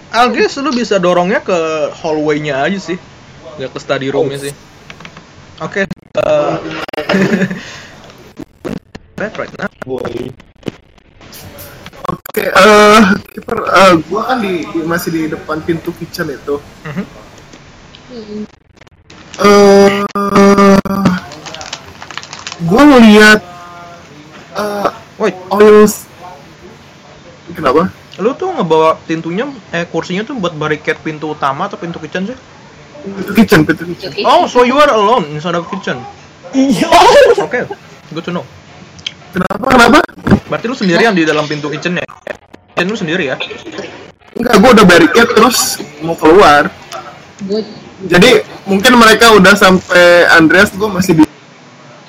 I 0.07 0.23
guess 0.31 0.57
lu 0.57 0.72
bisa 0.72 0.97
dorongnya 0.97 1.43
ke 1.43 1.59
hallway-nya 1.99 2.64
aja 2.64 2.80
sih. 2.80 2.97
Nggak 3.59 3.76
ke 3.76 3.80
study 3.84 4.07
room-nya 4.09 4.39
sih. 4.49 4.53
Oke. 5.61 5.85
eh, 5.85 6.55
bad 9.19 9.34
right 9.35 9.53
now. 9.59 9.69
Boy. 9.84 10.31
Oke, 12.07 12.39
eh 12.47 13.01
kiper, 13.35 13.57
eh, 13.67 13.93
gua 14.07 14.21
kan 14.31 14.39
di, 14.39 14.63
di- 14.63 14.85
masih 14.88 15.09
di 15.11 15.21
depan 15.27 15.59
pintu 15.59 15.91
kitchen 15.91 16.31
itu. 16.31 16.55
Mhm. 16.88 17.03
Eh, 19.38 20.01
gua 22.63 22.81
ngeliat 22.88 23.39
eh 24.55 24.89
Woi, 25.17 25.34
oil. 25.49 25.84
Kenapa? 27.51 27.89
lu 28.17 28.34
tuh 28.34 28.49
ngebawa 28.49 28.97
pintunya 29.05 29.45
eh 29.69 29.85
kursinya 29.85 30.25
tuh 30.25 30.38
buat 30.38 30.53
barricade 30.53 30.97
pintu 31.01 31.34
utama 31.34 31.69
atau 31.69 31.77
pintu 31.77 32.01
kitchen 32.01 32.25
sih? 32.25 32.38
Pintu 33.03 33.31
kitchen, 33.34 33.59
pintu 33.61 33.84
kitchen. 33.93 34.09
Oh, 34.25 34.49
so 34.49 34.65
you 34.65 34.73
are 34.77 34.89
alone 34.89 35.25
inside 35.34 35.53
of 35.53 35.69
kitchen. 35.69 36.01
Iya. 36.49 36.89
Oke, 37.38 37.65
good 38.09 38.25
to 38.25 38.31
know. 38.31 38.45
Kenapa? 39.38 39.65
Kenapa? 39.69 39.99
Berarti 40.49 40.65
lu 40.65 40.73
sendirian 40.73 41.14
di 41.14 41.22
dalam 41.22 41.45
pintu 41.45 41.69
kitchennya? 41.69 42.01
Kitchen 42.73 42.88
lu 42.89 42.97
sendiri 42.97 43.30
ya? 43.30 43.38
Enggak, 44.34 44.55
gua 44.57 44.69
udah 44.73 44.85
barricade 44.85 45.31
terus 45.34 45.77
mau 46.01 46.18
keluar. 46.18 46.73
Good. 47.45 47.65
Jadi 48.09 48.30
mungkin 48.65 48.97
mereka 48.97 49.34
udah 49.34 49.53
sampai 49.53 50.26
Andreas, 50.34 50.73
gua 50.73 50.89
masih 50.89 51.22
di 51.22 51.26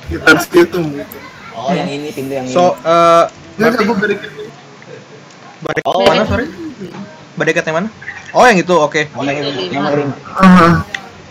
sekitar 0.08 0.36
situ 0.40 0.76
mungkin. 0.76 1.04
Oh 1.52 1.68
yang 1.68 1.88
ini 1.90 2.08
pintu 2.08 2.32
yang 2.32 2.48
So, 2.48 2.72
eh 2.80 3.28
Enggak, 3.60 3.76
berarti 3.76 3.84
gua 3.84 3.96
barricade. 3.98 4.34
barricade 5.58 5.88
Oh. 5.90 6.04
mana 6.06 6.24
sorry? 6.24 6.46
Barricade 7.34 7.66
yang 7.66 7.76
mana? 7.76 7.88
Oh, 8.30 8.44
yang 8.44 8.58
itu, 8.60 8.72
oke. 8.72 9.08
ini. 9.08 9.72
Yang 9.72 9.84
ring. 9.96 10.10
Ah, 10.32 10.84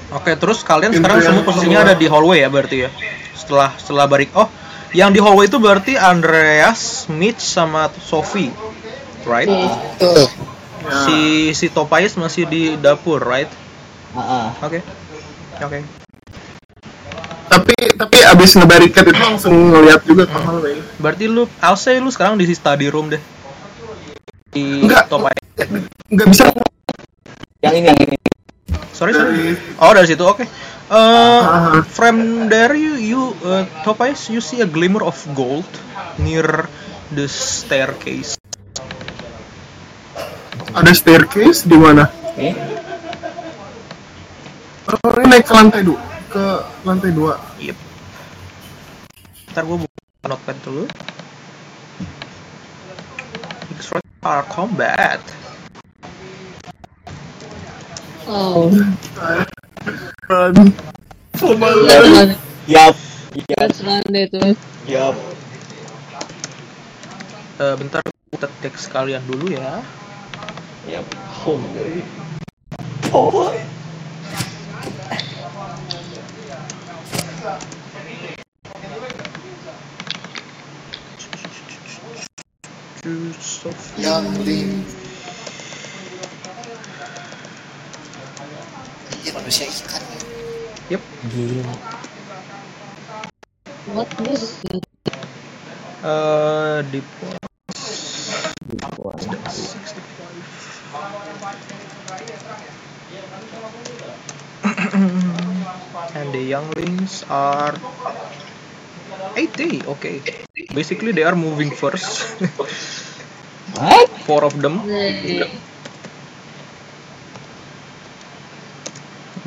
Oke, 0.08 0.34
terus 0.34 0.64
kalian 0.64 0.96
Pintu 0.96 1.04
sekarang 1.04 1.20
semua 1.20 1.44
posisinya 1.44 1.84
keluar. 1.84 1.92
ada 1.92 2.00
di 2.00 2.08
hallway 2.08 2.40
ya 2.42 2.50
berarti 2.50 2.78
ya? 2.86 2.90
Setelah 3.36 3.76
setelah 3.76 4.08
barik. 4.08 4.32
Oh, 4.34 4.48
yang 4.96 5.12
di 5.12 5.20
hallway 5.20 5.48
itu 5.48 5.60
berarti 5.60 6.00
Andreas, 6.00 7.12
Mitch 7.12 7.44
sama 7.44 7.92
Sophie. 8.00 8.52
Right? 9.28 9.50
Tuh. 10.00 10.28
ya. 10.88 11.04
Si 11.04 11.18
si 11.52 11.68
Tobias 11.68 12.16
masih 12.16 12.48
di 12.48 12.80
dapur, 12.80 13.20
right? 13.20 13.52
Oke. 14.64 14.80
Oke. 15.60 15.80
Tapi 17.48 17.76
tapi 17.96 18.18
abis 18.28 18.56
ngebarricade 18.60 19.12
itu 19.12 19.24
langsung 19.24 19.56
ngeliat 19.72 20.02
juga 20.08 20.24
ke 20.28 20.38
hallway. 20.40 20.80
Berarti 21.00 21.26
lu 21.28 21.44
I'll 21.60 21.80
say 21.80 22.00
lu 22.00 22.08
sekarang 22.08 22.40
di 22.40 22.48
study 22.56 22.88
room 22.88 23.12
deh. 23.12 23.22
Di 24.56 24.88
Enggak. 24.88 25.12
Tobias. 25.12 25.36
Nggak 26.08 26.28
bisa 26.32 26.44
Yang 27.60 27.76
ini 27.84 27.88
yang 27.90 28.00
ini. 28.00 28.18
Sorry, 28.94 29.14
sorry. 29.14 29.54
Oh, 29.78 29.94
dari 29.94 30.08
situ. 30.10 30.24
Oke. 30.26 30.42
Eh, 30.42 30.50
Ah. 30.88 31.84
from 31.84 32.48
there 32.48 32.72
you 32.72 32.96
you 32.96 33.22
uh, 33.44 33.68
Tobias 33.84 34.32
you 34.32 34.40
see 34.40 34.64
a 34.64 34.70
glimmer 34.70 35.04
of 35.04 35.20
gold 35.36 35.68
near 36.16 36.72
the 37.12 37.28
staircase. 37.28 38.40
ada 40.78 40.94
staircase 40.94 41.66
di 41.66 41.74
mana? 41.74 42.06
Oke. 42.06 42.54
Oh, 44.88 45.12
ini 45.20 45.26
naik 45.36 45.46
ke 45.50 45.54
lantai 45.58 45.82
dua, 45.82 46.00
ke 46.30 46.46
lantai 46.86 47.12
dua. 47.12 47.34
Yep. 47.58 47.78
Ntar 49.52 49.64
gue 49.66 49.78
buka 49.82 50.26
notepad 50.30 50.58
dulu. 50.62 50.84
Extra 53.74 54.00
are 54.22 54.46
combat. 54.54 55.20
Oh. 58.30 58.70
Run. 60.28 60.76
Let's 61.32 62.10
run. 62.12 62.30
Yap. 62.68 62.96
Yap. 63.32 63.60
Let's 63.64 63.80
run 63.80 64.04
itu. 64.12 64.44
Yap. 64.84 65.16
Eh, 67.58 67.76
bentar 67.80 68.04
kita 68.36 68.52
teks 68.60 68.92
kalian 68.92 69.24
dulu 69.24 69.56
ya. 69.56 69.80
Yap. 70.92 71.08
Oh, 71.48 71.56
boy. 71.56 72.04
Oh. 73.16 73.56
Choose 83.00 83.64
of 83.64 83.80
Yang 83.96 84.26
di 84.44 84.60
Anjir 89.28 89.44
manusia 89.44 89.68
ikan 89.68 90.00
ya. 90.88 90.96
Yep. 90.96 91.04
Gila. 91.36 91.76
What 93.92 94.08
is 94.32 94.56
it? 94.72 94.80
Eh, 96.00 96.80
di 96.88 97.04
and 106.16 106.32
the 106.32 106.40
younglings 106.48 107.28
are 107.28 107.76
80. 109.36 109.84
Okay. 110.00 110.24
Basically 110.72 111.12
they 111.12 111.28
are 111.28 111.36
moving 111.36 111.68
first. 111.76 112.32
What? 113.76 114.08
Four 114.24 114.48
of 114.48 114.56
them. 114.64 114.88
Eh, 114.88 115.52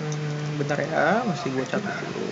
Hmm, 0.01 0.51
bentar 0.70 0.86
ya, 0.86 1.26
masih 1.26 1.51
gue 1.51 1.66
catat 1.66 1.90
dulu. 1.98 2.30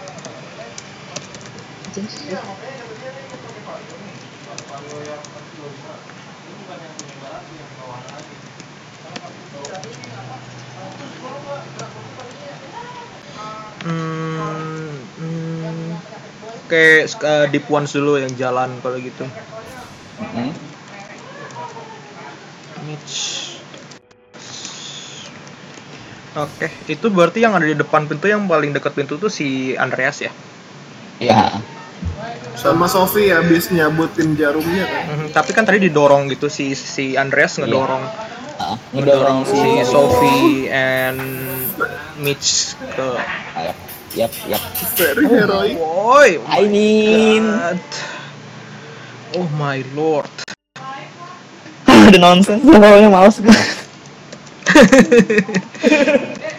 Hmm, 13.82 14.94
hmm, 15.18 15.90
Oke, 16.62 17.10
sek- 17.10 17.26
eh, 17.26 17.46
deep 17.50 17.66
ones 17.66 17.90
dulu 17.90 18.22
yang 18.22 18.30
jalan 18.38 18.70
kalau 18.78 19.02
gitu. 19.02 19.26
Hmm? 20.30 20.52
Mitch. 22.86 23.47
Oke, 26.36 26.68
itu 26.90 27.06
berarti 27.08 27.40
yang 27.40 27.56
ada 27.56 27.64
di 27.64 27.72
depan 27.72 28.04
pintu 28.04 28.28
yang 28.28 28.44
paling 28.44 28.76
dekat 28.76 28.92
pintu 28.92 29.16
tuh 29.16 29.32
si 29.32 29.72
Andreas 29.78 30.20
ya. 30.20 30.32
Ya. 31.18 31.56
Sama 32.58 32.90
Sofi 32.90 33.30
abis 33.32 33.70
nyabutin 33.72 34.36
jarumnya 34.36 34.84
kan. 34.84 35.04
Mhm, 35.08 35.26
tapi 35.32 35.50
kan 35.56 35.64
tadi 35.64 35.88
didorong 35.88 36.28
gitu 36.28 36.50
si 36.52 36.76
si 36.76 37.16
Andreas 37.16 37.56
ngedorong 37.58 38.04
Ah, 38.58 38.74
ngedorong 38.90 39.46
ngedorong 39.46 39.46
si 39.46 39.70
Sophie 39.86 40.66
and 40.66 41.22
Mitch 42.18 42.74
ke 42.74 43.06
Ayo. 43.54 43.72
Yap, 44.18 44.32
yap. 44.50 44.62
Very 44.98 45.28
heroic. 45.30 45.76
Boy, 45.78 46.40
I 46.48 46.64
mean, 46.66 47.44
God. 47.44 47.82
Oh 49.36 49.48
my 49.54 49.84
lord. 49.92 50.32
the 52.12 52.18
nonsense. 52.18 52.64
Pokoknya 52.64 53.12
males 53.12 53.36
gue. 53.38 53.52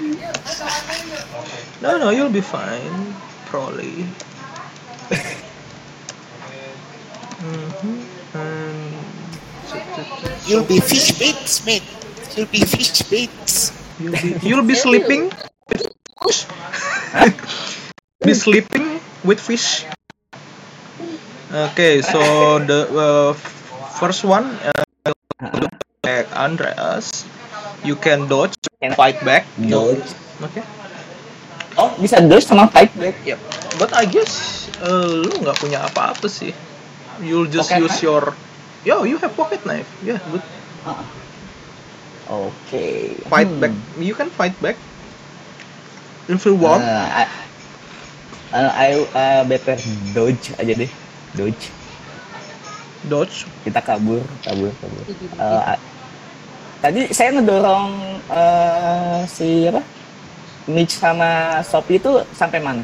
No, 1.81 1.97
no, 1.97 2.09
you'll 2.09 2.29
be 2.29 2.41
fine. 2.41 3.15
Probably. 3.45 4.05
Mhm, 7.41 8.03
and- 8.35 8.95
You'll 10.47 10.65
be 10.65 10.79
fish 10.79 11.11
baits, 11.19 11.65
mate. 11.65 11.83
You'll 12.35 12.47
be 12.49 12.61
fish 12.65 13.01
baits. 13.09 13.71
You'll 13.99 14.13
be, 14.13 14.35
you'll 14.41 14.65
be 14.65 14.75
sleeping 14.75 15.29
with 15.69 15.85
fish. 16.23 16.45
be 18.25 18.33
sleeping 18.33 18.99
with 19.23 19.39
fish. 19.39 19.85
Okay, 21.51 22.01
so 22.01 22.19
the 22.61 22.85
uh, 22.93 23.33
first 23.97 24.23
one, 24.23 24.45
uh, 24.61 24.85
uh, 26.05 26.23
Andreas, 26.33 27.25
you 27.83 27.95
can 27.95 28.27
dodge, 28.27 28.55
Can 28.79 28.95
fight 28.95 29.19
back. 29.27 29.43
Dodge. 29.59 30.07
Okay. 30.39 30.63
Oh, 31.75 31.91
bisa 31.99 32.23
dodge 32.23 32.47
sama 32.47 32.71
fight 32.71 32.91
back. 32.95 33.15
Yep. 33.27 33.39
But 33.75 33.91
I 33.91 34.07
guess 34.07 34.67
uh, 34.79 35.07
lu 35.07 35.43
nggak 35.43 35.59
punya 35.59 35.83
apa-apa 35.83 36.27
sih. 36.31 36.55
You'll 37.19 37.51
just 37.51 37.71
Pocket 37.71 37.83
use 37.83 37.99
knife? 37.99 38.07
your, 38.07 38.23
yo, 38.87 39.03
you 39.03 39.19
have 39.19 39.35
pocket 39.35 39.59
knife. 39.67 39.87
Yeah, 39.99 40.23
good. 40.31 40.43
Oke. 42.31 43.19
Fight 43.27 43.51
Hmm. 43.51 43.59
back. 43.59 43.73
You 43.99 44.15
can 44.15 44.31
fight 44.31 44.55
back. 44.63 44.79
Infinity 46.29 46.61
Uh, 46.61 46.77
I, 47.09 47.23
uh, 48.53 48.71
I 48.71 48.87
uh, 49.17 49.41
better 49.49 49.75
dodge 50.13 50.53
aja 50.61 50.73
deh. 50.77 50.91
Dodge. 51.33 51.73
dodge. 53.09 53.49
Kita 53.65 53.81
kabur, 53.81 54.21
kabur, 54.45 54.69
kabur. 54.77 55.03
Uh, 55.41 55.73
tadi 56.79 57.11
saya 57.11 57.35
ngedorong 57.35 57.91
uh, 58.31 59.21
si 59.27 59.67
apa? 59.67 59.83
Mitch 60.69 60.95
sama 60.95 61.59
Sophie 61.65 61.97
itu 61.97 62.23
sampai 62.31 62.61
mana? 62.61 62.83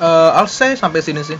Uh, 0.00 0.32
I'll 0.36 0.50
say 0.50 0.76
sampai 0.76 1.00
sini 1.00 1.24
sih. 1.24 1.38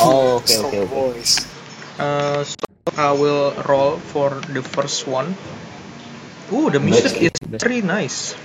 Oh, 0.00 0.40
oke 0.40 0.52
oke 0.60 0.76
oke. 0.84 0.92
voice. 0.92 1.48
Uh, 1.96 2.44
so 2.44 2.56
I 2.96 3.12
will 3.16 3.56
roll 3.64 3.96
for 4.12 4.44
the 4.52 4.60
first 4.60 5.08
one. 5.08 5.32
Ooh, 6.52 6.68
the 6.68 6.80
music 6.80 7.16
is 7.20 7.32
very 7.42 7.80
nice. 7.80 8.36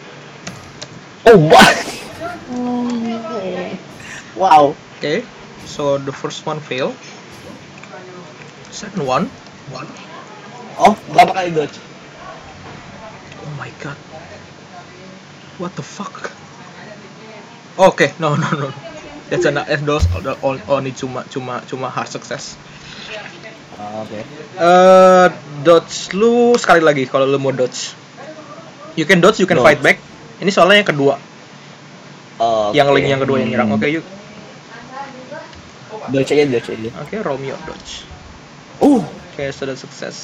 Oh. 1.27 1.37
Okay. 2.51 3.77
wow. 4.35 4.75
Okay, 4.97 5.23
so 5.67 5.99
the 5.99 6.11
first 6.11 6.47
one 6.47 6.59
fail. 6.59 6.95
Second 8.71 9.03
one. 9.03 9.27
Oh, 10.81 10.93
berapa 11.13 11.31
kali 11.35 11.49
dodge? 11.53 11.77
Oh 13.41 13.51
my 13.57 13.69
god. 13.79 13.97
What 15.61 15.77
the 15.77 15.85
fuck? 15.85 16.33
Oke, 17.77 18.11
no 18.19 18.35
no 18.35 18.49
no. 18.57 18.67
That's 19.31 19.47
an 19.47 19.61
those 19.87 20.03
all 20.43 20.59
only 20.67 20.91
cuma 20.91 21.23
cuma 21.31 21.63
cuma 21.69 21.87
hard 21.87 22.09
success. 22.11 22.57
Oh, 23.79 24.03
oke. 24.03 24.19
Eh 24.59 25.27
dodge 25.63 26.11
lu 26.17 26.57
sekali 26.59 26.81
lagi 26.83 27.07
kalau 27.07 27.29
lu 27.29 27.39
mau 27.39 27.53
dodge. 27.55 27.95
You 28.99 29.07
can 29.07 29.23
dodge, 29.23 29.39
you 29.39 29.47
can 29.47 29.55
Dodge. 29.61 29.67
fight 29.71 29.79
back. 29.79 29.97
Ini 30.43 30.51
soalnya 30.51 30.83
yang 30.83 30.89
kedua, 30.89 31.15
Oh, 32.41 32.73
yang 32.75 32.89
oke. 32.91 32.97
link 32.97 33.07
yang 33.07 33.21
kedua 33.21 33.37
yang 33.39 33.49
nyerang. 33.53 33.69
Oke, 33.71 33.87
yuk. 33.87 34.03
Dodge 36.11 36.33
aja, 36.33 36.43
dodge 36.49 36.69
aja. 36.75 36.89
Oke, 37.05 37.15
Romeo 37.23 37.55
dodge. 37.63 38.03
Uh, 38.81 39.05
Oke, 39.31 39.47
sudah 39.55 39.79
sukses. 39.79 40.17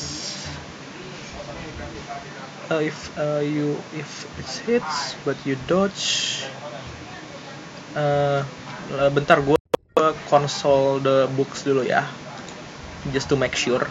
Uh, 2.68 2.84
if 2.84 3.08
uh, 3.16 3.40
you 3.40 3.80
if 3.96 4.28
it 4.36 4.50
hits 4.68 5.16
but 5.24 5.40
you 5.48 5.56
dodge, 5.72 6.44
uh, 7.96 8.44
uh, 8.92 9.08
bentar 9.16 9.40
gue 9.40 9.56
console 10.28 11.00
the 11.00 11.32
books 11.40 11.64
dulu 11.64 11.88
ya, 11.88 12.04
just 13.16 13.32
to 13.32 13.40
make 13.40 13.56
sure. 13.56 13.88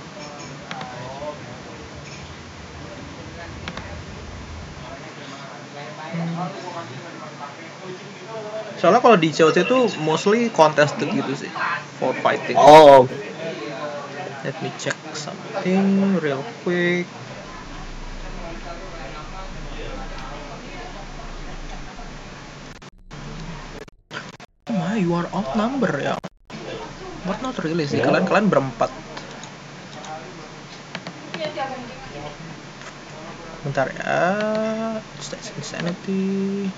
Soalnya 8.77 9.01
kalau 9.01 9.17
di 9.17 9.33
COC 9.33 9.65
itu 9.65 9.79
mostly 10.05 10.53
contested 10.53 11.09
gitu 11.09 11.33
sih 11.33 11.49
for 11.97 12.13
fighting. 12.21 12.53
oh, 12.61 13.09
Let 14.47 14.63
me 14.63 14.71
check 14.79 14.95
something 15.11 16.23
real 16.23 16.39
quick. 16.63 17.03
My, 24.71 25.03
you 25.03 25.19
are 25.19 25.27
outnumber 25.35 25.99
ya. 25.99 26.15
But 27.27 27.43
not 27.43 27.59
really 27.59 27.91
sih. 27.91 27.99
Ya. 27.99 28.07
Kalian 28.07 28.23
kalian 28.31 28.47
berempat. 28.47 28.95
Bentar 33.67 33.91
ya. 33.99 34.23
Stats 35.19 35.51
insanity. 35.59 36.71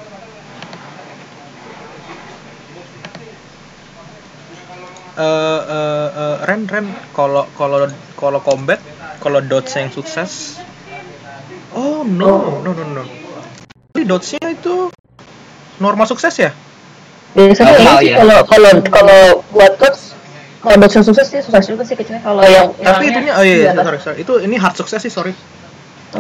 Eh 5.18 5.60
eh 5.66 6.08
eh, 6.14 6.36
Ren 6.46 6.62
Ren 6.70 6.86
kalau 7.10 7.42
kalau 7.58 7.90
kalau 8.14 8.38
combat 8.38 8.78
kalau 9.18 9.42
dodge 9.42 9.74
yang 9.74 9.90
sukses. 9.90 10.62
Oh 11.74 12.06
no 12.06 12.62
no 12.62 12.70
no 12.70 12.84
no. 12.86 13.02
Tapi 13.90 14.06
dodge-nya 14.06 14.54
itu 14.54 14.94
normal 15.82 16.06
sukses 16.06 16.30
ya? 16.38 16.54
Biasanya 17.34 17.66
Normal, 17.74 17.98
ini 17.98 17.98
sih 17.98 18.08
ya. 18.14 18.16
kalau 18.22 18.38
kalau 18.46 18.70
kalau 18.94 19.20
buat 19.50 19.74
coach 19.74 20.14
kalau 20.62 20.76
dodge 20.78 20.94
yang 21.02 21.06
sukses 21.10 21.26
sih 21.26 21.40
sukses 21.42 21.66
juga 21.66 21.82
sih 21.82 21.98
kecuali 21.98 22.22
kalau 22.22 22.40
yang 22.46 22.70
Tapi 22.78 22.82
nyerangnya 22.82 23.10
itunya 23.10 23.32
oh 23.34 23.44
iya, 23.44 23.56
iya 23.58 23.72
sorry 23.74 23.98
sorry. 23.98 24.16
Itu 24.22 24.32
ini 24.38 24.54
hard 24.54 24.78
sukses 24.78 25.02
sih 25.02 25.10
sorry. 25.10 25.34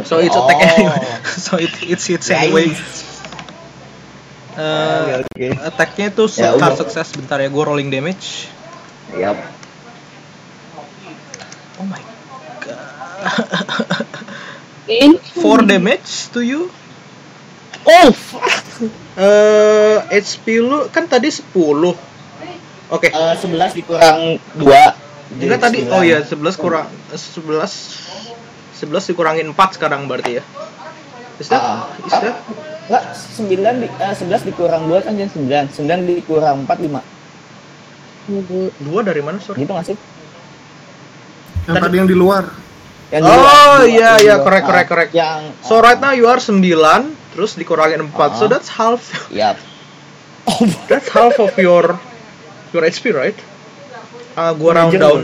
So 0.04 0.18
it's 0.18 0.34
attack 0.34 0.58
Oh. 0.58 0.74
anyway. 0.74 1.00
so 1.46 1.54
it 1.54 1.70
it's 1.86 2.04
hits 2.10 2.34
anyway. 2.34 2.74
Eh, 4.58 5.22
oke 5.22 5.22
oke. 5.22 5.48
attack-nya 5.70 6.10
itu 6.10 6.24
Ya, 6.34 6.50
hard 6.58 6.74
sukses. 6.82 7.14
Bentar 7.14 7.38
ya, 7.38 7.46
gue 7.46 7.62
rolling 7.62 7.94
damage. 7.94 8.50
Yap. 9.16 9.38
Oh 11.78 11.86
my 11.88 12.02
god. 12.60 14.06
In 14.88 15.16
4 15.16 15.64
damage 15.64 16.28
to 16.36 16.44
you. 16.44 16.68
Oh, 17.88 18.12
Eh, 19.18 19.98
HP 20.14 20.62
lu 20.62 20.86
kan 20.94 21.10
tadi 21.10 21.26
10. 21.26 21.50
Oke. 22.88 23.10
Eh, 23.10 23.34
11 23.34 23.74
dikurang 23.74 24.38
2 24.54 25.42
Enggak 25.42 25.60
tadi 25.60 25.84
oh 25.90 26.00
iya 26.00 26.22
11 26.22 26.38
kurang 26.56 26.86
11 27.10 27.58
11 28.78 29.10
dikurangin 29.10 29.50
4 29.50 29.76
sekarang 29.76 30.06
berarti 30.06 30.38
ya. 30.38 30.42
Is 31.42 31.50
that? 31.50 31.60
Ah. 31.60 31.90
Is 31.98 32.14
that? 32.14 32.36
Enggak, 32.86 33.02
9 33.42 33.82
di, 33.82 33.88
eh, 33.90 34.14
11 34.14 34.46
dikurang 34.46 34.86
2 34.86 35.02
kan 35.02 35.12
jadi 35.18 35.34
9 35.34 35.74
9 35.74 36.06
dikurang 36.06 36.62
4, 36.62 36.78
5 36.78 37.17
Dua 38.78 39.00
dari 39.00 39.24
mana 39.24 39.40
sorry? 39.40 39.64
Gitu 39.64 39.72
nggak 39.72 39.86
sih? 39.88 39.96
Yang 41.64 41.76
tadi 41.80 41.96
yang 41.96 42.08
di 42.08 42.16
luar. 42.16 42.44
Yang 43.08 43.22
Oh, 43.24 43.32
dua- 43.32 43.88
iya, 43.88 44.20
iya, 44.20 44.36
dua. 44.36 44.44
correct, 44.44 44.64
Ah, 44.64 44.68
correct, 44.68 44.88
correct. 44.88 45.12
Yang 45.12 45.40
So 45.64 45.80
right 45.80 45.96
now 45.96 46.12
you 46.12 46.28
are 46.28 46.36
9 46.36 46.60
terus 47.32 47.56
dikurangin 47.56 48.04
4. 48.04 48.36
So 48.36 48.44
Ah. 48.44 48.48
that's 48.48 48.68
half 48.70 49.00
Yap. 49.32 49.56
Oh, 50.44 50.60
that's 50.86 51.08
half 51.08 51.36
of 51.36 51.56
your 51.56 51.96
your 52.70 52.84
HP 52.84 53.10
right? 53.10 53.36
Ah, 54.32 54.52
gua 54.52 54.76
round 54.76 54.92
Major 54.92 55.02
down. 55.02 55.22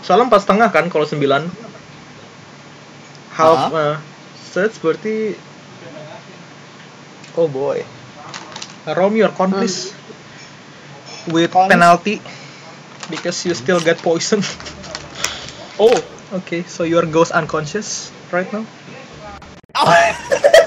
Soalnya 0.00 0.28
4 0.28 0.44
setengah 0.44 0.68
kan 0.68 0.84
kalau 0.88 1.04
9. 1.04 1.48
Half 3.32 3.60
uh, 3.68 3.72
Ah. 3.72 3.96
so 4.36 4.60
that's 4.60 4.76
berarti 4.76 5.40
Oh 7.32 7.46
boy. 7.46 7.80
Uh, 8.82 8.92
Rom 8.92 9.14
your 9.14 9.30
con 9.30 9.54
please. 9.54 9.94
With 11.28 11.52
penalty 11.52 12.22
because 13.12 13.44
you 13.44 13.52
still 13.52 13.80
get 13.80 13.98
poison. 13.98 14.40
oh. 15.82 15.92
okay, 16.32 16.62
so 16.64 16.84
your 16.86 17.04
ghost 17.04 17.32
unconscious 17.32 18.08
right 18.32 18.48
now. 18.54 18.64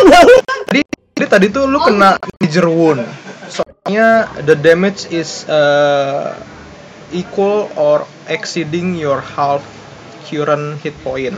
Tadi, 0.70 0.80
jadi 1.18 1.26
tadi 1.26 1.46
tuh 1.52 1.66
lu 1.66 1.78
kena 1.82 2.16
major 2.40 2.66
wound. 2.70 3.02
Soalnya 3.50 4.30
the 4.46 4.54
damage 4.54 5.10
is 5.10 5.44
uh, 5.50 6.34
equal 7.10 7.68
or 7.74 8.06
exceeding 8.30 8.94
your 8.94 9.18
half 9.18 9.62
current 10.30 10.78
hit 10.80 10.94
point. 11.02 11.36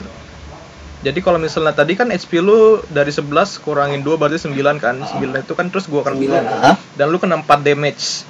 Jadi 1.03 1.19
kalau 1.19 1.35
misalnya 1.43 1.75
tadi 1.75 1.99
kan 1.99 2.15
HP 2.15 2.39
lu 2.39 2.79
dari 2.87 3.11
11 3.11 3.59
kurangin 3.59 4.07
2 4.07 4.15
berarti 4.15 4.47
9 4.47 4.55
kan. 4.79 5.03
9 5.03 5.43
itu 5.43 5.55
kan 5.59 5.67
terus 5.67 5.91
gua 5.91 6.07
akan 6.07 6.15
9. 6.15 6.31
Ah. 6.31 6.79
dan 6.95 7.11
lu 7.11 7.19
kena 7.19 7.43
4 7.43 7.67
damage. 7.67 8.23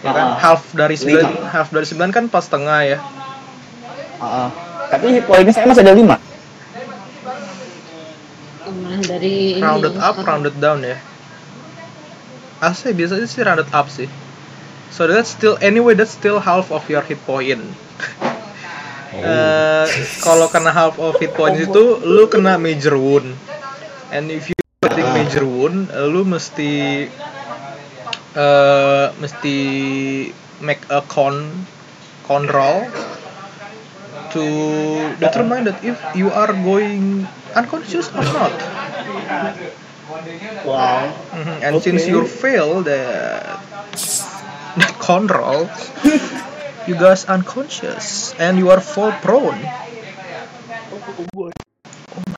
Ya 0.00 0.10
kan? 0.16 0.26
Ah. 0.32 0.36
Half 0.40 0.72
dari 0.72 0.96
9 0.96 1.20
Lima. 1.20 1.52
half 1.52 1.68
dari 1.68 1.84
9 1.84 2.16
kan 2.16 2.24
pas 2.32 2.48
setengah 2.48 2.80
ya. 2.96 2.98
Ah, 4.16 4.24
ah. 4.24 4.48
Tapi 4.88 5.20
hit 5.20 5.28
pointnya 5.28 5.52
saya 5.52 5.68
masih 5.68 5.84
ada 5.84 5.92
5 5.92 6.16
Nah, 8.66 9.00
dari 9.04 9.60
ini 9.60 9.62
rounded 9.62 9.94
up, 10.00 10.16
rounded 10.24 10.56
down 10.56 10.80
ya. 10.80 10.96
Asli 12.64 12.96
biasanya 12.96 13.28
sih 13.28 13.44
rounded 13.44 13.68
up 13.76 13.92
sih. 13.92 14.08
So 14.88 15.04
that's 15.04 15.28
still 15.28 15.60
anyway 15.60 15.92
that's 15.92 16.16
still 16.16 16.40
half 16.40 16.72
of 16.72 16.88
your 16.88 17.04
hit 17.04 17.20
point. 17.28 17.60
Eh, 19.16 19.86
kalau 20.20 20.46
kena 20.52 20.70
half 20.74 21.00
of 21.00 21.16
hit 21.16 21.32
point 21.32 21.56
itu 21.56 21.84
lu 22.04 22.28
kena 22.28 22.60
major 22.60 23.00
wound. 23.00 23.32
And 24.12 24.28
if 24.28 24.52
you 24.52 24.56
getting 24.84 25.08
major 25.16 25.44
wound, 25.48 25.88
eh, 25.88 26.04
lu 26.04 26.22
mesti 26.28 27.08
eh 28.36 29.06
mesti 29.16 29.56
make 30.60 30.82
a 30.92 31.00
con 31.08 31.64
con 32.28 32.44
roll 32.52 32.84
to 34.36 34.44
determine 35.16 35.64
that 35.64 35.80
if 35.80 35.96
you 36.12 36.28
are 36.28 36.52
going 36.52 37.24
unconscious 37.56 38.12
or 38.12 38.24
not. 38.36 38.52
Wow. 40.66 41.08
Mhm, 41.32 41.56
And 41.64 41.74
since 41.80 42.04
Okay. 42.04 42.12
you 42.12 42.20
fail 42.28 42.82
the 42.84 43.00
that 44.76 44.92
con 45.00 45.24
roll, 45.26 45.70
you 46.86 46.94
guys 46.94 47.26
unconscious 47.26 48.34
and 48.38 48.58
you 48.58 48.70
are 48.70 48.80
fall 48.80 49.12
prone. 49.22 49.58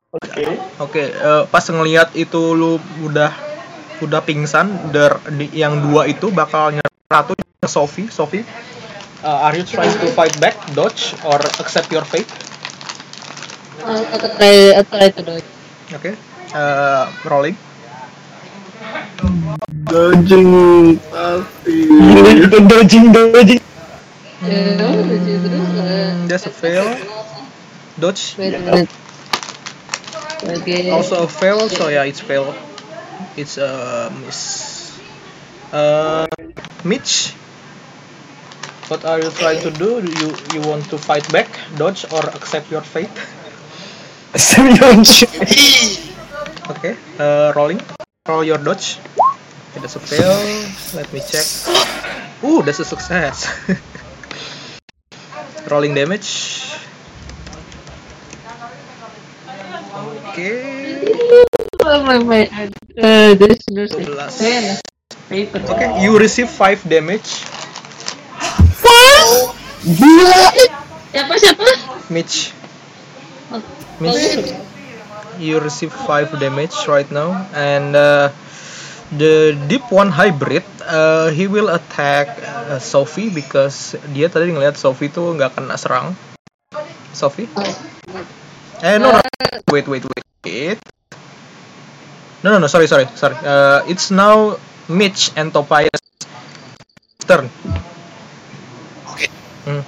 Oke. 0.09 0.45
Oke, 0.81 1.05
eh, 1.13 1.43
pas 1.53 1.65
ngelihat 1.69 2.17
itu 2.17 2.57
lu 2.57 2.81
udah 3.05 3.31
udah 4.01 4.21
pingsan, 4.23 4.95
der, 4.95 5.19
di- 5.35 5.53
yang 5.53 5.83
dua 5.83 6.07
itu 6.07 6.31
bakal 6.31 6.71
nyerang 6.73 6.97
satu 7.11 7.35
Sophie, 7.67 8.09
Sophie. 8.09 8.47
uh, 9.25 9.47
are 9.51 9.55
you 9.59 9.67
trying 9.67 9.91
to 9.99 10.07
fight 10.15 10.31
back, 10.39 10.55
dodge, 10.79 11.15
or 11.27 11.39
accept 11.59 11.91
your 11.91 12.07
fate? 12.07 12.29
I'll, 13.83 14.07
I'll 14.15 14.31
try, 14.39 14.55
I'll 14.79 14.85
try 14.87 15.11
to 15.11 15.23
do 15.23 15.33
it. 15.43 15.47
Oke, 15.95 16.13
uh, 16.55 17.11
rolling. 17.27 17.57
Dodging 19.89 20.51
pasti. 21.11 21.77
Dodging 22.69 23.07
dodging. 23.11 23.63
That's 26.29 26.47
a 26.47 26.51
fail. 26.51 26.97
Dodge. 27.99 28.37
Wait 28.39 28.55
a 28.55 28.89
Also 30.93 31.25
a 31.25 31.29
fail, 31.29 31.69
so 31.69 31.89
yeah, 31.89 32.05
it's 32.05 32.21
fail. 32.21 32.55
It's 33.37 33.59
a 33.59 34.13
miss. 34.25 34.99
Uh, 35.73 36.27
Mitch, 36.85 37.35
what 38.89 39.05
are 39.05 39.21
you 39.21 39.31
trying 39.31 39.61
to 39.61 39.71
do? 39.71 40.01
Do 40.01 40.11
you 40.21 40.29
you 40.55 40.61
want 40.69 40.85
to 40.91 40.99
fight 40.99 41.27
back, 41.33 41.49
dodge, 41.77 42.05
or 42.13 42.23
accept 42.39 42.71
your 42.71 42.83
fate? 42.83 43.13
Serius. 44.37 45.23
Ih, 45.35 46.15
Okay, 46.71 46.97
uh, 47.19 47.53
rolling. 47.57 47.81
Roll 48.29 48.45
your 48.45 48.59
dodge. 48.59 48.99
Okay, 49.71 49.81
that's 49.81 49.97
a 49.97 50.01
fail. 50.01 50.37
Let 50.95 51.13
me 51.13 51.21
check. 51.21 51.47
Ooh, 52.45 52.63
that's 52.63 52.81
a 52.81 52.85
success. 52.85 53.49
rolling 55.69 55.95
damage. 55.95 56.65
Okay. 60.33 61.05
Oh, 61.85 62.03
my, 62.05 62.19
my, 62.19 62.43
uh, 63.01 63.35
this, 63.35 63.65
this, 63.67 63.91
12. 63.91 64.09
Ayan, 64.45 64.81
paper. 65.29 65.61
Okay, 65.61 66.03
you 66.03 66.19
receive 66.19 66.49
5 66.49 66.89
damage. 66.89 67.29
Siapa, 71.09 71.35
siapa? 71.41 71.67
Mitch, 72.13 72.53
Oh, 73.49 73.65
Mitch, 74.01 74.53
you 75.41 75.57
receive 75.61 75.93
5 75.93 76.37
damage 76.37 76.77
right 76.87 77.09
now. 77.11 77.49
And 77.57 77.97
uh, 77.97 78.29
the 79.15 79.57
Deep 79.69 79.89
One 79.89 80.13
Hybrid, 80.13 80.65
uh, 80.85 81.33
he 81.33 81.49
will 81.49 81.73
attack 81.73 82.37
uh, 82.45 82.77
Sophie 82.77 83.33
because 83.33 83.97
dia 84.13 84.29
tadi 84.29 84.53
ngeliat 84.53 84.77
Sophie 84.77 85.09
tuh 85.09 85.33
nggak 85.33 85.57
kena 85.57 85.77
serang. 85.81 86.13
Sophie? 87.17 87.49
Eh, 88.85 89.01
no, 89.01 89.11
no. 89.11 89.21
Wait, 89.73 89.89
wait, 89.89 90.05
wait. 90.45 90.79
No, 92.45 92.55
no, 92.55 92.63
no, 92.63 92.69
sorry, 92.71 92.87
sorry, 92.87 93.09
sorry. 93.19 93.35
Uh, 93.43 93.83
it's 93.91 94.15
now 94.15 94.55
Mitch 94.87 95.35
and 95.35 95.51
Tobias 95.51 95.99
turn. 97.27 97.51
Oke. 99.11 99.27
Hmm. 99.67 99.83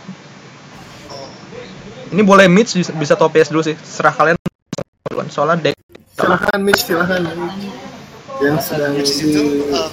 Ini 2.11 2.23
boleh 2.27 2.51
Mitch 2.51 2.75
bisa, 2.75 2.91
bisa 2.93 3.15
Tobias 3.15 3.49
dulu 3.49 3.63
sih. 3.63 3.79
Serah 3.79 4.11
kalian 4.11 4.35
duluan. 5.07 5.31
Soalnya 5.31 5.71
deck 5.71 5.79
Silahkan 6.21 6.61
Mitch, 6.61 6.83
silahkan. 6.85 7.23
Yang 8.41 8.59
sedang 8.73 8.93
di 8.97 9.05
situ 9.05 9.43
eh, 9.69 9.91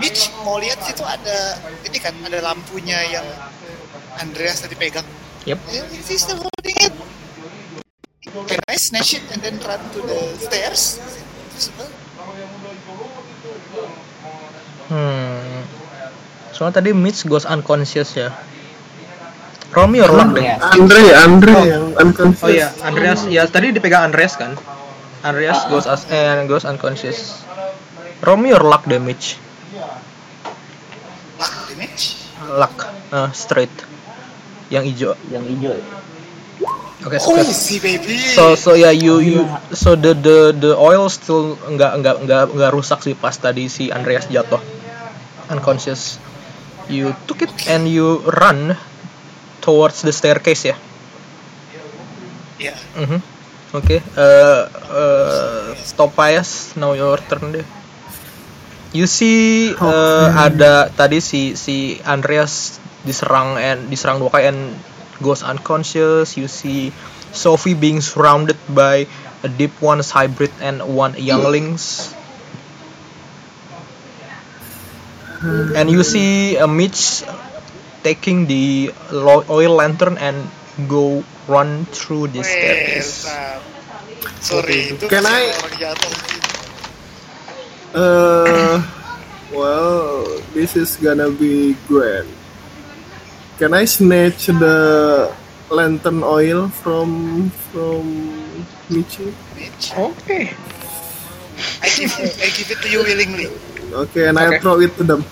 Mitch 0.00 0.32
mau 0.40 0.56
lihat 0.56 0.80
situ 0.80 1.04
ada 1.04 1.60
ini 1.84 1.98
kan 2.00 2.16
ada 2.24 2.40
lampunya 2.40 2.96
yang 3.12 3.26
Andreas 4.16 4.64
tadi 4.64 4.72
pegang. 4.76 5.04
Yep. 5.44 5.58
Eh, 5.68 5.84
Is 6.00 6.08
he 6.08 6.16
still 6.16 6.40
holding 6.40 6.76
it? 6.80 6.94
Can 8.30 8.60
I 8.64 8.76
snatch 8.80 9.12
it 9.16 9.24
and 9.32 9.44
then 9.44 9.60
run 9.60 9.80
to 9.92 10.00
the 10.00 10.20
stairs? 10.40 10.96
Hmm. 14.88 15.64
Soalnya 16.56 16.80
tadi 16.80 16.90
Mitch 16.96 17.28
goes 17.28 17.44
unconscious 17.44 18.16
ya. 18.16 18.32
Romy 19.70 20.02
or. 20.02 20.10
Andreas. 20.10 20.58
Andre, 20.74 21.02
Andre 21.14 21.52
Oh. 21.54 21.64
yang 21.64 21.86
unconscious. 21.94 22.42
Oh 22.42 22.50
iya, 22.50 22.68
Andreas. 22.82 23.20
Ya 23.28 23.44
tadi 23.46 23.70
dipegang 23.70 24.08
Andreas 24.10 24.34
kan. 24.34 24.56
Andreas 25.20 25.68
goes 25.68 25.84
as 25.84 26.08
eh, 26.08 26.44
goes 26.48 26.64
unconscious. 26.64 27.44
Romy 28.24 28.52
or 28.52 28.64
luck 28.64 28.84
damage? 28.88 29.36
Luck 31.36 31.54
damage? 31.68 32.04
Luck. 32.48 32.76
Uh, 33.12 33.28
straight. 33.32 33.72
Yang 34.72 34.84
hijau. 34.92 35.12
Yang 35.28 35.44
hijau. 35.56 35.76
Oke, 37.00 37.16
Oh, 37.16 37.40
si 37.40 37.80
baby. 37.80 38.20
So 38.36 38.52
so 38.60 38.76
ya 38.76 38.92
you 38.92 39.24
you 39.24 39.48
so 39.72 39.96
the 39.96 40.12
the 40.12 40.52
the 40.52 40.72
oil 40.76 41.08
still 41.08 41.56
nggak 41.56 41.96
nggak 42.04 42.16
nggak 42.28 42.44
nggak 42.52 42.70
rusak 42.76 43.00
sih 43.00 43.16
pas 43.16 43.32
tadi 43.32 43.72
si 43.72 43.88
Andreas 43.88 44.28
jatuh 44.28 44.60
unconscious. 45.48 46.20
You 46.92 47.16
took 47.24 47.40
it 47.40 47.52
and 47.72 47.88
you 47.88 48.20
run 48.28 48.76
towards 49.64 50.04
the 50.04 50.12
staircase 50.12 50.68
ya. 50.68 50.76
Ya. 52.60 52.76
Mhm. 53.00 53.39
Oke. 53.70 54.02
Uh, 54.18 54.66
uh, 54.90 55.78
Tobias, 55.94 56.74
now 56.74 56.90
your 56.98 57.22
turn 57.30 57.54
deh. 57.54 57.66
You 58.90 59.06
see 59.06 59.70
uh, 59.78 60.34
ada 60.34 60.90
tadi 60.90 61.22
si 61.22 61.54
si 61.54 62.02
Andreas 62.02 62.82
diserang 63.06 63.54
and 63.54 63.86
diserang 63.86 64.18
dua 64.18 64.34
kali 64.34 64.50
and 64.50 64.74
goes 65.22 65.46
unconscious. 65.46 66.34
You 66.34 66.50
see 66.50 66.90
Sophie 67.30 67.78
being 67.78 68.02
surrounded 68.02 68.58
by 68.66 69.06
a 69.46 69.48
deep 69.48 69.78
one's 69.78 70.10
hybrid 70.10 70.50
and 70.58 70.82
one 70.82 71.14
younglings. 71.14 72.10
And 75.78 75.88
you 75.88 76.02
see 76.02 76.58
a 76.58 76.66
Mitch 76.66 77.22
taking 78.02 78.50
the 78.50 78.92
oil 79.48 79.72
lantern 79.78 80.18
and 80.18 80.50
go 80.90 81.22
run 81.50 81.84
through 81.90 82.30
the 82.30 82.46
staircase. 82.46 83.26
Sorry, 84.38 84.94
itu 84.94 85.04
Can 85.10 85.26
I-. 85.26 85.50
Uh, 87.90 88.78
well, 89.50 90.22
this 90.54 90.78
is 90.78 90.94
gonna 90.94 91.26
be 91.26 91.74
grand. 91.90 92.30
Can 93.58 93.74
I 93.74 93.84
snatch 93.84 94.46
the 94.46 94.78
lantern 95.68 96.22
oil 96.22 96.70
from 96.70 97.50
from 97.74 98.06
Michi? 98.88 99.34
Okay. 99.90 100.54
I 101.82 101.88
give, 101.92 102.12
I 102.14 102.48
give 102.54 102.68
it 102.70 102.80
to 102.80 102.88
you 102.88 103.02
willingly. 103.02 103.50
Okay, 104.06 104.30
and 104.30 104.38
I 104.38 104.48
Okay. 104.48 104.60
throw 104.62 104.78
it 104.80 104.94
to 104.96 105.04
them. 105.04 105.26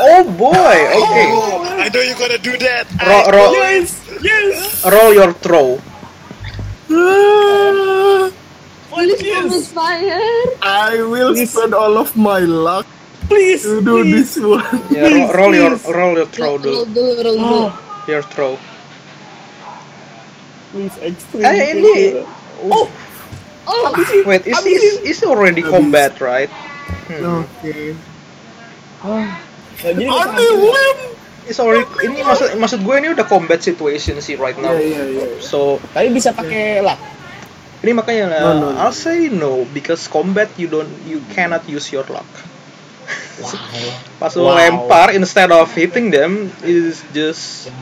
Oh 0.00 0.24
boy. 0.36 0.76
Okay. 1.00 1.26
Oh, 1.30 1.60
I 1.78 1.88
know 1.92 2.00
you're 2.00 2.18
gonna 2.18 2.38
do 2.40 2.56
that. 2.58 2.84
Ro- 3.04 3.24
I- 3.26 3.30
ro- 3.30 3.52
yes, 3.52 3.94
yes. 4.22 4.84
Roll 4.84 5.12
your 5.14 5.32
throw. 5.34 5.78
Ah, 6.90 8.30
Please 8.90 9.22
don't. 9.22 9.54
I 10.62 11.00
will 11.02 11.32
spend 11.46 11.72
all 11.74 11.96
of 11.98 12.16
my 12.16 12.40
luck 12.40 12.86
Please. 13.28 13.62
to 13.62 13.80
do 13.80 14.02
this 14.04 14.36
one. 14.36 14.66
Yeah, 14.90 15.08
ro- 15.08 15.32
roll 15.32 15.54
your 15.54 15.74
roll 15.86 16.14
your 16.18 16.26
throw 16.26 16.56
Roll 16.56 16.58
dulu. 16.58 16.84
dulu, 16.90 17.12
roll 17.22 17.38
dulu. 17.38 17.62
Your 18.10 18.22
throw. 18.26 18.58
Please 20.72 20.96
extreme. 21.02 21.44
Eh 21.46 21.74
ini. 21.76 21.96
Oh, 22.70 22.90
Oh, 23.70 23.94
wait, 24.26 24.42
is 24.50 24.58
is 24.66 24.84
is 25.06 25.18
already 25.22 25.62
combat 25.62 26.18
right? 26.18 26.50
Hmm. 27.06 27.46
Okay. 27.46 27.94
Nah, 29.80 29.92
jadi 29.96 30.04
Andi 30.08 30.46
win. 30.60 30.98
It's 31.48 31.58
already. 31.58 31.88
Ini 32.04 32.22
maksud 32.22 32.54
maksud 32.60 32.78
gue 32.84 32.94
ini 33.00 33.08
udah 33.10 33.26
combat 33.26 33.58
situation 33.64 34.20
sih 34.22 34.36
right 34.38 34.54
now. 34.60 34.76
Yeah, 34.76 35.02
yeah, 35.02 35.06
yeah. 35.18 35.30
So 35.42 35.82
tapi 35.96 36.12
bisa 36.14 36.30
pakai 36.36 36.84
lah. 36.84 36.98
ini 37.80 37.96
makanya 37.96 38.28
lah. 38.28 38.40
No, 38.44 38.50
no, 38.60 38.66
no. 38.70 38.76
I'll 38.76 38.92
say 38.92 39.32
no 39.32 39.64
because 39.72 40.04
combat 40.04 40.52
you 40.60 40.68
don't 40.68 40.92
you 41.08 41.24
cannot 41.32 41.64
use 41.64 41.88
your 41.88 42.04
luck. 42.12 42.28
Wow. 43.40 43.56
Pas 44.20 44.32
Wow. 44.36 44.52
lempar 44.52 45.16
instead 45.16 45.48
of 45.48 45.72
hitting 45.72 46.12
them 46.12 46.52
is 46.60 47.00
just 47.16 47.72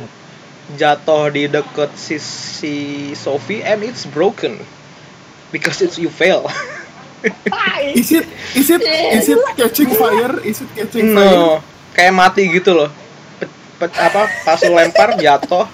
jatuh 0.79 1.35
di 1.35 1.51
deket 1.51 1.91
si, 1.99 2.17
si 2.23 2.75
Sophie 3.19 3.67
and 3.67 3.83
it's 3.83 4.07
broken 4.07 4.63
because 5.51 5.83
it's 5.83 5.99
you 5.99 6.09
fail. 6.09 6.47
Is 7.83 8.15
it 8.15 8.31
is 8.55 8.71
it 8.71 8.79
is 8.87 9.27
it 9.27 9.43
catching 9.59 9.91
fire? 9.91 10.39
Is 10.47 10.63
it 10.63 10.71
catching 10.79 11.19
fire? 11.19 11.59
Kayak 11.99 12.15
mati 12.15 12.47
gitu 12.47 12.79
loh. 12.79 12.91
Pet, 13.43 13.51
pet- 13.83 13.99
apa 13.99 14.31
pas 14.47 14.61
lempar 14.63 15.19
jatuh 15.19 15.67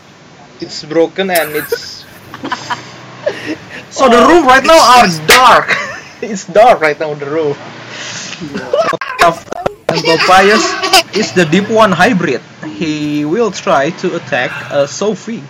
it's 0.65 0.81
broken 0.89 1.29
and 1.29 1.53
it's 1.53 2.01
So 3.95 4.09
the 4.09 4.19
room 4.27 4.43
right 4.49 4.65
now 4.65 4.81
are 4.99 5.07
dark. 5.29 5.71
it's 6.25 6.45
dark 6.49 6.81
right 6.81 6.99
now 6.99 7.15
the 7.15 7.29
room. 7.29 7.55
and 9.89 10.01
Tobias 10.03 10.65
is 11.15 11.33
the 11.33 11.45
deep 11.45 11.71
one 11.71 11.93
hybrid. 11.93 12.43
He 12.75 13.25
will 13.25 13.51
try 13.53 13.91
to 14.03 14.17
attack 14.17 14.51
uh, 14.73 14.87
Sophie. 14.87 15.45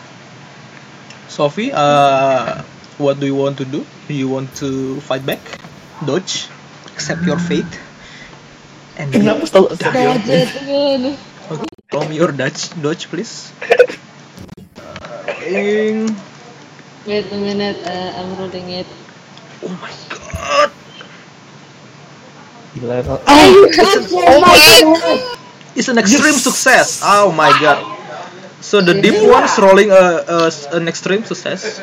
Sophie, 1.28 1.72
uh, 1.72 2.62
what 2.98 3.18
do 3.18 3.26
you 3.26 3.34
want 3.34 3.56
to 3.58 3.64
do? 3.64 3.86
Do 4.08 4.14
you 4.14 4.28
want 4.28 4.54
to 4.56 5.00
fight 5.00 5.24
back? 5.24 5.40
Dodge? 6.04 6.46
Accept 6.92 7.22
your 7.24 7.38
fate? 7.38 7.66
And 8.94 9.10
Kenapa 9.10 9.42
selalu 9.46 9.74
Budget 9.74 10.50
again. 10.62 11.02
From 11.90 12.08
your 12.14 12.30
Dutch, 12.30 12.70
Dodge, 12.78 13.10
please. 13.10 13.50
Ing. 15.44 16.08
Wait 17.04 17.28
a 17.28 17.36
minute, 17.36 17.76
uh, 17.84 18.16
I'm 18.16 18.32
rolling 18.40 18.70
it. 18.70 18.88
Oh 19.60 19.74
my 19.76 19.92
god. 20.08 20.70
Gila, 22.74 23.02
Ro. 23.04 23.14
Oh 23.28 24.38
my 24.40 24.56
god! 24.56 25.18
It's 25.76 25.88
an 25.90 25.98
extreme 25.98 26.38
success. 26.38 27.02
Oh 27.04 27.30
my 27.30 27.50
god. 27.60 27.82
So 28.64 28.80
the 28.80 28.96
deep 28.96 29.20
one's 29.20 29.58
rolling 29.60 29.92
a, 29.92 30.24
a 30.24 30.38
an 30.72 30.88
extreme 30.88 31.28
success. 31.28 31.82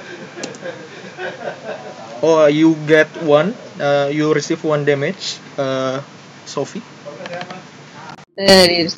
Oh, 2.24 2.46
you 2.50 2.74
get 2.90 3.10
one. 3.22 3.54
Uh, 3.78 4.10
you 4.10 4.34
receive 4.34 4.64
one 4.64 4.86
damage. 4.86 5.38
Uh, 5.58 6.02
Sophie. 6.46 6.82
There 8.36 8.72
is. 8.72 8.96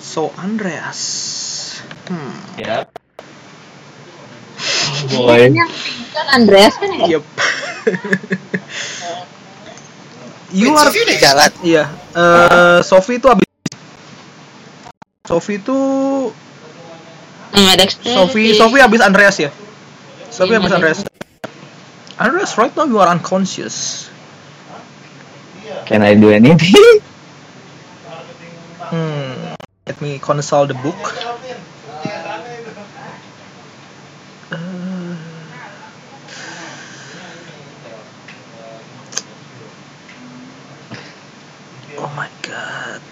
So 0.00 0.32
Andreas. 0.40 1.00
Hmm. 2.08 2.32
Ya. 2.56 2.88
Oh 5.14 5.28
boy. 5.28 5.52
Kan 6.10 6.26
Andreas 6.34 6.74
kan 6.80 6.90
ya? 6.96 7.20
Yep. 7.20 7.20
you 10.56 10.72
Wait, 10.72 10.80
are. 10.80 10.88
Sophie 10.90 11.02
udah 11.06 11.18
jalan. 11.20 11.50
Iya. 11.62 11.84
eh, 12.16 12.78
Sophie 12.82 13.20
itu 13.22 13.28
abis. 13.30 13.46
Sophie 15.28 15.60
itu. 15.62 15.78
Nggak. 17.54 18.00
Sophie 18.02 18.56
Sophie 18.56 18.82
abis 18.82 19.00
Andreas 19.04 19.36
ya. 19.38 19.50
Sophie 20.32 20.56
Iya, 20.56 20.64
abis. 20.64 20.72
Andreas. 20.72 20.98
Andreas, 22.20 22.52
right 22.60 22.74
now 22.76 22.84
you 22.84 22.98
are 23.00 23.08
unconscious. 23.08 24.08
Can 25.88 26.02
I 26.02 26.14
do 26.18 26.30
anything? 26.30 26.74
Hmm. 28.90 29.54
Let 29.86 30.00
me 30.02 30.18
consult 30.18 30.66
the 30.68 30.74
book. 30.74 30.98
Uh, 34.50 35.14
oh 41.98 42.12
my 42.18 42.26
god. 42.42 43.02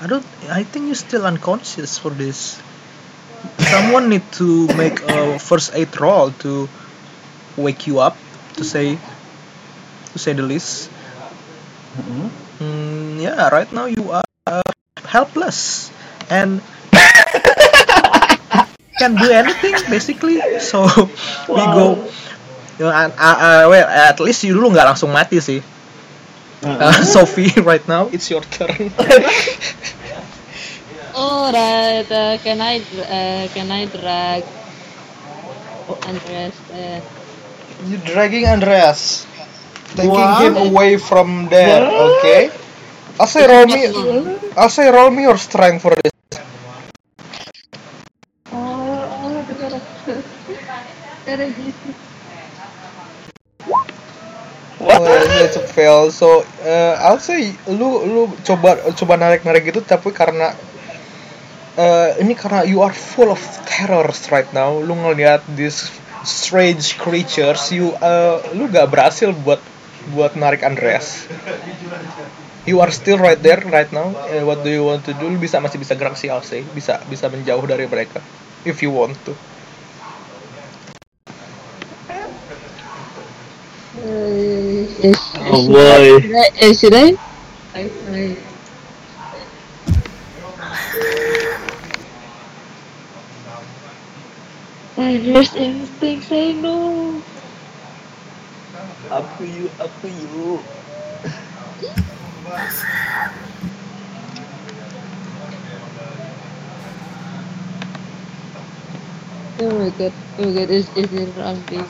I 0.00 0.06
don't. 0.08 0.24
I 0.48 0.64
think 0.64 0.86
you're 0.86 0.96
still 0.96 1.26
unconscious 1.26 1.98
for 1.98 2.08
this. 2.08 2.56
Someone 3.60 4.08
need 4.08 4.24
to 4.40 4.68
make 4.72 5.00
a 5.04 5.38
first 5.38 5.76
aid 5.76 5.92
roll 6.00 6.32
to 6.48 6.68
wake 7.56 7.86
you 7.86 8.00
up. 8.00 8.16
To 8.56 8.64
say, 8.64 8.96
to 10.12 10.18
say 10.18 10.32
the 10.32 10.42
least. 10.48 10.88
Mm-hmm. 11.98 12.28
Mm, 12.64 13.20
yeah, 13.20 13.48
right 13.52 13.70
now 13.72 13.84
you 13.84 14.10
are 14.10 14.24
helpless 15.06 15.90
and 16.30 16.62
can't 18.98 19.18
do 19.18 19.30
anything 19.30 19.74
basically. 19.90 20.40
So 20.60 20.86
we 21.48 21.62
go. 21.74 22.08
You 22.78 22.86
know, 22.86 22.90
and, 22.90 23.12
uh, 23.14 23.36
uh, 23.38 23.64
well, 23.70 23.86
at 23.86 24.18
least 24.18 24.42
you 24.42 24.54
dulu 24.58 24.74
nggak 24.74 24.94
langsung 24.94 25.14
mati 25.14 25.38
sih. 25.38 25.62
Uh, 26.64 26.90
Sophie, 27.14 27.54
right 27.62 27.84
now 27.86 28.10
it's 28.10 28.26
your 28.30 28.42
turn. 28.42 28.90
Alright, 31.14 32.10
uh, 32.10 32.34
can 32.42 32.58
I 32.58 32.82
uh, 32.82 33.46
can 33.54 33.70
I 33.70 33.86
drag 33.86 34.42
Andreas? 36.08 36.54
Uh, 36.70 37.00
you 37.86 37.98
dragging 38.02 38.46
Andreas, 38.46 39.26
taking 39.94 40.10
What? 40.10 40.42
him 40.42 40.56
away 40.56 40.96
from 40.96 41.46
there. 41.46 41.86
Okay. 41.86 42.50
I'll 43.20 43.26
say 43.26 43.46
roll 43.46 43.66
me. 43.66 43.86
I'll 44.56 44.68
say 44.68 44.90
roll 44.90 45.10
me 45.10 45.22
your 45.22 45.38
strength 45.38 45.82
for 45.82 45.94
this. 45.94 46.10
oh, 48.50 49.22
oh, 49.22 49.38
gitu. 49.46 49.64
Oh, 54.84 55.06
it's 55.46 55.56
a 55.56 55.62
fail. 55.62 56.10
So, 56.10 56.42
uh, 56.66 56.98
I'll 57.00 57.22
say 57.22 57.54
lu 57.70 58.02
lu 58.04 58.22
coba 58.42 58.82
coba 58.98 59.14
narik 59.16 59.46
narik 59.46 59.70
gitu, 59.70 59.80
tapi 59.80 60.10
karena 60.10 60.50
uh, 61.78 62.08
ini 62.18 62.34
karena 62.34 62.66
you 62.66 62.82
are 62.82 62.92
full 62.92 63.30
of 63.30 63.40
terrors 63.64 64.26
right 64.34 64.50
now. 64.52 64.74
Lu 64.76 64.92
ngelihat 64.92 65.46
these 65.54 65.86
strange 66.26 66.98
creatures, 66.98 67.70
you 67.70 67.94
uh, 68.02 68.42
lu 68.52 68.66
gak 68.68 68.90
berhasil 68.90 69.30
buat 69.32 69.62
buat 70.12 70.36
narik 70.36 70.66
Andreas. 70.66 71.24
You 72.64 72.80
are 72.80 72.90
still 72.90 73.18
right 73.18 73.36
there 73.36 73.60
right 73.60 73.92
now. 73.92 74.16
Uh, 74.24 74.40
what 74.48 74.64
do 74.64 74.70
you 74.72 74.84
want 74.84 75.04
to 75.04 75.12
do? 75.12 75.28
Lu 75.28 75.36
bisa 75.36 75.60
masih 75.60 75.76
bisa 75.76 75.92
gerak 75.92 76.16
sih, 76.16 76.32
I'll 76.32 76.40
say. 76.40 76.64
Bisa 76.72 76.96
bisa 77.12 77.28
menjauh 77.28 77.60
dari 77.68 77.84
mereka 77.84 78.24
if 78.64 78.80
you 78.80 78.88
want 78.88 79.12
to. 79.28 79.36
Uh, 84.00 84.88
yes, 85.04 85.20
Oh 85.44 85.60
boy. 85.68 86.24
I? 86.24 86.72
Should 86.72 86.96
I? 86.96 87.12
I, 87.76 87.84
I 88.08 88.22
I 94.96 95.18
just 95.18 95.52
instinct 95.56 96.32
say 96.32 96.54
no. 96.54 97.20
Up 99.10 99.26
to 99.38 99.44
you, 99.44 99.68
up 99.80 99.92
to 100.00 100.08
you. 100.08 100.64
Oh 109.60 109.78
my 109.78 109.90
god. 109.90 110.12
Oh 110.38 110.44
my 110.46 110.52
god. 110.54 110.70
Is 110.70 110.86
is 110.94 111.12
it 111.12 111.34
ramping? 111.36 111.86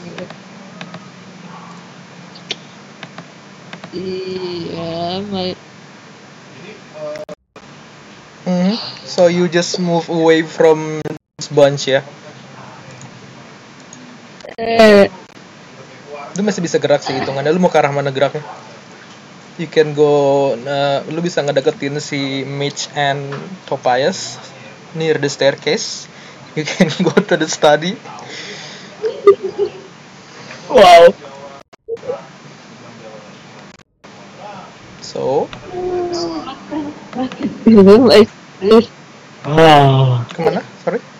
Yeah, 3.93 5.21
my 5.21 5.55
Mhm. 8.45 8.77
So 9.05 9.27
you 9.29 9.49
just 9.49 9.79
move 9.81 10.09
away 10.09 10.43
from 10.43 11.01
this 11.39 11.49
bunch 11.49 11.89
ya. 11.89 12.01
uh, 14.59 15.05
lu 16.35 16.43
masih 16.43 16.61
bisa 16.61 16.77
gerak 16.83 17.01
sih 17.03 17.15
hitungannya 17.15 17.55
lu 17.55 17.63
mau 17.63 17.71
ke 17.71 17.79
arah 17.79 17.95
mana 17.95 18.11
geraknya 18.11 18.43
you 19.59 19.69
can 19.71 19.95
go 19.95 20.55
uh, 20.59 21.07
lu 21.15 21.23
bisa 21.23 21.39
ngedeketin 21.43 22.03
si 22.03 22.43
Mitch 22.43 22.91
and 22.99 23.31
Tobias 23.71 24.39
near 24.99 25.15
the 25.19 25.31
staircase. 25.31 26.11
You 26.59 26.67
can 26.67 26.91
go 27.07 27.15
to 27.15 27.35
the 27.39 27.47
study. 27.47 27.95
Wow. 30.71 31.15
so? 35.05 35.47
Ke 40.35 40.39
mana? 40.43 40.63
Sorry 40.83 41.14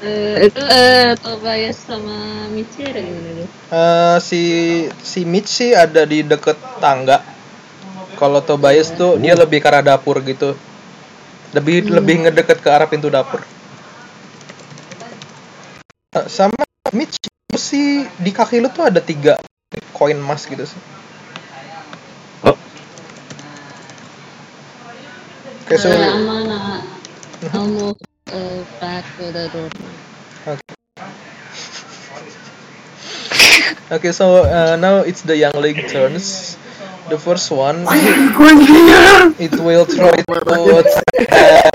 Eh, 0.00 0.48
itu 0.48 0.62
eh 0.64 1.12
Tobias 1.20 1.76
sama 1.76 2.48
Michi 2.48 2.88
ada 2.88 3.04
di 3.04 3.12
mana 3.12 3.30
tuh? 3.36 3.48
Uh, 3.68 4.16
si 4.16 4.42
si 4.96 5.28
Mitch 5.28 5.52
sih 5.52 5.76
ada 5.76 6.08
di 6.08 6.24
deket 6.24 6.56
tangga. 6.80 7.20
Kalau 8.16 8.40
Tobias 8.40 8.96
tuh 8.96 9.20
dia 9.20 9.36
lebih 9.36 9.60
ke 9.60 9.68
arah 9.68 9.84
dapur 9.84 10.24
gitu. 10.24 10.56
Lebih 11.52 11.92
lebih 11.92 12.24
ngedeket 12.24 12.64
ke 12.64 12.68
arah 12.72 12.88
pintu 12.88 13.12
dapur. 13.12 13.44
Uh, 16.16 16.24
sama 16.32 16.56
Mitch 16.96 17.20
sih 17.60 18.08
di 18.16 18.32
kaki 18.32 18.64
lu 18.64 18.72
tuh 18.72 18.88
ada 18.88 19.04
tiga 19.04 19.36
koin 19.92 20.16
emas 20.16 20.48
gitu 20.48 20.64
sih. 20.64 20.80
Oh. 22.48 22.56
Oke, 25.68 25.76
so 25.76 25.92
Eh, 27.40 28.06
I'm 28.32 28.38
gonna 28.38 28.50
I'll 28.50 28.56
move 28.56 28.68
uh, 28.68 28.80
back 28.80 29.04
to 29.16 29.32
the 29.32 29.48
door. 29.48 29.70
okay, 30.46 30.74
okay, 33.92 34.12
so 34.12 34.44
uh, 34.44 34.76
now 34.76 34.98
it's 34.98 35.22
the 35.22 35.36
young 35.36 35.52
youngling 35.54 35.86
turns. 35.86 36.56
The 37.08 37.18
first 37.18 37.50
one, 37.50 37.84
Why 37.84 37.98
are 37.98 38.16
you 38.16 38.32
going 38.36 38.60
here? 38.60 39.34
it 39.38 39.54
will 39.58 39.86
try 39.86 40.14
to 40.14 40.78
attack. 41.18 41.74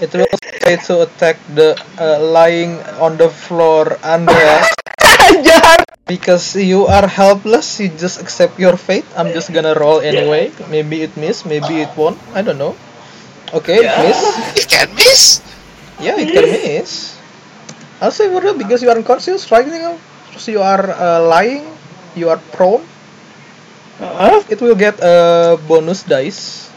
It 0.00 0.14
will 0.14 0.28
try 0.62 0.76
to 0.76 1.02
attack 1.02 1.36
the 1.54 1.74
uh, 1.98 2.20
lying 2.22 2.78
on 3.02 3.16
the 3.16 3.28
floor 3.28 3.98
Andreas. 4.04 4.68
Because 6.08 6.56
you 6.56 6.86
are 6.86 7.06
helpless, 7.06 7.80
you 7.80 7.88
just 7.88 8.20
accept 8.20 8.58
your 8.58 8.76
fate. 8.78 9.04
I'm 9.16 9.28
just 9.32 9.52
gonna 9.52 9.74
roll 9.74 10.00
anyway. 10.00 10.50
Maybe 10.70 11.02
it 11.02 11.16
miss, 11.16 11.44
maybe 11.44 11.84
it 11.84 11.92
won't. 11.96 12.16
I 12.32 12.40
don't 12.40 12.56
know. 12.56 12.76
Okay, 13.54 13.80
it 13.80 13.92
miss. 14.04 14.20
It 14.56 14.66
can 14.68 14.88
miss. 14.94 15.40
Yeah, 16.00 16.20
it 16.20 16.28
can 16.28 16.44
miss. 16.44 17.16
I'll 18.00 18.12
say 18.12 18.28
for 18.28 18.40
real 18.40 18.54
because 18.54 18.82
you 18.82 18.90
are 18.90 18.96
unconscious 18.96 19.50
right 19.50 19.66
now. 19.66 19.98
Terus 20.30 20.48
you 20.48 20.60
are 20.60 20.84
uh, 20.92 21.20
lying, 21.24 21.64
you 22.14 22.28
are 22.28 22.38
prone. 22.52 22.84
Heeh. 23.98 24.46
It 24.52 24.60
will 24.60 24.76
get 24.76 25.00
a 25.02 25.58
bonus 25.66 26.04
dice. 26.04 26.70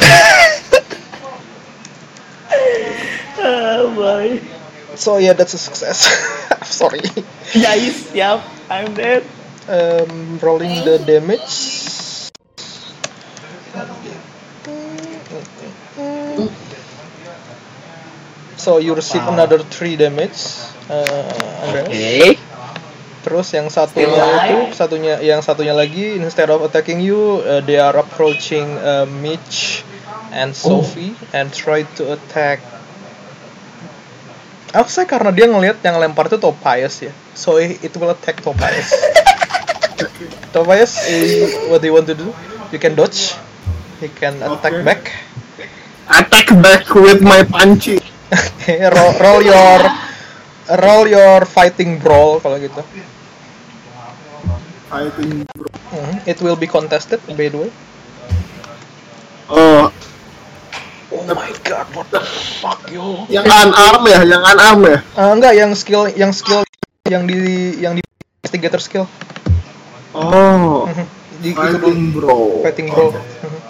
Oh 3.46 3.94
boy. 3.94 4.40
So 4.96 5.18
yeah, 5.18 5.34
that's 5.34 5.54
a 5.54 5.58
success. 5.60 6.08
I'm 6.50 6.64
sorry. 6.66 7.04
Guys, 7.52 8.10
siap. 8.10 8.42
I'm 8.66 8.90
dead. 8.96 9.22
Um, 9.68 10.38
rolling 10.40 10.82
the 10.82 10.98
damage. 10.98 11.95
So 18.66 18.82
you 18.82 18.98
receive 18.98 19.22
Wow. 19.22 19.38
another 19.38 19.62
3 19.62 19.94
damage. 19.94 20.42
Uh, 20.90 21.06
Andreas. 21.62 21.86
Oke. 21.86 22.34
Terus 23.22 23.46
yang 23.54 23.70
satunya 23.70 24.22
itu, 24.42 24.58
satunya 24.74 25.14
yang 25.22 25.38
satunya 25.38 25.70
lagi 25.70 26.18
instead 26.18 26.50
of 26.50 26.66
attacking 26.66 26.98
you, 26.98 27.42
uh, 27.46 27.62
they 27.62 27.78
are 27.78 27.94
approaching 27.94 28.66
uh, 28.82 29.06
Mitch 29.22 29.86
and 30.34 30.50
Sophie 30.50 31.14
and 31.30 31.54
try 31.54 31.86
to 31.94 32.10
attack. 32.18 32.58
Aku 34.74 34.90
saya 34.90 35.06
karena 35.06 35.30
dia 35.30 35.46
ngelihat 35.46 35.78
yang 35.86 36.02
lempar 36.02 36.26
itu 36.26 36.38
Tobias 36.38 36.98
ya, 37.06 37.14
so 37.38 37.62
it 37.62 37.78
it 37.86 37.94
will 37.94 38.10
attack 38.10 38.42
Tobias. 38.42 38.90
Tobias, 40.54 41.06
eh, 41.06 41.70
what 41.70 41.78
do 41.82 41.86
you 41.86 41.94
want 41.94 42.06
to 42.10 42.18
do? 42.18 42.30
You 42.74 42.82
can 42.82 42.98
dodge, 42.98 43.34
you 44.02 44.10
can 44.10 44.38
attack 44.42 44.74
Okay. 44.74 44.86
back. 44.86 45.02
Attack 46.06 46.46
back 46.62 46.86
with 46.94 47.22
my 47.22 47.42
punchy. 47.46 47.98
Okay, 48.32 48.82
roll, 48.90 49.12
roll 49.22 49.40
your 49.42 49.78
roll 50.82 51.04
your 51.06 51.46
fighting 51.46 51.98
brawl 52.02 52.42
kalau 52.42 52.58
gitu. 52.58 52.82
Fighting 54.90 55.46
bro. 55.54 55.66
Mhm, 55.92 56.16
It 56.26 56.38
will 56.42 56.56
be 56.56 56.66
contested 56.66 57.20
by 57.26 57.48
the 57.48 57.58
way. 57.58 57.70
Oh, 59.48 59.92
Oh 61.12 61.22
my 61.34 61.50
god, 61.62 61.86
what 61.94 62.10
the 62.10 62.18
fuck 62.60 62.82
yo? 62.90 63.26
yang 63.30 63.46
unarm 63.46 64.02
ya, 64.10 64.20
yang 64.26 64.42
unarm 64.42 64.80
ya. 64.90 64.98
Ah, 65.14 65.30
enggak, 65.34 65.54
yang 65.54 65.70
skill 65.78 66.10
yang 66.10 66.34
skill 66.34 66.66
yang 67.06 67.22
di 67.30 67.38
yang 67.78 67.94
di 67.94 68.02
investigator 68.42 68.82
skill. 68.82 69.06
Oh, 70.14 70.86
Mhm. 70.90 71.06
Di, 71.38 71.50
itu 71.52 71.78
dulu 71.78 71.78
fighting 71.78 72.00
bro. 72.10 72.36
fighting 72.64 72.86
bro. 72.90 73.06
Oke. 73.14 73.20
Mhm. 73.46 73.60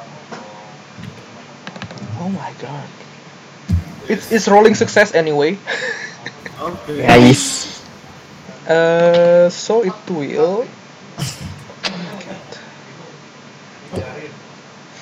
Oh 2.24 2.28
my 2.32 2.50
god. 2.56 2.88
It's 4.08 4.30
it's 4.30 4.46
rolling 4.46 4.74
success 4.74 5.14
anyway. 5.14 5.58
Oke. 6.62 7.02
Guys. 7.02 7.66
Uh, 8.66 9.50
so 9.50 9.82
it 9.82 9.94
will. 10.10 10.66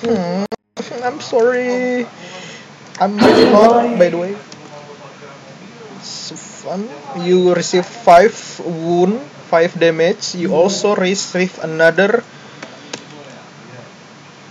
Hmm. 0.01 0.45
I'm 1.05 1.21
sorry. 1.21 2.05
I'm 2.97 3.17
really 3.17 3.49
not, 3.49 3.97
by 3.97 4.09
the 4.09 4.17
way. 4.17 4.33
So 6.01 6.35
fun. 6.35 6.89
You 7.21 7.53
receive 7.53 7.85
five 7.85 8.33
wound, 8.65 9.21
five 9.49 9.73
damage. 9.77 10.33
You 10.33 10.53
also 10.53 10.95
receive 10.97 11.57
another 11.61 12.25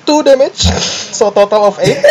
two 0.07 0.23
damage. 0.23 0.63
So 1.15 1.31
total 1.31 1.71
of 1.71 1.79
eight. 1.83 2.03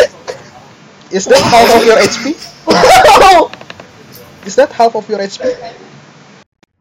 Is 1.14 1.30
that 1.30 1.46
half 1.46 1.70
of 1.78 1.86
your 1.86 2.02
HP? 2.02 2.34
Is 4.50 4.58
that 4.58 4.74
half 4.74 4.96
of 4.96 5.08
your 5.08 5.20
HP? 5.20 5.46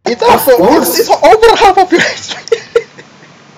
It's 0.07 0.23
also 0.23 0.57
course. 0.57 0.99
it's, 0.99 1.01
it's 1.05 1.11
over 1.13 1.51
half 1.53 1.77
of 1.77 1.93
your 1.93 2.01
HP. 2.01 2.57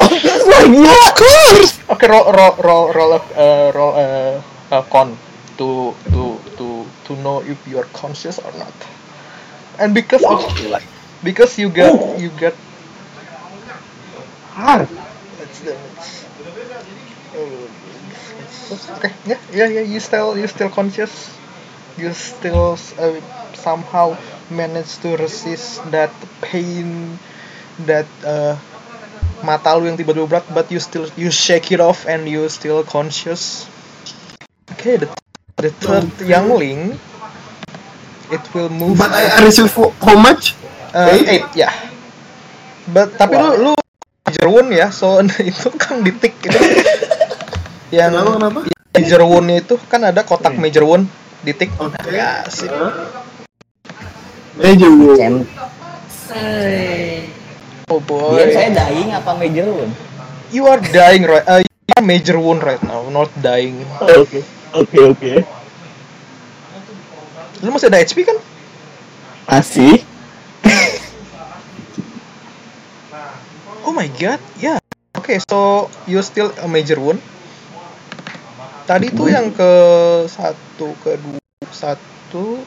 Lagi 0.02 0.82
of 1.06 1.14
course. 1.14 1.78
Okay, 1.94 2.10
roll 2.10 2.26
roll 2.26 2.59
roll 2.59 2.90
roll 2.92 3.12
a 3.14 3.22
uh, 3.38 3.70
roll 3.70 3.94
a, 3.94 4.42
a 4.74 4.82
con 4.90 5.14
to 5.62 5.94
to 6.10 6.42
to 6.59 6.82
to 7.06 7.14
know 7.22 7.38
if 7.46 7.55
you 7.70 7.78
are 7.78 7.86
conscious 7.94 8.42
or 8.42 8.51
not. 8.59 8.74
And 9.78 9.94
because 9.94 10.26
of 10.26 10.42
because 11.22 11.55
you 11.56 11.70
get 11.70 12.18
you 12.18 12.34
get 12.34 12.59
Hard. 14.55 14.86
that's 15.38 15.59
damage. 18.65 18.91
Okay, 18.99 19.12
yeah, 19.27 19.41
yeah, 19.53 19.69
yeah. 19.69 19.85
You 19.85 20.01
still 20.01 20.36
you 20.39 20.47
still 20.49 20.70
conscious. 20.70 21.32
You 21.97 22.12
still 22.12 22.78
uh, 22.99 23.20
somehow 23.55 24.16
manage 24.51 24.99
to 25.07 25.16
resist 25.16 25.85
that 25.91 26.11
pain, 26.43 27.19
that 27.86 28.09
uh, 28.27 28.59
mata 29.47 29.77
lu 29.78 29.86
yang 29.86 29.97
tiba-tiba 30.01 30.27
berat, 30.27 30.47
but 30.51 30.66
you 30.74 30.81
still 30.82 31.07
you 31.15 31.31
shake 31.31 31.70
it 31.70 31.78
off 31.78 32.09
and 32.09 32.27
you 32.27 32.49
still 32.51 32.82
conscious. 32.82 33.69
Okay, 34.74 34.99
the 34.99 35.09
the 35.61 35.70
third 35.70 36.11
youngling, 36.24 36.99
it 38.32 38.43
will 38.57 38.73
move. 38.73 38.99
But 38.99 39.12
I, 39.15 39.39
I 39.39 39.47
receive 39.47 39.70
how 39.70 40.19
much? 40.19 40.57
Uh, 40.95 41.11
Eight? 41.11 41.27
eight, 41.43 41.49
ya. 41.55 41.70
But 42.91 43.19
tapi 43.19 43.35
lu 43.39 43.70
lu 43.70 43.73
major 44.27 44.47
wound 44.51 44.70
ya, 44.74 44.91
so 44.91 45.19
itu 45.51 45.69
kan 45.78 46.03
di 46.03 46.11
tick 46.15 46.35
itu. 46.43 46.59
Yang 47.94 48.10
Kenapa 48.10 48.34
kenapa? 48.34 48.60
major 48.94 49.22
wound 49.22 49.48
itu 49.54 49.74
kan 49.86 50.00
ada 50.02 50.26
kotak 50.26 50.58
major 50.58 50.82
wound 50.82 51.06
di 51.46 51.54
tick. 51.54 51.70
Oke. 51.78 52.10
Ya, 52.10 52.42
sih. 52.50 52.66
Major 54.58 54.90
wound. 54.90 55.18
Cem. 55.18 55.34
Oh 57.92 58.00
boy. 58.02 58.40
Dia 58.40 58.50
saya 58.50 58.68
dying 58.74 59.14
apa 59.14 59.30
major 59.38 59.66
wound? 59.70 59.92
You 60.50 60.66
are 60.66 60.80
dying 60.80 61.26
right. 61.26 61.44
Uh, 61.46 61.60
you 61.62 61.92
are 61.94 62.06
major 62.06 62.38
wound 62.40 62.62
right 62.62 62.80
now, 62.82 63.06
not 63.10 63.30
dying. 63.38 63.82
Oke. 64.00 64.40
Oke 64.74 64.98
oke. 64.98 65.32
Lu 67.62 67.70
masih 67.70 67.88
ada 67.92 68.02
HP 68.02 68.26
kan? 68.26 68.38
Masih? 69.46 70.02
Oh 73.84 73.92
my 73.92 74.08
god, 74.16 74.40
yeah. 74.56 74.80
Oke, 75.12 75.36
so 75.44 75.86
you 76.08 76.16
still 76.24 76.48
a 76.56 76.66
major 76.66 76.96
wound. 76.96 77.20
Tadi 78.85 79.09
tuh 79.16 79.32
yang 79.32 79.48
ke 79.48 79.73
satu, 80.28 80.93
ke 81.01 81.16
dua, 81.16 81.40
satu. 81.73 82.61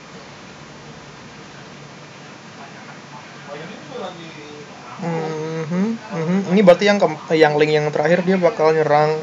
Mhm, 4.97 5.85
mhm. 5.93 6.39
Ini 6.57 6.61
berarti 6.65 6.89
yang 6.89 6.97
ke, 6.97 7.37
yang 7.37 7.53
link 7.61 7.69
yang 7.69 7.85
terakhir 7.93 8.25
dia 8.25 8.33
bakal 8.41 8.73
nyerang. 8.73 9.21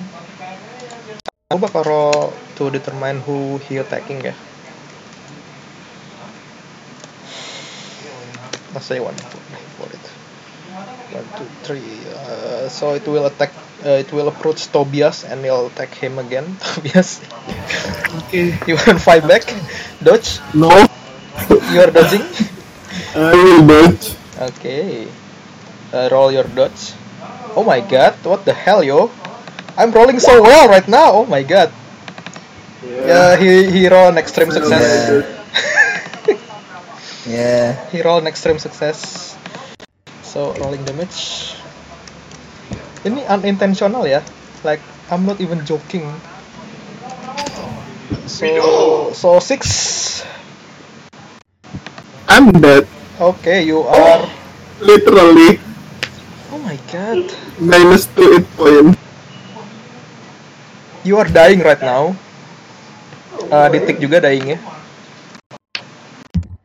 Aku 1.51 1.59
bakal 1.59 1.83
roll 1.83 2.31
to 2.55 2.71
determine 2.71 3.19
who 3.27 3.59
he 3.66 3.83
attacking 3.83 4.23
ya. 4.23 4.39
Let's 8.71 8.87
say 8.87 9.03
one 9.03 9.19
for 9.79 9.91
it. 9.91 10.05
One, 11.11 11.27
two, 11.39 11.51
three. 11.66 12.07
Uh, 12.07 12.71
so 12.71 12.95
it 12.95 13.03
will 13.07 13.27
attack. 13.27 13.64
Uh, 13.85 14.01
it 14.01 14.11
will 14.12 14.28
approach 14.28 14.66
Tobias 14.73 15.24
and 15.24 15.44
it'll 15.44 15.66
attack 15.66 15.93
him 15.94 16.19
again. 16.19 16.56
Tobias, 16.74 17.20
Okay. 18.27 18.56
you 18.66 18.77
want 18.86 19.01
fight 19.01 19.27
back? 19.28 19.44
Dodge. 20.02 20.40
No, 20.55 20.70
You 21.73 21.81
are 21.85 21.90
dodging. 21.90 22.24
I 23.15 23.35
will 23.36 23.66
dodge. 23.66 24.16
Okay. 24.56 25.06
Uh, 25.93 26.09
roll 26.11 26.32
your 26.32 26.44
dodge. 26.44 26.94
Oh 27.55 27.62
my 27.62 27.78
god! 27.81 28.15
What 28.24 28.44
the 28.44 28.52
hell, 28.52 28.82
yo? 28.82 29.11
I'm 29.77 29.93
rolling 29.93 30.19
so 30.19 30.43
well 30.43 30.66
right 30.69 30.86
now. 30.89 31.23
Oh 31.23 31.27
my 31.27 31.43
god. 31.43 31.70
Yeah, 32.82 33.36
he 33.36 33.70
he 33.70 33.86
roll 33.89 34.09
an 34.09 34.19
extreme 34.19 34.51
success. 34.51 35.23
Yeah, 37.27 37.73
He 37.89 38.02
rolled 38.02 38.23
an 38.23 38.28
extreme 38.28 38.59
success. 38.59 39.36
So 40.23 40.52
rolling 40.61 40.85
damage. 40.85 41.53
Ini 43.05 43.20
unintentional 43.28 44.09
ya. 44.09 44.24
Like 44.64 44.81
I'm 45.12 45.28
not 45.28 45.36
even 45.36 45.60
joking. 45.68 46.09
So 48.24 49.12
so 49.12 49.36
six. 49.39 49.62
I'm 52.24 52.48
dead. 52.56 52.89
Okay, 53.20 53.62
you 53.62 53.85
are. 53.85 54.26
Literally 54.82 55.62
Oh 56.51 56.59
my 56.59 56.74
god. 56.90 57.31
minus 57.62 58.10
two 58.10 58.40
hit 58.40 58.47
point. 58.59 58.98
You 61.05 61.20
are 61.20 61.28
dying 61.28 61.60
right 61.60 61.78
now. 61.78 62.16
Uh, 63.52 63.68
Ditik 63.70 64.01
juga 64.01 64.18
dying 64.24 64.56
ya. 64.56 64.59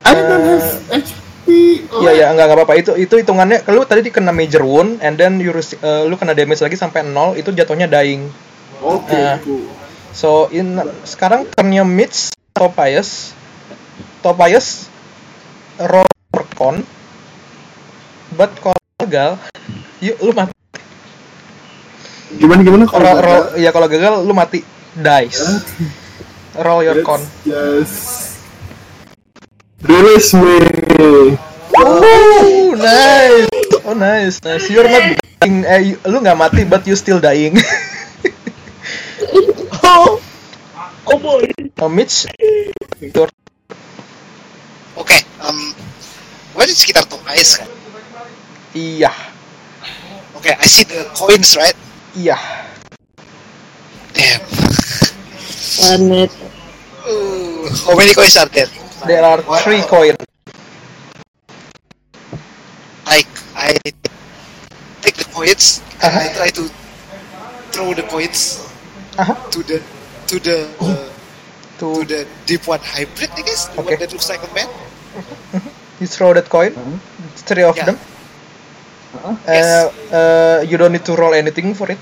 I 0.07 0.15
don't. 0.15 0.48
Iya 2.10 2.26
ya, 2.26 2.26
enggak 2.34 2.45
enggak 2.49 2.57
apa-apa. 2.57 2.73
Itu 2.81 2.91
itu 2.98 3.14
hitungannya 3.22 3.61
kalau 3.61 3.86
tadi 3.86 4.10
kena 4.10 4.34
major 4.34 4.65
wound 4.65 5.02
and 5.06 5.15
then 5.15 5.38
you 5.38 5.53
uh, 5.53 6.03
lu 6.10 6.15
kena 6.18 6.34
damage 6.34 6.61
lagi 6.61 6.76
sampai 6.76 7.06
0 7.06 7.38
itu 7.38 7.49
jatuhnya 7.53 7.86
dying. 7.86 8.30
Oke. 8.81 9.14
Ah. 9.14 9.38
cool. 9.44 9.68
So 10.15 10.49
in 10.49 10.81
sekarang 11.06 11.45
turnnya 11.53 11.86
Mitch 11.86 12.34
Tobias. 12.53 13.38
Tobias 14.19 14.90
roll 15.80 16.10
con. 16.57 16.84
But 18.36 18.52
kalau 18.61 18.77
gagal, 19.02 19.41
yuk 20.03 20.18
lu 20.22 20.31
mati. 20.36 20.53
Gimana 22.38 22.61
gimana 22.61 22.86
kalau 22.86 23.14
roll, 23.18 23.44
ya 23.57 23.73
kalau 23.73 23.88
gagal 23.90 24.22
lu 24.22 24.34
mati. 24.36 24.61
Dice. 24.94 25.64
Roll 26.60 26.84
your 26.84 26.99
con. 27.06 27.23
Yes. 27.48 28.36
Release 29.80 30.36
me. 30.36 31.38
Oh, 32.89 33.45
nice. 33.45 33.85
Oh, 33.85 33.93
nice, 33.95 34.35
nice. 34.43 34.65
You're 34.69 34.87
not 34.87 35.03
dying. 35.39 35.63
Eh, 35.65 35.81
you- 35.93 36.01
lu 36.05 36.19
nggak 36.19 36.37
mati, 36.37 36.63
but 36.65 36.83
you 36.85 36.95
still 36.95 37.19
dying. 37.21 37.55
Oh, 39.83 40.21
oh 41.07 41.17
boy. 41.19 41.49
oh, 41.81 41.89
Mitch, 41.89 42.25
your 43.01 43.27
Oke, 44.95 45.17
um, 45.41 45.57
gue 46.53 46.63
di 46.67 46.75
sekitar 46.75 47.05
Tokais 47.09 47.57
kan. 47.57 47.69
iya, 48.75 49.09
Oke, 50.35 50.51
I 50.53 50.65
see 50.69 50.85
the 50.85 51.09
coins, 51.17 51.57
right? 51.57 51.75
iya. 52.13 52.37
Damn. 54.13 54.41
Minute. 55.99 56.33
Uh, 57.07 57.65
how 57.87 57.95
many 57.95 58.13
coins 58.13 58.35
are 58.37 58.49
there? 58.51 58.69
There 59.07 59.23
are 59.23 59.39
three 59.63 59.81
coins. 59.83 60.19
Like, 63.10 63.27
I 63.57 63.73
take 65.02 65.18
the 65.18 65.26
coins 65.34 65.81
and 65.99 66.14
Uh-huh. 66.14 66.22
I 66.22 66.27
try 66.30 66.49
to 66.53 66.64
throw 67.73 67.94
the 67.98 68.06
coins 68.06 68.61
Aha. 69.18 69.34
to 69.52 69.60
the 69.65 69.77
to 70.30 70.36
the 70.38 70.57
uh, 70.77 71.10
To 71.80 71.88
to 71.95 72.03
the 72.06 72.19
deep 72.45 72.68
one 72.68 72.84
hybrid, 72.84 73.31
I 73.34 73.41
guess. 73.41 73.72
The 73.72 73.80
Okay. 73.81 73.95
one 73.95 73.99
that 74.03 74.11
looks 74.14 74.30
like 74.30 74.44
a 74.44 74.52
man. 74.53 74.69
you 75.99 76.07
throw 76.07 76.36
that 76.36 76.48
coin, 76.52 76.76
three 77.48 77.64
of 77.64 77.76
Yeah. 77.76 77.88
them. 77.91 77.98
Uh-uh. 79.15 79.36
Uh, 79.48 79.48
Yes. 79.48 79.65
uh, 80.11 80.57
you 80.68 80.76
don't 80.77 80.91
need 80.91 81.07
to 81.07 81.15
roll 81.15 81.34
anything 81.34 81.72
for 81.73 81.88
it. 81.90 81.99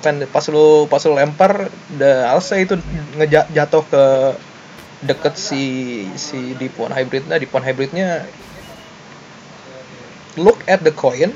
Kan 0.00 0.24
pas 0.32 0.44
lu 0.48 0.88
pas 0.88 1.04
lu 1.04 1.12
lempar, 1.12 1.68
the 2.00 2.24
Alsa 2.26 2.56
itu 2.56 2.80
ngejat 3.20 3.52
jatuh 3.52 3.84
ke 3.84 4.04
deket 5.04 5.36
si 5.36 5.62
si 6.16 6.56
Deep 6.56 6.80
One 6.80 6.92
Hybrid. 6.96 7.28
Nah, 7.28 7.36
Deep 7.36 7.52
One 7.52 7.64
Hybridnya 7.64 8.24
look 10.36 10.62
at 10.68 10.84
the 10.84 10.92
coin 10.92 11.34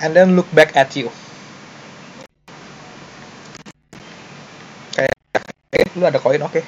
and 0.00 0.14
then 0.14 0.34
look 0.34 0.48
back 0.54 0.74
at 0.74 0.94
you. 0.96 1.10
Kayak, 4.94 5.14
eh, 5.74 5.86
lu 5.98 6.06
ada 6.06 6.18
koin, 6.18 6.42
oke. 6.42 6.62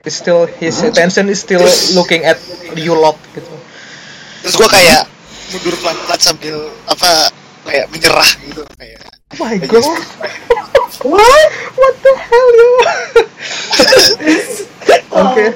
It's 0.00 0.16
still 0.16 0.48
his 0.48 0.80
attention 0.80 1.28
is 1.28 1.44
still 1.44 1.64
looking 1.92 2.24
at 2.24 2.40
you 2.72 2.96
lot 2.96 3.20
gitu. 3.36 3.52
Terus 4.40 4.54
gue 4.56 4.68
kayak 4.72 5.04
mundur 5.52 5.76
pelan-pelan 5.76 6.20
sambil 6.20 6.56
apa 6.88 7.28
kayak 7.68 7.86
menyerah 7.92 8.30
gitu 8.48 8.64
kayak. 8.80 9.00
Oh 9.36 9.44
my 9.44 9.60
god. 9.60 9.84
What? 11.00 11.48
What 11.80 11.94
the 12.02 12.12
hell, 12.12 12.48
yo? 12.60 12.68
okay. 15.24 15.50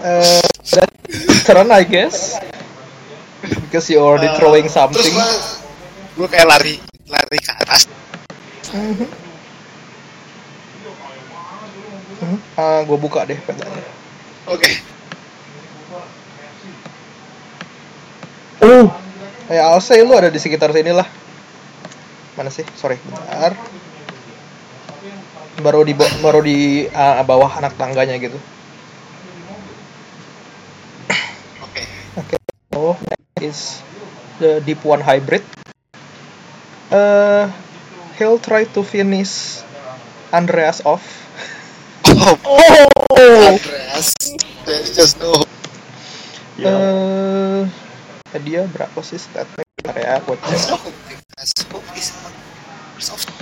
Uh, 0.00 0.40
that's 0.72 1.44
turn, 1.44 1.68
I 1.68 1.84
guess. 1.84 2.40
Because 3.40 3.88
you 3.88 3.98
already 4.00 4.28
throwing 4.36 4.68
Terus 4.68 4.76
something. 4.76 5.14
gue 5.14 5.28
gue 6.20 6.28
kayak 6.28 6.46
lari 6.48 6.74
lari 7.08 7.38
ke 7.40 7.52
atas. 7.56 7.88
Mhm. 8.76 9.06
Mhm. 12.20 12.38
Ah, 12.60 12.84
gue 12.84 12.98
buka 13.00 13.24
deh 13.24 13.38
petanya. 13.40 13.80
Oke. 14.46 14.68
Oh, 18.60 18.92
Ya, 19.50 19.66
I'll 19.66 19.82
say 19.82 19.98
lu 20.06 20.14
ada 20.14 20.30
di 20.30 20.38
sekitar 20.38 20.70
sini 20.70 20.94
lah. 20.94 21.08
Mana 22.38 22.50
sih? 22.54 22.62
Sorry, 22.78 23.00
bentar. 23.02 23.56
Baru 25.60 25.80
di 25.84 25.92
ba- 25.98 26.16
baru 26.24 26.40
di 26.40 26.58
ah, 26.94 27.20
bawah 27.26 27.50
anak 27.58 27.76
tangganya 27.76 28.16
gitu. 28.16 28.38
Oke. 31.62 32.36
Oh, 32.74 32.96
next 33.08 33.19
is 33.40 33.82
the 34.38 34.60
Deep 34.64 34.84
One 34.84 35.00
Hybrid. 35.00 35.42
Uh, 36.92 37.50
he'll 38.18 38.38
try 38.38 38.64
to 38.64 38.80
finish 38.84 39.62
Andreas 40.32 40.84
off. 40.84 41.02
Oh, 42.06 42.36
oh, 42.44 43.56
Andreas. 43.56 44.14
There's 44.64 44.94
just 44.96 45.20
no. 45.20 45.32
Uh, 46.60 47.64
dia 48.44 48.68
berapa 48.68 49.00
sih 49.00 49.16
statnya? 49.16 49.64
Ya, 49.96 50.20
hope 50.20 50.40
is 50.52 50.68
Microsoft. 53.00 53.32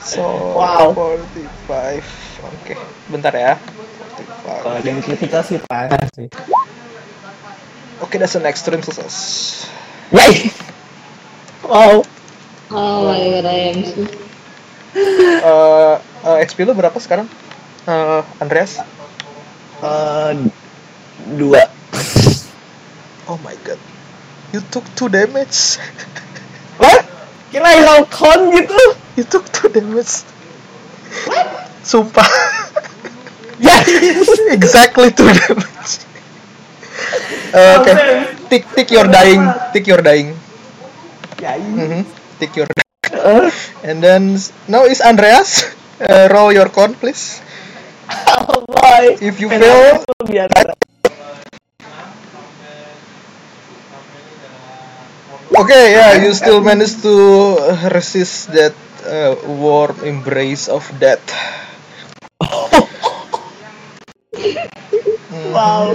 So, 0.00 0.22
Wow. 0.56 0.92
45. 0.96 2.04
Oke, 2.44 2.74
bentar 3.12 3.32
ya. 3.36 3.56
Kalau 4.22 4.74
45. 4.74 4.78
ada 4.78 4.88
yang 4.88 5.00
kritikal 5.02 5.42
sih 5.42 5.58
parah 5.66 6.04
sih. 6.14 6.28
Oke, 8.02 8.18
that's 8.18 8.36
an 8.38 8.46
extreme 8.46 8.82
success. 8.82 9.16
Yay! 10.12 10.50
Wow. 11.64 12.04
Oh 12.74 13.08
my 13.08 13.18
god, 13.18 13.46
I 13.48 13.58
am 13.72 13.80
so 13.86 14.02
Uh, 15.44 15.98
uh, 16.22 16.36
XP 16.38 16.62
lu 16.62 16.70
berapa 16.70 16.94
sekarang? 17.02 17.26
Uh, 17.82 18.22
Andreas? 18.38 18.78
Eh, 19.82 20.32
dua. 21.34 21.66
Oh 23.26 23.40
my 23.42 23.58
god. 23.66 23.80
You 24.54 24.62
took 24.70 24.86
two 24.94 25.10
damage. 25.10 25.82
What? 26.80 27.02
Kira 27.50 27.82
roll 27.82 28.06
con 28.06 28.54
gitu? 28.54 28.78
You 29.18 29.26
took 29.26 29.50
two 29.50 29.66
damage. 29.66 30.22
Sumpah. 31.82 32.53
Exactly 34.50 35.10
two 35.10 35.28
damage. 35.32 35.98
Uh, 37.54 37.78
Oke, 37.80 37.92
tick 38.50 38.64
tick 38.74 38.90
your 38.90 39.06
dying, 39.06 39.42
tick 39.72 39.86
your 39.86 40.02
dying. 40.02 40.34
Mhm. 41.76 42.04
Tick 42.38 42.56
your 42.56 42.66
dying. 42.66 42.82
And 43.82 44.02
then 44.02 44.38
now 44.68 44.84
is 44.84 45.00
Andreas. 45.00 45.64
Uh, 46.00 46.28
roll 46.32 46.52
your 46.52 46.68
con, 46.68 46.94
please. 46.94 47.40
oh 48.10 48.64
boy. 48.66 49.16
If 49.20 49.40
you 49.40 49.48
fail, 49.48 50.04
okay, 55.58 55.92
yeah, 55.92 56.12
you 56.24 56.32
still 56.34 56.60
manage 56.60 57.00
to 57.02 57.14
resist 57.92 58.52
that 58.52 58.74
uh, 59.06 59.34
warm 59.46 59.96
embrace 60.04 60.68
of 60.68 60.84
death. 61.00 61.22
Wow. 65.54 65.94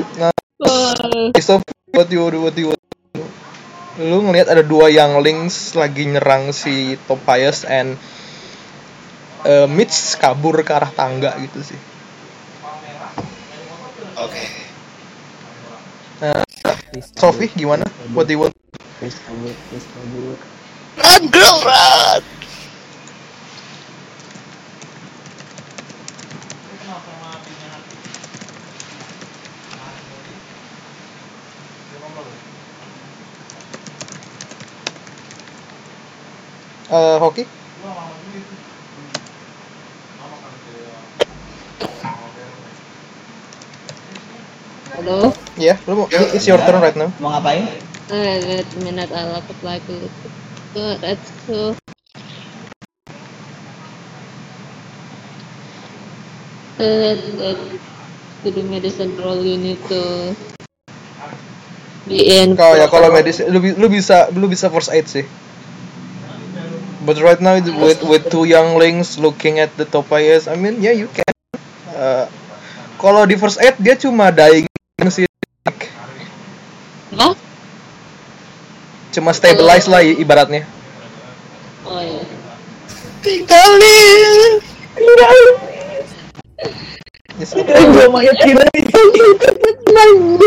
Oh, 0.64 1.32
So 1.40 1.60
what 1.92 2.08
you 2.08 2.24
what 2.32 2.56
you 2.56 2.72
lu 4.00 4.24
ngelihat 4.24 4.48
ada 4.48 4.64
dua 4.64 4.88
younglings 4.88 5.76
lagi 5.76 6.08
nyerang 6.08 6.56
si 6.56 6.96
Tobias 7.04 7.68
and 7.68 8.00
uh, 9.44 9.68
Mitch 9.68 10.16
kabur 10.16 10.64
ke 10.64 10.72
arah 10.72 10.88
tangga 10.96 11.36
gitu 11.44 11.60
sih. 11.60 11.80
Oke. 14.16 14.44
Sophie 17.20 17.52
gimana? 17.52 17.84
What 18.16 18.32
do 18.32 18.40
you 18.40 18.48
want? 18.48 18.56
Please 19.04 19.20
kabur, 19.28 19.52
please 19.68 19.88
kabur. 19.92 20.36
Run, 21.00 21.24
girl, 21.28 21.58
run. 21.68 22.24
Uh, 36.90 37.22
hoki? 37.22 37.46
hello? 44.98 45.30
Yeah, 45.54 45.78
lu 45.86 45.94
mau, 46.02 46.10
it's 46.10 46.50
your 46.50 46.58
turn 46.58 46.82
right 46.82 46.98
now. 46.98 47.14
Mau 47.22 47.30
ngapain? 47.30 47.70
Uh, 48.10 48.42
wait 48.42 48.66
a 48.66 48.80
minute, 48.82 49.14
I'll 49.14 49.38
look 49.38 49.46
at 49.46 49.62
like 49.62 49.86
it. 49.86 50.10
So 50.74 50.98
that's 50.98 51.30
so. 51.46 51.78
Uh, 56.82 57.14
that, 57.38 57.60
to 58.42 58.48
do 58.50 58.66
medicine 58.66 59.14
roll, 59.22 59.46
you 59.46 59.62
need 59.62 59.78
to 59.94 60.34
be 62.10 62.34
in. 62.34 62.58
Kalau 62.58 62.82
ya 62.82 62.90
kalau 62.90 63.14
medis 63.14 63.46
lu, 63.46 63.62
lu 63.62 63.88
bisa 63.94 64.34
lu 64.34 64.50
bisa 64.50 64.74
first 64.74 64.90
aid 64.90 65.06
sih. 65.06 65.30
But 67.10 67.26
right 67.26 67.42
now, 67.42 67.58
with 67.58 68.06
with 68.06 68.30
two 68.30 68.46
younglings 68.46 69.18
looking 69.18 69.58
at 69.58 69.74
the 69.74 69.90
Topayes, 69.90 70.46
I 70.46 70.54
mean, 70.54 70.78
yeah, 70.78 70.94
you 70.94 71.10
can. 71.10 71.26
Uh, 71.90 72.30
kalau 73.02 73.26
di 73.26 73.34
first 73.34 73.58
aid 73.58 73.82
dia 73.82 73.98
cuma 73.98 74.30
dying 74.30 74.70
sih. 75.10 75.26
Huh? 77.18 77.34
Cuma 79.10 79.34
stabilize 79.34 79.90
lah 79.90 80.06
ibaratnya. 80.06 80.70
Oh 81.82 81.98
iya. 81.98 82.22
Tinggalin. 83.26 84.62
Tinggalin. 84.94 85.54
Dua 87.90 88.08
mayat 88.14 88.38
ini. 88.46 88.70
tinggalin. 88.70 90.38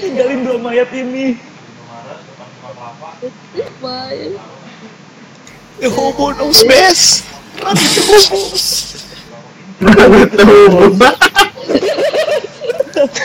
Tinggalin 0.00 0.38
dua 0.48 0.56
mayat 0.64 0.88
ini. 0.96 1.36
Bye. 3.84 4.32
Knows 5.80 6.60
best. 6.68 7.24
Hobos. 7.62 8.64
Itu. 9.82 10.46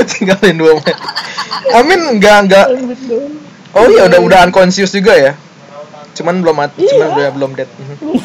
tinggalin 0.10 0.56
dua 0.57 0.74
menit 0.82 0.98
Amin 1.76 1.99
nggak 2.18 2.38
nggak 2.49 2.68
oh 3.78 3.86
iya 3.94 4.10
udah 4.10 4.19
udah 4.26 4.40
unconscious 4.49 4.90
juga 4.90 5.14
ya 5.14 5.34
cuman 6.18 6.41
belum 6.41 6.56
mati 6.57 6.82
cuman 6.88 7.07
udah 7.14 7.30
belum 7.36 7.52
dead 7.53 7.69
Mhm. 7.78 8.18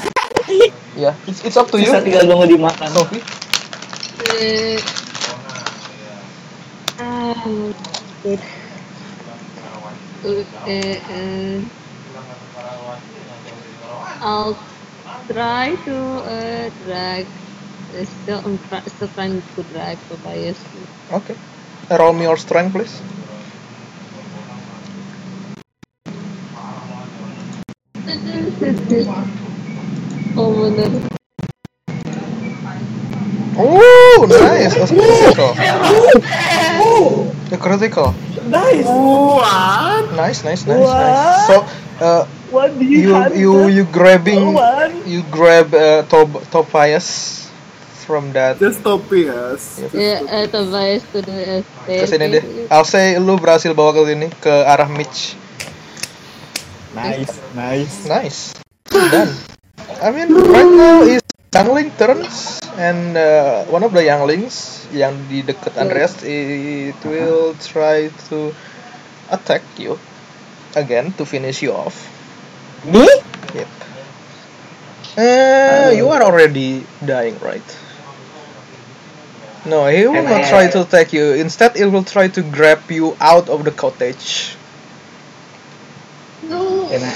ya 0.97 1.13
it's, 1.29 1.45
it's 1.45 1.57
up 1.61 1.69
to 1.69 1.77
you 1.77 1.93
Bisa 1.93 2.01
tinggal 2.01 2.25
nunggu 2.25 2.57
dimakan. 2.57 2.89
Sofi 2.89 3.21
Eh, 4.23 4.79
ah, 7.03 7.35
good. 8.23 8.43
Okay, 10.23 11.03
uh, 11.11 11.59
I'll 14.23 14.57
try 15.29 15.75
to 15.85 15.97
uh, 15.97 16.71
drag. 16.87 17.27
Uh, 17.27 18.05
still, 18.05 18.41
I'm 18.47 18.57
try, 18.71 18.81
still 18.87 19.09
trying 19.09 19.43
to 19.43 19.63
drag 19.75 19.99
Tobias. 20.09 20.57
oke 21.13 21.37
roll 21.91 22.13
me 22.15 22.23
your 22.25 22.39
strength 22.39 22.73
please 22.73 23.03
oh 30.37 30.53
bener. 30.57 30.89
oh 33.59 34.27
nice 34.29 34.75
a 34.77 34.87
critical 34.87 35.51
a 37.53 37.59
critical 37.59 38.15
Nice. 38.43 38.85
What? 38.87 40.13
nice 40.17 40.43
nice 40.45 40.67
nice 40.67 40.81
What? 40.83 40.97
nice 40.99 41.47
so 41.47 41.55
uh, 42.05 42.27
What 42.53 42.77
do 42.77 42.85
you 42.85 43.01
you 43.01 43.13
have? 43.17 43.33
you 43.33 43.53
you 43.73 43.85
grabbing 43.89 44.53
One. 44.53 44.93
you 45.09 45.25
grab 45.33 45.73
uh, 45.73 46.05
Tob 46.05 46.37
Tobias 46.53 47.49
from 48.05 48.37
that 48.37 48.61
Just 48.61 48.85
Topias. 48.85 49.81
Ya, 49.97 50.21
uh, 50.21 50.45
Tobias 50.53 51.01
to 51.17 51.25
the 51.25 51.65
ke 51.89 52.05
sini 52.05 52.29
deh 52.29 52.45
I'll 52.69 52.85
say 52.85 53.17
lu 53.17 53.41
berhasil 53.41 53.73
bawa 53.73 53.97
ke 53.97 54.05
sini 54.05 54.29
ke 54.29 54.53
arah 54.69 54.93
Mitch 54.93 55.41
Nice, 56.93 57.41
nice. 57.57 58.05
Nice. 58.05 58.41
Done. 58.93 59.33
I 60.05 60.13
mean, 60.13 60.29
right 60.29 60.69
now 60.77 61.01
is 61.09 61.25
youngling 61.57 61.89
turns, 61.97 62.61
and 62.77 63.17
uh, 63.17 63.65
one 63.73 63.81
of 63.81 63.97
the 63.97 64.05
younglings 64.05 64.85
yang 64.93 65.17
di 65.25 65.41
dekat 65.41 65.73
Andreas 65.81 66.21
it 66.21 67.01
will 67.09 67.57
try 67.65 68.13
to 68.29 68.53
attack 69.33 69.65
you 69.81 69.97
again 70.77 71.17
to 71.17 71.25
finish 71.25 71.65
you 71.65 71.73
off. 71.73 72.12
Me? 72.85 73.07
Yep. 73.55 73.69
Uh, 75.19 75.91
you 75.95 76.09
are 76.09 76.23
already 76.23 76.87
dying, 77.05 77.39
right? 77.39 77.63
No, 79.65 79.87
he 79.87 80.07
will 80.07 80.27
not 80.27 80.43
I- 80.43 80.51
try 80.51 80.65
to 80.71 80.83
attack 80.83 81.13
you. 81.13 81.39
Instead, 81.39 81.77
it 81.79 81.87
will 81.87 82.03
try 82.03 82.27
to 82.27 82.43
grab 82.43 82.83
you 82.91 83.15
out 83.23 83.47
of 83.49 83.63
the 83.63 83.71
cottage. 83.71 84.57
No. 86.43 86.91
Can 86.91 87.03
I, 87.07 87.15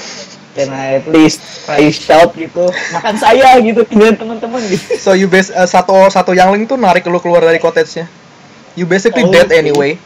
can 0.55 0.69
I 0.71 0.89
please 1.03 1.43
try 1.67 1.91
shout 1.91 2.39
gitu? 2.39 2.71
Makan 2.95 3.19
saya 3.19 3.59
gitu, 3.59 3.83
tinggalin 3.83 4.15
teman-teman 4.15 4.63
gitu. 4.71 4.95
So 5.03 5.19
you 5.19 5.27
base 5.27 5.51
uh, 5.51 5.67
satu 5.67 6.07
satu 6.07 6.31
youngling 6.39 6.71
tuh 6.71 6.79
narik 6.79 7.03
lu 7.11 7.19
keluar 7.19 7.43
dari 7.43 7.59
cottage-nya. 7.59 8.07
You 8.79 8.87
basically 8.87 9.27
Oh, 9.27 9.35
dead 9.35 9.51
okay. 9.51 9.99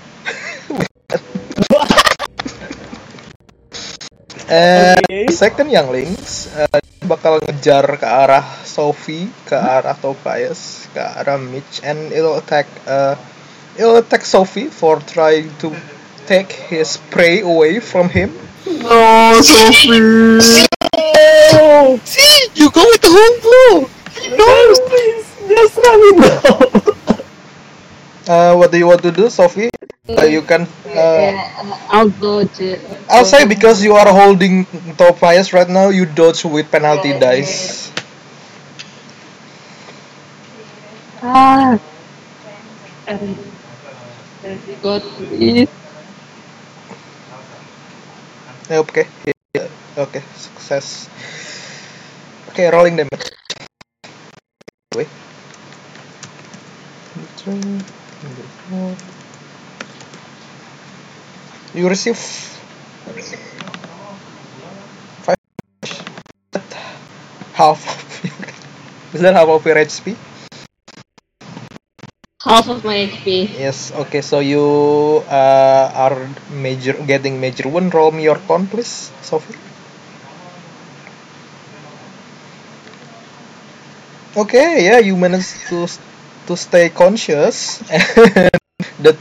And 4.50 5.06
Okay. 5.06 5.30
second 5.30 5.70
younglings 5.70 6.50
uh, 6.58 6.82
bakal 7.06 7.38
ngejar 7.38 7.86
ke 8.02 8.06
arah 8.06 8.42
Sophie, 8.66 9.30
ke 9.46 9.54
arah 9.54 9.94
Tobias, 9.94 10.90
ke 10.90 10.98
arah 10.98 11.38
Mitch, 11.38 11.78
and 11.86 12.10
it'll 12.10 12.34
attack 12.34 12.66
uh, 12.82 13.14
it'll 13.78 14.02
attack 14.02 14.26
Sophie 14.26 14.66
for 14.66 14.98
trying 15.06 15.54
to 15.62 15.70
take 16.26 16.50
his 16.66 16.98
prey 17.14 17.46
away 17.46 17.78
from 17.78 18.10
him. 18.10 18.34
No, 18.66 19.38
Sophie. 19.38 20.42
See, 22.02 22.50
you 22.58 22.70
go 22.70 22.82
with 22.90 23.02
the 23.06 23.10
hobo. 23.10 23.86
No, 24.34 24.50
please, 24.90 25.26
just 25.46 25.78
let 25.78 25.94
me 25.94 26.10
go. 26.18 26.89
Uh, 28.30 28.54
what 28.54 28.70
do 28.70 28.78
you 28.78 28.86
want 28.86 29.02
to 29.02 29.10
do, 29.10 29.28
Sophie? 29.28 29.70
Uh, 30.08 30.22
you 30.22 30.42
can. 30.42 30.62
Uh, 30.86 31.34
I'll 31.90 32.10
dodge 32.10 32.60
it. 32.60 32.78
I'll 33.10 33.24
say 33.24 33.42
because 33.46 33.82
you 33.82 33.94
are 33.94 34.06
holding 34.06 34.66
Tobias 34.96 35.52
right 35.52 35.68
now, 35.68 35.88
you 35.88 36.06
dodge 36.06 36.44
with 36.44 36.70
penalty 36.70 37.10
dice. 37.18 37.90
Ah. 41.22 41.78
And, 43.06 43.36
got 44.82 45.02
it. 45.30 45.68
Yeah, 48.70 48.78
Okay, 48.86 49.06
Yeah, 49.54 49.66
okay, 49.98 50.22
success. 50.38 51.10
Okay, 52.50 52.70
rolling 52.70 52.96
damage. 52.96 53.30
Wait. 54.94 55.08
Three. 57.36 57.99
You 61.72 61.88
receive 61.88 62.18
five. 65.24 65.38
Half 67.54 67.80
of 67.80 68.24
your. 68.24 68.48
Is 69.14 69.20
that 69.22 69.34
half 69.34 69.48
of 69.48 69.64
your 69.64 69.76
HP? 69.76 70.16
Half 72.44 72.68
of 72.68 72.84
my 72.84 73.08
HP. 73.08 73.56
Yes. 73.56 73.90
Okay. 73.92 74.20
So 74.20 74.40
you 74.40 75.24
uh, 75.24 75.92
are 75.94 76.28
major 76.52 76.92
getting 76.92 77.40
major 77.40 77.68
wound. 77.70 77.94
Roll 77.94 78.10
me 78.12 78.24
your 78.24 78.36
con, 78.36 78.66
please, 78.66 79.10
Sophie. 79.22 79.56
Okay. 84.36 84.84
Yeah, 84.84 84.98
you 84.98 85.16
managed 85.16 85.68
to 85.72 85.88
to 86.50 86.58
stay 86.58 86.90
conscious, 86.90 87.78
and 87.86 88.50
the 89.06 89.14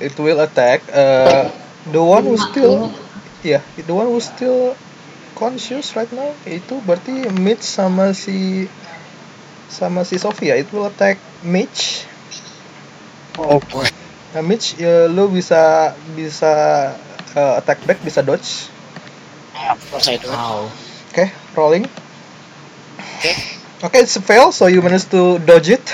it 0.00 0.16
will 0.16 0.40
attack. 0.40 0.80
Uh, 0.88 1.52
the 1.92 2.00
one 2.00 2.24
who's 2.24 2.40
still 2.48 2.88
yeah, 3.44 3.60
the 3.76 3.92
one 3.92 4.08
who's 4.08 4.32
still 4.32 4.72
conscious 5.36 5.92
right 5.92 6.08
now 6.08 6.32
itu 6.48 6.80
berarti 6.88 7.28
Mitch 7.36 7.60
sama 7.60 8.16
si 8.16 8.64
sama 9.68 10.08
si 10.08 10.16
Sophia. 10.16 10.56
It 10.56 10.72
will 10.72 10.88
attack 10.88 11.20
Mitch. 11.44 12.08
Oh 13.36 13.60
boy. 13.68 13.84
Nah, 14.32 14.40
Mitch, 14.40 14.80
ya, 14.80 15.12
lu 15.12 15.28
bisa 15.28 15.92
bisa 16.16 16.52
uh, 17.36 17.60
attack 17.60 17.84
back, 17.84 18.00
bisa 18.00 18.24
dodge. 18.24 18.72
Of 19.52 19.84
course 19.92 20.08
I 20.08 20.16
do. 20.16 20.32
Wow. 20.32 20.72
Oke, 21.12 21.28
rolling. 21.52 21.84
Okay. 23.20 23.36
Oke, 23.84 24.00
it's 24.00 24.16
a 24.16 24.24
fail, 24.24 24.48
so 24.48 24.72
you 24.72 24.80
managed 24.80 25.12
to 25.12 25.36
dodge 25.44 25.68
it. 25.68 25.84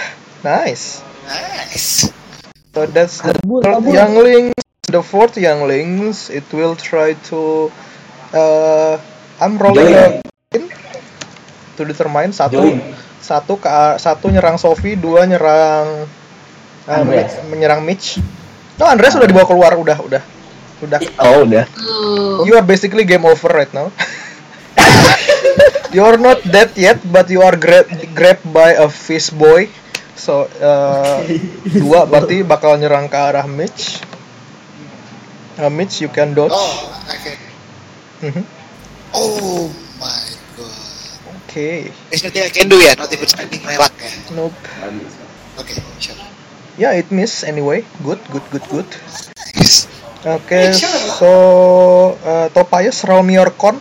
Nice. 0.44 1.02
Nice. 1.26 2.08
So 2.72 2.86
that's 2.86 3.20
the 3.20 3.34
Kabur, 3.34 3.62
third 3.62 3.74
kabur. 3.82 3.92
younglings. 3.94 4.54
The 4.88 5.02
fourth 5.04 5.36
younglings, 5.36 6.30
it 6.30 6.46
will 6.54 6.72
try 6.72 7.12
to. 7.28 7.68
Uh, 8.32 8.96
I'm 9.40 9.58
rolling 9.60 9.92
a 9.92 10.22
Join. 10.54 10.64
to 11.76 11.82
determine 11.84 12.32
satu 12.32 12.56
Join. 12.64 12.80
satu 13.20 13.60
ke 13.60 13.68
satu 14.00 14.32
nyerang 14.32 14.56
Sophie, 14.56 14.96
dua 14.96 15.28
nyerang 15.28 16.08
uh, 16.88 17.02
menyerang 17.52 17.84
Mitch. 17.84 18.16
No, 18.80 18.88
Andreas 18.88 19.18
udah 19.18 19.28
dibawa 19.28 19.44
keluar, 19.44 19.72
udah, 19.76 19.98
udah, 20.00 20.22
udah. 20.80 21.00
Oh 21.20 21.44
udah. 21.44 21.66
Oh. 21.84 22.46
You 22.48 22.56
are 22.56 22.64
basically 22.64 23.04
game 23.04 23.26
over 23.26 23.50
right 23.52 23.70
now. 23.74 23.90
you 25.94 26.00
are 26.00 26.16
not 26.16 26.40
dead 26.48 26.72
yet, 26.78 26.96
but 27.12 27.28
you 27.28 27.42
are 27.42 27.58
gra- 27.58 27.88
grabbed 28.16 28.46
by 28.54 28.72
a 28.78 28.88
fish 28.88 29.28
boy. 29.28 29.68
So 30.18 30.50
uh, 30.50 31.22
dua 31.62 32.04
berarti 32.10 32.42
bakal 32.42 32.74
nyerang 32.82 33.06
ke 33.06 33.14
arah 33.14 33.46
Mitch. 33.46 34.02
Uh, 35.58 35.70
Mitch, 35.70 36.02
you 36.02 36.10
can 36.10 36.34
dodge. 36.34 36.54
Oh, 36.54 36.90
okay. 37.06 37.38
Mhm. 38.26 38.42
Oh 39.14 39.70
my 40.02 40.22
god. 40.58 41.46
Okay. 41.46 41.94
There's 42.10 42.26
nothing 42.26 42.44
I 42.44 42.50
can 42.50 42.66
do 42.66 42.76
ya, 42.82 42.98
not 42.98 43.14
even 43.14 43.30
spending 43.30 43.62
my 43.62 43.78
luck 43.78 43.94
ya. 43.98 44.10
Nope. 44.34 44.58
Okay, 45.58 45.78
sure. 46.02 46.18
Yeah, 46.78 46.94
it 46.94 47.10
miss 47.10 47.42
anyway. 47.42 47.82
Good, 48.02 48.22
good, 48.30 48.46
good, 48.50 48.66
good. 48.70 48.88
Nice. 49.54 49.90
Oke, 50.26 50.74
so 51.18 51.30
uh, 52.26 52.50
Tobias, 52.50 53.06
roll 53.06 53.22
me 53.22 53.38
your 53.38 53.54
con. 53.54 53.78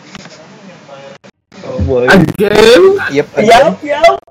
Oh 1.66 1.82
boy. 1.82 2.06
Again? 2.10 3.02
Yep, 3.10 3.30
yap. 3.42 4.22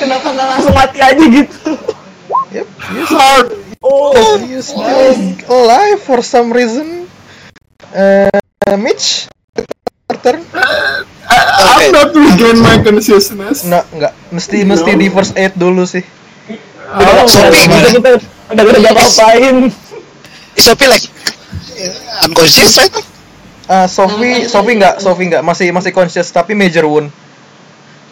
Kenapa 0.00 0.26
nggak 0.32 0.46
langsung 0.56 0.74
mati 0.74 0.98
aja 0.98 1.24
gitu? 1.24 1.72
Yep, 2.52 2.66
you 2.92 3.04
Hard. 3.08 3.48
Oh, 3.82 4.38
you 4.46 4.62
still 4.62 5.16
alive 5.50 5.98
for 6.02 6.22
some 6.22 6.54
reason. 6.54 7.10
Uh, 7.90 8.30
Mitch, 8.78 9.26
turn. 10.22 10.40
I, 10.54 11.82
I'm 11.82 11.92
not 11.92 12.14
regain 12.14 12.62
my 12.62 12.78
consciousness. 12.80 13.66
Nggak, 13.66 13.84
nggak. 13.90 14.12
Mesti 14.30 14.58
mesti 14.62 14.90
di 14.94 15.06
first 15.10 15.34
aid 15.34 15.58
dulu 15.58 15.82
sih. 15.82 16.04
oh, 16.94 17.26
Sopi, 17.26 17.58
kita 17.66 17.88
kita 17.98 18.10
udah 18.52 18.64
udah 18.64 18.92
apa-apain. 18.94 19.56
Is 20.54 20.64
Sophie 20.68 20.88
like 20.88 21.06
uh, 21.08 22.24
unconscious 22.28 22.76
right? 22.78 23.11
Uh, 23.62 23.86
Sophie, 23.86 24.44
Sophie 24.50 24.74
nggak, 24.76 24.98
Sophie 24.98 25.26
nggak. 25.30 25.42
Masih 25.46 25.70
masih 25.70 25.94
conscious 25.94 26.28
tapi 26.28 26.52
major 26.52 26.82
wound. 26.84 27.08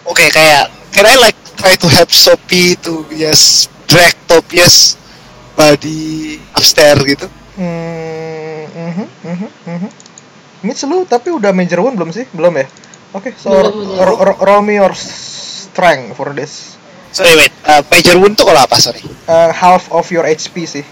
Oke, 0.07 0.31
kayak 0.31 0.71
can 0.95 1.05
I 1.07 1.17
like 1.19 1.37
try 1.59 1.75
to 1.77 1.89
help 1.91 2.09
Sophie 2.09 2.79
to 2.87 3.05
just 3.11 3.69
drag 3.91 4.15
Tobias 4.25 4.95
body 5.55 6.39
upstairs 6.55 7.03
gitu? 7.03 7.27
Hmm, 7.59 8.65
mhm, 8.71 9.07
mhm, 9.27 9.49
mhm. 9.67 9.91
Mitch 10.63 10.85
lu 10.87 11.05
tapi 11.05 11.33
udah 11.35 11.51
major 11.51 11.83
wound 11.83 11.99
belum 11.99 12.15
sih? 12.15 12.25
Belum 12.31 12.55
ya? 12.55 12.67
Oke, 13.11 13.35
so 13.35 13.51
Belum, 13.51 13.75
belum. 13.75 14.07
ro- 14.07 14.21
ro- 14.23 14.41
roll 14.41 14.63
me 14.63 14.79
your 14.79 14.95
strength 14.95 16.15
for 16.15 16.31
this. 16.31 16.79
Sorry 17.11 17.35
wait, 17.35 17.51
uh, 17.67 17.83
major 17.91 18.15
wound 18.23 18.39
tuh 18.39 18.47
kalau 18.47 18.63
apa? 18.63 18.79
Sorry. 18.79 19.03
Uh, 19.27 19.51
half 19.51 19.91
of 19.91 20.07
your 20.15 20.23
HP 20.23 20.63
sih. 20.63 20.87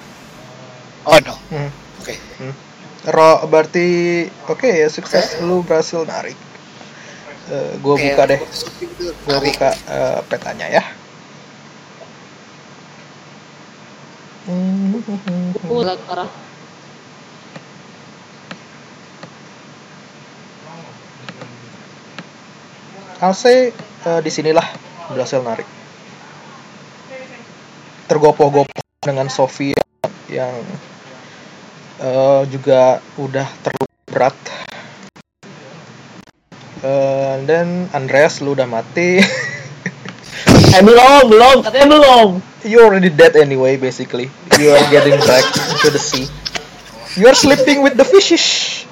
Oh 1.06 1.14
no. 1.22 1.38
Hmm. 1.48 1.70
Ro 3.08 3.40
berarti 3.48 4.28
oke 4.52 4.68
ya 4.68 4.88
sukses 4.92 5.40
lu 5.40 5.64
berhasil 5.64 6.04
narik. 6.04 6.36
Uh, 7.48 7.72
gua 7.80 7.96
Oke, 7.96 8.12
buka 8.12 8.22
deh. 8.28 8.40
Tarik. 9.24 9.52
buka 9.56 9.70
uh, 9.88 10.20
petanya 10.28 10.68
ya. 10.68 10.84
Hmm. 14.44 15.00
Uh, 15.64 15.96
parah. 16.04 16.28
I'll 23.24 23.34
say 23.34 23.72
uh, 24.04 24.20
di 24.20 24.28
sinilah 24.28 24.64
berhasil 25.08 25.40
narik. 25.40 25.66
Tergopoh-gopoh 28.06 28.84
dengan 29.00 29.32
Sophie 29.32 29.72
yang 30.28 30.52
uh, 32.02 32.42
juga 32.48 33.02
udah 33.18 33.46
terlalu 33.62 33.86
berat. 34.10 34.38
Uh, 36.78 37.42
dan 37.42 37.90
Andreas 37.90 38.38
lu 38.38 38.54
udah 38.54 38.66
mati. 38.66 39.18
Eh 40.68 40.84
belum, 40.84 41.32
belum, 41.32 41.56
katanya 41.64 41.96
belum. 41.96 42.28
you 42.62 42.78
already 42.84 43.08
dead 43.08 43.34
anyway 43.40 43.80
basically. 43.80 44.28
You 44.60 44.76
are 44.76 44.84
getting 44.92 45.16
dragged 45.16 45.56
into 45.56 45.88
the 45.88 45.98
sea. 45.98 46.28
You 47.16 47.26
are 47.26 47.34
sleeping 47.34 47.80
with 47.80 47.96
the 47.96 48.04
fishes. 48.04 48.84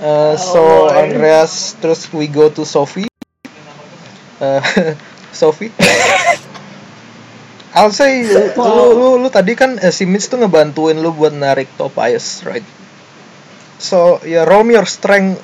Uh, 0.00 0.38
so 0.38 0.88
Oh. 0.88 0.94
Andreas, 0.94 1.76
terus 1.82 2.06
we 2.14 2.30
go 2.30 2.48
to 2.48 2.64
Sophie. 2.64 3.10
Uh, 4.40 4.62
Sophie. 5.34 5.74
I'll 7.70 7.94
say 7.94 8.26
lu, 8.26 8.50
lu, 8.58 8.86
lu, 8.98 9.08
lu 9.22 9.28
tadi 9.30 9.54
kan 9.54 9.78
eh, 9.78 9.94
si 9.94 10.02
Mitch 10.02 10.26
tuh 10.26 10.42
ngebantuin 10.42 10.98
lu 10.98 11.14
buat 11.14 11.30
narik 11.30 11.70
Tobias, 11.78 12.42
right? 12.42 12.66
So 13.78 14.18
ya 14.26 14.42
roll 14.44 14.66
me 14.66 14.74
your 14.74 14.90
strength 14.90 15.38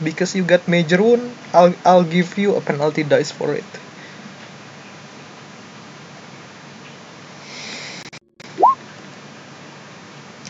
because 0.00 0.32
you 0.38 0.46
got 0.46 0.64
major 0.70 1.02
wound. 1.02 1.26
I'll 1.52 1.74
I'll 1.84 2.06
give 2.06 2.38
you 2.38 2.54
a 2.54 2.62
penalty 2.62 3.02
dice 3.02 3.34
for 3.34 3.52
it. 3.52 3.66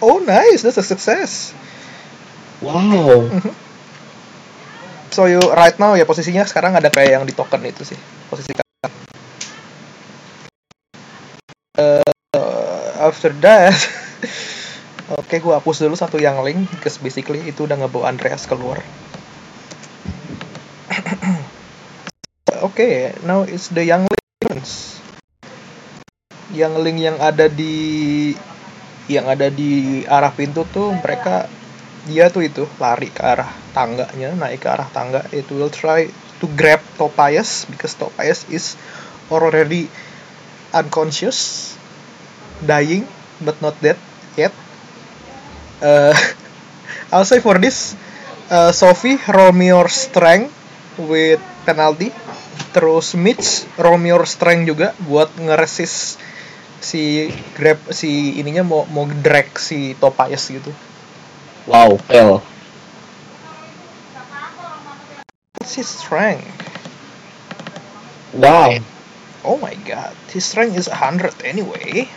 Oh 0.02 0.18
nice, 0.20 0.62
that's 0.62 0.78
a 0.78 0.82
success. 0.82 1.52
Wow. 2.60 3.28
So 5.10 5.26
you 5.26 5.42
right 5.42 5.74
now 5.82 5.98
ya 5.98 6.06
posisinya 6.06 6.46
sekarang 6.46 6.78
ada 6.78 6.88
kayak 6.88 7.10
yang 7.18 7.24
di 7.26 7.34
token 7.34 7.66
itu 7.66 7.82
sih 7.82 7.98
posisi 8.30 8.54
Uh, 11.80 12.04
after 13.00 13.32
that, 13.40 13.72
oke 15.16 15.32
gua 15.40 15.64
hapus 15.64 15.80
dulu 15.80 15.96
satu 15.96 16.20
yang 16.20 16.44
link 16.44 16.68
because 16.76 17.00
basically 17.00 17.40
itu 17.48 17.64
udah 17.64 17.80
ngebawa 17.80 18.12
Andreas 18.12 18.44
keluar. 18.44 18.84
Oke, 22.60 23.16
now 23.24 23.40
it's 23.48 23.72
the 23.72 23.80
young 23.80 24.04
turns. 24.44 25.00
Yang 26.52 26.74
link 26.84 26.98
yang 27.00 27.16
ada 27.16 27.48
di 27.48 28.36
yang 29.08 29.24
ada 29.26 29.48
di 29.48 30.04
arah 30.04 30.30
pintu 30.36 30.68
tuh 30.68 30.92
mereka 30.92 31.48
dia 32.04 32.28
tuh 32.28 32.44
itu 32.44 32.68
lari 32.76 33.08
ke 33.08 33.20
arah 33.24 33.50
tangganya 33.74 34.32
naik 34.38 34.62
ke 34.64 34.68
arah 34.70 34.88
tangga 34.88 35.26
it 35.34 35.44
will 35.50 35.68
try 35.68 36.06
to 36.38 36.46
grab 36.54 36.80
Tobias 36.94 37.66
because 37.66 37.98
Tobias 37.98 38.46
is 38.48 38.78
already 39.28 39.90
unconscious 40.70 41.69
dying 42.64 43.04
but 43.40 43.56
not 43.64 43.76
dead 43.80 43.96
yet 44.36 44.52
uh, 45.82 46.14
I'll 47.12 47.26
say 47.26 47.40
for 47.40 47.58
this 47.58 47.96
uh, 48.50 48.72
Sophie 48.72 49.18
roll 49.28 49.52
me 49.52 49.72
your 49.72 49.88
strength 49.88 50.52
with 51.00 51.40
penalty 51.66 52.12
terus 52.70 53.18
Mitch 53.18 53.66
roll 53.80 53.98
me 53.98 54.12
your 54.12 54.24
strength 54.28 54.68
juga 54.68 54.94
buat 55.04 55.32
ngeresist 55.40 56.20
si 56.80 57.28
grab 57.56 57.76
si 57.92 58.40
ininya 58.40 58.64
mau 58.64 58.88
mau 58.88 59.04
drag 59.04 59.52
si 59.60 59.92
Tobias 60.00 60.48
gitu 60.48 60.72
Wow, 61.66 61.98
fail. 61.98 62.42
What's 65.58 65.74
his 65.74 65.88
strength? 65.88 66.48
Wow. 68.32 68.80
Oh 69.44 69.56
my 69.56 69.74
god, 69.74 70.16
his 70.32 70.44
strength 70.44 70.76
is 70.76 70.88
100 70.88 71.44
anyway. 71.44 72.08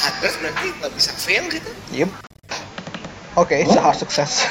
Hundred 0.00 0.34
berarti 0.40 0.66
nggak 0.80 0.92
bisa 0.96 1.10
fail 1.14 1.44
gitu? 1.52 1.70
Yep. 1.92 2.10
Oke, 3.38 3.62
a 3.62 3.78
hard 3.78 3.94
success. 3.94 4.50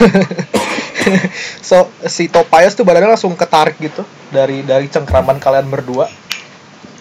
so 1.69 1.91
si 2.07 2.31
Tobias 2.31 2.79
tuh 2.79 2.87
badannya 2.87 3.11
langsung 3.11 3.35
ketarik 3.35 3.75
gitu 3.75 4.07
dari 4.31 4.63
dari 4.63 4.87
cengkraman 4.87 5.41
kalian 5.43 5.67
berdua. 5.67 6.07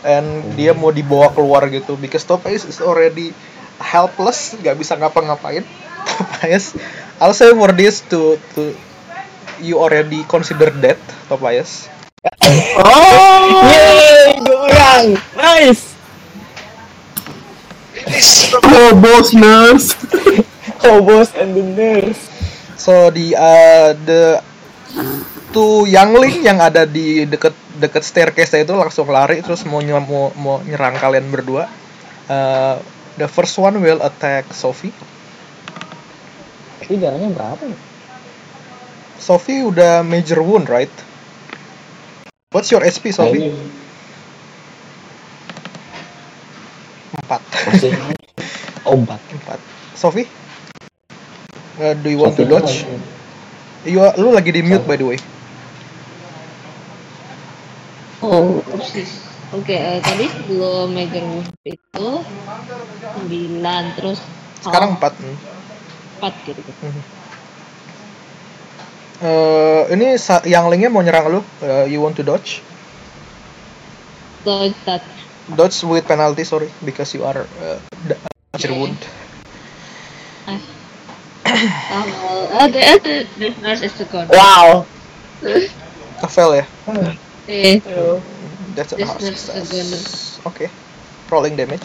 And 0.03 0.55
dia 0.55 0.75
mau 0.75 0.95
dibawa 0.95 1.31
keluar 1.35 1.67
gitu 1.71 1.95
because 1.99 2.27
Tobias 2.27 2.67
is 2.67 2.83
already 2.83 3.31
helpless, 3.79 4.59
nggak 4.59 4.75
bisa 4.75 4.99
ngapa-ngapain. 4.99 5.63
Tobias, 6.11 6.75
I'll 7.23 7.35
say 7.35 7.55
for 7.55 7.71
this 7.71 8.03
to 8.11 8.43
to 8.59 8.75
you 9.63 9.79
already 9.79 10.27
consider 10.27 10.75
dead, 10.75 10.99
Tobias. 11.31 11.87
Oh! 12.83 13.63
Yeay, 13.63 14.43
dua 14.43 14.59
orang. 14.67 15.05
Nice. 15.39 15.95
Oh, 18.59 18.91
boss 18.99 19.31
nurse. 19.35 19.95
Hobos 20.83 21.35
and 21.35 21.59
the 21.59 21.63
nurse. 21.63 22.23
So 22.79 23.11
di 23.11 23.35
uh, 23.35 23.95
the 24.07 24.39
two 25.51 25.91
youngling 25.91 26.47
yang 26.47 26.63
ada 26.63 26.87
di 26.87 27.27
deket 27.27 27.53
deket 27.79 28.03
staircase 28.07 28.63
itu 28.63 28.75
langsung 28.79 29.11
lari 29.11 29.43
terus 29.43 29.67
mau 29.67 29.83
ny- 29.83 29.99
mau, 29.99 30.31
mau 30.39 30.63
nyerang 30.63 30.95
kalian 30.95 31.27
berdua. 31.35 31.67
Uh, 32.31 32.79
the 33.19 33.27
first 33.27 33.59
one 33.59 33.83
will 33.83 33.99
attack 34.07 34.47
Sophie. 34.55 34.95
Ini 36.87 36.97
darahnya 37.03 37.29
berapa 37.35 37.63
ya? 37.67 37.77
Sophie 39.19 39.67
udah 39.67 40.07
major 40.07 40.41
wound, 40.41 40.71
right? 40.71 40.93
What's 42.49 42.73
your 42.73 42.81
SP, 42.81 43.13
Sophie? 43.13 43.45
Kayaknya 43.45 43.61
Empat. 47.21 47.41
oh, 48.89 48.97
empat. 48.97 49.21
Empat. 49.37 49.61
Sophie? 49.93 50.25
Uh, 51.77 51.93
do 52.01 52.09
you 52.09 52.17
want 52.17 52.33
to 52.41 52.49
Sophie 52.49 52.49
dodge? 52.49 52.89
lagi. 52.89 53.93
You, 53.93 54.01
lu 54.17 54.33
lagi 54.33 54.49
di 54.49 54.65
mute 54.65 54.89
by 54.89 54.97
the 54.97 55.05
way. 55.05 55.19
Oh. 58.25 58.65
Oke, 59.49 59.77
eh, 59.77 60.01
tadi 60.01 60.25
sebelum 60.29 60.93
major 60.93 61.25
wound 61.25 61.53
itu 61.69 62.09
9 63.29 63.85
terus 63.97 64.21
Sekarang 64.65 64.97
half 64.97 65.01
empat. 65.01 65.13
hmm. 65.21 65.37
4 66.21 66.33
gitu. 66.49 66.61
Mhm. 66.65 67.18
Eh, 69.19 69.83
ini 69.99 70.15
sa- 70.15 70.45
younglingnya 70.47 70.91
mau 70.95 71.03
nyerang 71.03 71.27
lu. 71.27 71.41
Eh, 71.59 71.91
you 71.91 71.99
want 71.99 72.15
to 72.15 72.23
dodge? 72.23 72.63
Dodge 74.47 74.79
that. 74.87 75.03
Dodge 75.51 75.83
with 75.83 76.07
penalty, 76.07 76.45
sorry, 76.45 76.71
because 76.85 77.11
you 77.17 77.25
are 77.25 77.43
uh, 77.59 77.79
damage 78.07 78.69
wound. 78.71 79.01
Ah. 80.47 80.61
Oh, 81.49 82.53
uh, 82.53 82.69
the, 82.69 82.81
uh, 82.85 82.99
the, 83.01 83.15
the 83.41 83.49
nurse 83.65 83.83
is 83.83 83.93
the 83.97 84.05
god. 84.05 84.29
Wow. 84.31 84.85
A 86.23 86.29
fail 86.29 86.55
ya. 86.55 86.65
Eh, 87.49 87.81
That's 88.77 88.93
a 88.93 89.03
hard 89.07 89.19
success. 89.23 90.39
Okay. 90.47 90.69
Rolling 91.31 91.57
damage. 91.57 91.83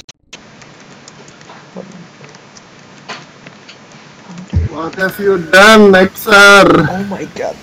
What 4.73 4.95
have 4.95 5.19
you 5.19 5.37
done, 5.37 5.91
Nexar? 5.93 6.65
Oh 6.89 7.03
my 7.05 7.25
god. 7.37 7.55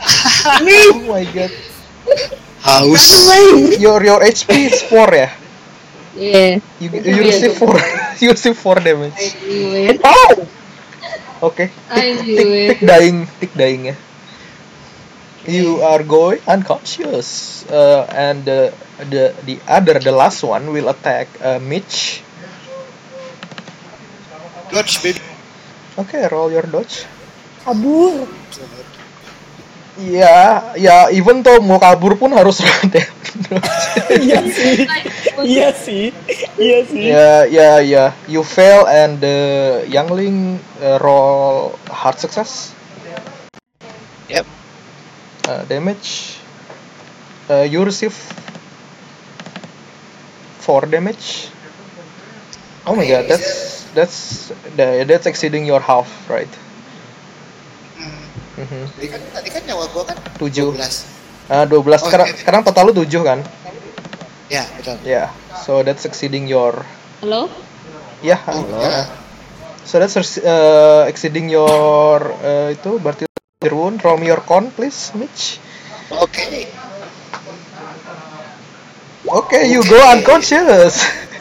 oh 0.64 1.04
my 1.06 1.24
god. 1.24 1.52
Haus. 2.64 3.04
Your 3.78 4.00
your 4.04 4.20
HP 4.24 4.72
is 4.72 4.82
4 4.88 5.14
ya? 5.14 5.28
yeah. 6.16 6.58
You, 6.80 6.88
you 7.16 7.22
receive 7.22 7.54
4 7.58 7.76
you 8.20 8.30
receive 8.32 8.56
4 8.58 8.80
damage. 8.80 9.14
I 9.14 9.28
knew 9.44 9.70
it. 9.92 10.00
Okay. 11.42 11.70
I 11.90 12.16
Tick, 12.16 12.24
knew 12.24 12.36
tick, 12.36 12.48
it. 12.48 12.68
tick 12.68 12.80
dying, 12.88 13.18
tick 13.40 13.52
dying 13.54 13.84
ya. 13.92 13.96
You 15.46 15.82
are 15.84 16.02
going 16.02 16.40
unconscious, 16.48 17.64
uh, 17.68 18.08
and 18.08 18.44
the 18.48 18.72
the 19.12 19.36
the 19.44 19.60
other, 19.68 20.00
the 20.00 20.12
last 20.12 20.40
one 20.42 20.72
will 20.72 20.88
attack 20.88 21.28
uh, 21.44 21.60
Mitch. 21.60 22.24
Dodge, 24.70 25.02
baby. 25.02 25.20
Okay, 25.94 26.26
roll 26.26 26.50
your 26.50 26.66
dodge. 26.66 27.06
Kabur. 27.62 28.26
Ya, 29.94 30.74
ya, 30.74 31.06
even 31.14 31.46
though 31.46 31.62
mau 31.62 31.78
kabur 31.78 32.18
pun 32.18 32.34
harus 32.34 32.58
roll 32.66 32.90
damage. 32.90 33.14
Iya 34.10 34.40
sih. 34.50 34.76
Iya 35.38 35.68
sih. 35.70 36.04
Iya 36.58 36.78
sih. 36.82 37.04
Ya, 37.14 37.46
ya, 37.46 37.70
ya. 37.78 38.04
You 38.26 38.42
fail 38.42 38.90
and 38.90 39.22
the 39.22 39.38
youngling 39.86 40.58
uh, 40.82 40.98
roll 40.98 41.78
hard 41.86 42.18
success. 42.18 42.74
Yep. 44.26 44.46
Uh, 45.46 45.62
damage. 45.70 46.42
Uh, 47.46 47.62
you 47.62 47.86
receive 47.86 48.18
four 50.58 50.90
damage. 50.90 51.54
Oh 52.82 52.98
my 52.98 53.06
god, 53.06 53.30
that's 53.30 53.83
that's 53.94 54.50
the- 54.76 55.06
that's 55.08 55.26
exceeding 55.26 55.64
your 55.64 55.80
half, 55.80 56.06
right? 56.28 56.50
Hmm. 57.96 58.62
Mhm. 58.62 58.82
Tadi 58.94 59.06
kan, 59.08 59.20
tadi 59.32 59.48
kan 59.50 59.62
nyawa 59.66 59.84
gua 59.94 60.02
kan 60.06 60.16
Tujuh. 60.38 60.74
12. 60.74 61.06
Ah, 61.48 61.64
12 61.68 62.00
Oh, 62.02 62.08
sekarang 62.08 62.28
iya. 62.32 62.36
sekarang 62.40 62.60
total 62.66 62.84
lu 62.90 62.92
7 63.04 63.22
kan? 63.22 63.38
Ya, 64.52 64.64
betul. 64.76 64.96
Ya. 65.04 65.08
Yeah. 65.08 65.28
So 65.64 65.80
that's 65.80 66.04
exceeding 66.04 66.44
your 66.50 66.84
Hello? 67.24 67.48
ya. 68.20 68.36
Oh, 68.48 68.60
ya. 68.80 69.08
So 69.84 70.00
that's 70.00 70.16
uh, 70.16 71.04
exceeding 71.08 71.48
your 71.52 72.20
uh, 72.40 72.72
itu 72.72 72.96
berarti. 73.00 73.24
Roll 73.64 73.96
me 74.20 74.28
your 74.28 74.44
con 74.44 74.68
please, 74.76 75.16
Mitch. 75.16 75.56
Oke. 76.12 76.68
Okay, 79.24 79.72
you 79.72 79.80
go 79.88 79.96
unconscious. 80.12 81.00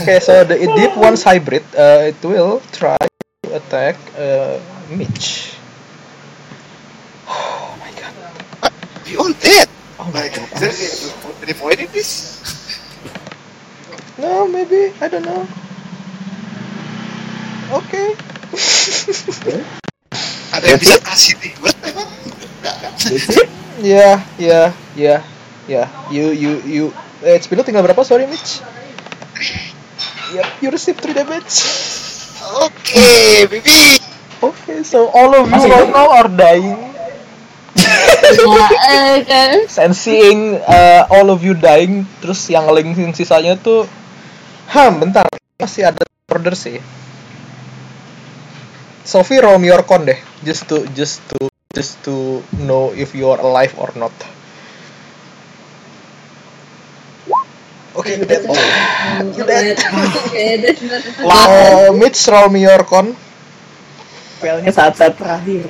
okay, 0.00 0.20
so 0.20 0.44
the 0.44 0.56
deep 0.76 0.96
one's 0.96 1.22
hybrid, 1.22 1.64
uh, 1.76 2.12
it 2.12 2.20
will 2.24 2.60
try 2.72 2.96
to 3.42 3.56
attack 3.56 3.96
uh, 4.18 4.60
Mitch. 4.90 5.56
Oh 7.30 7.76
my 7.78 7.90
god. 7.96 8.12
We 9.06 9.16
all 9.16 9.32
dead. 9.32 9.68
Oh 9.98 10.10
my 10.12 10.28
god. 10.28 10.50
is 10.62 11.12
there 11.12 11.32
any 11.42 11.54
point 11.54 11.80
in 11.80 11.88
this? 11.92 12.36
No, 14.18 14.46
maybe 14.48 14.92
I 15.00 15.08
don't 15.08 15.24
know. 15.24 15.46
Okay. 17.80 18.12
Ada 20.50 20.64
yang 20.66 20.80
bisa 20.82 20.98
kasih 21.00 21.38
reward 21.38 21.78
emang? 21.86 22.10
Enggak 22.60 22.74
kan? 22.82 22.92
That's 22.98 23.38
it. 23.38 23.48
Ya, 23.80 24.20
ya, 24.36 24.76
ya, 25.70 25.86
ya. 25.86 26.10
You, 26.10 26.26
you, 26.34 26.52
you. 26.66 26.84
Eh, 27.22 27.38
HP 27.38 27.54
lu 27.54 27.62
tinggal 27.62 27.86
berapa? 27.86 28.02
Sorry, 28.02 28.26
Mitch. 28.26 28.64
Yep, 30.34 30.46
you 30.62 30.68
receive 30.74 30.98
3 30.98 31.14
damage. 31.14 31.54
Oke, 32.58 33.06
baby. 33.46 34.00
Okay, 34.40 34.82
so 34.82 35.12
all 35.12 35.30
of 35.36 35.46
you 35.46 35.64
right 35.70 35.90
now 35.92 36.10
are 36.10 36.30
dying. 36.30 36.90
Eh, 38.90 39.22
kan? 39.26 39.66
And 39.66 39.92
seeing 39.94 40.58
uh, 40.62 41.06
all 41.10 41.30
of 41.30 41.44
you 41.44 41.54
dying, 41.54 42.06
terus 42.22 42.46
yang 42.50 42.66
link 42.70 42.94
yang 42.98 43.14
sisanya 43.14 43.58
tuh, 43.58 43.86
hmm, 44.70 44.92
bentar, 45.02 45.26
masih 45.58 45.90
ada 45.90 46.02
order 46.30 46.54
sih. 46.54 46.78
Sophie 49.02 49.42
roll 49.42 49.58
your 49.66 49.82
con 49.82 50.06
deh, 50.06 50.18
just 50.46 50.70
to 50.70 50.86
just 50.94 51.18
to 51.34 51.50
just 51.74 51.98
to 52.06 52.40
know 52.62 52.94
if 52.94 53.10
you 53.14 53.26
are 53.30 53.42
alive 53.42 53.74
or 53.78 53.90
not. 53.98 54.14
Okay, 57.96 58.18
you 58.18 58.24
dead. 58.24 58.46
You 59.36 59.44
dead. 59.44 59.78
Okay, 60.30 60.56
that's 60.62 60.82
not 60.82 61.50
Uh, 61.90 61.92
Mitch 61.92 62.28
roll 62.28 62.48
me 62.48 62.62
your 62.62 62.84
con. 62.86 63.16
Failnya 64.40 64.72
saat-saat 64.72 65.18
terakhir. 65.18 65.68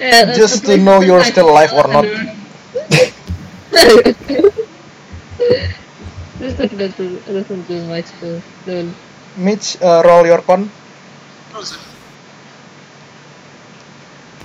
Yeah, 0.00 0.32
Just 0.34 0.64
to 0.66 0.76
know 0.80 1.00
you're 1.00 1.24
still 1.24 1.48
alive 1.52 1.72
or 1.72 1.86
not. 1.88 2.04
Is 6.40 6.56
not 6.56 6.96
too, 6.96 7.20
doesn't 7.28 7.68
do 7.68 7.84
much 7.84 8.08
to 8.20 8.40
do. 8.64 8.90
Mitch, 9.36 9.76
uh, 9.80 10.02
roll 10.04 10.26
your 10.26 10.40
con. 10.42 10.72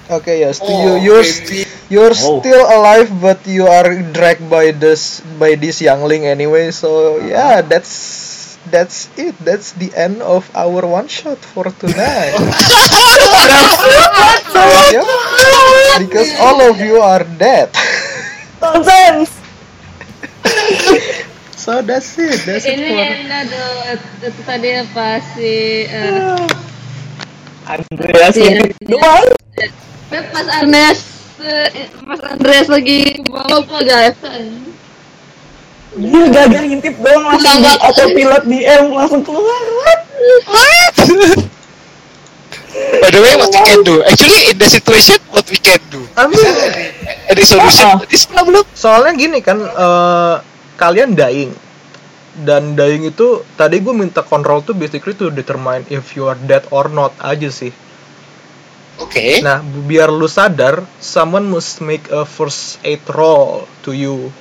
Okay, 0.05 0.45
yes. 0.45 0.61
Oh, 0.61 0.69
you 0.69 1.01
you're 1.01 1.25
baby. 1.25 1.65
you're 1.89 2.13
Oh. 2.13 2.37
still 2.41 2.61
alive, 2.61 3.09
but 3.17 3.41
you 3.49 3.65
are 3.65 3.89
dragged 4.13 4.45
by 4.49 4.69
this 4.69 5.21
by 5.41 5.57
this 5.57 5.81
youngling 5.81 6.29
anyway. 6.29 6.69
So 6.69 7.17
yeah, 7.25 7.65
that's 7.65 8.53
that's 8.69 9.09
it. 9.17 9.33
That's 9.41 9.73
the 9.73 9.89
end 9.97 10.21
of 10.21 10.45
our 10.53 10.85
one 10.85 11.09
shot 11.09 11.41
for 11.41 11.73
tonight. 11.81 12.37
yep. 14.93 15.05
Because 16.05 16.29
all 16.37 16.61
of 16.69 16.77
you 16.77 17.01
are 17.01 17.25
dead. 17.25 17.73
Nonsense. 18.61 19.33
so 21.57 21.81
that's 21.81 22.13
it. 22.21 22.45
That's 22.45 22.69
it 22.69 22.77
Ini 22.77 22.93
for 22.93 22.93
yang 22.93 23.25
ada 23.25 23.97
itu 24.21 24.41
tadi 24.45 24.69
apa 24.69 25.17
si 25.33 25.81
eh, 25.89 26.37
Andreas 27.65 28.37
doang. 28.85 29.33
Pas 30.09 30.45
Ernest 30.61 31.03
eh, 31.41 31.89
pas 32.05 32.19
Andreas 32.31 32.67
lagi 32.69 33.19
bawa 33.25 33.61
apa 33.61 33.77
guys? 33.83 34.17
Dia 35.95 36.23
gagal 36.27 36.63
ngintip 36.67 36.95
doang 36.99 37.23
langsung 37.23 37.63
di 37.63 37.71
autopilot 37.79 38.43
di 38.45 38.59
M 38.67 38.91
langsung 38.91 39.23
keluar. 39.23 39.61
By 42.75 43.07
the 43.07 43.23
way, 43.23 43.33
what 43.39 43.47
we 43.55 43.61
can 43.63 43.81
do? 43.87 44.03
Actually, 44.03 44.51
in 44.51 44.59
the 44.59 44.67
situation, 44.67 45.15
what 45.31 45.47
we 45.47 45.55
can 45.55 45.79
do? 45.87 46.03
I 46.19 46.27
mean, 46.27 46.43
Any 47.31 47.47
solution 47.47 47.87
Ah. 47.87 48.03
to 48.03 48.05
this 48.05 48.27
problem? 48.27 48.67
soalnya 48.75 49.15
gini 49.15 49.39
kan 49.39 49.63
eh, 49.63 50.35
kalian 50.75 51.15
dying 51.15 51.55
dan 52.43 52.75
dying 52.75 53.07
itu 53.07 53.47
tadi 53.55 53.79
gue 53.79 53.95
minta 53.95 54.19
control 54.19 54.59
tuh 54.59 54.75
basically 54.75 55.15
to 55.15 55.31
determine 55.31 55.87
if 55.87 56.13
you 56.19 56.27
are 56.27 56.35
dead 56.35 56.67
or 56.69 56.91
not 56.91 57.15
aja 57.23 57.47
sih 57.47 57.71
Oke. 59.01 59.43
nah 59.43 59.59
biar 59.59 60.07
lu 60.07 60.27
sadar 60.27 60.83
someone 61.03 61.47
must 61.47 61.83
make 61.83 62.07
a 62.11 62.23
first 62.23 62.79
aid 62.87 63.03
roll 63.11 63.67
to 63.83 63.91
you 63.91 64.31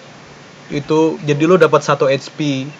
itu 0.70 1.18
jadi 1.26 1.42
lu 1.44 1.58
dapat 1.58 1.82
satu 1.82 2.06
HP 2.06 2.70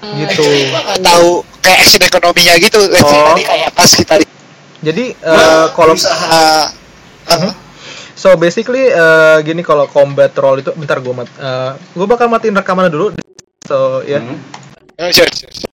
gitu 0.00 0.46
Gua 0.72 0.80
nggak 0.80 1.00
tahu 1.04 1.30
kayak 1.60 1.78
action 1.84 2.00
ekonominya 2.00 2.54
gitu. 2.56 2.80
Oh. 2.80 3.36
tadi 3.36 3.44
kayak 3.44 3.70
pas 3.76 3.90
kita 3.90 4.14
di 4.16 4.26
jadi 4.80 5.04
eh, 5.12 5.66
kalau 5.76 5.92
usaha 5.92 6.72
Mhm. 7.30 7.52
So 8.18 8.34
basically 8.36 8.90
eh, 8.90 9.38
gini 9.46 9.62
kalau 9.62 9.86
combat 9.86 10.34
roll 10.36 10.60
itu 10.60 10.74
bentar 10.74 10.98
gue 10.98 11.14
mat, 11.14 11.30
gue 11.94 12.06
bakal 12.10 12.26
matiin 12.28 12.52
rekaman 12.58 12.90
dulu. 12.90 13.14
So 13.64 14.02
ya. 14.04 14.18
Hmm. 14.20 14.36
Eh, 14.98 15.08
sure, 15.14 15.30
sure, 15.30 15.48
sure. 15.48 15.69